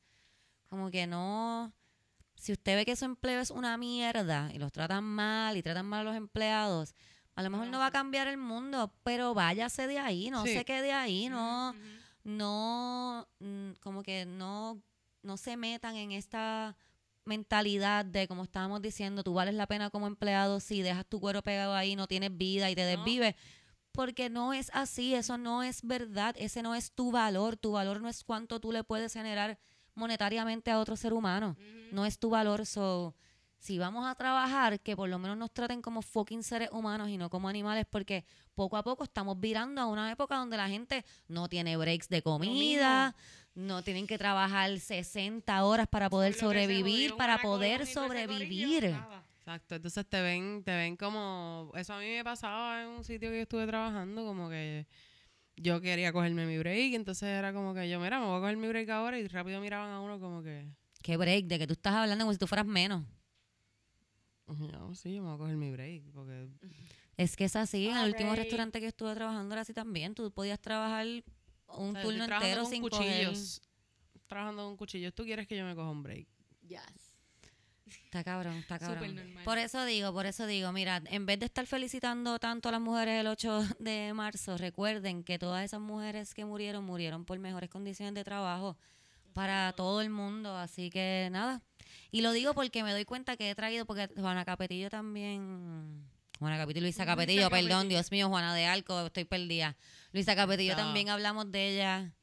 Como 0.69 0.91
que 0.91 1.07
no. 1.07 1.73
Si 2.37 2.53
usted 2.53 2.77
ve 2.77 2.85
que 2.85 2.95
su 2.97 3.07
empleo 3.07 3.41
es 3.41 3.51
una 3.51 3.77
mierda 3.79 4.51
y 4.53 4.59
los 4.59 4.71
tratan 4.71 5.03
mal 5.05 5.57
y 5.57 5.63
tratan 5.63 5.87
mal 5.87 6.01
a 6.03 6.05
los 6.05 6.17
empleados, 6.17 6.95
a 7.35 7.43
lo 7.43 7.51
mejor 7.51 7.69
no 7.69 7.79
va 7.79 7.87
a 7.87 7.91
cambiar 7.91 8.29
el 8.29 8.37
mundo, 8.37 8.93
pero 9.03 9.35
váyase 9.35 9.87
de 9.87 9.99
ahí, 9.99 10.31
no 10.31 10.45
Sí. 10.45 10.53
se 10.55 10.65
quede 10.65 10.93
ahí, 10.93 11.29
no 11.29 11.75
no, 12.25 13.29
mm, 13.39 13.73
como 13.81 14.03
que 14.03 14.25
no, 14.27 14.81
no 15.23 15.37
se 15.37 15.57
metan 15.57 15.97
en 15.97 16.13
esta 16.13 16.75
mentalidad 17.25 18.05
de, 18.05 18.29
como 18.29 18.45
estábamos 18.45 18.83
diciendo, 18.83 19.23
tú 19.23 19.35
vales 19.35 19.55
la 19.55 19.67
pena 19.67 19.91
como 19.91 20.07
empleado 20.07 20.61
si 20.61 20.83
dejas 20.83 21.07
tu 21.07 21.21
cuero 21.21 21.43
pegado 21.43 21.75
ahí, 21.75 21.97
no 21.97 22.07
tienes 22.07 22.37
vida 22.37 22.71
y 22.71 22.75
te 22.75 22.83
No. 22.83 22.89
desvives. 23.03 23.35
Porque 23.93 24.29
no 24.29 24.53
es 24.53 24.71
así, 24.75 25.15
eso 25.15 25.39
no 25.39 25.63
es 25.63 25.83
verdad, 25.83 26.35
ese 26.39 26.63
no 26.63 26.75
es 26.75 26.91
tu 26.93 27.13
valor, 27.13 27.57
tu 27.57 27.73
valor 27.73 28.01
no 28.01 28.09
es 28.09 28.25
cuánto 28.25 28.59
tú 28.61 28.73
le 28.73 28.83
puedes 28.83 29.13
generar 29.13 29.59
monetariamente 29.95 30.71
a 30.73 30.81
otro 30.81 30.97
ser 30.97 31.13
humano, 31.13 31.57
no 31.93 32.05
es 32.05 32.19
tu 32.19 32.29
valor, 32.31 32.67
so, 32.67 33.15
si 33.59 33.79
vamos 33.79 34.05
a 34.07 34.17
trabajar, 34.17 34.81
que 34.81 34.97
por 34.97 35.09
lo 35.09 35.19
menos 35.21 35.37
nos 35.39 35.53
traten 35.53 35.81
como 35.81 36.03
fucking 36.03 36.43
seres 36.43 36.69
humanos 36.73 37.09
y 37.09 37.17
no 37.17 37.31
como 37.31 37.49
animales, 37.49 37.87
porque 37.89 38.25
poco 38.57 38.77
a 38.77 38.83
poco 38.83 39.05
estamos 39.05 39.39
virando 39.39 39.81
a 39.81 39.87
una 39.87 40.11
época 40.11 40.37
donde 40.37 40.57
la 40.57 40.69
gente 40.69 41.05
no 41.29 41.49
tiene 41.49 41.77
breaks 41.77 42.09
de 42.09 42.21
comida, 42.23 43.15
no 43.55 43.83
tienen 43.83 44.07
que 44.07 44.19
trabajar 44.19 44.79
60 44.79 45.65
horas 45.65 45.87
para 45.89 46.11
poder 46.11 46.35
sobrevivir, 46.35 47.15
para 47.17 47.41
poder 47.41 47.87
sobrevivir. 47.87 48.97
Exacto, 49.39 49.75
entonces 49.75 50.07
te 50.07 50.23
ven, 50.23 50.63
te 50.65 50.75
ven 50.75 50.97
como, 50.97 51.71
eso 51.75 51.93
a 51.93 51.99
mí 51.99 52.07
me 52.07 52.25
pasaba 52.25 52.83
en 52.83 52.89
un 52.89 53.05
sitio 53.05 53.29
que 53.29 53.37
yo 53.37 53.43
estuve 53.43 53.67
trabajando, 53.67 54.25
como 54.25 54.49
que 54.49 54.87
yo 55.57 55.83
quería 55.83 56.15
cogerme 56.15 56.47
mi 56.47 56.57
break, 56.57 56.95
entonces 56.95 57.29
era 57.29 57.53
como 57.53 57.75
que 57.75 57.89
yo, 57.91 58.01
mira, 58.01 58.19
me 58.21 58.27
voy 58.27 58.39
a 58.39 58.41
coger 58.41 58.57
mi 58.57 58.69
break 58.69 58.89
ahora 58.89 59.19
y 59.19 59.29
rápido 59.29 59.61
miraban 59.61 59.91
a 59.91 60.01
uno 60.01 60.19
como 60.19 60.43
que, 60.43 60.67
¿Qué 61.05 61.19
break? 61.19 61.45
De 61.45 61.59
que 61.59 61.67
tú 61.67 61.75
estás 61.75 61.93
hablando 61.93 62.25
como 62.25 62.33
si 62.33 62.39
tú 62.39 62.47
fueras 62.47 62.65
menos. 62.65 63.05
no, 64.47 64.95
sí, 64.95 65.15
yo 65.15 65.23
me 65.23 65.29
voy 65.29 65.35
a 65.35 65.39
coger 65.39 65.57
mi 65.59 65.71
break, 65.71 66.05
porque 66.15 66.49
Es 67.19 67.37
que 67.37 67.45
es 67.45 67.57
así. 67.57 67.89
En 67.89 67.99
el 67.99 68.09
último 68.09 68.35
restaurante 68.35 68.81
que 68.81 68.87
estuve 68.87 69.15
trabajando 69.15 69.55
era 69.55 69.61
así 69.61 69.75
también. 69.75 70.15
Tú 70.15 70.31
podías 70.31 70.59
trabajar 70.59 71.07
un 71.77 71.91
o 71.91 71.93
sea, 71.93 72.03
turno 72.03 72.25
entero 72.25 72.63
con 72.63 72.71
sin 72.71 72.83
coger. 72.83 73.27
cuchillos, 73.27 73.63
trabajando 74.27 74.65
con 74.65 74.77
cuchillos, 74.77 75.15
tú 75.15 75.25
quieres 75.25 75.47
que 75.47 75.57
yo 75.57 75.65
me 75.65 75.75
coja 75.75 75.91
un 75.91 76.03
break. 76.03 76.27
Está 77.87 78.25
cabrón, 78.25 78.57
está 78.59 78.79
cabrón. 78.79 79.19
Por 79.45 79.59
eso 79.59 79.85
digo, 79.85 80.13
por 80.13 80.27
eso 80.27 80.47
digo, 80.47 80.73
mira, 80.73 81.03
en 81.07 81.27
vez 81.27 81.39
de 81.41 81.47
estar 81.47 81.67
felicitando 81.67 82.39
tanto 82.39 82.69
a 82.69 82.73
las 82.73 82.81
mujeres 82.81 83.21
el 83.21 83.27
8 83.27 83.63
de 83.81 84.13
marzo, 84.15 84.57
recuerden 84.57 85.25
que 85.25 85.39
todas 85.39 85.65
esas 85.65 85.81
mujeres 85.81 86.33
que 86.33 86.45
murieron, 86.45 86.85
murieron 86.85 87.25
por 87.25 87.39
mejores 87.39 87.71
condiciones 87.71 88.15
de 88.15 88.25
trabajo 88.25 88.77
para 89.33 89.73
todo 89.73 90.01
el 90.01 90.11
mundo. 90.11 90.57
Así 90.57 90.91
que 90.91 91.29
nada. 91.31 91.61
Y 92.11 92.23
lo 92.23 92.33
digo 92.33 92.55
porque 92.55 92.83
me 92.83 92.93
doy 92.93 93.05
cuenta 93.05 93.37
que 93.37 93.51
he 93.51 93.55
traído, 93.55 93.85
porque 93.85 94.09
Juana 94.17 94.45
Capetillo 94.45 94.89
también. 94.89 96.09
Juana 96.39 96.57
Capetillo, 96.57 96.83
Luisa 96.83 97.03
Luisa 97.03 97.13
Capetillo, 97.13 97.51
perdón, 97.51 97.69
Capetillo. 97.69 97.89
Dios 97.89 98.11
mío, 98.13 98.29
Juana 98.29 98.55
de 98.55 98.67
Alco, 98.67 99.07
estoy 99.07 99.25
perdida. 99.25 99.77
Luisa 100.15 100.37
Capetillo 100.37 100.71
Está. 100.71 100.85
también 100.85 101.09
hablamos 101.09 101.51
de 101.51 101.71
ella 101.71 102.15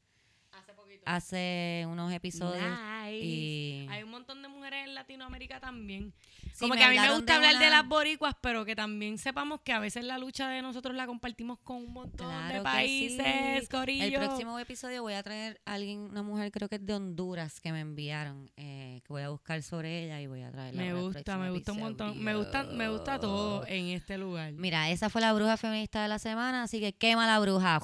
Hace 1.04 1.84
unos 1.88 2.12
episodios. 2.12 2.62
Nice. 2.62 3.18
y- 3.24 3.86
Hay 3.90 4.02
un 4.04 4.10
montón 4.10 4.40
de 4.42 4.48
mujeres 4.48 4.84
en 4.86 4.94
Latinoamérica 4.94 5.58
también. 5.60 6.12
Sí, 6.54 6.60
Como 6.60 6.74
que 6.74 6.84
a 6.84 6.88
mí 6.88 6.98
me 6.98 7.10
gusta 7.14 7.38
de 7.38 7.46
hablar 7.46 7.62
de 7.62 7.70
las 7.70 7.86
boricuas, 7.86 8.34
pero 8.40 8.64
que 8.64 8.76
también 8.76 9.18
sepamos 9.18 9.60
que 9.62 9.72
a 9.72 9.78
veces 9.80 10.04
la 10.04 10.18
lucha 10.18 10.48
de 10.48 10.62
nosotros 10.62 10.94
la 10.94 11.06
compartimos 11.06 11.58
con 11.60 11.76
un 11.78 11.92
montón 11.92 12.28
Claro 12.28 12.54
de 12.58 12.60
países, 12.62 13.62
sí. 13.62 13.66
corillo. 13.68 14.04
El 14.20 14.26
próximo 14.26 14.58
episodio 14.58 15.02
voy 15.02 15.14
a 15.14 15.22
traer 15.22 15.60
a 15.66 15.74
alguien, 15.74 15.98
una 16.00 16.22
mujer 16.22 16.50
creo 16.52 16.68
que 16.68 16.76
es 16.76 16.86
de 16.86 16.94
Honduras 16.94 17.60
que 17.60 17.72
me 17.72 17.80
enviaron, 17.80 18.50
eh, 18.56 19.00
que 19.04 19.12
voy 19.12 19.22
a 19.22 19.30
buscar 19.30 19.62
sobre 19.62 20.04
ella 20.04 20.20
y 20.20 20.26
voy 20.26 20.42
a 20.42 20.50
traerla. 20.52 20.82
Me 20.82 20.94
gusta, 20.94 21.36
me 21.38 21.50
gusta 21.50 21.72
un 21.72 21.80
montón. 21.80 22.22
Me 22.22 22.34
gusta, 22.36 22.64
me 22.64 22.88
gusta 22.88 23.18
todo 23.18 23.66
en 23.66 23.86
este 23.88 24.16
lugar. 24.18 24.52
Mira, 24.52 24.90
esa 24.90 25.10
fue 25.10 25.20
la 25.20 25.32
bruja 25.32 25.56
feminista 25.56 26.02
de 26.02 26.08
la 26.08 26.18
semana, 26.18 26.62
así 26.62 26.80
que 26.80 26.92
quema 26.92 27.26
la 27.26 27.38
bruja. 27.40 27.80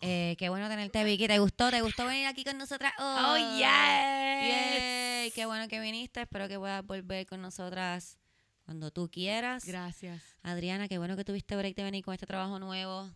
Eh, 0.00 0.34
qué 0.38 0.48
bueno 0.48 0.68
tenerte, 0.68 1.04
Vicky. 1.04 1.26
¿Te 1.28 1.38
gustó? 1.38 1.70
¿Te 1.70 1.82
gustó 1.82 2.06
venir 2.06 2.26
aquí 2.26 2.42
con 2.42 2.56
nosotras? 2.56 2.92
Oh, 2.98 3.32
hoy? 3.32 3.42
yes. 3.58 3.68
Yay, 3.68 5.30
Qué 5.32 5.44
bueno 5.44 5.68
que 5.68 5.78
viniste. 5.78 6.22
Espero 6.22 6.48
que 6.48 6.58
puedas 6.58 6.84
volver 6.84 7.26
con 7.26 7.42
nosotras 7.42 8.16
cuando 8.64 8.90
tú 8.90 9.10
quieras. 9.10 9.66
Gracias. 9.66 10.22
Adriana, 10.42 10.88
qué 10.88 10.96
bueno 10.96 11.16
que 11.16 11.24
tuviste 11.24 11.54
break 11.54 11.76
de 11.76 11.84
venir 11.84 12.02
con 12.04 12.14
este 12.14 12.26
trabajo 12.26 12.58
nuevo. 12.58 13.10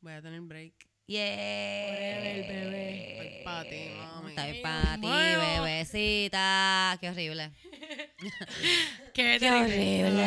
Voy 0.00 0.12
a 0.12 0.22
tener 0.22 0.40
break. 0.42 0.74
Yeah. 1.06 1.88
Forever, 1.88 2.46
bebé. 2.46 3.10
Estoy 3.10 3.42
pa' 3.42 3.64
ti, 3.64 3.90
mami. 3.96 4.34
Ay, 4.36 4.62
para 4.62 4.94
ti, 5.00 5.08
bebecita. 5.08 6.98
Qué 7.00 7.08
horrible. 7.08 7.50
Qué, 9.14 9.38
Qué 9.40 9.50
horrible. 9.50 10.24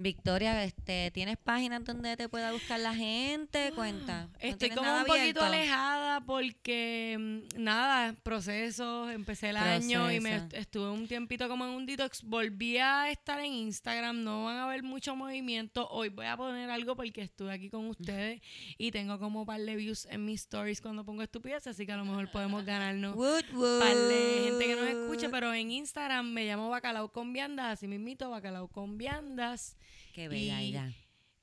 Victoria, 0.00 0.62
este, 0.62 1.10
¿tienes 1.10 1.36
páginas 1.38 1.84
donde 1.84 2.16
te 2.16 2.28
pueda 2.28 2.52
buscar 2.52 2.78
la 2.78 2.94
gente? 2.94 3.72
Cuenta. 3.74 4.28
¿No 4.32 4.38
Estoy 4.38 4.70
como 4.70 4.88
un 4.88 5.00
poquito 5.00 5.12
abierto? 5.14 5.44
alejada 5.44 6.20
porque, 6.20 7.16
mm, 7.18 7.60
nada, 7.60 8.14
procesos, 8.22 9.10
empecé 9.10 9.50
el 9.50 9.56
año 9.56 10.12
y 10.12 10.20
me 10.20 10.46
estuve 10.52 10.90
un 10.90 11.08
tiempito 11.08 11.48
como 11.48 11.64
en 11.64 11.72
un 11.72 11.84
detox. 11.84 12.22
Volví 12.22 12.78
a 12.78 13.10
estar 13.10 13.40
en 13.40 13.52
Instagram, 13.52 14.22
no 14.22 14.44
van 14.44 14.58
a 14.58 14.68
ver 14.68 14.84
mucho 14.84 15.16
movimiento. 15.16 15.88
Hoy 15.88 16.10
voy 16.10 16.26
a 16.26 16.36
poner 16.36 16.70
algo 16.70 16.94
porque 16.94 17.22
estuve 17.22 17.52
aquí 17.52 17.68
con 17.68 17.86
ustedes 17.88 18.40
y 18.78 18.92
tengo 18.92 19.18
como 19.18 19.40
un 19.40 19.46
par 19.46 19.60
de 19.60 19.74
views 19.74 20.06
en 20.10 20.24
mis 20.24 20.42
stories 20.42 20.80
cuando 20.80 21.04
pongo 21.04 21.22
estupidez, 21.22 21.66
así 21.66 21.86
que 21.86 21.92
a 21.92 21.96
lo 21.96 22.04
mejor 22.04 22.30
podemos 22.30 22.64
ganarnos 22.64 23.16
woot. 23.16 23.46
par 23.80 23.96
de 23.96 24.42
gente 24.44 24.64
que 24.64 24.76
nos 24.76 24.88
escuche, 24.90 25.28
pero 25.28 25.52
en 25.52 25.72
Instagram 25.72 26.30
me 26.30 26.44
llamo 26.44 26.68
Bacalao 26.68 27.10
con 27.10 27.32
Viandas, 27.32 27.72
así 27.72 27.88
mismito, 27.88 28.30
Bacalao 28.30 28.68
con 28.68 28.96
Viandas. 28.96 29.76
Qué 30.18 30.28
bella 30.28 30.60
y- 30.62 30.68
ella. 30.70 30.92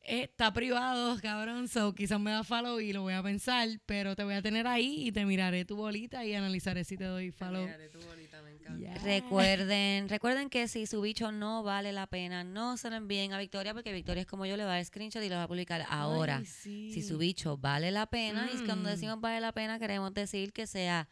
Eh, 0.07 0.23
Está 0.23 0.53
privado, 0.53 1.17
cabrón, 1.21 1.67
so 1.69 1.95
quizás 1.95 2.19
me 2.19 2.29
da 2.31 2.43
follow 2.43 2.79
y 2.81 2.91
lo 2.91 3.03
voy 3.03 3.13
a 3.13 3.23
pensar, 3.23 3.67
pero 3.85 4.15
te 4.17 4.23
voy 4.25 4.33
a 4.35 4.41
tener 4.41 4.67
ahí 4.67 5.07
y 5.07 5.11
te 5.13 5.25
miraré 5.25 5.63
tu 5.63 5.77
bolita 5.77 6.25
y 6.25 6.33
analizaré 6.35 6.83
si 6.83 6.97
te 6.97 7.05
doy 7.05 7.31
follow. 7.31 7.63
Miraré 7.63 7.87
tu 7.89 7.99
bolita, 8.01 8.41
me 8.41 8.51
encanta. 8.51 8.77
Yeah. 8.77 8.93
Recuerden, 8.95 10.09
recuerden 10.09 10.49
que 10.49 10.67
si 10.67 10.85
su 10.87 10.99
bicho 11.01 11.31
no 11.31 11.63
vale 11.63 11.93
la 11.93 12.05
pena, 12.05 12.43
no 12.43 12.75
se 12.75 12.89
lo 12.89 12.97
envíen 12.97 13.31
a 13.33 13.39
Victoria 13.39 13.73
porque 13.73 13.93
Victoria 13.93 14.21
es 14.21 14.27
como 14.27 14.45
yo, 14.45 14.57
le 14.57 14.65
va 14.65 14.73
a 14.73 14.75
dar 14.75 14.85
screenshot 14.85 15.23
y 15.23 15.29
lo 15.29 15.35
va 15.37 15.43
a 15.43 15.47
publicar 15.47 15.85
ahora. 15.89 16.37
Ay, 16.39 16.45
sí. 16.45 16.91
Si 16.93 17.01
su 17.01 17.17
bicho 17.17 17.57
vale 17.57 17.91
la 17.91 18.05
pena, 18.07 18.49
y 18.53 18.57
cuando 18.65 18.89
Mm. 18.89 18.91
decimos 18.91 19.21
vale 19.21 19.39
la 19.39 19.53
pena, 19.53 19.79
queremos 19.79 20.13
decir 20.13 20.51
que 20.53 20.67
sea 20.67 21.07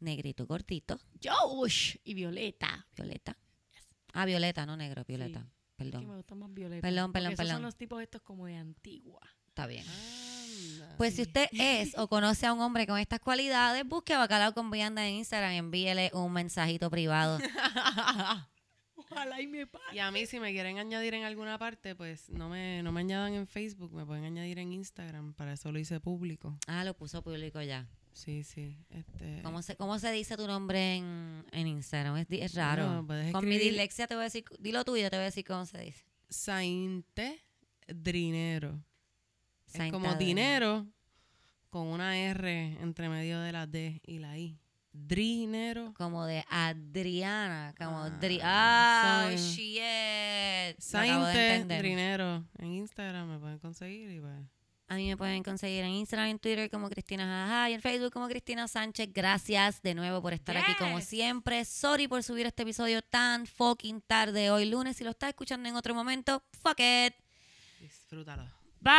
negrito 0.00 0.46
cortito, 0.46 1.00
Josh 1.24 1.96
y 2.04 2.14
Violeta. 2.14 2.86
violeta. 2.96 3.38
Ah, 4.12 4.26
violeta, 4.26 4.66
no 4.66 4.76
negro, 4.76 5.04
violeta. 5.06 5.46
Es 5.78 5.84
que 5.84 5.84
me 5.84 5.90
Perdón. 6.00 6.16
gusta 6.16 6.34
más 6.34 6.54
Violeta. 6.54 6.80
Perdón, 6.82 7.12
perdón, 7.12 7.28
porque 7.28 7.34
esos 7.34 7.36
perdón. 7.44 7.54
son 7.56 7.62
los 7.62 7.76
tipos 7.76 8.02
estos 8.02 8.22
como 8.22 8.46
de 8.46 8.56
antigua. 8.56 9.20
Está 9.48 9.66
bien. 9.66 9.84
Anda. 9.86 10.94
Pues 10.96 11.14
si 11.16 11.22
usted 11.22 11.48
es 11.52 11.96
o 11.98 12.08
conoce 12.08 12.46
a 12.46 12.52
un 12.52 12.60
hombre 12.60 12.86
con 12.86 12.98
estas 12.98 13.20
cualidades, 13.20 13.84
busque 13.86 14.14
a 14.14 14.18
Bacalao 14.18 14.54
con 14.54 14.70
Vianda 14.70 15.06
en 15.06 15.16
Instagram 15.16 15.52
y 15.52 15.56
envíele 15.58 16.10
un 16.14 16.32
mensajito 16.32 16.90
privado. 16.90 17.38
Ojalá 18.94 19.40
y 19.40 19.46
me 19.46 19.66
pase. 19.66 19.84
Y 19.94 19.98
a 19.98 20.10
mí, 20.10 20.26
si 20.26 20.40
me 20.40 20.52
quieren 20.52 20.78
añadir 20.78 21.14
en 21.14 21.24
alguna 21.24 21.58
parte, 21.58 21.94
pues 21.94 22.28
no 22.30 22.48
me, 22.48 22.82
no 22.82 22.92
me 22.92 23.00
añadan 23.00 23.34
en 23.34 23.46
Facebook, 23.46 23.92
me 23.92 24.04
pueden 24.04 24.24
añadir 24.24 24.58
en 24.58 24.72
Instagram. 24.72 25.34
Para 25.34 25.52
eso 25.52 25.70
lo 25.70 25.78
hice 25.78 26.00
público. 26.00 26.58
Ah, 26.66 26.82
lo 26.84 26.94
puso 26.96 27.22
público 27.22 27.60
ya. 27.62 27.86
Sí, 28.16 28.44
sí. 28.44 28.78
Este, 28.88 29.42
¿Cómo 29.42 29.60
se, 29.60 29.76
cómo 29.76 29.98
se 29.98 30.10
dice 30.10 30.38
tu 30.38 30.46
nombre 30.46 30.96
en, 30.96 31.44
en 31.52 31.66
Instagram? 31.66 32.16
Es, 32.16 32.26
es 32.30 32.54
raro. 32.54 33.06
Con 33.30 33.46
mi 33.46 33.58
dislexia 33.58 34.06
te 34.06 34.14
voy 34.14 34.22
a 34.22 34.24
decir, 34.24 34.42
dilo 34.58 34.84
tuyo, 34.86 35.10
te 35.10 35.16
voy 35.16 35.22
a 35.22 35.26
decir 35.26 35.44
cómo 35.44 35.66
se 35.66 35.78
dice. 35.82 36.02
Sainte 36.30 37.44
Drinero. 37.86 38.82
Es 39.66 39.72
Sainte 39.74 39.92
como 39.92 40.06
Adriana. 40.08 40.18
dinero 40.26 40.86
con 41.68 41.88
una 41.88 42.16
R 42.18 42.78
entre 42.80 43.10
medio 43.10 43.38
de 43.40 43.52
la 43.52 43.66
D 43.66 44.00
y 44.06 44.18
la 44.18 44.38
I. 44.38 44.58
Drinero. 44.94 45.92
Como 45.92 46.24
de 46.24 46.42
Adriana, 46.48 47.74
como 47.76 47.98
Ah, 48.04 48.08
Dri 48.18 48.40
ah, 48.42 49.24
soy- 49.26 49.36
shit. 49.36 50.80
Sainte. 50.80 51.66
Drinero. 51.78 52.46
En 52.56 52.72
Instagram 52.72 53.28
me 53.28 53.38
pueden 53.38 53.58
conseguir 53.58 54.10
y 54.10 54.20
pues. 54.20 54.32
A 54.88 54.94
mí 54.94 55.08
me 55.08 55.16
pueden 55.16 55.42
conseguir 55.42 55.82
en 55.82 55.90
Instagram, 55.90 56.28
en 56.28 56.38
Twitter 56.38 56.70
como 56.70 56.88
Cristina 56.88 57.24
Jaja 57.24 57.70
y 57.70 57.74
en 57.74 57.80
Facebook 57.80 58.12
como 58.12 58.28
Cristina 58.28 58.68
Sánchez. 58.68 59.08
Gracias 59.12 59.82
de 59.82 59.94
nuevo 59.94 60.22
por 60.22 60.32
estar 60.32 60.56
aquí 60.56 60.74
como 60.78 61.00
siempre. 61.00 61.64
Sorry 61.64 62.06
por 62.06 62.22
subir 62.22 62.46
este 62.46 62.62
episodio 62.62 63.02
tan 63.02 63.46
fucking 63.46 64.00
tarde 64.02 64.50
hoy 64.50 64.66
lunes. 64.66 64.96
Si 64.96 65.02
lo 65.02 65.10
estás 65.10 65.30
escuchando 65.30 65.68
en 65.68 65.74
otro 65.74 65.92
momento, 65.92 66.40
fuck 66.62 66.78
it. 66.78 67.14
Disfrútalo. 67.80 68.44
Bye. 68.80 68.92